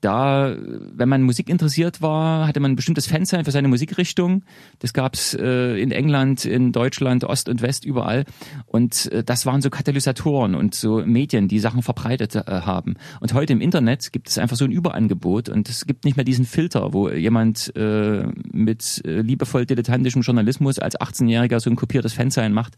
da, 0.05 0.55
wenn 0.59 1.09
man 1.09 1.23
Musik 1.23 1.49
interessiert 1.49 2.03
war, 2.03 2.47
hatte 2.47 2.61
man 2.61 2.73
ein 2.73 2.77
bestimmtes 2.77 3.07
Fansein 3.07 3.45
für 3.45 3.51
seine 3.51 3.69
Musikrichtung. 3.69 4.45
Das 4.81 4.93
gab's 4.93 5.35
äh, 5.35 5.81
in 5.81 5.93
England, 5.93 6.45
in 6.45 6.73
Deutschland, 6.73 7.25
Ost 7.25 7.49
und 7.49 7.63
West, 7.63 7.87
überall. 7.87 8.25
Und 8.67 9.11
äh, 9.13 9.25
das 9.25 9.47
waren 9.47 9.63
so 9.63 9.71
Katalysatoren 9.71 10.55
und 10.55 10.75
so 10.75 11.03
Medien, 11.07 11.49
die 11.49 11.59
Sachen 11.59 11.83
verbreitet 11.83 12.35
äh, 12.35 12.43
haben. 12.47 12.97
Und 13.21 13.33
heute 13.33 13.55
im 13.55 13.63
Internet 13.63 14.13
gibt 14.13 14.29
es 14.29 14.37
einfach 14.37 14.57
so 14.57 14.67
ein 14.67 14.73
Überangebot 14.73 15.49
und 15.49 15.71
es 15.71 15.87
gibt 15.87 16.05
nicht 16.05 16.17
mehr 16.17 16.25
diesen 16.25 16.45
Filter, 16.45 16.93
wo 16.93 17.09
jemand 17.09 17.75
äh, 17.75 18.27
mit 18.53 19.03
äh, 19.07 19.23
liebevoll 19.23 19.65
dilettantischem 19.65 20.21
Journalismus 20.21 20.79
als 20.79 21.01
18-Jähriger 21.01 21.61
so 21.61 21.71
ein 21.71 21.77
kopiertes 21.77 22.13
Fansein 22.13 22.53
macht 22.53 22.75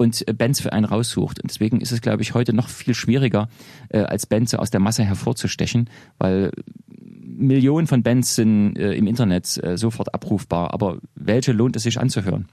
und 0.00 0.26
äh, 0.26 0.32
Bands 0.32 0.60
für 0.60 0.72
einen 0.72 0.86
raussucht. 0.86 1.40
Und 1.42 1.50
deswegen 1.50 1.82
ist 1.82 1.92
es, 1.92 2.00
glaube 2.00 2.22
ich, 2.22 2.32
heute 2.32 2.54
noch 2.54 2.70
viel 2.70 2.94
schwieriger, 2.94 3.48
äh, 3.90 3.98
als 3.98 4.24
Band 4.24 4.48
so 4.48 4.56
aus 4.56 4.70
der 4.70 4.80
Masse 4.80 5.04
hervorzustechen, 5.04 5.90
weil 6.16 6.52
Millionen 6.88 7.86
von 7.86 8.02
Bands 8.02 8.34
sind 8.34 8.76
äh, 8.76 8.94
im 8.94 9.06
Internet 9.06 9.62
äh, 9.62 9.76
sofort 9.76 10.14
abrufbar. 10.14 10.72
Aber 10.72 10.98
welche 11.14 11.52
lohnt 11.52 11.76
es 11.76 11.82
sich 11.82 12.00
anzuhören? 12.00 12.48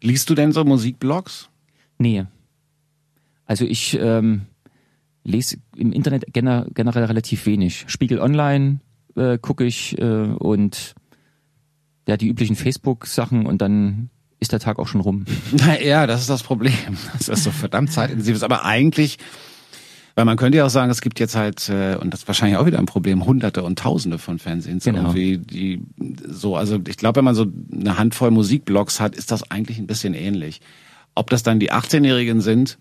Liest 0.00 0.30
du 0.30 0.34
denn 0.34 0.52
so 0.52 0.64
Musikblogs? 0.64 1.50
Nee. 1.98 2.24
Also 3.44 3.66
ich 3.66 3.98
ähm, 4.00 4.46
lese 5.22 5.58
im 5.76 5.92
Internet 5.92 6.32
gener 6.32 6.66
generell 6.72 7.04
relativ 7.04 7.44
wenig. 7.44 7.84
Spiegel 7.88 8.20
Online 8.20 8.80
äh, 9.16 9.36
gucke 9.36 9.66
ich 9.66 9.98
äh, 9.98 10.04
und 10.04 10.94
ja 12.08 12.16
die 12.16 12.28
üblichen 12.28 12.56
Facebook-Sachen 12.56 13.44
und 13.44 13.60
dann 13.60 14.08
ist 14.46 14.52
der 14.52 14.60
Tag 14.60 14.78
auch 14.78 14.86
schon 14.86 15.00
rum. 15.00 15.24
Ja, 15.82 16.06
das 16.06 16.20
ist 16.20 16.30
das 16.30 16.42
Problem. 16.42 16.96
Das 17.18 17.28
ist 17.28 17.44
so 17.44 17.50
verdammt 17.50 17.92
zeitintensiv. 17.92 18.42
Aber 18.42 18.64
eigentlich, 18.64 19.18
weil 20.14 20.24
man 20.24 20.36
könnte 20.36 20.58
ja 20.58 20.66
auch 20.66 20.70
sagen, 20.70 20.90
es 20.90 21.00
gibt 21.00 21.18
jetzt 21.18 21.34
halt, 21.34 21.68
äh, 21.68 21.96
und 21.96 22.12
das 22.12 22.20
ist 22.20 22.28
wahrscheinlich 22.28 22.56
auch 22.56 22.66
wieder 22.66 22.78
ein 22.78 22.86
Problem, 22.86 23.24
hunderte 23.26 23.62
und 23.62 23.78
tausende 23.78 24.18
von 24.18 24.38
Fernsehens. 24.38 24.84
Genau. 24.84 25.00
Irgendwie, 25.00 25.38
die 25.38 25.82
so, 26.28 26.56
also 26.56 26.78
ich 26.86 26.96
glaube, 26.96 27.16
wenn 27.16 27.24
man 27.24 27.34
so 27.34 27.46
eine 27.72 27.98
Handvoll 27.98 28.30
Musikblogs 28.30 29.00
hat, 29.00 29.16
ist 29.16 29.30
das 29.32 29.50
eigentlich 29.50 29.78
ein 29.78 29.86
bisschen 29.86 30.14
ähnlich. 30.14 30.60
Ob 31.14 31.30
das 31.30 31.42
dann 31.42 31.58
die 31.58 31.72
18-Jährigen 31.72 32.40
sind, 32.40 32.78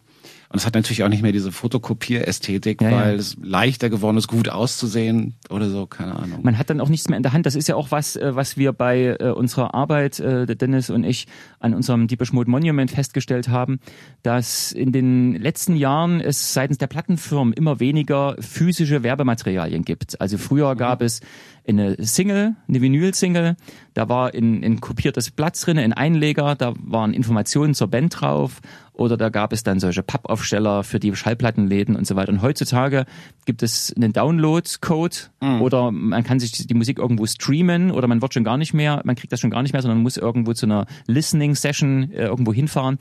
und 0.56 0.60
es 0.60 0.66
hat 0.66 0.74
natürlich 0.74 1.04
auch 1.04 1.10
nicht 1.10 1.22
mehr 1.22 1.34
diese 1.34 1.52
Fotokopierästhetik, 1.52 2.82
ja, 2.82 2.90
weil 2.90 3.10
ja. 3.10 3.20
es 3.20 3.36
leichter 3.44 3.90
geworden 3.90 4.16
ist, 4.16 4.30
gut 4.30 4.48
auszusehen 4.48 5.36
oder 5.50 5.70
so, 5.70 5.86
keine 5.86 6.16
Ahnung. 6.16 6.40
Man 6.44 6.58
hat 6.58 6.70
dann 6.70 6.80
auch 6.80 6.88
nichts 6.88 7.10
mehr 7.10 7.18
in 7.18 7.24
der 7.24 7.34
Hand. 7.34 7.46
Das 7.46 7.56
ist 7.56 7.68
ja 7.68 7.76
auch 7.76 7.92
was, 7.92 8.16
äh, 8.16 8.38
was 8.38 8.56
wir 8.56 8.72
bei 8.72 9.18
äh, 9.20 9.32
unserer 9.32 9.74
Arbeit, 9.74 10.22
äh, 10.22 10.46
Dennis 10.56 10.90
und 10.90 11.04
ich, 11.04 11.28
an 11.60 11.74
unserem 11.74 12.08
Deepish 12.08 12.32
Mode 12.32 12.50
Monument 12.50 12.90
festgestellt 12.90 13.50
haben, 13.50 13.82
dass 14.24 14.72
in 14.72 14.94
den 14.94 15.36
letzten 15.36 15.76
Jahren 15.76 16.22
es 16.22 16.54
seitens 16.54 16.78
der 16.78 16.88
Plattenfirmen 16.88 17.52
immer 17.52 17.82
weniger 17.82 18.38
physische 18.40 19.04
Werbematerialien 19.04 19.84
gibt. 19.84 20.22
Also 20.22 20.38
früher 20.38 20.78
gab 20.78 21.02
es 21.02 21.20
eine 21.68 21.96
Single, 22.00 22.56
eine 22.68 22.82
Vinyl-Single. 22.82 23.56
Da 23.94 24.10
war 24.10 24.34
ein, 24.34 24.64
ein 24.64 24.82
kopiertes 24.82 25.32
Blatt 25.32 25.60
drin, 25.66 25.78
ein 25.78 25.94
Einleger, 25.94 26.56
da 26.56 26.74
waren 26.78 27.14
Informationen 27.14 27.74
zur 27.74 27.88
Band 27.88 28.20
drauf 28.20 28.62
oder 28.96 29.18
da 29.18 29.30
gab 29.30 29.52
es 29.54 29.64
dann 29.64 29.80
solche 29.80 30.04
Pappaufsteller 30.04 30.84
für 30.84 31.00
die 31.00 31.16
Schallplattenläden 31.16 31.96
und 31.96 32.08
so 32.08 32.16
weiter. 32.16 32.32
Und 32.32 32.42
heutzutage 32.42 33.06
gibt 33.46 33.62
es 33.62 33.94
einen 33.96 34.14
Download-Code 34.14 35.16
mhm. 35.42 35.62
oder 35.62 35.92
man 35.92 36.24
kann 36.24 36.40
sich 36.40 36.52
die 36.52 36.74
Musik 36.74 36.98
irgendwo 36.98 37.26
streamen 37.26 37.92
oder 37.92 38.08
man 38.08 38.22
wird 38.22 38.34
schon 38.34 38.44
gar 38.44 38.58
nicht 38.58 38.74
mehr, 38.74 39.02
man 39.04 39.16
kriegt 39.16 39.34
das 39.34 39.40
schon 39.40 39.50
gar 39.50 39.62
nicht 39.64 39.74
mehr, 39.74 39.82
sondern 39.82 40.02
muss 40.02 40.18
irgendwo 40.18 40.54
zu 40.54 40.66
einer 40.66 40.86
Listening-Session 41.08 42.12
äh, 42.12 42.26
irgendwo 42.26 42.54
hinfahren, 42.54 42.98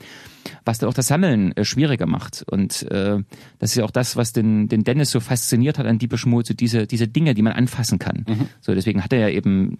was 0.65 0.79
dann 0.79 0.89
auch 0.89 0.93
das 0.93 1.07
Sammeln 1.07 1.55
äh, 1.55 1.63
schwieriger 1.63 2.07
macht. 2.07 2.43
Und 2.49 2.83
äh, 2.91 3.23
das 3.59 3.71
ist 3.71 3.77
ja 3.77 3.85
auch 3.85 3.91
das, 3.91 4.17
was 4.17 4.33
den, 4.33 4.67
den 4.67 4.83
Dennis 4.83 5.11
so 5.11 5.19
fasziniert 5.19 5.79
hat 5.79 5.85
an 5.85 5.97
Deepish 5.97 6.25
Mode, 6.25 6.47
so 6.47 6.53
diese, 6.53 6.87
diese 6.87 7.07
Dinge, 7.07 7.33
die 7.33 7.41
man 7.41 7.53
anfassen 7.53 7.99
kann. 7.99 8.25
Mhm. 8.27 8.47
So, 8.61 8.73
deswegen 8.73 9.03
hat 9.03 9.13
er 9.13 9.19
ja 9.19 9.29
eben 9.29 9.77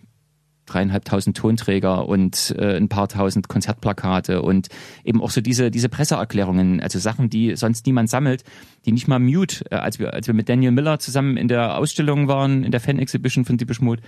dreieinhalbtausend 0.65 1.37
Tonträger 1.37 2.07
und 2.07 2.55
äh, 2.57 2.75
ein 2.75 2.89
paar 2.89 3.07
tausend 3.07 3.47
Konzertplakate 3.47 4.41
und 4.41 4.69
eben 5.03 5.21
auch 5.21 5.29
so 5.29 5.41
diese 5.41 5.69
diese 5.69 5.89
Presseerklärungen, 5.89 6.81
also 6.81 6.99
Sachen, 6.99 7.29
die 7.29 7.55
sonst 7.55 7.85
niemand 7.85 8.09
sammelt, 8.09 8.43
die 8.85 8.91
nicht 8.91 9.07
mal 9.07 9.19
Mute, 9.19 9.65
äh, 9.71 9.75
als 9.75 9.99
wir 9.99 10.13
als 10.13 10.27
wir 10.27 10.33
mit 10.33 10.49
Daniel 10.49 10.71
Miller 10.71 10.99
zusammen 10.99 11.37
in 11.37 11.47
der 11.47 11.77
Ausstellung 11.77 12.27
waren, 12.27 12.63
in 12.63 12.71
der 12.71 12.79
Fan 12.79 12.99
Exhibition 12.99 13.45
von 13.45 13.57
Deepish 13.57 13.81
Mode, 13.81 14.01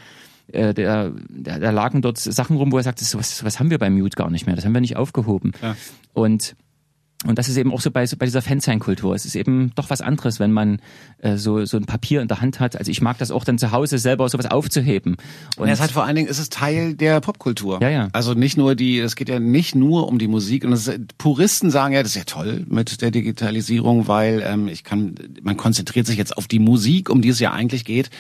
äh, 0.52 0.74
der, 0.74 1.12
der, 1.30 1.60
da 1.60 1.70
lagen 1.70 2.02
dort 2.02 2.18
Sachen 2.18 2.58
rum, 2.58 2.72
wo 2.72 2.78
er 2.78 2.84
sagt, 2.84 3.02
das, 3.02 3.16
was, 3.16 3.44
was 3.44 3.60
haben 3.60 3.70
wir 3.70 3.78
bei 3.78 3.90
Mute 3.90 4.16
gar 4.16 4.30
nicht 4.30 4.46
mehr, 4.46 4.56
das 4.56 4.66
haben 4.66 4.74
wir 4.74 4.82
nicht 4.82 4.98
aufgehoben. 4.98 5.52
Ja. 5.62 5.76
Und 6.14 6.56
und 7.26 7.40
das 7.40 7.50
ist 7.50 7.58
eben 7.58 7.74
auch 7.74 7.82
so 7.82 7.90
bei, 7.90 8.06
so 8.06 8.16
bei 8.16 8.28
dieser 8.28 8.44
Fansign-Kultur. 8.44 9.16
Es 9.16 9.26
ist 9.26 9.36
eben 9.36 9.72
doch 9.74 9.90
was 9.90 10.02
anderes, 10.02 10.40
wenn 10.40 10.52
man 10.52 10.80
äh, 11.18 11.38
so, 11.38 11.66
so 11.66 11.78
ein 11.78 11.86
Papier 11.86 12.22
in 12.22 12.28
der 12.28 12.42
Hand 12.42 12.60
hat. 12.60 12.76
Also 12.76 12.92
ich 12.92 13.02
mag 13.02 13.18
das 13.18 13.32
auch 13.32 13.44
dann 13.44 13.58
zu 13.58 13.72
Hause 13.72 13.98
selber 13.98 14.30
sowas 14.30 14.46
aufzuheben. 14.46 15.18
Und 15.58 15.68
es 15.68 15.82
hat 15.82 15.90
vor 15.90 16.04
allen 16.04 16.16
Dingen, 16.16 16.28
ist 16.28 16.38
es 16.38 16.50
Teil 16.50 16.94
der 16.94 17.20
Popkultur. 17.20 17.80
Ja, 17.82 17.90
ja. 17.90 18.10
Also 18.14 18.36
nicht 18.36 18.56
nur 18.56 18.76
die, 18.76 19.00
es 19.00 19.16
geht 19.16 19.30
ja 19.30 19.40
nicht 19.40 19.74
nur 19.74 20.08
um 20.08 20.20
die 20.20 20.28
Musik. 20.28 20.64
Und 20.64 20.70
das, 20.70 20.92
Puristen 21.18 21.72
sagen 21.72 21.96
ja, 21.96 22.04
das 22.04 22.12
ist 22.12 22.18
ja 22.18 22.24
toll 22.24 22.66
mit 22.70 23.02
der 23.02 23.10
Digitalisierung, 23.10 24.08
weil 24.08 24.44
ähm, 24.46 24.68
ich 24.68 24.84
kann, 24.84 25.16
man 25.42 25.58
konzentriert 25.58 26.06
sich 26.06 26.18
jetzt 26.18 26.38
auf 26.38 26.48
die 26.48 26.60
Musik, 26.60 27.10
um 27.10 27.24
die 27.24 27.30
es 27.30 27.40
ja 27.40 27.52
eigentlich 27.52 27.84
geht. 27.84 28.12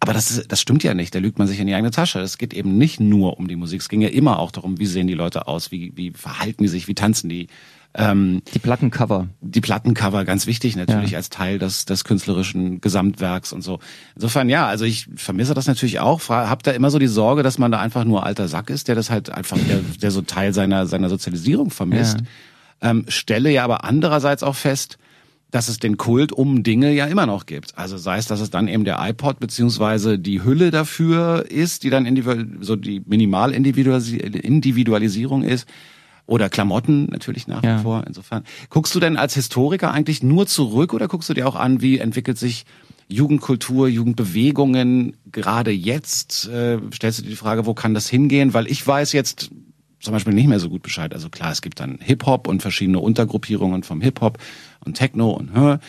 Aber 0.00 0.14
das, 0.14 0.30
ist, 0.30 0.50
das 0.50 0.62
stimmt 0.62 0.82
ja 0.82 0.94
nicht. 0.94 1.14
Da 1.14 1.18
lügt 1.18 1.38
man 1.38 1.46
sich 1.46 1.60
in 1.60 1.66
die 1.66 1.74
eigene 1.74 1.90
Tasche. 1.90 2.20
Es 2.20 2.38
geht 2.38 2.54
eben 2.54 2.78
nicht 2.78 3.00
nur 3.00 3.38
um 3.38 3.48
die 3.48 3.56
Musik. 3.56 3.82
Es 3.82 3.90
ging 3.90 4.00
ja 4.00 4.08
immer 4.08 4.38
auch 4.38 4.50
darum, 4.50 4.78
wie 4.78 4.86
sehen 4.86 5.08
die 5.08 5.14
Leute 5.14 5.46
aus, 5.46 5.70
wie, 5.70 5.92
wie 5.94 6.12
verhalten 6.12 6.62
die 6.62 6.68
sich, 6.70 6.88
wie 6.88 6.94
tanzen 6.94 7.28
die 7.28 7.48
ähm, 7.98 8.42
die 8.52 8.58
Plattencover. 8.58 9.28
Die 9.40 9.62
Plattencover, 9.62 10.26
ganz 10.26 10.46
wichtig 10.46 10.76
natürlich 10.76 11.12
ja. 11.12 11.18
als 11.18 11.30
Teil 11.30 11.58
des, 11.58 11.86
des 11.86 12.04
künstlerischen 12.04 12.82
Gesamtwerks 12.82 13.54
und 13.54 13.62
so. 13.62 13.78
Insofern 14.14 14.50
ja, 14.50 14.66
also 14.66 14.84
ich 14.84 15.08
vermisse 15.16 15.54
das 15.54 15.66
natürlich 15.66 15.98
auch. 16.00 16.28
Hab 16.28 16.62
da 16.62 16.72
immer 16.72 16.90
so 16.90 16.98
die 16.98 17.06
Sorge, 17.06 17.42
dass 17.42 17.56
man 17.58 17.72
da 17.72 17.80
einfach 17.80 18.04
nur 18.04 18.26
alter 18.26 18.48
Sack 18.48 18.68
ist, 18.68 18.88
der 18.88 18.96
das 18.96 19.08
halt 19.10 19.30
einfach, 19.30 19.56
der, 19.58 19.78
der 20.02 20.10
so 20.10 20.20
Teil 20.20 20.52
seiner, 20.52 20.86
seiner 20.86 21.08
Sozialisierung 21.08 21.70
vermisst. 21.70 22.18
Ja. 22.82 22.90
Ähm, 22.90 23.06
stelle 23.08 23.50
ja 23.50 23.64
aber 23.64 23.84
andererseits 23.84 24.42
auch 24.42 24.56
fest, 24.56 24.98
dass 25.50 25.68
es 25.68 25.78
den 25.78 25.96
Kult 25.96 26.32
um 26.32 26.62
Dinge 26.62 26.92
ja 26.92 27.06
immer 27.06 27.24
noch 27.24 27.46
gibt. 27.46 27.78
Also 27.78 27.96
sei 27.96 28.18
es, 28.18 28.26
dass 28.26 28.40
es 28.40 28.50
dann 28.50 28.68
eben 28.68 28.84
der 28.84 28.98
iPod 29.00 29.40
beziehungsweise 29.40 30.18
die 30.18 30.44
Hülle 30.44 30.70
dafür 30.70 31.46
ist, 31.48 31.82
die 31.82 31.88
dann 31.88 32.04
so 32.60 32.76
die 32.76 33.00
Minimal-Individualisierung 33.06 35.42
ist 35.42 35.66
oder 36.26 36.48
Klamotten 36.48 37.06
natürlich 37.06 37.46
nach 37.46 37.62
ja. 37.62 37.78
wie 37.78 37.82
vor. 37.82 38.04
Insofern. 38.06 38.44
Guckst 38.68 38.94
du 38.94 39.00
denn 39.00 39.16
als 39.16 39.34
Historiker 39.34 39.92
eigentlich 39.92 40.22
nur 40.22 40.46
zurück 40.46 40.92
oder 40.92 41.08
guckst 41.08 41.28
du 41.28 41.34
dir 41.34 41.46
auch 41.46 41.56
an, 41.56 41.80
wie 41.80 41.98
entwickelt 41.98 42.38
sich 42.38 42.66
Jugendkultur, 43.08 43.88
Jugendbewegungen 43.88 45.16
gerade 45.30 45.70
jetzt? 45.70 46.48
Äh, 46.48 46.78
stellst 46.92 47.20
du 47.20 47.22
dir 47.22 47.30
die 47.30 47.36
Frage, 47.36 47.66
wo 47.66 47.74
kann 47.74 47.94
das 47.94 48.08
hingehen? 48.08 48.54
Weil 48.54 48.66
ich 48.66 48.84
weiß 48.84 49.12
jetzt 49.12 49.50
zum 50.00 50.12
Beispiel 50.12 50.34
nicht 50.34 50.48
mehr 50.48 50.60
so 50.60 50.68
gut 50.68 50.82
Bescheid. 50.82 51.14
Also 51.14 51.28
klar, 51.30 51.52
es 51.52 51.62
gibt 51.62 51.80
dann 51.80 51.98
Hip-Hop 52.00 52.48
und 52.48 52.60
verschiedene 52.60 52.98
Untergruppierungen 52.98 53.82
vom 53.82 54.00
Hip-Hop 54.00 54.38
und 54.84 54.94
Techno 54.94 55.30
und 55.30 55.52
Hör. 55.52 55.80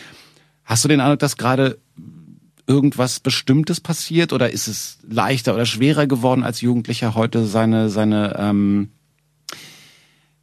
Hast 0.64 0.84
du 0.84 0.88
den 0.88 1.00
Eindruck, 1.00 1.18
dass 1.20 1.36
gerade 1.36 1.78
irgendwas 2.66 3.20
Bestimmtes 3.20 3.80
passiert 3.80 4.32
oder 4.32 4.50
ist 4.50 4.68
es 4.68 4.98
leichter 5.08 5.54
oder 5.54 5.66
schwerer 5.66 6.06
geworden 6.06 6.44
als 6.44 6.60
Jugendlicher 6.60 7.14
heute 7.14 7.46
seine 7.46 7.88
seine 7.88 8.36
ähm, 8.38 8.90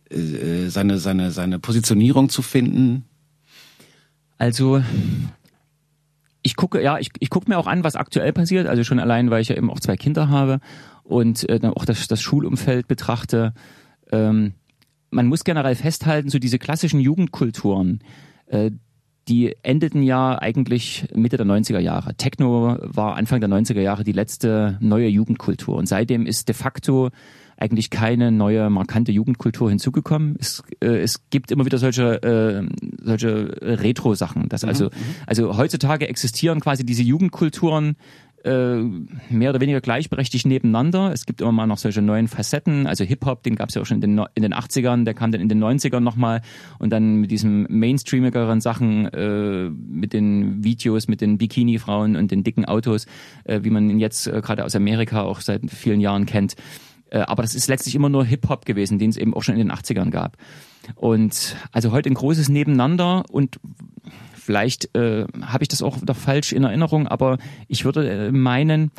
äh, 0.09 0.69
seine, 0.69 0.97
seine, 0.97 1.31
seine 1.31 1.59
Positionierung 1.59 2.29
zu 2.29 2.41
finden? 2.41 3.05
Also 4.37 4.81
ich 6.45 6.55
gucke, 6.55 6.81
ja, 6.81 6.99
ich, 6.99 7.09
ich 7.19 7.29
gucke 7.31 7.49
mir 7.49 7.57
auch 7.57 7.67
an, 7.67 7.83
was 7.83 7.95
aktuell 7.95 8.31
passiert, 8.31 8.67
also 8.67 8.83
schon 8.83 8.99
allein, 8.99 9.31
weil 9.31 9.41
ich 9.41 9.49
ja 9.49 9.55
eben 9.55 9.71
auch 9.71 9.79
zwei 9.79 9.97
Kinder 9.97 10.29
habe 10.29 10.59
und 11.03 11.49
äh, 11.49 11.59
auch 11.73 11.85
das, 11.85 12.07
das 12.07 12.21
Schulumfeld 12.21 12.87
betrachte. 12.87 13.53
Ähm, 14.11 14.53
man 15.09 15.25
muss 15.25 15.43
generell 15.43 15.75
festhalten, 15.75 16.29
so 16.29 16.37
diese 16.37 16.59
klassischen 16.59 16.99
Jugendkulturen, 16.99 17.99
äh, 18.47 18.71
die 19.27 19.55
endeten 19.63 20.03
ja 20.03 20.39
eigentlich 20.39 21.07
Mitte 21.15 21.37
der 21.37 21.47
90er 21.47 21.79
Jahre. 21.79 22.13
Techno 22.13 22.77
war 22.79 23.15
Anfang 23.15 23.39
der 23.39 23.49
90er 23.49 23.81
Jahre 23.81 24.03
die 24.03 24.11
letzte 24.11 24.77
neue 24.81 25.07
Jugendkultur 25.07 25.77
und 25.77 25.87
seitdem 25.87 26.27
ist 26.27 26.47
de 26.47 26.53
facto 26.53 27.09
eigentlich 27.57 27.89
keine 27.89 28.31
neue 28.31 28.69
markante 28.69 29.11
Jugendkultur 29.11 29.69
hinzugekommen. 29.69 30.35
Es, 30.39 30.63
äh, 30.81 30.97
es 30.97 31.29
gibt 31.29 31.51
immer 31.51 31.65
wieder 31.65 31.77
solche 31.77 32.21
äh, 32.23 32.67
solche 33.01 33.57
Retro-Sachen. 33.61 34.49
Das 34.49 34.63
mhm. 34.63 34.69
also 34.69 34.85
mhm. 34.85 34.91
also 35.27 35.57
heutzutage 35.57 36.07
existieren 36.07 36.59
quasi 36.59 36.85
diese 36.85 37.03
Jugendkulturen 37.03 37.95
äh, 38.45 38.83
mehr 39.29 39.49
oder 39.49 39.59
weniger 39.59 39.81
gleichberechtigt 39.81 40.45
nebeneinander. 40.45 41.11
Es 41.11 41.25
gibt 41.25 41.41
immer 41.41 41.51
mal 41.51 41.65
noch 41.65 41.79
solche 41.79 42.03
neuen 42.03 42.27
Facetten. 42.27 42.85
Also 42.85 43.03
Hip-Hop, 43.03 43.41
den 43.41 43.55
gab 43.55 43.69
es 43.69 43.75
ja 43.75 43.81
auch 43.81 43.87
schon 43.87 44.01
in 44.03 44.15
den, 44.15 44.25
in 44.35 44.43
den 44.43 44.53
80ern, 44.53 45.03
der 45.03 45.15
kam 45.15 45.31
dann 45.31 45.41
in 45.41 45.49
den 45.49 45.63
90ern 45.63 45.99
nochmal 45.99 46.41
und 46.77 46.91
dann 46.91 47.15
mit 47.15 47.31
diesen 47.31 47.65
mainstreamigeren 47.69 48.61
Sachen, 48.61 49.07
äh, 49.07 49.69
mit 49.69 50.13
den 50.13 50.63
Videos, 50.63 51.07
mit 51.07 51.21
den 51.21 51.39
Bikini-Frauen 51.39 52.15
und 52.15 52.29
den 52.29 52.43
dicken 52.43 52.65
Autos, 52.65 53.07
äh, 53.45 53.61
wie 53.63 53.71
man 53.71 53.89
ihn 53.89 53.99
jetzt 53.99 54.27
äh, 54.27 54.41
gerade 54.41 54.63
aus 54.63 54.75
Amerika 54.75 55.23
auch 55.23 55.41
seit 55.41 55.71
vielen 55.71 55.99
Jahren 55.99 56.27
kennt. 56.27 56.55
Äh, 57.09 57.19
aber 57.19 57.43
das 57.43 57.55
ist 57.55 57.67
letztlich 57.67 57.95
immer 57.95 58.09
nur 58.09 58.25
Hip-Hop 58.25 58.65
gewesen, 58.65 58.99
den 58.99 59.09
es 59.09 59.17
eben 59.17 59.33
auch 59.33 59.43
schon 59.43 59.55
in 59.55 59.67
den 59.67 59.71
80ern 59.71 60.09
gab. 60.09 60.37
Und 60.95 61.55
also 61.71 61.91
heute 61.91 62.09
ein 62.09 62.15
großes 62.15 62.49
Nebeneinander 62.49 63.23
und 63.31 63.59
vielleicht 64.33 64.95
äh, 64.95 65.25
habe 65.41 65.63
ich 65.63 65.67
das 65.67 65.81
auch 65.81 66.01
noch 66.01 66.15
falsch 66.15 66.51
in 66.51 66.63
Erinnerung, 66.63 67.07
aber 67.07 67.37
ich 67.67 67.85
würde 67.85 68.27
äh, 68.27 68.31
meinen, 68.31 68.91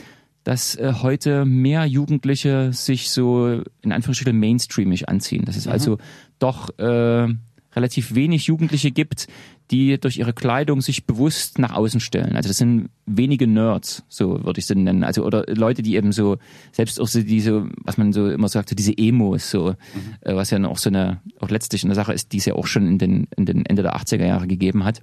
dass 0.42 0.76
äh, 0.76 0.94
heute 1.02 1.44
mehr 1.44 1.86
Jugendliche 1.86 2.72
sich 2.72 3.10
so 3.10 3.62
in 3.82 3.92
Anführungsstrichen 3.92 4.38
mainstreamig 4.38 5.08
anziehen. 5.08 5.44
Das 5.44 5.56
ist 5.56 5.66
mhm. 5.66 5.72
also 5.72 5.98
doch 6.38 6.76
äh, 6.78 7.28
relativ 7.74 8.14
wenig 8.14 8.46
Jugendliche 8.46 8.90
gibt, 8.90 9.28
die 9.70 9.98
durch 9.98 10.18
ihre 10.18 10.32
Kleidung 10.32 10.80
sich 10.80 11.06
bewusst 11.06 11.58
nach 11.58 11.72
außen 11.72 12.00
stellen. 12.00 12.36
Also 12.36 12.48
das 12.48 12.58
sind 12.58 12.88
wenige 13.04 13.46
Nerds, 13.46 14.04
so 14.08 14.44
würde 14.44 14.60
ich 14.60 14.66
sie 14.66 14.76
nennen. 14.76 15.02
Also 15.02 15.24
oder 15.24 15.44
Leute, 15.48 15.82
die 15.82 15.96
eben 15.96 16.12
so 16.12 16.38
selbst 16.72 17.00
auch 17.00 17.08
so 17.08 17.20
diese, 17.20 17.68
was 17.82 17.96
man 17.96 18.12
so 18.12 18.28
immer 18.30 18.48
sagt, 18.48 18.68
so 18.68 18.76
diese 18.76 18.96
Emos, 18.96 19.50
so 19.50 19.70
mhm. 19.70 19.74
äh, 20.20 20.36
was 20.36 20.50
ja 20.50 20.64
auch 20.66 20.78
so 20.78 20.90
eine 20.90 21.20
auch 21.40 21.50
letztlich 21.50 21.84
eine 21.84 21.94
Sache 21.94 22.12
ist, 22.12 22.32
die 22.32 22.38
es 22.38 22.44
ja 22.44 22.54
auch 22.54 22.66
schon 22.66 22.86
in 22.86 22.98
den 22.98 23.26
in 23.36 23.46
den 23.46 23.66
Ende 23.66 23.82
der 23.82 23.96
80er 23.96 24.26
Jahre 24.26 24.46
gegeben 24.46 24.84
hat, 24.84 25.02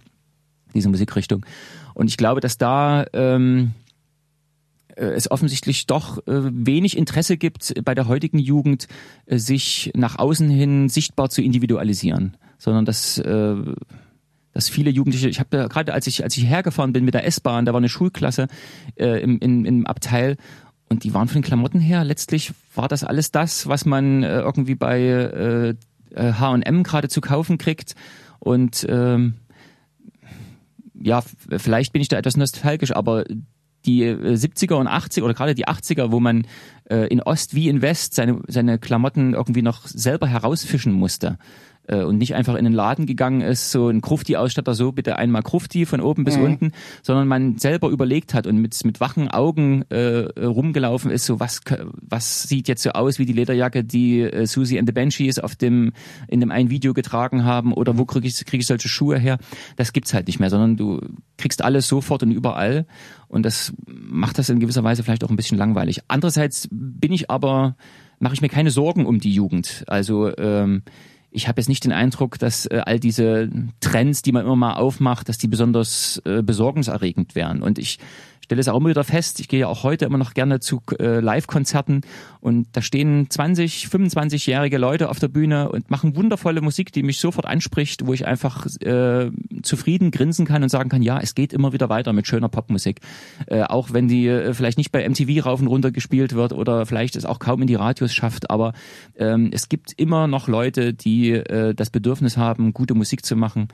diese 0.74 0.90
Musikrichtung. 0.90 1.46
Und 1.94 2.08
ich 2.08 2.18
glaube, 2.18 2.40
dass 2.40 2.58
da 2.58 3.06
ähm, 3.14 3.74
äh, 4.96 5.06
es 5.06 5.30
offensichtlich 5.30 5.88
doch 5.88 6.20
äh, 6.20 6.42
wenig 6.52 6.98
Interesse 6.98 7.38
gibt 7.38 7.74
bei 7.84 7.96
der 7.96 8.08
heutigen 8.08 8.40
Jugend, 8.40 8.88
äh, 9.26 9.38
sich 9.38 9.92
nach 9.96 10.18
außen 10.18 10.50
hin 10.50 10.90
sichtbar 10.90 11.30
zu 11.30 11.42
individualisieren, 11.42 12.38
sondern 12.58 12.86
dass 12.86 13.18
äh, 13.18 13.56
dass 14.54 14.70
viele 14.70 14.90
Jugendliche, 14.90 15.28
ich 15.28 15.40
habe 15.40 15.68
gerade 15.68 15.94
als 15.94 16.08
ich 16.08 16.24
als 16.24 16.38
ich 16.38 16.46
hergefahren 16.46 16.94
bin 16.94 17.04
mit 17.04 17.14
der 17.14 17.26
S-Bahn, 17.26 17.66
da 17.66 17.74
war 17.74 17.80
eine 17.80 17.90
Schulklasse 17.90 18.48
äh, 18.96 19.22
im, 19.22 19.40
im, 19.40 19.66
im 19.66 19.88
Abteil 19.88 20.38
und 20.90 21.04
die 21.04 21.14
waren 21.14 21.28
von 21.28 21.42
den 21.42 21.46
Klamotten 21.46 21.80
her. 21.80 22.04
Letztlich 22.04 22.54
war 22.76 22.88
das 22.88 23.04
alles 23.04 23.32
das, 23.32 23.68
was 23.68 23.86
man 23.86 24.24
äh, 24.24 24.40
irgendwie 24.40 24.76
bei 24.76 25.02
äh, 25.02 25.76
H&M 26.16 26.84
gerade 26.84 27.10
zu 27.10 27.20
kaufen 27.20 27.58
kriegt. 27.58 27.96
Und 28.40 28.86
ähm, 28.88 29.34
ja, 30.94 31.24
vielleicht 31.58 31.94
bin 31.94 32.02
ich 32.02 32.10
da 32.10 32.18
etwas 32.18 32.38
nostalgisch, 32.38 32.96
aber 32.96 33.26
die 33.86 34.06
70er 34.06 34.76
und 34.76 34.88
80er 34.88 35.24
oder 35.24 35.34
gerade 35.34 35.56
die 35.56 35.68
80er, 35.68 36.12
wo 36.12 36.20
man 36.20 36.46
äh, 36.90 37.08
in 37.08 37.22
Ost 37.22 37.56
wie 37.56 37.68
in 37.68 37.82
West 37.82 38.14
seine, 38.14 38.42
seine 38.48 38.80
Klamotten 38.80 39.34
irgendwie 39.34 39.62
noch 39.62 39.88
selber 39.88 40.28
herausfischen 40.28 40.94
musste 40.94 41.38
äh, 41.88 42.04
und 42.04 42.18
nicht 42.18 42.36
einfach 42.36 42.56
in 42.56 42.64
den 42.64 42.74
Laden 42.74 43.06
gegangen 43.06 43.42
ist, 43.42 43.72
so 43.72 43.90
ein 43.90 44.02
Krufti-Ausstatter, 44.02 44.74
so 44.74 44.92
bitte 44.92 45.18
einmal 45.18 45.44
Krufti 45.44 45.86
von 45.86 46.02
oben 46.02 46.24
bis 46.24 46.38
mhm. 46.38 46.44
unten, 46.44 46.72
sondern 47.02 47.28
man 47.28 47.58
selber 47.58 47.90
überlegt 47.90 48.34
hat 48.34 48.48
und 48.48 48.58
mit, 48.58 48.84
mit 48.86 49.00
wachen 49.00 49.30
Augen 49.30 49.84
äh, 49.90 50.28
rumgelaufen 50.40 51.12
ist, 51.12 51.26
so 51.26 51.40
was, 51.40 51.62
was 52.02 52.44
sieht 52.44 52.68
jetzt 52.68 52.84
so 52.84 52.92
aus 52.92 53.20
wie 53.20 53.26
die 53.26 53.34
Lederjacke, 53.34 53.84
die 53.84 54.22
äh, 54.22 54.46
Susie 54.46 54.80
and 54.80 54.88
the 54.88 54.94
Banshees 54.94 55.40
auf 55.40 55.56
dem, 55.56 55.94
in 56.28 56.40
dem 56.40 56.52
einen 56.52 56.70
Video 56.70 56.94
getragen 56.94 57.44
haben 57.44 57.74
oder 57.74 57.98
wo 57.98 58.06
kriege 58.06 58.28
ich, 58.28 58.46
krieg 58.46 58.62
ich 58.62 58.68
solche 58.68 58.90
Schuhe 58.90 59.18
her? 59.18 59.38
Das 59.76 59.94
gibt's 59.94 60.14
halt 60.14 60.28
nicht 60.28 60.40
mehr, 60.40 60.50
sondern 60.50 60.78
du 60.78 61.02
kriegst 61.38 61.64
alles 61.64 61.88
sofort 61.88 62.24
und 62.24 62.32
überall 62.32 62.86
und 63.28 63.44
das 63.44 63.74
macht 63.88 64.38
das 64.38 64.50
in 64.50 64.60
gewisser 64.60 64.84
Weise 64.84 65.04
vielleicht 65.04 65.24
auch 65.24 65.30
ein 65.30 65.36
bisschen 65.36 65.58
langweilig. 65.58 66.02
Andererseits 66.08 66.68
bin 66.72 67.12
ich 67.12 67.30
aber, 67.30 67.76
mache 68.20 68.36
ich 68.36 68.42
mir 68.42 68.50
keine 68.50 68.72
Sorgen 68.72 69.06
um 69.06 69.20
die 69.20 69.34
Jugend. 69.34 69.84
Also 69.88 70.36
ähm, 70.38 70.84
ich 71.34 71.48
habe 71.48 71.60
jetzt 71.60 71.68
nicht 71.68 71.84
den 71.84 71.92
Eindruck, 71.92 72.40
dass 72.40 72.66
äh, 72.68 72.82
all 72.86 73.00
diese 73.00 73.50
Trends, 73.82 74.22
die 74.22 74.32
man 74.32 74.46
immer 74.46 74.56
mal 74.56 74.74
aufmacht, 74.74 75.28
dass 75.30 75.38
die 75.38 75.48
besonders 75.48 76.22
äh, 76.26 76.42
besorgniserregend 76.44 77.36
wären. 77.36 77.62
Und 77.62 77.80
ich 77.80 78.00
stelle 78.44 78.62
es 78.62 78.68
auch 78.68 78.78
immer 78.78 78.90
wieder 78.90 79.04
fest, 79.04 79.40
ich 79.40 79.48
gehe 79.48 79.62
ja 79.62 79.68
auch 79.68 79.84
heute 79.84 80.06
immer 80.06 80.18
noch 80.18 80.34
gerne 80.34 80.60
zu 80.60 80.82
äh, 81.00 81.20
Live-Konzerten 81.20 82.02
und 82.42 82.68
da 82.74 82.82
stehen 82.82 83.30
20, 83.30 83.88
25-jährige 83.88 84.78
Leute 84.78 85.10
auf 85.10 85.20
der 85.20 85.30
Bühne 85.30 85.70
und 85.70 85.90
machen 85.90 86.16
wundervolle 86.16 86.62
Musik, 86.62 86.92
die 86.92 87.04
mich 87.04 87.20
sofort 87.20 87.46
anspricht, 87.46 88.06
wo 88.06 88.14
ich 88.14 88.28
einfach 88.28 88.66
äh, 88.82 89.32
zufrieden 89.62 90.12
grinsen 90.12 90.46
kann 90.46 90.62
und 90.62 90.70
sagen 90.70 90.90
kann, 90.90 91.02
ja, 91.02 91.20
es 91.20 91.36
geht 91.36 91.54
immer 91.54 91.74
wieder 91.74 91.90
weiter 91.90 92.12
mit 92.12 92.28
schöner 92.28 92.50
Popmusik. 92.50 93.00
Äh, 93.48 93.64
auch 93.64 93.94
wenn 93.94 94.08
die 94.08 94.28
äh, 94.28 94.54
vielleicht 94.54 94.78
nicht 94.78 94.92
bei 94.92 95.08
MTV 95.08 95.46
rauf 95.46 95.62
und 95.62 95.68
runter 95.68 95.92
gespielt 95.92 96.34
wird 96.36 96.52
oder 96.52 96.86
vielleicht 96.86 97.16
es 97.16 97.26
auch 97.26 97.40
kaum 97.40 97.62
in 97.62 97.68
die 97.68 97.76
Radios 97.76 98.14
schafft, 98.14 98.50
aber 98.50 98.74
ähm, 99.18 99.52
es 99.54 99.70
gibt 99.70 99.94
immer 99.94 100.28
noch 100.28 100.48
Leute, 100.48 100.94
die 100.94 101.32
äh, 101.32 101.74
das 101.74 101.90
Bedürfnis 101.90 102.36
haben, 102.36 102.74
gute 102.74 102.94
Musik 102.94 103.26
zu 103.26 103.36
machen 103.36 103.70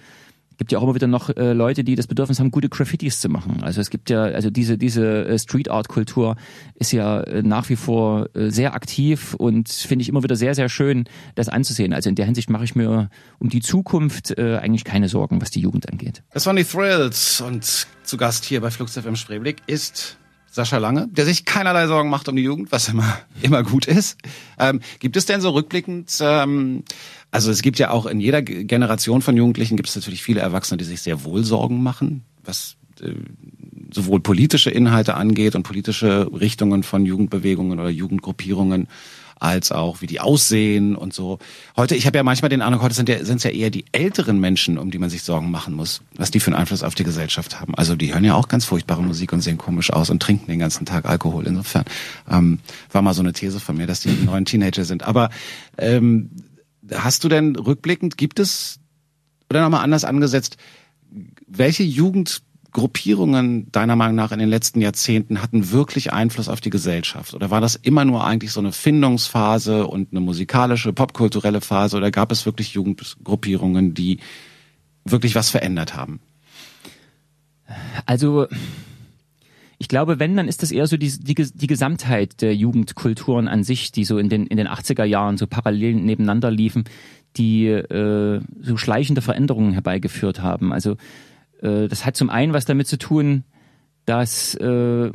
gibt 0.59 0.71
ja 0.71 0.77
auch 0.77 0.83
immer 0.83 0.93
wieder 0.93 1.07
noch 1.07 1.35
äh, 1.35 1.53
Leute, 1.53 1.83
die 1.83 1.95
das 1.95 2.05
Bedürfnis 2.05 2.39
haben, 2.39 2.51
gute 2.51 2.69
Graffitis 2.69 3.21
zu 3.21 3.29
machen. 3.29 3.63
Also 3.63 3.81
es 3.81 3.89
gibt 3.89 4.09
ja, 4.09 4.23
also 4.23 4.49
diese 4.51 4.77
diese 4.77 5.25
äh, 5.25 5.39
Street 5.39 5.69
Art 5.69 5.87
Kultur 5.87 6.35
ist 6.75 6.91
ja 6.91 7.21
äh, 7.21 7.41
nach 7.41 7.69
wie 7.69 7.77
vor 7.77 8.29
äh, 8.35 8.51
sehr 8.51 8.75
aktiv 8.75 9.33
und 9.35 9.69
finde 9.69 10.03
ich 10.03 10.09
immer 10.09 10.21
wieder 10.21 10.35
sehr 10.35 10.53
sehr 10.53 10.69
schön, 10.69 11.05
das 11.33 11.49
anzusehen. 11.49 11.93
Also 11.93 12.09
in 12.09 12.15
der 12.15 12.25
Hinsicht 12.25 12.49
mache 12.49 12.65
ich 12.65 12.75
mir 12.75 13.09
um 13.39 13.49
die 13.49 13.61
Zukunft 13.61 14.37
äh, 14.37 14.57
eigentlich 14.57 14.83
keine 14.83 15.07
Sorgen, 15.07 15.41
was 15.41 15.49
die 15.49 15.61
Jugend 15.61 15.89
angeht. 15.89 16.23
Das 16.33 16.45
waren 16.45 16.57
die 16.57 16.65
Thrills 16.65 17.41
und 17.41 17.87
zu 18.03 18.17
Gast 18.17 18.43
hier 18.43 18.59
bei 18.59 18.69
Flugzeug 18.69 19.05
im 19.05 19.15
Spreeblick 19.15 19.61
ist 19.65 20.17
Sascha 20.59 20.77
Lange, 20.77 21.07
der 21.07 21.23
sich 21.23 21.45
keinerlei 21.45 21.87
Sorgen 21.87 22.09
macht 22.09 22.27
um 22.27 22.35
die 22.35 22.43
Jugend, 22.43 22.71
was 22.73 22.89
immer 22.89 23.17
immer 23.41 23.63
gut 23.63 23.85
ist. 23.85 24.17
Ähm, 24.59 24.81
gibt 24.99 25.15
es 25.15 25.25
denn 25.25 25.39
so 25.39 25.51
rückblickend 25.51 26.17
ähm, 26.21 26.83
also 27.31 27.49
es 27.51 27.61
gibt 27.61 27.79
ja 27.79 27.91
auch 27.91 28.05
in 28.05 28.19
jeder 28.19 28.41
Generation 28.41 29.21
von 29.21 29.37
Jugendlichen 29.37 29.77
gibt 29.77 29.87
es 29.87 29.95
natürlich 29.95 30.23
viele 30.23 30.41
Erwachsene, 30.41 30.77
die 30.77 30.83
sich 30.83 31.01
sehr 31.01 31.23
wohl 31.23 31.43
Sorgen 31.43 31.81
machen, 31.83 32.23
was 32.43 32.75
äh, 33.01 33.13
sowohl 33.91 34.19
politische 34.19 34.69
Inhalte 34.69 35.13
angeht 35.13 35.55
und 35.55 35.63
politische 35.63 36.29
Richtungen 36.33 36.83
von 36.83 37.05
Jugendbewegungen 37.05 37.79
oder 37.79 37.89
Jugendgruppierungen, 37.89 38.87
als 39.39 39.71
auch 39.71 40.01
wie 40.01 40.07
die 40.07 40.19
aussehen 40.19 40.95
und 40.95 41.13
so. 41.13 41.39
Heute, 41.77 41.95
ich 41.95 42.05
habe 42.05 42.17
ja 42.17 42.23
manchmal 42.23 42.49
den 42.49 42.61
Eindruck, 42.61 42.83
heute 42.83 42.95
sind 42.95 43.09
ja, 43.09 43.17
ja 43.17 43.49
eher 43.49 43.69
die 43.69 43.85
älteren 43.91 44.39
Menschen, 44.39 44.77
um 44.77 44.91
die 44.91 44.99
man 44.99 45.09
sich 45.09 45.23
Sorgen 45.23 45.49
machen 45.51 45.73
muss, 45.73 46.01
was 46.15 46.31
die 46.31 46.39
für 46.39 46.51
einen 46.51 46.59
Einfluss 46.59 46.83
auf 46.83 46.95
die 46.95 47.03
Gesellschaft 47.03 47.59
haben. 47.59 47.75
Also 47.75 47.95
die 47.95 48.13
hören 48.13 48.23
ja 48.23 48.35
auch 48.35 48.47
ganz 48.47 48.65
furchtbare 48.65 49.01
Musik 49.01 49.33
und 49.33 49.41
sehen 49.41 49.57
komisch 49.57 49.91
aus 49.91 50.09
und 50.09 50.21
trinken 50.21 50.47
den 50.47 50.59
ganzen 50.59 50.85
Tag 50.85 51.05
Alkohol. 51.05 51.47
Insofern 51.47 51.85
ähm, 52.29 52.59
war 52.91 53.01
mal 53.01 53.13
so 53.13 53.21
eine 53.21 53.33
These 53.33 53.59
von 53.59 53.77
mir, 53.77 53.87
dass 53.87 54.01
die 54.01 54.11
neuen 54.11 54.45
Teenager 54.45 54.85
sind. 54.85 55.03
Aber 55.03 55.29
ähm, 55.77 56.29
Hast 56.95 57.23
du 57.23 57.29
denn 57.29 57.55
rückblickend, 57.55 58.17
gibt 58.17 58.39
es, 58.39 58.79
oder 59.49 59.61
nochmal 59.61 59.83
anders 59.83 60.05
angesetzt, 60.05 60.57
welche 61.47 61.83
Jugendgruppierungen 62.69 63.71
deiner 63.71 63.95
Meinung 63.95 64.15
nach 64.15 64.31
in 64.31 64.39
den 64.39 64.49
letzten 64.49 64.81
Jahrzehnten 64.81 65.41
hatten 65.41 65.71
wirklich 65.71 66.13
Einfluss 66.13 66.49
auf 66.49 66.61
die 66.61 66.69
Gesellschaft? 66.69 67.33
Oder 67.33 67.49
war 67.49 67.61
das 67.61 67.75
immer 67.75 68.05
nur 68.05 68.23
eigentlich 68.23 68.51
so 68.51 68.59
eine 68.59 68.71
Findungsphase 68.71 69.87
und 69.87 70.11
eine 70.11 70.19
musikalische, 70.19 70.93
popkulturelle 70.93 71.61
Phase? 71.61 71.97
Oder 71.97 72.11
gab 72.11 72.31
es 72.31 72.45
wirklich 72.45 72.73
Jugendgruppierungen, 72.73 73.93
die 73.93 74.19
wirklich 75.03 75.35
was 75.35 75.49
verändert 75.49 75.95
haben? 75.95 76.19
Also 78.05 78.47
ich 79.79 79.87
glaube, 79.87 80.19
wenn, 80.19 80.35
dann 80.35 80.47
ist 80.47 80.61
das 80.61 80.71
eher 80.71 80.85
so 80.85 80.97
die, 80.97 81.11
die, 81.19 81.35
die 81.35 81.67
Gesamtheit 81.67 82.41
der 82.41 82.55
Jugendkulturen 82.55 83.47
an 83.47 83.63
sich, 83.63 83.91
die 83.91 84.03
so 84.03 84.17
in 84.17 84.29
den, 84.29 84.45
in 84.45 84.57
den 84.57 84.67
80er 84.67 85.05
Jahren 85.05 85.37
so 85.37 85.47
parallel 85.47 85.95
nebeneinander 85.95 86.51
liefen, 86.51 86.83
die 87.37 87.67
äh, 87.67 88.41
so 88.61 88.77
schleichende 88.77 89.21
Veränderungen 89.21 89.73
herbeigeführt 89.73 90.41
haben. 90.41 90.73
Also 90.73 90.97
äh, 91.61 91.87
das 91.87 92.05
hat 92.05 92.15
zum 92.15 92.29
einen 92.29 92.53
was 92.53 92.65
damit 92.65 92.87
zu 92.87 92.97
tun, 92.97 93.43
dass 94.05 94.55
äh, 94.55 95.11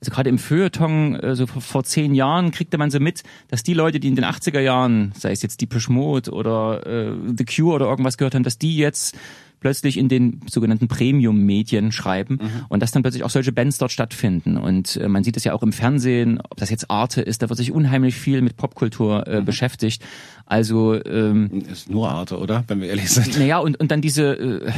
also 0.00 0.12
gerade 0.12 0.30
im 0.30 0.38
Feuilleton, 0.38 1.16
äh, 1.16 1.34
so 1.34 1.46
vor, 1.46 1.60
vor 1.60 1.84
zehn 1.84 2.14
Jahren, 2.14 2.50
kriegte 2.50 2.78
man 2.78 2.90
so 2.90 3.00
mit, 3.00 3.24
dass 3.48 3.62
die 3.62 3.74
Leute, 3.74 3.98
die 3.98 4.08
in 4.08 4.14
den 4.14 4.24
80er 4.24 4.60
Jahren, 4.60 5.12
sei 5.16 5.32
es 5.32 5.42
jetzt 5.42 5.60
die 5.60 5.68
Mode 5.88 6.30
oder 6.30 6.86
äh, 6.86 7.12
The 7.36 7.44
Cure 7.44 7.74
oder 7.74 7.86
irgendwas 7.86 8.16
gehört 8.16 8.34
haben, 8.34 8.44
dass 8.44 8.58
die 8.58 8.76
jetzt 8.76 9.16
plötzlich 9.60 9.98
in 9.98 10.08
den 10.08 10.40
sogenannten 10.48 10.86
Premium-Medien 10.86 11.90
schreiben 11.90 12.38
mhm. 12.40 12.66
und 12.68 12.80
dass 12.80 12.92
dann 12.92 13.02
plötzlich 13.02 13.24
auch 13.24 13.30
solche 13.30 13.50
Bands 13.50 13.78
dort 13.78 13.90
stattfinden. 13.90 14.56
Und 14.56 14.96
äh, 14.96 15.08
man 15.08 15.24
sieht 15.24 15.36
es 15.36 15.42
ja 15.42 15.52
auch 15.52 15.64
im 15.64 15.72
Fernsehen, 15.72 16.40
ob 16.48 16.58
das 16.58 16.70
jetzt 16.70 16.90
Arte 16.92 17.22
ist, 17.22 17.42
da 17.42 17.48
wird 17.48 17.56
sich 17.56 17.72
unheimlich 17.72 18.14
viel 18.14 18.40
mit 18.40 18.56
Popkultur 18.56 19.26
äh, 19.26 19.40
mhm. 19.40 19.46
beschäftigt. 19.46 20.04
Also 20.46 20.94
ähm, 21.04 21.64
ist 21.70 21.90
nur 21.90 22.08
Arte, 22.08 22.38
oder? 22.38 22.62
Wenn 22.68 22.80
wir 22.80 22.88
ehrlich 22.88 23.10
sind. 23.10 23.36
Naja, 23.36 23.58
und, 23.58 23.80
und 23.80 23.90
dann 23.90 24.00
diese 24.00 24.34
äh, 24.34 24.72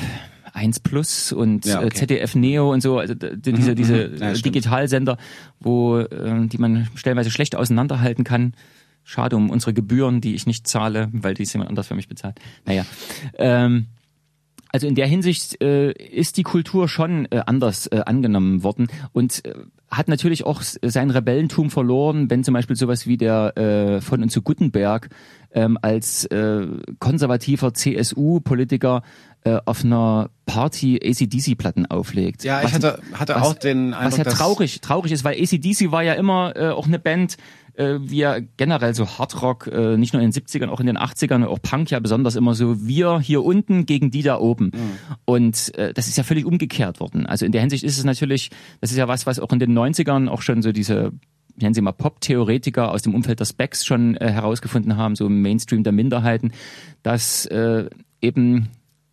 1 0.53 0.81
Plus 0.81 1.33
und 1.33 1.67
ja, 1.67 1.83
äh, 1.83 1.87
okay. 1.87 1.97
ZDF 1.97 2.35
Neo 2.35 2.73
und 2.73 2.81
so, 2.83 2.99
also 2.99 3.15
diese, 3.15 3.71
mhm, 3.71 3.75
diese 3.75 4.09
mhm. 4.09 4.17
ja, 4.19 4.33
Digitalsender, 4.33 5.17
wo 5.61 5.99
äh, 5.99 6.47
die 6.47 6.59
man 6.59 6.89
stellenweise 6.95 7.31
schlecht 7.31 7.57
auseinanderhalten 7.57 8.25
kann. 8.25 8.55
Schade 9.03 9.37
um 9.37 9.51
unsere 9.51 9.73
Gebühren, 9.73 10.21
die 10.21 10.35
ich 10.35 10.47
nicht 10.47 10.69
zahle, 10.69 11.09
weil 11.13 11.35
die 11.35 11.43
ist 11.43 11.53
jemand 11.53 11.71
anders 11.71 11.87
für 11.89 11.95
mich 11.95 12.09
bezahlt. 12.09 12.39
Naja. 12.67 12.85
Ähm, 13.39 13.87
also 14.73 14.87
in 14.87 14.95
der 14.95 15.07
Hinsicht 15.07 15.61
äh, 15.63 15.91
ist 15.93 16.37
die 16.37 16.43
Kultur 16.43 16.89
schon 16.89 17.27
äh, 17.31 17.43
anders 17.45 17.89
äh, 17.89 18.03
angenommen 18.07 18.63
worden 18.63 18.87
und 19.13 19.45
äh, 19.45 19.55
hat 19.91 20.07
natürlich 20.07 20.45
auch 20.47 20.63
sein 20.63 21.11
Rebellentum 21.11 21.71
verloren, 21.71 22.31
wenn 22.31 22.45
zum 22.45 22.55
Beispiel 22.55 22.77
sowas 22.77 23.09
wie 23.09 23.17
der 23.17 23.57
äh, 23.57 24.01
von 24.01 24.23
und 24.23 24.31
zu 24.31 24.43
Gutenberg 24.43 25.09
ähm, 25.53 25.77
als 25.83 26.25
äh, 26.27 26.67
konservativer 27.01 27.75
CSU-Politiker 27.75 29.03
äh, 29.45 29.59
auf 29.65 29.85
einer 29.85 30.31
Party 30.47 31.01
ACDC-Platten 31.03 31.87
auflegt. 31.87 32.45
Ja, 32.45 32.63
ich 32.63 32.73
hatte, 32.73 33.01
hatte 33.15 33.35
was, 33.35 33.43
auch 33.43 33.55
den 33.55 33.95
Eindruck, 33.95 34.19
Was 34.19 34.27
ja 34.27 34.33
traurig, 34.33 34.81
traurig 34.81 35.13
ist, 35.13 35.25
weil 35.25 35.41
ACDC 35.41 35.93
war 35.93 36.03
ja 36.03 36.15
immer 36.15 36.55
äh, 36.57 36.69
auch 36.71 36.87
eine 36.87 36.99
Band, 36.99 37.37
äh, 37.75 37.99
wir 38.01 38.47
generell 38.57 38.95
so 38.95 39.07
Hardrock, 39.07 39.67
äh, 39.69 39.97
nicht 39.97 40.13
nur 40.13 40.23
in 40.23 40.31
den 40.31 40.43
70ern, 40.43 40.69
auch 40.69 40.81
in 40.81 40.87
den 40.87 40.99
80ern, 40.99 41.47
auch 41.47 41.61
Punk 41.63 41.91
ja 41.91 42.01
besonders 42.01 42.37
immer 42.37 42.55
so, 42.55 42.87
wir 42.87 43.21
hier 43.21 43.43
unten 43.43 43.87
gegen 43.87 44.11
die 44.11 44.23
da 44.23 44.39
oben. 44.39 44.67
Mhm. 44.67 44.99
Und 45.25 45.75
äh, 45.77 45.95
das 45.95 46.09
ist 46.09 46.19
ja 46.19 46.25
völlig 46.25 46.45
umgekehrt 46.45 47.01
worden. 47.01 47.27
Also 47.27 47.47
in 47.47 47.53
der 47.53 47.63
Hinsicht 47.63 47.85
ist 47.85 47.97
es 47.97 48.05
natürlich, 48.05 48.51
das 48.81 48.91
ist 48.91 48.99
ja 48.99 49.09
was, 49.09 49.27
was 49.27 49.39
auch 49.39 49.53
in 49.53 49.59
den 49.59 49.73
90ern 49.73 50.29
auch 50.29 50.43
schon 50.43 50.63
so 50.63 50.73
diese 50.73 51.13
nennen 51.57 51.75
Sie 51.75 51.81
mal 51.83 51.93
Pop-Theoretiker 51.93 52.91
aus 52.91 53.03
dem 53.03 53.15
Umfeld 53.15 53.41
der 53.41 53.45
Specs 53.45 53.85
schon 53.85 54.17
äh, 54.17 54.31
herausgefunden 54.31 54.97
haben, 54.97 55.15
so 55.15 55.27
im 55.27 55.43
Mainstream 55.43 55.83
der 55.83 55.93
Minderheiten, 55.93 56.53
dass 57.03 57.45
äh, 57.47 57.91
eben 58.23 58.69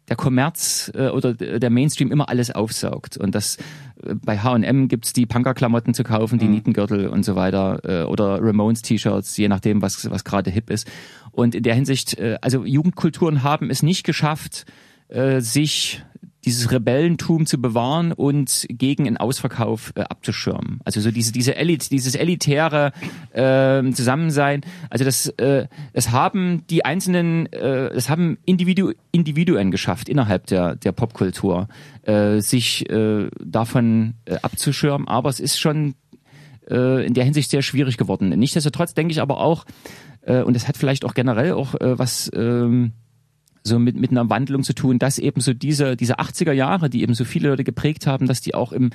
der 0.10 0.16
Kommerz 0.16 0.91
äh, 0.95 1.10
oder 1.10 1.34
der 1.34 1.70
Mainstream 1.70 2.12
immer 2.12 2.30
alles 2.30 2.51
aufsaugt 2.51 3.18
und 3.18 3.36
das 3.36 3.58
äh, 4.03 4.16
bei 4.16 4.39
H&M 4.39 4.88
gibt's 4.88 5.14
die 5.14 5.26
Punkerklamotten 5.26 5.93
zu 5.93 6.03
kaufen, 6.03 6.39
die 6.39 6.45
mhm. 6.45 6.51
Nietengürtel 6.51 7.08
und 7.08 7.24
so 7.24 7.36
weiter 7.36 7.82
äh, 7.84 8.03
oder 8.03 8.39
Ramones 8.41 8.82
T-Shirts, 8.82 9.38
je 9.38 9.47
nachdem 9.47 9.82
was 9.82 10.10
was 10.10 10.24
gerade 10.24 10.49
hip 10.49 10.70
ist 10.70 10.89
und 11.32 11.55
in 11.55 11.64
der 11.64 11.76
Hinsicht 11.76 12.18
äh, 12.18 12.38
also 12.41 12.66
Jugendkulturen 12.66 13.43
haben 13.43 13.70
es 13.70 13.84
nicht 13.84 14.03
geschafft 14.03 14.66
äh, 15.10 15.39
sich 15.39 16.03
dieses 16.47 16.71
Rebellentum 16.71 17.45
zu 17.45 17.61
bewahren 17.61 18.13
und 18.13 18.65
gegen 18.69 19.05
einen 19.05 19.17
Ausverkauf 19.17 19.91
äh, 19.95 20.01
abzuschirmen. 20.01 20.79
Also 20.85 21.01
so 21.01 21.11
diese 21.11 21.33
diese 21.33 21.55
Elit, 21.55 21.91
dieses 21.91 22.15
elitäre 22.15 22.93
äh, 23.33 23.83
Zusammensein. 23.91 24.61
Also 24.89 25.03
das 25.03 25.27
äh, 25.37 25.67
das 25.93 26.11
haben 26.11 26.65
die 26.69 26.85
einzelnen, 26.85 27.51
äh, 27.51 27.93
das 27.93 28.09
haben 28.09 28.37
Individu 28.45 28.93
Individuen 29.11 29.71
geschafft 29.71 30.07
innerhalb 30.07 30.47
der 30.47 30.75
der 30.75 30.93
Popkultur, 30.93 31.67
äh, 32.03 32.39
sich 32.39 32.89
äh, 32.89 33.29
davon 33.43 34.13
äh, 34.25 34.37
abzuschirmen. 34.41 35.07
Aber 35.07 35.29
es 35.29 35.41
ist 35.41 35.59
schon 35.59 35.95
äh, 36.71 37.05
in 37.05 37.13
der 37.13 37.25
Hinsicht 37.25 37.49
sehr 37.49 37.61
schwierig 37.61 37.97
geworden. 37.97 38.29
Nichtsdestotrotz 38.29 38.93
denke 38.93 39.11
ich 39.11 39.21
aber 39.21 39.41
auch, 39.41 39.65
äh, 40.21 40.41
und 40.43 40.55
das 40.55 40.69
hat 40.69 40.77
vielleicht 40.77 41.03
auch 41.03 41.13
generell 41.13 41.51
auch 41.51 41.75
äh, 41.75 41.99
was 41.99 42.29
äh, 42.29 42.89
so 43.68 43.80
mit, 43.80 43.95
mit 43.95 44.11
einer 44.11 44.30
Wandlung 44.30 44.63
zu 44.63 44.74
tun, 44.74 44.99
dass 44.99 45.20
eben 45.20 45.41
so 45.41 45.53
diese, 45.53 45.95
diese 45.95 46.20
80er 46.20 46.51
Jahre, 46.51 46.89
die 46.89 47.01
eben 47.01 47.13
so 47.13 47.26
viele 47.26 47.49
Leute 47.49 47.63
geprägt 47.63 48.07
haben, 48.07 48.28
dass 48.28 48.41
die 48.41 48.55
auch 48.55 48.72
im, 48.72 48.89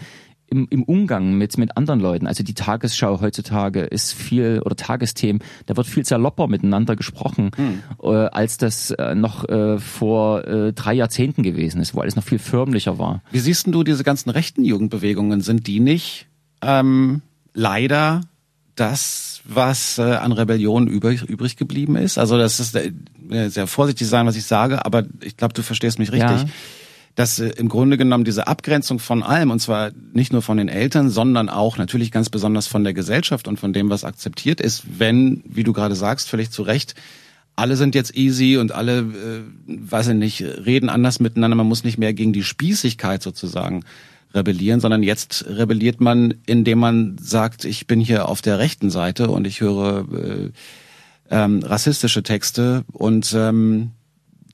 im, 0.52 0.66
im 0.70 0.82
Umgang 0.82 1.34
mit, 1.38 1.56
mit 1.56 1.76
anderen 1.76 2.00
Leuten, 2.00 2.26
also 2.26 2.44
die 2.44 2.54
Tagesschau 2.54 3.20
heutzutage 3.20 3.80
ist 3.80 4.12
viel, 4.12 4.60
oder 4.64 4.76
Tagesthemen, 4.76 5.42
da 5.66 5.76
wird 5.76 5.86
viel 5.86 6.04
salopper 6.04 6.46
miteinander 6.46 6.94
gesprochen, 6.94 7.50
hm. 7.56 7.82
äh, 8.02 8.08
als 8.08 8.58
das 8.58 8.90
äh, 8.90 9.14
noch 9.14 9.48
äh, 9.48 9.78
vor 9.78 10.46
äh, 10.46 10.72
drei 10.72 10.94
Jahrzehnten 10.94 11.42
gewesen 11.42 11.80
ist, 11.80 11.94
wo 11.94 12.00
alles 12.00 12.16
noch 12.16 12.24
viel 12.24 12.38
förmlicher 12.38 12.98
war. 12.98 13.22
Wie 13.30 13.38
siehst 13.38 13.66
du 13.66 13.82
diese 13.82 14.04
ganzen 14.04 14.30
rechten 14.30 14.64
Jugendbewegungen? 14.64 15.40
Sind 15.40 15.66
die 15.66 15.80
nicht 15.80 16.26
ähm, 16.60 17.22
leider 17.54 18.20
das, 18.74 19.31
was 19.44 19.98
äh, 19.98 20.02
an 20.02 20.32
Rebellion 20.32 20.86
übrig, 20.86 21.22
übrig 21.22 21.56
geblieben 21.56 21.96
ist. 21.96 22.18
Also 22.18 22.38
das 22.38 22.60
ist 22.60 22.76
äh, 22.76 22.92
sehr 23.48 23.66
vorsichtig 23.66 24.08
sein, 24.08 24.26
was 24.26 24.36
ich 24.36 24.44
sage, 24.44 24.84
aber 24.84 25.04
ich 25.22 25.36
glaube, 25.36 25.54
du 25.54 25.62
verstehst 25.62 25.98
mich 25.98 26.12
richtig. 26.12 26.42
Ja. 26.42 26.44
Dass 27.14 27.38
äh, 27.38 27.48
im 27.56 27.68
Grunde 27.68 27.98
genommen 27.98 28.24
diese 28.24 28.46
Abgrenzung 28.46 28.98
von 28.98 29.22
allem, 29.22 29.50
und 29.50 29.60
zwar 29.60 29.90
nicht 30.12 30.32
nur 30.32 30.42
von 30.42 30.56
den 30.56 30.68
Eltern, 30.68 31.10
sondern 31.10 31.48
auch 31.48 31.76
natürlich 31.76 32.10
ganz 32.10 32.30
besonders 32.30 32.66
von 32.66 32.84
der 32.84 32.94
Gesellschaft 32.94 33.48
und 33.48 33.58
von 33.58 33.72
dem, 33.72 33.90
was 33.90 34.04
akzeptiert 34.04 34.60
ist, 34.60 34.84
wenn, 34.98 35.42
wie 35.44 35.64
du 35.64 35.72
gerade 35.72 35.94
sagst, 35.94 36.28
völlig 36.28 36.50
zu 36.50 36.62
Recht, 36.62 36.94
alle 37.54 37.76
sind 37.76 37.94
jetzt 37.94 38.16
easy 38.16 38.56
und 38.56 38.72
alle, 38.72 39.00
äh, 39.00 39.42
weiß 39.66 40.08
ich 40.08 40.14
nicht, 40.14 40.42
reden 40.42 40.88
anders 40.88 41.20
miteinander. 41.20 41.56
Man 41.56 41.68
muss 41.68 41.84
nicht 41.84 41.98
mehr 41.98 42.14
gegen 42.14 42.32
die 42.32 42.44
Spießigkeit 42.44 43.22
sozusagen 43.22 43.84
rebellieren, 44.34 44.80
sondern 44.80 45.02
jetzt 45.02 45.46
rebelliert 45.48 46.00
man, 46.00 46.34
indem 46.46 46.78
man 46.78 47.16
sagt, 47.18 47.64
ich 47.64 47.86
bin 47.86 48.00
hier 48.00 48.28
auf 48.28 48.42
der 48.42 48.58
rechten 48.58 48.90
Seite 48.90 49.30
und 49.30 49.46
ich 49.46 49.60
höre 49.60 50.06
äh, 50.12 50.50
ähm, 51.30 51.62
rassistische 51.62 52.22
Texte 52.22 52.84
und 52.92 53.32
ähm, 53.34 53.92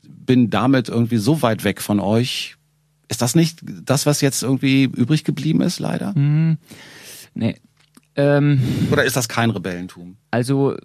bin 0.03 0.51
damit 0.51 0.89
irgendwie 0.89 1.17
so 1.17 1.43
weit 1.43 1.65
weg 1.65 1.81
von 1.81 2.01
euch. 2.01 2.57
Ist 3.09 3.23
das 3.23 3.35
nicht 3.35 3.61
das, 3.63 4.07
was 4.07 4.21
jetzt 4.21 4.43
irgendwie 4.43 4.85
übrig 4.85 5.25
geblieben 5.25 5.63
ist, 5.63 5.79
leider? 5.79 6.17
Mhm. 6.17 6.59
Nee. 7.35 7.57
Ähm, 8.17 8.61
Oder 8.91 9.05
ist 9.05 9.17
das 9.17 9.29
kein 9.29 9.51
Rebellentum? 9.51 10.17
Also 10.31 10.77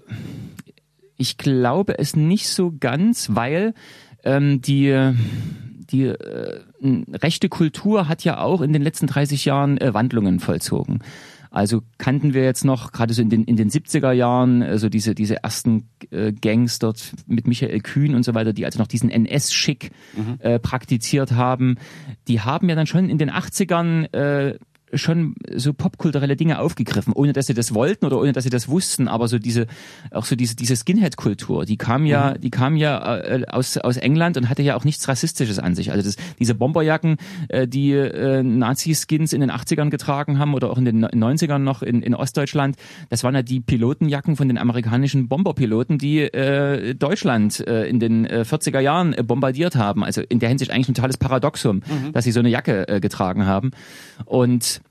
ich 1.17 1.37
glaube 1.37 1.99
es 1.99 2.15
nicht 2.15 2.47
so 2.47 2.73
ganz, 2.79 3.29
weil 3.33 3.73
ähm, 4.23 4.61
die 4.61 5.13
die 5.93 6.05
äh, 6.07 6.59
rechte 7.13 7.47
Kultur 7.47 8.09
hat 8.09 8.23
ja 8.23 8.39
auch 8.39 8.61
in 8.61 8.73
den 8.73 8.81
letzten 8.81 9.07
30 9.07 9.45
Jahren 9.45 9.77
äh, 9.77 9.93
Wandlungen 9.93 10.39
vollzogen. 10.39 10.99
Also 11.53 11.83
kannten 11.99 12.33
wir 12.33 12.43
jetzt 12.43 12.65
noch, 12.65 12.91
gerade 12.91 13.13
so 13.13 13.21
in 13.21 13.29
den, 13.29 13.43
in 13.43 13.55
den 13.55 13.69
70er 13.69 14.11
Jahren, 14.11 14.63
also 14.63 14.89
diese, 14.89 15.13
diese 15.13 15.43
ersten 15.43 15.87
äh, 16.09 16.31
Gangs 16.31 16.79
dort 16.79 17.13
mit 17.27 17.45
Michael 17.45 17.79
Kühn 17.81 18.15
und 18.15 18.23
so 18.23 18.33
weiter, 18.33 18.53
die 18.53 18.65
also 18.65 18.79
noch 18.79 18.87
diesen 18.87 19.11
NS-Schick 19.11 19.91
mhm. 20.17 20.39
äh, 20.39 20.57
praktiziert 20.57 21.33
haben, 21.33 21.77
die 22.27 22.41
haben 22.41 22.69
ja 22.69 22.75
dann 22.75 22.87
schon 22.87 23.07
in 23.07 23.19
den 23.19 23.29
80ern 23.29 24.11
äh, 24.13 24.57
schon 24.95 25.35
so 25.55 25.73
popkulturelle 25.73 26.35
Dinge 26.35 26.59
aufgegriffen, 26.59 27.13
ohne 27.13 27.33
dass 27.33 27.47
sie 27.47 27.53
das 27.53 27.73
wollten 27.73 28.05
oder 28.05 28.19
ohne 28.19 28.33
dass 28.33 28.43
sie 28.43 28.49
das 28.49 28.67
wussten, 28.67 29.07
aber 29.07 29.27
so 29.27 29.39
diese 29.39 29.67
auch 30.11 30.25
so 30.25 30.35
diese 30.35 30.55
diese 30.55 30.75
Skinhead-Kultur, 30.75 31.65
die 31.65 31.77
kam 31.77 32.05
ja, 32.05 32.33
mhm. 32.35 32.41
die 32.41 32.49
kam 32.51 32.75
ja 32.75 33.17
äh, 33.17 33.45
aus 33.49 33.77
aus 33.77 33.97
England 33.97 34.37
und 34.37 34.49
hatte 34.49 34.61
ja 34.61 34.75
auch 34.75 34.85
nichts 34.85 35.07
rassistisches 35.07 35.59
an 35.59 35.75
sich. 35.75 35.91
Also 35.91 36.03
das, 36.03 36.15
diese 36.39 36.55
Bomberjacken, 36.55 37.17
äh, 37.49 37.67
die 37.67 37.91
äh, 37.91 38.43
Nazi-Skins 38.43 39.33
in 39.33 39.41
den 39.41 39.51
80ern 39.51 39.89
getragen 39.89 40.39
haben 40.39 40.53
oder 40.53 40.69
auch 40.69 40.77
in 40.77 40.85
den 40.85 41.05
90ern 41.05 41.59
noch 41.59 41.81
in, 41.81 42.01
in 42.01 42.15
Ostdeutschland, 42.15 42.77
das 43.09 43.23
waren 43.23 43.35
ja 43.35 43.41
die 43.41 43.59
Pilotenjacken 43.59 44.35
von 44.35 44.47
den 44.47 44.57
amerikanischen 44.57 45.27
Bomberpiloten, 45.27 45.97
die 45.97 46.21
äh, 46.21 46.95
Deutschland 46.95 47.65
äh, 47.67 47.85
in 47.85 47.99
den 47.99 48.25
äh, 48.25 48.45
40er 48.47 48.79
Jahren 48.79 49.13
äh, 49.13 49.23
bombardiert 49.23 49.75
haben. 49.75 50.03
Also 50.03 50.21
in 50.21 50.39
der 50.39 50.49
Hinsicht 50.49 50.71
eigentlich 50.71 50.89
ein 50.89 50.93
totales 50.93 51.17
Paradoxum, 51.17 51.77
mhm. 51.77 52.11
dass 52.13 52.25
sie 52.25 52.31
so 52.31 52.39
eine 52.39 52.49
Jacke 52.49 52.87
äh, 52.87 52.99
getragen 52.99 53.45
haben 53.45 53.71
und 54.25 54.81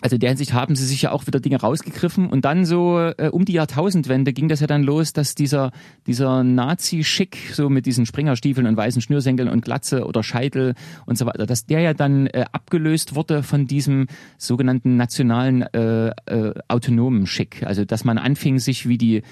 also 0.00 0.16
in 0.16 0.20
der 0.20 0.30
Hinsicht 0.30 0.54
haben 0.54 0.76
sie 0.76 0.86
sich 0.86 1.02
ja 1.02 1.12
auch 1.12 1.26
wieder 1.26 1.40
Dinge 1.40 1.60
rausgegriffen 1.60 2.28
und 2.28 2.44
dann 2.44 2.64
so 2.64 2.98
äh, 2.98 3.28
um 3.30 3.44
die 3.44 3.52
Jahrtausendwende 3.52 4.32
ging 4.32 4.48
das 4.48 4.60
ja 4.60 4.66
dann 4.66 4.82
los, 4.82 5.12
dass 5.12 5.34
dieser 5.34 5.72
dieser 6.06 6.42
Nazi-Schick 6.42 7.36
so 7.52 7.68
mit 7.68 7.86
diesen 7.86 8.06
Springerstiefeln 8.06 8.66
und 8.66 8.76
weißen 8.76 9.02
Schnürsenkeln 9.02 9.48
und 9.48 9.62
Glatze 9.62 10.06
oder 10.06 10.22
Scheitel 10.22 10.74
und 11.04 11.18
so 11.18 11.26
weiter, 11.26 11.44
dass 11.46 11.66
der 11.66 11.80
ja 11.80 11.94
dann 11.94 12.26
äh, 12.28 12.46
abgelöst 12.52 13.14
wurde 13.14 13.42
von 13.42 13.66
diesem 13.66 14.06
sogenannten 14.38 14.96
nationalen 14.96 15.62
äh, 15.62 16.08
äh, 16.08 16.54
autonomen 16.68 17.26
Schick. 17.26 17.62
Also 17.64 17.84
dass 17.84 18.04
man 18.04 18.16
anfing 18.16 18.58
sich 18.58 18.88
wie 18.88 18.96
die 18.96 19.22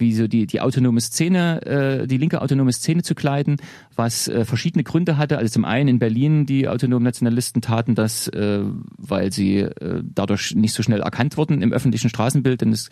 wie 0.00 0.14
so 0.14 0.28
die, 0.28 0.46
die 0.46 0.60
autonome 0.60 1.00
Szene, 1.00 1.62
äh, 1.66 2.06
die 2.06 2.18
linke 2.18 2.40
autonome 2.40 2.72
Szene 2.72 3.02
zu 3.02 3.14
kleiden, 3.14 3.56
was 3.96 4.28
äh, 4.28 4.44
verschiedene 4.44 4.84
Gründe 4.84 5.16
hatte. 5.16 5.38
Also 5.38 5.52
zum 5.52 5.64
einen 5.64 5.88
in 5.88 5.98
Berlin, 5.98 6.46
die 6.46 6.68
autonomen 6.68 7.04
Nationalisten 7.04 7.62
taten 7.62 7.94
das, 7.94 8.28
äh, 8.28 8.60
weil 8.96 9.32
sie 9.32 9.58
äh, 9.58 10.02
dadurch 10.14 10.54
nicht 10.54 10.74
so 10.74 10.82
schnell 10.82 11.00
erkannt 11.00 11.36
wurden 11.36 11.62
im 11.62 11.72
öffentlichen 11.72 12.08
Straßenbild, 12.08 12.60
denn 12.60 12.72
es 12.72 12.90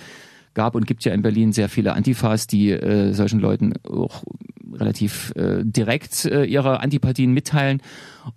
gab 0.54 0.74
und 0.74 0.86
gibt 0.86 1.04
ja 1.04 1.12
in 1.12 1.22
Berlin 1.22 1.52
sehr 1.52 1.68
viele 1.68 1.92
Antifas, 1.92 2.46
die 2.46 2.70
äh, 2.70 3.12
solchen 3.12 3.40
Leuten 3.40 3.74
auch 3.84 4.24
relativ 4.72 5.32
äh, 5.36 5.62
direkt 5.62 6.24
äh, 6.24 6.44
ihre 6.44 6.80
Antipathien 6.80 7.32
mitteilen. 7.32 7.80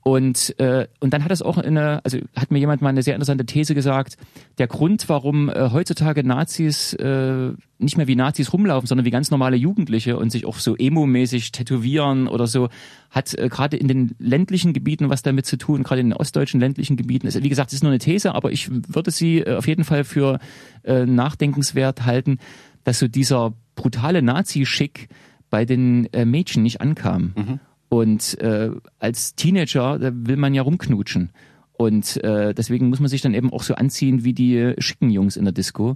Und, 0.04 0.58
äh, 0.60 0.88
und 1.00 1.14
dann 1.14 1.24
hat 1.24 1.32
es 1.32 1.42
auch 1.42 1.58
eine, 1.58 2.04
also 2.04 2.20
hat 2.36 2.52
mir 2.52 2.60
jemand 2.60 2.82
mal 2.82 2.90
eine 2.90 3.04
sehr 3.04 3.16
interessante 3.16 3.46
These 3.46 3.76
gesagt, 3.76 4.18
der 4.58 4.68
Grund, 4.68 5.10
warum 5.10 5.50
äh, 5.50 5.70
heutzutage 5.72 6.24
Nazis 6.24 6.94
äh, 6.94 7.52
nicht 7.80 7.98
mehr 7.98 8.08
wie 8.08 8.16
Nazis 8.16 8.54
rumlaufen, 8.54 8.88
sondern 8.88 9.06
wie 9.06 9.12
ganz 9.12 9.32
normale 9.32 9.56
Jugendliche 9.56 10.18
und 10.18 10.32
sich 10.32 10.46
auch 10.46 10.60
so 10.60 10.76
emo-mäßig 10.76 11.52
tätowieren 11.52 12.28
oder 12.28 12.46
so, 12.46 12.70
hat 13.10 13.34
äh, 13.34 13.50
gerade 13.50 13.78
in 13.78 13.88
den 13.88 14.16
ländlichen 14.20 14.74
Gebieten 14.74 15.10
was 15.10 15.22
damit 15.22 15.46
zu 15.46 15.58
tun, 15.58 15.84
gerade 15.84 16.02
in 16.02 16.10
den 16.10 16.18
ostdeutschen 16.18 16.60
ländlichen 16.60 16.98
Gebieten. 16.98 17.28
Also, 17.28 17.42
wie 17.42 17.50
gesagt, 17.50 17.70
es 17.70 17.76
ist 17.76 17.84
nur 17.84 17.92
eine 17.92 18.00
These, 18.00 18.36
aber 18.36 18.52
ich 18.52 18.70
würde 18.72 19.12
sie 19.12 19.40
äh, 19.40 19.56
auf 19.56 19.68
jeden 19.68 19.86
Fall 19.86 20.04
für 20.04 20.40
äh, 20.84 21.06
nachdenkenswert 21.06 22.06
halten, 22.06 22.38
dass 22.84 23.00
so 23.00 23.08
dieser 23.08 23.54
brutale 23.76 24.22
Nazi-Schick 24.22 25.10
bei 25.50 25.66
den 25.66 26.12
äh, 26.14 26.26
Mädchen 26.26 26.64
nicht 26.64 26.82
ankam. 26.82 27.34
Mhm. 27.36 27.60
Und 27.90 28.40
äh, 28.40 28.70
als 29.00 29.36
Teenager, 29.36 29.98
da 30.00 30.12
will 30.14 30.38
man 30.38 30.54
ja 30.54 30.62
rumknutschen. 30.62 31.32
Und 31.74 32.24
äh, 32.24 32.54
deswegen 32.54 32.90
muss 32.90 33.00
man 33.00 33.10
sich 33.10 33.22
dann 33.22 33.34
eben 33.34 33.52
auch 33.52 33.64
so 33.64 33.74
anziehen 33.76 34.24
wie 34.24 34.34
die 34.34 34.74
schicken 34.80 35.10
Jungs 35.10 35.38
in 35.38 35.46
der 35.46 35.54
Disco. 35.54 35.96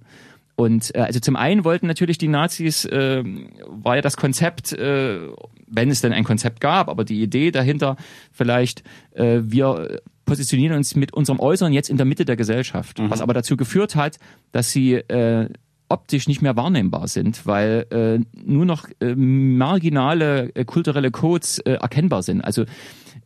Und 0.56 0.96
äh, 0.96 1.00
also 1.00 1.20
zum 1.20 1.36
einen 1.36 1.64
wollten 1.64 1.88
natürlich 1.88 2.18
die 2.18 2.28
Nazis, 2.28 2.86
äh, 2.86 3.24
war 3.68 3.96
ja 3.96 4.02
das 4.02 4.18
Konzept, 4.18 4.72
äh, 4.74 5.20
wenn 5.68 5.90
es 5.90 6.02
denn 6.02 6.14
ein 6.14 6.24
Konzept 6.24 6.62
gab, 6.62 6.90
aber 6.90 7.04
die 7.04 7.22
Idee 7.22 7.52
dahinter 7.52 7.98
vielleicht, 8.32 8.84
äh, 9.14 9.40
wir 9.42 10.00
positionieren 10.26 10.78
uns 10.78 10.96
mit 10.96 11.14
unserem 11.14 11.40
Äußeren 11.40 11.74
jetzt 11.74 11.90
in 11.90 11.98
der 11.98 12.06
Mitte 12.06 12.26
der 12.26 12.36
Gesellschaft, 12.36 13.00
mhm. 13.00 13.10
was 13.10 13.22
aber 13.22 13.34
dazu 13.34 13.58
geführt 13.58 13.96
hat, 13.96 14.20
dass 14.52 14.72
sie 14.72 14.94
äh, 14.94 15.50
optisch 15.90 16.28
nicht 16.28 16.42
mehr 16.42 16.56
wahrnehmbar 16.56 17.08
sind, 17.08 17.46
weil 17.46 17.86
äh, 17.92 18.20
nur 18.46 18.66
noch 18.66 18.88
äh, 19.00 19.16
marginale 19.16 20.50
äh, 20.56 20.66
kulturelle 20.66 21.12
Codes 21.12 21.60
äh, 21.60 21.74
erkennbar 21.74 22.24
sind. 22.24 22.42
Also 22.42 22.66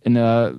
eine 0.04 0.54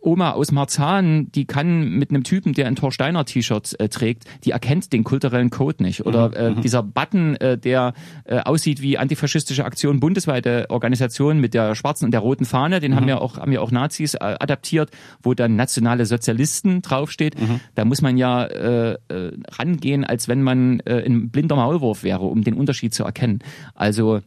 Oma 0.00 0.32
aus 0.32 0.52
Marzahn, 0.52 1.30
die 1.32 1.44
kann 1.44 1.90
mit 1.90 2.10
einem 2.10 2.24
Typen, 2.24 2.52
der 2.52 2.66
ein 2.66 2.76
Thorsteiner 2.76 3.24
T-Shirt 3.24 3.78
äh, 3.80 3.88
trägt, 3.88 4.24
die 4.44 4.52
erkennt 4.52 4.92
den 4.92 5.04
kulturellen 5.04 5.50
Code 5.50 5.82
nicht. 5.82 6.06
Oder 6.06 6.28
mhm, 6.28 6.34
äh, 6.34 6.50
mhm. 6.50 6.60
dieser 6.62 6.82
Button, 6.82 7.36
äh, 7.36 7.58
der 7.58 7.94
äh, 8.24 8.38
aussieht 8.40 8.80
wie 8.80 8.98
antifaschistische 8.98 9.64
Aktion, 9.64 10.00
bundesweite 10.00 10.66
Organisation 10.70 11.40
mit 11.40 11.54
der 11.54 11.74
schwarzen 11.74 12.06
und 12.06 12.12
der 12.12 12.20
roten 12.20 12.44
Fahne, 12.44 12.80
den 12.80 12.92
mhm. 12.92 12.96
haben 12.96 13.08
ja 13.08 13.18
auch 13.18 13.38
haben 13.38 13.52
ja 13.52 13.60
auch 13.60 13.70
Nazis 13.70 14.14
äh, 14.14 14.18
adaptiert, 14.18 14.90
wo 15.22 15.34
dann 15.34 15.56
nationale 15.56 16.06
Sozialisten 16.06 16.82
draufsteht. 16.82 17.40
Mhm. 17.40 17.60
Da 17.74 17.84
muss 17.84 18.02
man 18.02 18.16
ja 18.16 18.44
äh, 18.44 18.92
äh, 19.08 19.32
rangehen, 19.50 20.04
als 20.04 20.28
wenn 20.28 20.42
man 20.42 20.80
äh, 20.80 21.04
ein 21.04 21.30
blinder 21.30 21.56
Maulwurf 21.56 22.02
wäre, 22.02 22.24
um 22.24 22.42
den 22.42 22.54
Unterschied 22.54 22.94
zu 22.94 23.04
erkennen. 23.04 23.40
Also 23.74 24.20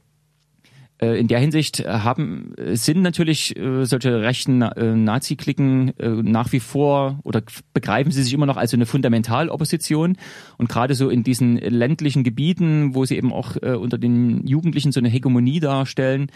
in 1.03 1.27
der 1.27 1.39
Hinsicht 1.39 1.79
äh, 1.79 1.87
haben 1.87 2.53
äh, 2.57 2.75
sind 2.75 3.01
natürlich 3.01 3.55
solche 3.81 4.21
rechten 4.21 4.59
Nazi-Klicken 4.59 5.93
nach 5.97 6.51
wie 6.51 6.59
vor 6.59 7.19
oder 7.23 7.41
begreifen 7.73 8.11
sie 8.11 8.23
sich 8.23 8.33
immer 8.33 8.45
noch 8.45 8.57
als 8.57 8.73
eine 8.73 8.85
Fundamentalopposition 8.85 10.17
und 10.57 10.69
gerade 10.69 10.95
so 10.95 11.09
in 11.09 11.23
diesen 11.23 11.57
ländlichen 11.57 12.23
Gebieten, 12.23 12.95
wo 12.95 13.05
sie 13.05 13.17
eben 13.17 13.33
auch 13.33 13.55
unter 13.55 13.97
den 13.97 14.45
Jugendlichen 14.45 14.91
so 14.91 14.99
eine 14.99 15.09
Hegemonie 15.09 15.59
darstellen, 15.59 16.31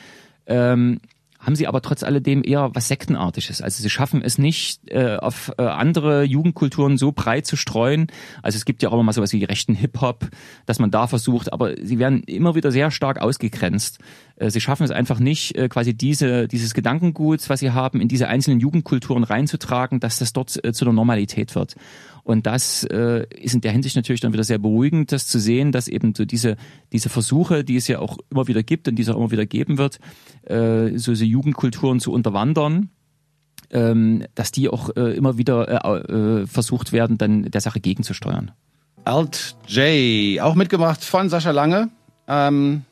ähm, 0.47 0.99
haben 1.45 1.55
sie 1.55 1.67
aber 1.67 1.81
trotz 1.81 2.03
alledem 2.03 2.43
eher 2.43 2.71
was 2.73 2.87
Sektenartiges. 2.87 3.61
Also 3.61 3.83
sie 3.83 3.89
schaffen 3.89 4.21
es 4.23 4.37
nicht, 4.37 4.89
äh, 4.89 5.17
auf 5.17 5.51
äh, 5.57 5.63
andere 5.63 6.23
Jugendkulturen 6.23 6.97
so 6.97 7.11
breit 7.11 7.45
zu 7.45 7.55
streuen. 7.55 8.07
Also 8.41 8.55
es 8.55 8.65
gibt 8.65 8.81
ja 8.81 8.89
auch 8.89 8.93
immer 8.93 9.03
mal 9.03 9.13
sowas 9.13 9.31
wie 9.31 9.43
rechten 9.43 9.75
Hip-Hop, 9.75 10.27
dass 10.65 10.79
man 10.79 10.89
da 10.89 11.05
versucht, 11.07 11.53
aber 11.53 11.75
sie 11.81 11.99
werden 11.99 12.23
immer 12.23 12.55
wieder 12.55 12.71
sehr 12.71 12.89
stark 12.89 13.21
ausgegrenzt. 13.21 13.99
Äh, 14.37 14.49
sie 14.49 14.61
schaffen 14.61 14.83
es 14.83 14.91
einfach 14.91 15.19
nicht, 15.19 15.55
äh, 15.55 15.69
quasi 15.69 15.93
diese, 15.93 16.47
dieses 16.47 16.73
Gedankengut, 16.73 17.49
was 17.49 17.59
sie 17.59 17.71
haben, 17.71 18.01
in 18.01 18.07
diese 18.07 18.27
einzelnen 18.27 18.59
Jugendkulturen 18.59 19.23
reinzutragen, 19.23 19.99
dass 19.99 20.19
das 20.19 20.33
dort 20.33 20.63
äh, 20.63 20.73
zu 20.73 20.85
einer 20.85 20.93
Normalität 20.93 21.55
wird. 21.55 21.75
Und 22.23 22.47
das 22.47 22.83
äh, 22.85 23.25
ist 23.39 23.53
in 23.53 23.61
der 23.61 23.71
Hinsicht 23.71 23.95
natürlich 23.95 24.21
dann 24.21 24.33
wieder 24.33 24.43
sehr 24.43 24.57
beruhigend, 24.57 25.11
das 25.11 25.27
zu 25.27 25.39
sehen, 25.39 25.71
dass 25.71 25.87
eben 25.87 26.15
so 26.15 26.25
diese, 26.25 26.57
diese 26.91 27.09
Versuche, 27.09 27.63
die 27.63 27.75
es 27.75 27.87
ja 27.87 27.99
auch 27.99 28.17
immer 28.31 28.47
wieder 28.47 28.63
gibt 28.63 28.87
und 28.87 28.95
die 28.95 29.03
es 29.03 29.09
auch 29.09 29.17
immer 29.17 29.31
wieder 29.31 29.45
geben 29.45 29.77
wird, 29.77 29.99
äh, 30.43 30.97
so 30.97 31.11
diese 31.11 31.25
Jugendkulturen 31.25 31.99
zu 31.99 32.11
unterwandern, 32.11 32.89
ähm, 33.69 34.25
dass 34.33 34.51
die 34.51 34.69
auch 34.69 34.89
äh, 34.95 35.15
immer 35.15 35.37
wieder 35.37 36.09
äh, 36.09 36.47
versucht 36.47 36.91
werden, 36.91 37.17
dann 37.17 37.43
der 37.43 37.61
Sache 37.61 37.79
gegenzusteuern. 37.79 38.51
Alt 39.03 39.55
J, 39.67 40.41
auch 40.41 40.55
mitgemacht 40.55 41.03
von 41.03 41.29
Sascha 41.29 41.51
Lange. 41.51 41.89
Ähm 42.27 42.85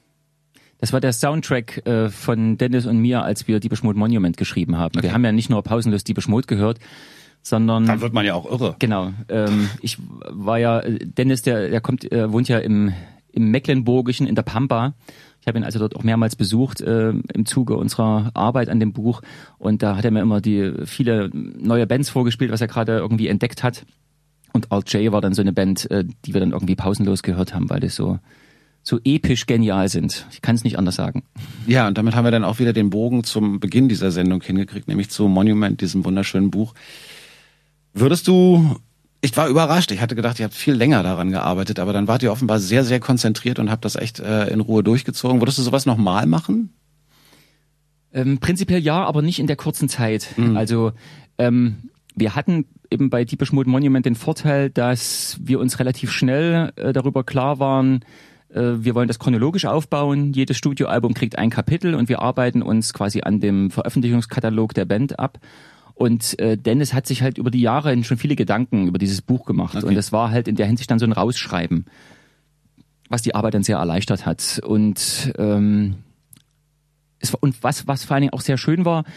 das 0.84 0.92
war 0.92 1.00
der 1.00 1.14
Soundtrack 1.14 1.88
äh, 1.88 2.10
von 2.10 2.58
Dennis 2.58 2.86
und 2.86 2.98
mir, 2.98 3.24
als 3.24 3.48
wir 3.48 3.62
Deepish 3.62 3.84
Mode 3.84 3.98
Monument 3.98 4.36
geschrieben 4.36 4.78
haben. 4.78 4.98
Okay. 4.98 5.08
Wir 5.08 5.14
haben 5.14 5.24
ja 5.24 5.32
nicht 5.32 5.50
nur 5.50 5.64
pausenlos 5.64 6.04
Deepish 6.04 6.28
Mode 6.28 6.46
gehört, 6.46 6.78
sondern 7.42 7.86
dann 7.86 8.02
wird 8.02 8.12
man 8.12 8.26
ja 8.26 8.34
auch 8.34 8.46
irre. 8.46 8.76
Genau. 8.80 9.14
Ähm, 9.30 9.70
ich 9.80 9.98
war 10.30 10.60
ja 10.60 10.82
Dennis, 10.82 11.42
der 11.42 11.70
der 11.70 11.80
kommt, 11.80 12.12
äh, 12.12 12.30
wohnt 12.34 12.50
ja 12.50 12.58
im 12.58 12.92
im 13.32 13.50
Mecklenburgischen 13.50 14.28
in 14.28 14.36
der 14.36 14.42
Pampa. 14.42 14.94
Ich 15.40 15.48
habe 15.48 15.58
ihn 15.58 15.64
also 15.64 15.80
dort 15.80 15.96
auch 15.96 16.04
mehrmals 16.04 16.36
besucht 16.36 16.82
äh, 16.82 17.12
im 17.12 17.46
Zuge 17.46 17.78
unserer 17.78 18.32
Arbeit 18.34 18.68
an 18.68 18.82
dem 18.82 18.92
Buch 18.92 19.22
und 19.60 19.84
da 19.84 19.96
hat 19.96 20.04
er 20.04 20.12
mir 20.12 20.20
immer 20.20 20.42
die 20.42 20.74
viele 20.84 21.30
neue 21.32 21.88
Bands 21.88 22.10
vorgespielt, 22.10 22.52
was 22.52 22.60
er 22.60 22.68
gerade 22.68 22.98
irgendwie 22.98 23.30
entdeckt 23.30 23.64
hat. 23.64 23.86
Und 24.52 24.74
Alt 24.74 24.92
J 24.92 25.14
war 25.14 25.22
dann 25.22 25.34
so 25.34 25.42
eine 25.42 25.54
Band, 25.54 25.90
äh, 25.92 26.04
die 26.26 26.34
wir 26.34 26.42
dann 26.42 26.52
irgendwie 26.52 26.76
pausenlos 26.76 27.24
gehört 27.24 27.56
haben, 27.56 27.70
weil 27.70 27.80
das 27.80 27.96
so 27.96 28.20
so 28.84 29.00
episch 29.04 29.46
genial 29.46 29.88
sind. 29.88 30.28
Ich 30.32 30.42
kann 30.42 30.56
es 30.56 30.64
nicht 30.66 30.78
anders 30.78 30.96
sagen. 30.96 31.24
Ja, 31.66 31.88
und 31.88 31.98
damit 31.98 32.16
haben 32.16 32.26
wir 32.26 32.32
dann 32.32 32.44
auch 32.44 32.60
wieder 32.60 32.74
den 32.74 32.90
Bogen 32.90 33.24
zum 33.24 33.62
Beginn 33.62 33.88
dieser 33.88 34.12
Sendung 34.12 34.44
hingekriegt, 34.44 34.90
nämlich 34.90 35.10
zu 35.10 35.28
Monument, 35.30 35.80
diesem 35.80 36.04
wunderschönen 36.04 36.52
Buch. 36.52 36.74
Würdest 37.94 38.28
du, 38.28 38.76
ich 39.22 39.36
war 39.38 39.48
überrascht, 39.48 39.92
ich 39.92 40.02
hatte 40.02 40.16
gedacht, 40.16 40.38
ihr 40.40 40.46
habt 40.46 40.54
viel 40.54 40.74
länger 40.74 41.02
daran 41.02 41.32
gearbeitet, 41.32 41.80
aber 41.80 41.94
dann 41.94 42.10
wart 42.10 42.24
ihr 42.24 42.32
offenbar 42.32 42.60
sehr, 42.60 42.84
sehr 42.84 43.00
konzentriert 43.00 43.58
und 43.58 43.72
habt 43.72 43.86
das 43.86 43.96
echt 43.96 44.20
äh, 44.20 44.48
in 44.48 44.60
Ruhe 44.60 44.84
durchgezogen. 44.84 45.40
Würdest 45.40 45.60
du 45.60 45.64
sowas 45.64 45.86
nochmal 45.86 46.26
machen? 46.26 46.74
Ähm, 48.14 48.40
prinzipiell 48.40 48.82
ja, 48.82 49.06
aber 49.06 49.22
nicht 49.22 49.40
in 49.40 49.48
der 49.48 49.56
kurzen 49.56 49.88
Zeit. 49.88 50.28
Mhm. 50.36 50.58
Also 50.58 50.92
ähm, 51.38 51.90
wir 52.16 52.36
hatten 52.36 52.66
eben 52.92 53.10
bei 53.10 53.24
Deepish 53.24 53.54
Mode 53.54 53.70
Monument 53.70 54.06
den 54.06 54.16
Vorteil, 54.16 54.70
dass 54.70 55.38
wir 55.42 55.60
uns 55.60 55.80
relativ 55.80 56.12
schnell 56.12 56.74
äh, 56.76 56.92
darüber 56.94 57.24
klar 57.24 57.60
waren, 57.60 58.04
wir 58.56 58.96
wollen 58.96 59.08
das 59.08 59.20
chronologisch 59.20 59.66
aufbauen. 59.66 60.34
Jedes 60.34 60.58
Studioalbum 60.58 61.14
kriegt 61.14 61.38
ein 61.38 61.50
Kapitel 61.50 61.96
und 61.96 62.10
wir 62.10 62.22
arbeiten 62.22 62.62
uns 62.62 62.94
quasi 62.94 63.22
an 63.22 63.40
dem 63.40 63.72
Veröffentlichungskatalog 63.72 64.74
der 64.74 64.86
Band 64.86 65.20
ab. 65.20 65.40
Und 65.96 66.40
äh, 66.40 66.58
Dennis 66.58 66.94
hat 66.94 67.06
sich 67.06 67.22
halt 67.22 67.38
über 67.38 67.52
die 67.52 67.62
Jahre 67.62 68.04
schon 68.04 68.18
viele 68.18 68.36
Gedanken 68.36 68.88
über 68.88 68.98
dieses 68.98 69.22
Buch 69.22 69.46
gemacht. 69.46 69.76
Okay. 69.76 69.86
Und 69.86 69.96
das 69.96 70.12
war 70.12 70.32
halt 70.32 70.48
in 70.48 70.56
der 70.56 70.66
Hinsicht 70.66 70.90
dann 70.90 71.00
so 71.00 71.06
ein 71.06 71.12
Rausschreiben, 71.12 71.86
was 73.10 73.22
die 73.22 73.36
Arbeit 73.36 73.54
dann 73.54 73.64
sehr 73.64 73.78
erleichtert 73.78 74.26
hat. 74.26 74.60
Und 74.66 75.34
ähm, 75.38 75.98
es, 77.20 77.34
und 77.36 77.64
was, 77.64 77.88
was 77.88 78.06
vor 78.06 78.16
allen 78.16 78.22
Dingen 78.22 78.34
auch 78.34 78.42
sehr 78.42 78.58
schön 78.58 78.86
war, 78.86 79.02
äh, 79.02 79.12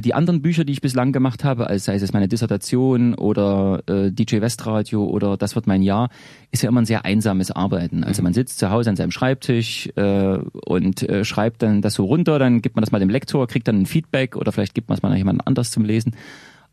die 0.00 0.14
anderen 0.14 0.42
Bücher, 0.42 0.64
die 0.64 0.72
ich 0.72 0.80
bislang 0.80 1.12
gemacht 1.12 1.44
habe, 1.44 1.66
als 1.66 1.84
sei 1.84 1.96
es 1.96 2.12
meine 2.12 2.28
Dissertation 2.28 3.14
oder 3.14 3.82
äh, 3.86 4.10
DJ 4.10 4.40
Westradio 4.40 5.04
oder 5.04 5.36
Das 5.36 5.54
wird 5.54 5.66
mein 5.66 5.82
Jahr, 5.82 6.08
ist 6.50 6.62
ja 6.62 6.68
immer 6.68 6.80
ein 6.80 6.86
sehr 6.86 7.04
einsames 7.04 7.50
Arbeiten. 7.50 8.04
Also 8.04 8.22
mhm. 8.22 8.24
man 8.24 8.32
sitzt 8.34 8.58
zu 8.58 8.70
Hause 8.70 8.90
an 8.90 8.96
seinem 8.96 9.10
Schreibtisch 9.10 9.88
äh, 9.96 10.38
und 10.66 11.02
äh, 11.08 11.24
schreibt 11.24 11.62
dann 11.62 11.82
das 11.82 11.94
so 11.94 12.04
runter, 12.04 12.38
dann 12.38 12.62
gibt 12.62 12.76
man 12.76 12.82
das 12.82 12.92
mal 12.92 12.98
dem 12.98 13.10
Lektor, 13.10 13.46
kriegt 13.46 13.68
dann 13.68 13.82
ein 13.82 13.86
Feedback 13.86 14.36
oder 14.36 14.52
vielleicht 14.52 14.74
gibt 14.74 14.88
man 14.88 14.96
es 14.96 15.02
mal 15.02 15.16
jemand 15.16 15.46
anders 15.46 15.70
zum 15.70 15.84
Lesen 15.84 16.14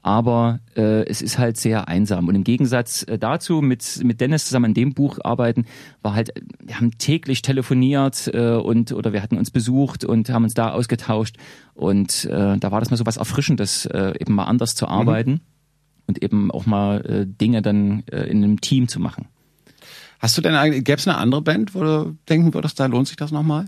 aber 0.02 0.60
äh, 0.76 1.06
es 1.06 1.22
ist 1.22 1.38
halt 1.38 1.58
sehr 1.58 1.88
einsam. 1.88 2.28
Und 2.28 2.36
im 2.36 2.44
Gegensatz 2.44 3.04
äh, 3.04 3.18
dazu, 3.18 3.62
mit, 3.62 4.02
mit 4.04 4.22
Dennis 4.22 4.46
zusammen 4.46 4.66
an 4.66 4.74
dem 4.74 4.94
Buch 4.94 5.20
arbeiten, 5.24 5.66
war 6.02 6.14
halt, 6.14 6.32
wir 6.64 6.76
haben 6.76 6.98
täglich 6.98 7.42
telefoniert 7.42 8.30
äh, 8.34 8.56
und 8.56 8.92
oder 8.94 9.14
wir 9.14 9.22
hatten 9.22 9.38
uns 9.38 9.52
besucht 9.52 10.06
und 10.06 10.30
haben 10.30 10.44
uns 10.44 10.54
da 10.54 10.72
ausgetauscht. 10.72 11.38
Und 11.74 12.26
äh, 12.26 12.58
da 12.58 12.72
war 12.72 12.80
das 12.80 12.92
mal 12.92 12.98
so 12.98 13.06
was 13.06 13.18
Erfrischendes, 13.18 13.86
äh, 13.88 14.14
eben 14.20 14.36
mal 14.36 14.46
anders 14.46 14.76
zu 14.76 14.88
arbeiten 14.88 15.32
mhm. 15.32 15.42
und 16.08 16.24
eben 16.24 16.52
auch 16.52 16.66
mal 16.66 17.02
äh, 17.06 17.26
Dinge 17.26 17.62
dann 17.62 18.04
äh, 18.12 18.24
in 18.24 18.44
einem 18.44 18.62
Team 18.62 18.88
zu 18.88 19.00
machen. 19.00 19.28
Hast 20.20 20.38
du 20.38 20.42
denn 20.42 20.56
eigentlich, 20.56 20.84
gäbe 20.84 20.98
es 20.98 21.08
eine 21.08 21.18
andere 21.18 21.42
Band, 21.42 21.76
wo 21.76 21.82
du 21.82 22.18
denken 22.28 22.54
würdest, 22.54 22.80
da 22.80 22.86
lohnt 22.88 23.08
sich 23.08 23.18
das 23.18 23.32
nochmal? 23.32 23.66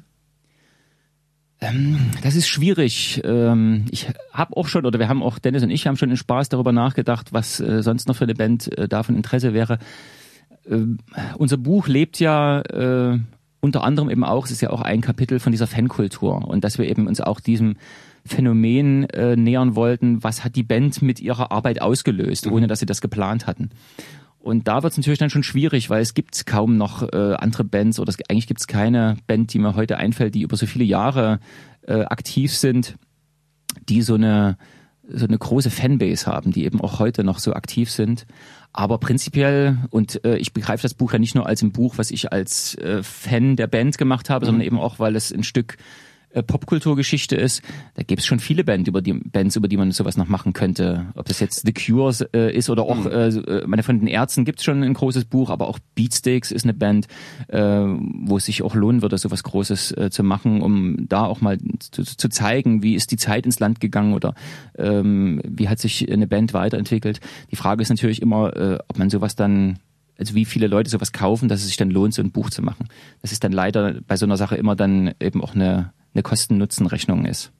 Ähm, 1.62 2.12
das 2.24 2.36
ist 2.36 2.47
schwierig. 2.47 3.22
Ähm, 3.24 3.86
ich 3.91 4.07
habe 4.34 4.57
auch 4.57 4.68
schon, 4.68 4.86
oder 4.86 4.99
wir 4.99 5.07
haben 5.07 5.22
auch, 5.22 5.38
Dennis 5.39 5.64
und 5.64 5.70
ich 5.70 5.86
haben 5.88 5.95
schon 5.95 6.09
in 6.09 6.18
Spaß 6.18 6.49
darüber 6.49 6.72
nachgedacht, 6.72 7.34
was 7.34 7.59
äh, 7.59 7.84
sonst 7.84 8.07
noch 8.07 8.16
für 8.16 8.24
eine 8.24 8.34
Band 8.34 8.76
äh, 8.78 8.88
da 8.88 9.03
von 9.03 9.16
Interesse 9.16 9.53
wäre. 9.53 9.78
Ähm, 10.70 10.97
unser 11.38 11.57
Buch 11.57 11.88
lebt 11.88 12.20
ja 12.20 12.62
äh, 12.62 13.20
unter 13.59 13.84
anderem 13.84 14.09
eben 14.09 14.24
auch, 14.24 14.45
es 14.45 14.51
ist 14.51 14.62
ja 14.62 14.72
auch 14.72 14.82
ein 14.82 15.01
Kapitel 15.01 15.39
von 15.39 15.51
dieser 15.51 15.68
Fankultur 15.68 16.47
und 16.47 16.64
dass 16.64 16.80
wir 16.80 16.89
eben 16.89 17.07
uns 17.07 17.22
auch 17.22 17.39
diesem 17.39 17.76
Phänomen 18.26 19.09
äh, 19.12 19.36
nähern 19.36 19.76
wollten, 19.76 20.24
was 20.24 20.43
hat 20.43 20.55
die 20.55 20.64
Band 20.64 21.01
mit 21.01 21.20
ihrer 21.20 21.51
Arbeit 21.51 21.82
ausgelöst, 21.82 22.47
mhm. 22.47 22.53
ohne 22.53 22.68
dass 22.68 22.80
sie 22.80 22.86
das 22.86 23.01
geplant 23.01 23.47
hatten. 23.47 23.70
Und 24.42 24.68
da 24.68 24.82
wird 24.82 24.92
es 24.92 24.98
natürlich 24.98 25.20
dann 25.20 25.30
schon 25.30 25.44
schwierig, 25.44 25.89
weil 25.89 26.02
es 26.02 26.16
gibt 26.16 26.46
kaum 26.48 26.76
noch 26.76 27.04
äh, 27.14 27.36
andere 27.36 27.64
Bands 27.64 28.00
oder 28.00 28.10
es, 28.10 28.18
eigentlich 28.28 28.48
gibt 28.48 28.60
es 28.60 28.68
keine 28.68 29.18
Band, 29.28 29.54
die 29.54 29.60
mir 29.60 29.76
heute 29.76 29.98
einfällt, 29.98 30.34
die 30.34 30.42
über 30.42 30.58
so 30.58 30.66
viele 30.66 30.84
Jahre 30.84 31.39
äh, 31.84 32.02
aktiv 32.06 32.56
sind, 32.56 32.96
die 33.88 34.02
so 34.02 34.16
eine 34.16 34.58
so 35.14 35.26
eine 35.26 35.38
große 35.38 35.70
Fanbase 35.70 36.26
haben, 36.26 36.52
die 36.52 36.64
eben 36.64 36.80
auch 36.80 37.00
heute 37.00 37.24
noch 37.24 37.39
so 37.39 37.54
aktiv 37.54 37.92
sind. 37.92 38.26
Aber 38.72 38.98
prinzipiell, 38.98 39.78
und 39.89 40.24
äh, 40.24 40.38
ich 40.38 40.54
begreife 40.54 40.84
das 40.84 40.94
Buch 40.94 41.12
ja 41.12 41.20
nicht 41.20 41.36
nur 41.36 41.48
als 41.48 41.62
ein 41.62 41.72
Buch, 41.72 41.98
was 41.98 42.12
ich 42.12 42.32
als 42.32 42.76
äh, 42.76 43.04
Fan 43.04 43.58
der 43.58 43.68
Band 43.68 43.98
gemacht 43.98 44.30
habe, 44.30 44.46
mhm. 44.46 44.48
sondern 44.48 44.66
eben 44.68 44.80
auch, 44.80 45.00
weil 45.00 45.16
es 45.16 45.34
ein 45.34 45.44
Stück 45.44 45.78
äh, 46.34 46.44
Popkulturgeschichte 46.44 47.36
ist, 47.36 47.62
da 47.96 48.04
gibt 48.04 48.22
es 48.22 48.26
schon 48.26 48.40
viele 48.40 48.64
Band 48.64 48.88
über 48.88 49.02
die, 49.02 49.14
Bands, 49.14 49.56
über 49.56 49.68
die 49.68 49.78
man 49.78 49.92
sowas 49.92 50.18
noch 50.18 50.28
machen 50.28 50.54
könnte. 50.54 51.08
Ob 51.16 51.26
das 51.26 51.40
jetzt 51.40 51.66
The 51.66 51.74
Cure 51.74 52.14
äh, 52.34 52.56
ist 52.56 52.70
oder 52.70 52.84
auch, 52.84 53.04
mhm. 53.04 53.12
äh, 53.12 53.28
äh, 53.28 53.68
meine 53.68 53.84
von 53.84 54.00
den 54.00 54.08
Ärzten 54.08 54.46
gibt 54.46 54.60
es 54.60 54.66
schon 54.66 54.84
ein 54.84 54.94
großes 54.94 55.26
Buch, 55.26 55.50
aber 55.50 55.68
auch 55.68 55.80
Beatsteaks 55.96 56.52
ist 56.52 56.64
eine 56.64 56.74
Band, 56.74 57.08
äh, 57.48 57.60
wo 57.60 58.38
es 58.38 58.46
sich 58.46 58.64
auch 58.64 58.76
lohnen 58.76 59.02
würde, 59.02 59.18
sowas 59.18 59.44
Großes 59.44 59.92
äh, 59.98 60.10
zu 60.10 60.24
machen, 60.24 60.62
um 60.62 61.08
da 61.08 61.26
auch 61.26 61.42
mal 61.42 61.58
zu, 61.80 62.04
zu 62.04 62.30
zeigen, 62.30 62.84
wie 62.84 62.96
ist 62.96 63.12
die 63.12 63.18
Zeit 63.18 63.46
ins 63.46 63.60
Land 63.60 63.80
gegangen 63.80 64.14
oder 64.14 64.34
ähm, 64.78 65.42
wie 65.46 65.70
hat 65.70 65.80
sich 65.80 66.12
eine 66.12 66.28
Band 66.28 66.54
weiterentwickelt. 66.54 67.20
Die 67.52 67.56
Frage 67.56 67.82
ist 67.82 67.90
natürlich 67.90 68.22
immer, 68.22 68.56
äh, 68.56 68.80
ob 68.88 68.98
man 68.98 69.10
sowas 69.10 69.36
dann 69.36 69.80
also 70.18 70.36
wie 70.36 70.46
viele 70.46 70.68
Leute 70.68 70.90
sowas 70.90 71.14
kaufen, 71.14 71.50
dass 71.50 71.62
es 71.62 71.68
sich 71.68 71.78
dann 71.78 71.90
lohnt, 71.90 72.14
so 72.14 72.22
ein 72.22 72.32
Buch 72.32 72.52
zu 72.52 72.62
machen. 72.62 72.88
Das 73.24 73.32
ist 73.32 73.44
dann 73.44 73.52
leider 73.52 73.96
bei 74.08 74.18
so 74.18 74.26
einer 74.28 74.38
Sache 74.38 74.56
immer 74.56 74.76
dann 74.76 75.16
eben 75.20 75.42
auch 75.42 75.56
eine 75.56 75.94
eine 76.14 76.24
Kosten-Nutzen-Rechnung 76.24 77.26
ist. 77.26 77.51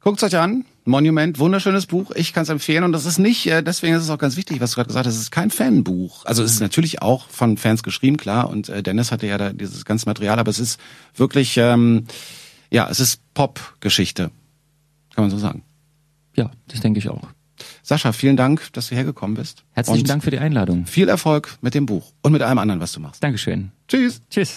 Guckt 0.00 0.22
euch 0.22 0.36
an, 0.36 0.64
Monument, 0.84 1.38
wunderschönes 1.38 1.86
Buch. 1.86 2.12
Ich 2.12 2.32
kann 2.32 2.44
es 2.44 2.48
empfehlen 2.48 2.84
und 2.84 2.92
das 2.92 3.04
ist 3.04 3.18
nicht, 3.18 3.46
äh, 3.46 3.62
deswegen 3.62 3.94
ist 3.94 4.04
es 4.04 4.10
auch 4.10 4.18
ganz 4.18 4.36
wichtig, 4.36 4.60
was 4.60 4.70
du 4.70 4.76
gerade 4.76 4.88
gesagt 4.88 5.06
hast, 5.06 5.14
es 5.14 5.22
ist 5.22 5.30
kein 5.30 5.50
Fanbuch. 5.50 6.24
Also 6.24 6.42
es 6.42 6.52
ist 6.52 6.60
natürlich 6.60 7.02
auch 7.02 7.28
von 7.28 7.56
Fans 7.56 7.82
geschrieben, 7.82 8.16
klar. 8.16 8.48
Und 8.48 8.68
äh, 8.68 8.82
Dennis 8.82 9.10
hatte 9.10 9.26
ja 9.26 9.38
da 9.38 9.52
dieses 9.52 9.84
ganze 9.84 10.06
Material, 10.06 10.38
aber 10.38 10.50
es 10.50 10.60
ist 10.60 10.80
wirklich, 11.14 11.56
ähm, 11.56 12.06
ja, 12.70 12.88
es 12.88 13.00
ist 13.00 13.20
Pop-Geschichte, 13.34 14.30
kann 15.14 15.24
man 15.24 15.30
so 15.30 15.38
sagen. 15.38 15.62
Ja, 16.36 16.52
das 16.68 16.80
denke 16.80 17.00
ich 17.00 17.08
auch. 17.08 17.28
Sascha, 17.82 18.12
vielen 18.12 18.36
Dank, 18.36 18.72
dass 18.72 18.88
du 18.88 18.94
hergekommen 18.94 19.36
bist. 19.36 19.64
Herzlichen 19.72 20.02
und 20.02 20.08
Dank 20.08 20.22
für 20.22 20.30
die 20.30 20.38
Einladung. 20.38 20.86
Viel 20.86 21.08
Erfolg 21.08 21.58
mit 21.60 21.74
dem 21.74 21.86
Buch 21.86 22.12
und 22.22 22.32
mit 22.32 22.42
allem 22.42 22.58
anderen, 22.58 22.80
was 22.80 22.92
du 22.92 23.00
machst. 23.00 23.22
Dankeschön. 23.22 23.72
Tschüss. 23.88 24.22
Tschüss. 24.30 24.56